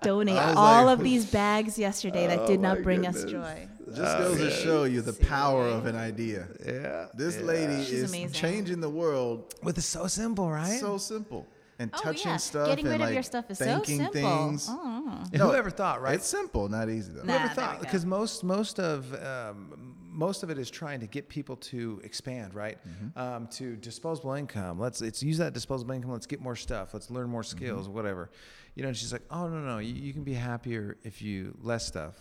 donate 0.03 0.37
all 0.39 0.87
like, 0.87 0.99
of 0.99 1.05
these 1.05 1.25
bags 1.27 1.79
yesterday 1.79 2.27
that 2.27 2.47
did 2.47 2.61
not 2.61 2.83
bring 2.83 3.07
us 3.07 3.25
joy. 3.25 3.69
Just 3.95 4.19
goes 4.19 4.39
to 4.39 4.51
show 4.51 4.85
you 4.85 5.01
the 5.01 5.13
power 5.15 5.67
of 5.67 5.87
an 5.87 5.97
idea. 5.97 6.49
Yeah. 6.65 7.07
This 7.15 7.39
lady 7.41 7.83
She's 7.85 7.93
is 8.05 8.11
amazing. 8.11 8.33
changing 8.33 8.81
the 8.81 8.89
world 8.91 9.55
With 9.63 9.79
it's 9.79 9.87
so 9.87 10.07
simple, 10.07 10.51
right? 10.51 10.79
so 10.81 10.99
simple. 10.99 11.47
And 11.79 11.91
Oh, 11.95 12.01
touching 12.03 12.31
yeah. 12.31 12.37
stuff 12.37 12.69
Getting 12.69 12.85
and 12.87 12.93
rid 12.93 13.01
of 13.01 13.07
like 13.09 13.15
your 13.15 13.23
stuff 13.23 13.51
is 13.51 13.59
so 13.59 13.83
simple. 13.83 14.13
things. 14.13 14.67
Oh. 14.71 15.25
And 15.33 15.43
whoever 15.43 15.71
thought, 15.71 16.01
right? 16.03 16.15
It's 16.15 16.27
simple, 16.29 16.69
not 16.69 16.89
easy 16.91 17.11
though. 17.13 17.23
Nah. 17.25 17.39
Whoever 17.39 17.55
thought? 17.55 17.81
Because 17.81 18.05
most 18.07 18.45
most 18.45 18.79
of 18.79 19.13
um, 19.15 19.92
most 20.13 20.43
of 20.43 20.51
it 20.51 20.59
is 20.59 20.71
trying 20.71 21.01
to 21.01 21.07
get 21.07 21.29
people 21.29 21.57
to 21.57 22.01
expand, 22.05 22.55
right? 22.55 22.79
Mm-hmm. 22.87 23.19
Um, 23.19 23.47
to 23.49 23.77
disposable 23.77 24.33
income. 24.35 24.79
Let's 24.79 25.01
let's 25.01 25.23
use 25.23 25.39
that 25.39 25.53
disposable 25.55 25.93
income. 25.95 26.13
Let's 26.13 26.27
get 26.27 26.41
more 26.41 26.55
stuff. 26.57 26.93
Let's 26.93 27.11
learn 27.11 27.29
more 27.31 27.43
skills, 27.43 27.87
Mm-hmm. 27.87 27.97
whatever. 27.97 28.31
You 28.75 28.83
know, 28.83 28.89
and 28.89 28.97
she's 28.97 29.13
like, 29.13 29.23
oh 29.31 29.49
no 29.49 29.61
no, 29.61 29.79
you, 29.79 29.95
you 29.95 30.13
can 30.13 30.23
be 30.25 30.35
happier 30.35 30.97
if 31.03 31.23
you 31.23 31.57
less 31.63 31.87
stuff. 31.87 32.15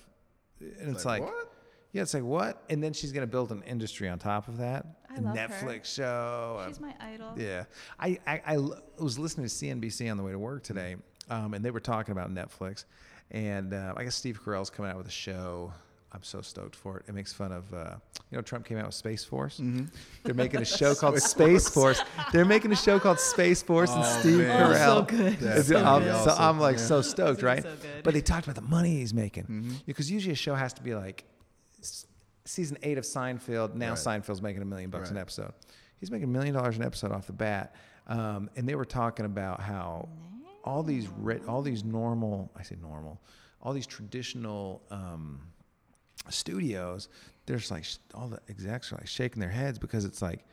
And 0.59 0.95
it's 0.95 1.05
like, 1.05 1.23
what? 1.23 1.51
yeah, 1.91 2.01
it's 2.03 2.13
like 2.13 2.23
what? 2.23 2.63
And 2.69 2.81
then 2.84 2.93
she's 2.93 3.11
gonna 3.11 3.27
build 3.27 3.51
an 3.51 3.63
industry 3.63 4.07
on 4.09 4.19
top 4.19 4.47
of 4.47 4.57
that. 4.57 4.85
I 5.09 5.15
a 5.18 5.22
love 5.22 5.38
her. 5.38 5.47
Netflix 5.47 5.85
show. 5.85 6.61
a 6.63 6.68
She's 6.68 6.80
my 6.80 6.93
idol. 6.99 7.34
yeah, 7.38 7.65
I 7.99 8.18
I 8.26 8.57
was 8.99 9.19
listening 9.19 9.47
to 9.47 9.51
CNBC 9.53 10.09
on 10.09 10.18
the 10.18 10.23
way 10.23 10.31
to 10.31 10.39
work 10.39 10.63
today, 10.63 10.95
um, 11.30 11.53
and 11.53 11.63
they 11.65 11.72
were 11.72 11.80
talking 11.81 12.11
about 12.13 12.34
Netflix, 12.34 12.85
and 13.31 13.73
uh, 13.73 13.93
I 13.97 14.03
guess 14.05 14.15
Steve 14.15 14.39
Carell's 14.43 14.69
coming 14.69 14.91
out 14.91 14.97
with 14.97 15.07
a 15.07 15.11
show. 15.11 15.73
I'm 16.13 16.23
so 16.23 16.41
stoked 16.41 16.75
for 16.75 16.97
it. 16.97 17.05
It 17.07 17.13
makes 17.15 17.31
fun 17.31 17.53
of, 17.53 17.73
uh, 17.73 17.95
you 18.31 18.35
know, 18.38 18.41
Trump 18.41 18.65
came 18.65 18.77
out 18.77 18.85
with 18.85 18.95
Space 18.95 19.23
Force. 19.23 19.59
Mm-hmm. 19.61 19.85
They're 20.23 20.33
making 20.33 20.61
a 20.61 20.65
show 20.79 20.93
called 20.93 21.17
Space 21.21 21.69
Force. 21.69 22.01
They're 22.33 22.43
making 22.43 22.73
a 22.73 22.75
show 22.75 22.99
called 22.99 23.17
Space 23.19 23.61
Force, 23.63 23.91
and 23.91 24.03
Oh, 24.03 24.19
Steve 24.19 24.38
man. 24.39 24.61
Oh, 24.61 24.75
Carell. 24.75 24.85
so 24.85 25.01
good. 25.03 25.33
That's 25.39 25.69
It's- 25.69 25.71
gonna 25.71 25.89
I'm- 25.89 26.03
be 26.03 26.29
so. 26.29 26.35
I'm 26.38 26.59
like 26.59 26.77
Yeah. 26.77 26.83
so 26.85 27.01
stoked, 27.01 27.41
right? 27.43 27.63
so 27.63 27.69
good. 27.81 28.03
But 28.03 28.13
they 28.13 28.19
talked 28.21 28.45
about 28.45 28.55
the 28.61 28.67
money 28.69 28.97
he's 28.97 29.13
making 29.13 29.43
Mm-hmm. 29.43 29.73
because 29.85 30.11
usually 30.11 30.33
a 30.33 30.35
show 30.35 30.53
has 30.55 30.73
to 30.73 30.83
be 30.83 30.95
like 30.95 31.23
season 32.45 32.77
eight 32.83 32.97
of 32.97 33.03
Seinfeld. 33.05 33.75
Now 33.75 33.89
Right. 33.89 33.97
Seinfeld's 33.97 34.41
making 34.41 34.61
a 34.61 34.65
million 34.65 34.89
bucks 34.89 35.11
an 35.11 35.17
episode. 35.17 35.53
He's 35.99 36.11
making 36.11 36.25
a 36.25 36.31
million 36.31 36.53
dollars 36.55 36.77
an 36.77 36.83
episode 36.83 37.11
off 37.11 37.27
the 37.27 37.33
bat, 37.33 37.75
um, 38.07 38.49
and 38.55 38.67
they 38.67 38.75
were 38.75 38.85
talking 38.85 39.25
about 39.25 39.61
how 39.61 40.09
all 40.63 40.83
these 40.83 41.07
re- 41.19 41.39
all 41.47 41.61
these 41.61 41.83
normal 41.83 42.51
I 42.57 42.63
say 42.63 42.75
normal, 42.81 43.21
all 43.61 43.71
these 43.73 43.88
traditional. 43.88 44.81
Um, 44.91 45.41
studios, 46.30 47.10
there's 47.45 47.72
like 47.72 47.84
sh- 47.84 47.98
all 48.14 48.27
the 48.27 48.39
execs 48.49 48.91
are 48.91 48.95
like 48.95 49.07
shaking 49.07 49.39
their 49.39 49.49
heads 49.49 49.80
because 49.80 50.06
it's 50.06 50.22
like 50.22 50.45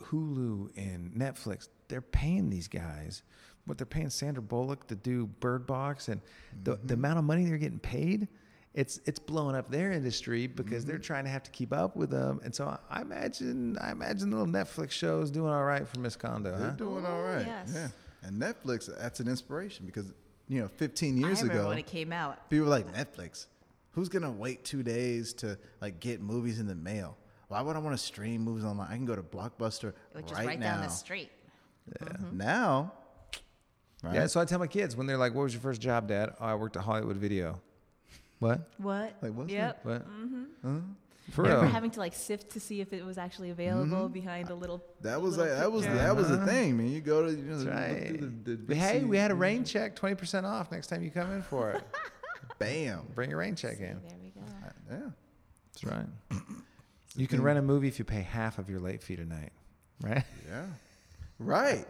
Hulu 0.00 0.70
and 0.76 1.12
Netflix, 1.12 1.68
they're 1.88 2.00
paying 2.00 2.50
these 2.50 2.68
guys 2.68 3.22
what 3.66 3.78
they're 3.78 3.86
paying 3.86 4.10
Sandra 4.10 4.42
Bullock 4.42 4.86
to 4.88 4.94
do 4.94 5.26
Bird 5.26 5.66
Box 5.66 6.08
and 6.08 6.20
the, 6.62 6.72
the 6.72 6.76
mm-hmm. 6.76 6.92
amount 6.94 7.18
of 7.18 7.24
money 7.24 7.44
they're 7.46 7.58
getting 7.58 7.78
paid. 7.78 8.28
It's 8.74 8.98
it's 9.06 9.20
blowing 9.20 9.54
up 9.54 9.70
their 9.70 9.92
industry 9.92 10.48
because 10.48 10.84
they're 10.84 10.96
mm-hmm. 10.96 11.04
trying 11.04 11.24
to 11.24 11.30
have 11.30 11.44
to 11.44 11.50
keep 11.52 11.72
up 11.72 11.94
with 11.94 12.10
them, 12.10 12.40
and 12.42 12.52
so 12.52 12.66
I, 12.66 12.98
I 12.98 13.02
imagine 13.02 13.78
I 13.80 13.92
imagine 13.92 14.30
the 14.30 14.36
little 14.36 14.52
Netflix 14.52 14.90
show 14.90 15.20
is 15.20 15.30
doing 15.30 15.52
all 15.52 15.62
right 15.62 15.86
for 15.86 16.00
Miss 16.00 16.16
Kondo, 16.16 16.50
They're 16.50 16.70
huh? 16.70 16.74
doing 16.74 17.06
all 17.06 17.22
right. 17.22 17.46
yes. 17.46 17.70
Yeah. 17.72 17.88
And 18.24 18.40
Netflix, 18.40 18.90
that's 18.98 19.20
an 19.20 19.28
inspiration 19.28 19.86
because, 19.86 20.12
you 20.48 20.60
know, 20.60 20.66
15 20.66 21.18
years 21.18 21.42
remember 21.42 21.60
ago, 21.60 21.68
when 21.68 21.78
it 21.78 21.86
came 21.86 22.10
out. 22.10 22.48
people 22.48 22.64
were 22.64 22.70
like, 22.70 22.92
Netflix, 22.92 23.46
who's 23.94 24.08
going 24.08 24.22
to 24.22 24.30
wait 24.30 24.64
two 24.64 24.82
days 24.82 25.32
to 25.34 25.58
like 25.80 26.00
get 26.00 26.20
movies 26.20 26.60
in 26.60 26.66
the 26.66 26.74
mail? 26.74 27.16
Why 27.48 27.62
would 27.62 27.76
I 27.76 27.78
want 27.78 27.96
to 27.96 28.02
stream 28.02 28.42
movies 28.42 28.64
online? 28.64 28.88
I 28.90 28.96
can 28.96 29.04
go 29.04 29.16
to 29.16 29.22
Blockbuster 29.22 29.92
Which 30.12 30.26
is 30.26 30.32
right, 30.32 30.46
right, 30.46 30.58
now. 30.58 30.74
down 30.74 30.82
the 30.82 30.88
street. 30.88 31.30
Yeah, 31.88 32.08
mm-hmm. 32.08 32.38
Now, 32.38 32.92
right? 34.02 34.14
Yeah, 34.14 34.26
so 34.26 34.40
I 34.40 34.44
tell 34.44 34.58
my 34.58 34.66
kids 34.66 34.96
when 34.96 35.06
they're 35.06 35.18
like, 35.18 35.34
"What 35.34 35.42
was 35.42 35.52
your 35.52 35.60
first 35.60 35.80
job, 35.80 36.08
Dad?" 36.08 36.30
Oh, 36.40 36.44
I 36.44 36.54
worked 36.54 36.76
at 36.76 36.82
Hollywood 36.82 37.16
Video. 37.16 37.60
What? 38.38 38.70
What? 38.78 39.16
Like, 39.20 39.32
what's 39.32 39.52
yep. 39.52 39.80
What? 39.84 40.08
Mm-hmm. 40.08 40.78
For 41.30 41.42
I 41.42 41.44
remember 41.44 41.66
real? 41.66 41.72
having 41.72 41.90
to 41.92 42.00
like 42.00 42.14
sift 42.14 42.50
to 42.50 42.60
see 42.60 42.80
if 42.80 42.92
it 42.92 43.04
was 43.04 43.16
actually 43.16 43.50
available 43.50 44.04
mm-hmm. 44.04 44.12
behind 44.12 44.50
a 44.50 44.54
little. 44.54 44.84
that 45.00 45.20
was 45.20 45.38
little 45.38 45.52
like 45.52 45.62
that 45.62 45.72
was 45.72 45.84
picture. 45.84 45.98
that 45.98 46.16
was 46.16 46.28
the 46.28 46.34
uh-huh. 46.34 46.46
thing, 46.46 46.76
man. 46.76 46.90
You 46.90 47.00
go 47.00 47.24
to 47.26 47.30
you 47.30 47.42
know, 47.42 47.56
That's 47.56 47.64
look 47.64 47.74
right. 47.74 48.08
through 48.08 48.32
the, 48.44 48.50
the 48.50 48.56
But 48.56 48.76
hey, 48.76 49.04
we 49.04 49.16
had 49.16 49.30
a 49.30 49.34
rain 49.34 49.64
check, 49.64 49.96
twenty 49.96 50.14
percent 50.14 50.44
off 50.44 50.70
next 50.70 50.88
time 50.88 51.02
you 51.02 51.10
come 51.10 51.32
in 51.32 51.42
for 51.42 51.70
it. 51.72 51.82
Bam. 52.58 53.02
Bring 53.14 53.30
your 53.30 53.38
rain 53.40 53.54
check 53.56 53.78
in. 53.80 54.00
There 54.06 54.16
we 54.22 54.30
go. 54.30 54.40
Yeah. 54.90 54.98
That's 55.72 55.84
right. 55.84 56.06
You 57.16 57.28
can 57.28 57.42
rent 57.42 57.60
a 57.60 57.62
movie 57.62 57.86
if 57.86 58.00
you 58.00 58.04
pay 58.04 58.22
half 58.22 58.58
of 58.58 58.68
your 58.68 58.80
late 58.80 59.00
fee 59.00 59.14
tonight, 59.14 59.52
right? 60.00 60.24
Yeah. 60.50 60.64
Right. 61.38 61.86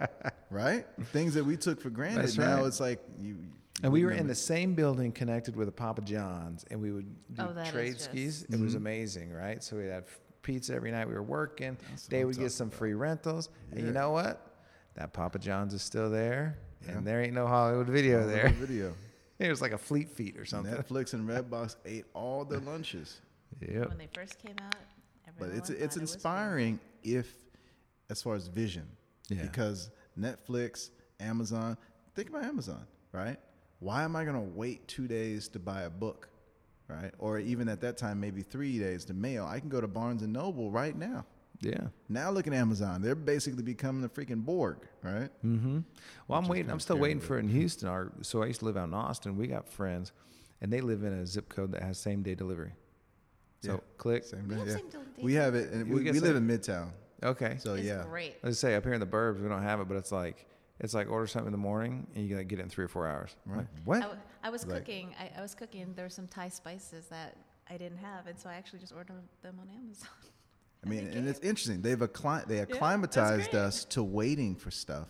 right. 0.50 0.84
Things 1.12 1.32
that 1.32 1.44
we 1.46 1.56
took 1.56 1.80
for 1.80 1.88
granted. 1.88 2.24
That's 2.24 2.36
now 2.36 2.58
right. 2.58 2.66
it's 2.66 2.78
like 2.78 3.00
you. 3.18 3.38
And 3.82 3.90
we 3.90 4.04
were 4.04 4.10
in 4.10 4.24
know, 4.24 4.28
the 4.28 4.34
same 4.34 4.74
building 4.74 5.12
connected 5.12 5.56
with 5.56 5.66
a 5.68 5.72
Papa 5.72 6.02
John's, 6.02 6.66
and 6.70 6.78
we 6.78 6.92
would 6.92 7.06
do 7.34 7.42
Oh, 7.42 7.54
that 7.54 7.68
is 7.68 7.72
trade 7.72 7.92
just- 7.94 8.04
skis. 8.04 8.42
It 8.42 8.50
Mm-hmm. 8.50 8.64
was 8.64 8.74
amazing, 8.74 9.32
right? 9.32 9.64
So 9.64 9.76
we 9.76 9.86
had 9.86 10.04
pizza 10.42 10.74
every 10.74 10.90
night 10.90 11.08
we 11.08 11.14
were 11.14 11.22
working. 11.22 11.78
That's 11.88 12.06
what 12.10 12.24
would 12.26 12.38
get 12.38 12.52
some 12.52 12.66
about. 12.68 12.78
free 12.78 12.92
rentals. 12.92 13.48
And 13.72 13.80
you 13.86 13.92
know 13.92 14.10
what? 14.10 14.46
That 14.96 15.14
Papa 15.14 15.38
John's 15.38 15.72
is 15.72 15.80
still 15.80 16.10
there, 16.10 16.58
Yeah. 16.84 16.98
and 16.98 17.06
there 17.06 17.22
ain't 17.22 17.32
no 17.32 17.46
Hollywood 17.46 17.88
video 17.88 18.18
all 18.18 18.24
over 18.24 18.32
there. 18.32 18.48
Video. 18.50 18.92
it 19.38 19.48
was 19.48 19.60
like 19.60 19.72
a 19.72 19.78
Fleet 19.78 20.08
Feet 20.08 20.36
or 20.38 20.44
something. 20.44 20.72
Netflix 20.72 21.12
and 21.14 21.28
Redbox 21.28 21.76
ate 21.84 22.04
all 22.14 22.44
their 22.44 22.60
lunches. 22.60 23.20
Yep. 23.60 23.88
When 23.88 23.98
they 23.98 24.08
first 24.14 24.38
came 24.38 24.56
out, 24.62 24.74
But 25.38 25.44
everyone 25.44 25.58
it's 25.58 25.68
thought 25.68 25.76
it's 25.78 25.96
it 25.96 26.00
was 26.00 26.10
good. 26.10 26.16
inspiring 26.16 26.80
if, 27.02 27.32
as 28.10 28.22
far 28.22 28.34
as 28.34 28.48
vision, 28.48 28.86
Yeah. 29.28 29.42
because 29.42 29.90
Netflix, 30.18 30.90
Amazon. 31.20 31.76
Think 32.14 32.28
about 32.30 32.44
Amazon, 32.44 32.86
right? 33.12 33.38
Why 33.80 34.02
am 34.04 34.16
I 34.16 34.24
gonna 34.24 34.40
wait 34.40 34.86
two 34.88 35.06
days 35.08 35.48
to 35.48 35.58
buy 35.58 35.82
a 35.82 35.90
book, 35.90 36.28
right? 36.88 37.12
Or 37.18 37.38
even 37.38 37.68
at 37.68 37.80
that 37.82 37.96
time, 37.98 38.20
maybe 38.20 38.42
three 38.42 38.78
days 38.78 39.04
to 39.06 39.14
mail. 39.14 39.44
I 39.46 39.58
can 39.60 39.68
go 39.68 39.80
to 39.80 39.88
Barnes 39.88 40.22
and 40.22 40.32
Noble 40.32 40.70
right 40.70 40.96
now. 40.96 41.26
Yeah. 41.64 41.88
Now 42.08 42.30
look 42.30 42.46
at 42.46 42.52
Amazon. 42.52 43.00
They're 43.02 43.14
basically 43.14 43.62
becoming 43.62 44.02
the 44.02 44.08
freaking 44.08 44.44
Borg, 44.44 44.78
right? 45.02 45.30
Mm-hmm. 45.44 45.80
Well, 46.28 46.38
I'm 46.38 46.46
waiting. 46.48 46.70
I'm 46.70 46.80
still 46.80 46.98
waiting 46.98 47.20
for 47.20 47.36
it 47.36 47.40
in 47.40 47.48
Houston. 47.48 47.88
Our 47.88 48.12
so 48.22 48.42
I 48.42 48.46
used 48.46 48.60
to 48.60 48.66
live 48.66 48.76
out 48.76 48.88
in 48.88 48.94
Austin. 48.94 49.36
We 49.36 49.46
got 49.46 49.68
friends, 49.68 50.12
and 50.60 50.72
they 50.72 50.80
live 50.80 51.02
in 51.04 51.12
a 51.12 51.26
zip 51.26 51.48
code 51.48 51.72
that 51.72 51.82
has 51.82 51.98
same 51.98 52.22
day 52.22 52.34
delivery. 52.34 52.72
So 53.62 53.72
Yeah. 53.72 53.78
click. 53.96 54.24
Same 54.24 54.46
We 54.48 54.54
day. 54.54 54.58
have 54.60 54.68
Yeah. 54.68 54.74
same 54.76 54.88
day 54.90 54.98
We 55.22 55.34
have 55.34 55.54
it, 55.54 55.72
and 55.72 55.88
You 55.88 55.94
we, 55.96 56.02
we 56.10 56.20
live 56.20 56.36
in 56.36 56.46
Midtown. 56.46 56.90
Okay. 57.22 57.56
So 57.58 57.74
It's 57.74 57.84
yeah, 57.86 58.04
great. 58.04 58.36
Let's 58.42 58.58
say 58.58 58.74
up 58.74 58.84
here 58.84 58.92
in 58.92 59.00
the 59.00 59.06
burbs 59.06 59.40
we 59.40 59.48
don't 59.48 59.62
have 59.62 59.80
it, 59.80 59.88
but 59.88 59.96
it's 59.96 60.12
like 60.12 60.46
it's 60.80 60.92
like 60.92 61.08
order 61.08 61.26
something 61.26 61.46
in 61.46 61.52
the 61.52 61.56
morning 61.58 62.06
and 62.14 62.24
you 62.24 62.30
gotta 62.34 62.44
get 62.44 62.58
it 62.58 62.62
in 62.62 62.68
three 62.68 62.84
or 62.84 62.88
four 62.88 63.06
hours. 63.06 63.34
Right. 63.46 63.58
Like, 63.58 63.66
what? 63.84 63.96
I, 63.98 64.00
w- 64.00 64.20
I 64.42 64.50
was 64.50 64.66
Like- 64.66 64.80
cooking. 64.84 65.14
I, 65.18 65.30
I 65.38 65.40
was 65.40 65.54
cooking. 65.54 65.94
There 65.94 66.04
were 66.04 66.10
some 66.10 66.26
Thai 66.26 66.48
spices 66.48 67.06
that 67.06 67.36
I 67.70 67.76
didn't 67.78 67.98
have, 67.98 68.26
and 68.26 68.38
so 68.38 68.50
I 68.50 68.54
actually 68.54 68.80
just 68.80 68.92
ordered 68.92 69.14
them 69.40 69.58
on 69.60 69.68
Amazon. 69.70 70.08
I 70.84 70.88
mean, 70.88 71.06
and 71.08 71.28
it's 71.28 71.40
interesting. 71.40 71.82
They've 71.82 71.98
accli- 71.98 72.46
they 72.46 72.58
acclimatized 72.58 73.50
great. 73.52 73.60
us 73.60 73.84
to 73.86 74.02
waiting 74.02 74.54
for 74.56 74.70
stuff, 74.70 75.08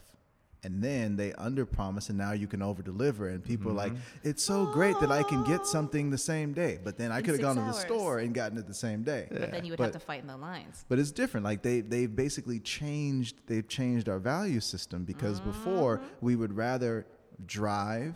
and 0.63 0.83
then 0.83 1.17
they 1.17 1.31
underpromise, 1.33 2.09
and 2.09 2.17
now 2.19 2.33
you 2.33 2.47
can 2.47 2.63
over 2.63 2.83
deliver. 2.83 3.29
And 3.29 3.43
people 3.43 3.71
are 3.71 3.75
like, 3.75 3.93
Mm-hmm. 3.93 4.29
"It's 4.31 4.43
so 4.43 4.67
great 4.67 4.99
that 5.01 5.11
I 5.11 5.23
can 5.23 5.43
get 5.45 5.67
something 5.67 6.11
the 6.11 6.19
same 6.19 6.53
day." 6.53 6.79
But 6.83 6.97
then 6.97 7.11
I 7.13 7.21
could 7.23 7.33
have 7.35 7.41
gone 7.41 7.57
to 7.57 7.63
the 7.63 7.73
store 7.73 8.19
and 8.21 8.35
gotten 8.35 8.57
it 8.59 8.67
the 8.67 8.75
same 8.75 9.03
day. 9.03 9.27
But 9.31 9.51
then 9.51 9.65
you 9.65 9.73
would 9.73 9.79
But- 9.79 9.85
have 9.93 9.93
to 9.95 9.99
fight 10.07 10.21
in 10.21 10.27
the 10.29 10.37
lines. 10.37 10.85
But 10.89 10.99
it's 10.99 11.11
different. 11.11 11.45
Like 11.45 11.63
they 11.63 11.81
they've 11.81 12.15
basically 12.15 12.61
changed 12.61 13.41
they've 13.47 13.67
changed 13.69 14.09
our 14.09 14.19
value 14.19 14.61
system 14.61 15.05
because 15.05 15.41
before 15.41 15.99
Mm-hmm. 15.99 16.07
we 16.27 16.37
would 16.37 16.53
rather 16.57 17.07
drive 17.47 18.15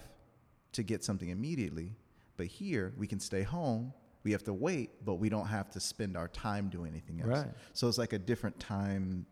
to 0.72 0.82
get 0.82 1.02
something 1.04 1.28
immediately, 1.30 1.96
but 2.36 2.46
here 2.46 2.92
we 2.96 3.06
can 3.06 3.18
stay 3.20 3.42
home. 3.42 3.92
We 4.28 4.32
have 4.32 4.44
to 4.44 4.52
wait, 4.52 4.90
but 5.06 5.14
we 5.14 5.30
don't 5.30 5.46
have 5.46 5.70
to 5.70 5.80
spend 5.80 6.14
our 6.14 6.28
time 6.28 6.68
doing 6.68 6.90
anything 6.90 7.22
else. 7.22 7.30
Right. 7.30 7.54
So 7.72 7.88
it's 7.88 7.96
like 7.96 8.12
a 8.12 8.18
different 8.18 8.60
time 8.60 9.24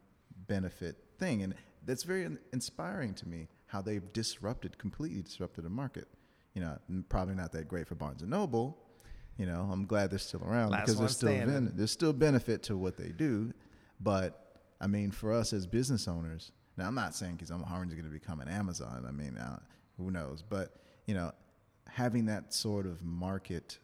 benefit 0.47 0.97
thing, 1.19 1.43
and 1.43 1.55
that's 1.85 2.03
very 2.03 2.25
in- 2.25 2.39
inspiring 2.55 3.13
to 3.13 3.29
me 3.29 3.49
how 3.67 3.83
they've 3.83 4.11
disrupted 4.15 4.79
completely 4.79 5.21
disrupted 5.21 5.67
the 5.67 5.69
market. 5.69 6.09
You 6.55 6.63
know, 6.63 6.79
probably 7.11 7.35
not 7.35 7.53
that 7.53 7.69
great 7.69 7.87
for 7.87 7.95
Barnes 7.95 8.23
and 8.23 8.31
Noble. 8.31 8.79
You 9.37 9.45
know, 9.45 9.69
I'm 9.71 9.85
glad 9.85 10.09
they're 10.11 10.19
still 10.19 10.43
around 10.43 10.71
Last 10.71 10.87
because 10.87 10.99
there's 10.99 11.17
still 11.17 11.29
ben- 11.29 11.73
there's 11.75 11.91
still 11.91 12.15
benefit 12.15 12.63
to 12.63 12.77
what 12.79 12.97
they 12.97 13.11
do, 13.11 13.53
but 14.01 14.63
I 14.81 14.87
mean, 14.87 15.11
for 15.11 15.31
us 15.31 15.53
as 15.53 15.67
business 15.67 16.09
owners, 16.09 16.53
now 16.79 16.87
I'm 16.87 16.95
not 16.95 17.15
saying 17.15 17.35
because 17.35 17.51
I'm 17.51 17.63
Harvard's 17.63 17.93
going 17.93 18.07
to 18.07 18.11
become 18.11 18.41
an 18.41 18.49
Amazon. 18.49 19.05
I 19.07 19.13
mean, 19.13 19.37
uh, 19.37 19.59
who 19.99 20.11
knows? 20.11 20.41
But 20.41 20.75
you 21.05 21.13
know, 21.13 21.33
having 21.87 22.25
that 22.27 22.55
sort 22.55 22.87
of 22.87 23.05
market 23.05 23.79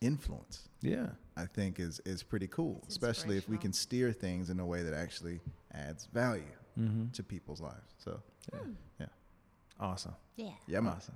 influence, 0.00 0.68
yeah. 0.82 1.08
I 1.36 1.46
think 1.46 1.78
is 1.80 2.00
is 2.04 2.22
pretty 2.22 2.46
cool, 2.48 2.80
It's 2.84 2.94
especially 2.94 3.36
if 3.36 3.48
we 3.48 3.58
can 3.58 3.72
steer 3.72 4.12
things 4.12 4.50
in 4.50 4.60
a 4.60 4.66
way 4.66 4.82
that 4.82 4.94
actually 4.94 5.40
adds 5.72 6.06
value 6.06 6.42
Mm-hmm. 6.78 7.06
to 7.12 7.22
people's 7.22 7.60
lives. 7.62 7.94
So, 7.96 8.20
Yeah. 8.52 8.60
yeah, 9.00 9.06
Awesome. 9.80 10.14
Yeah. 10.36 10.50
yeah, 10.66 10.80
man. 10.80 10.92
Awesome. 10.96 11.14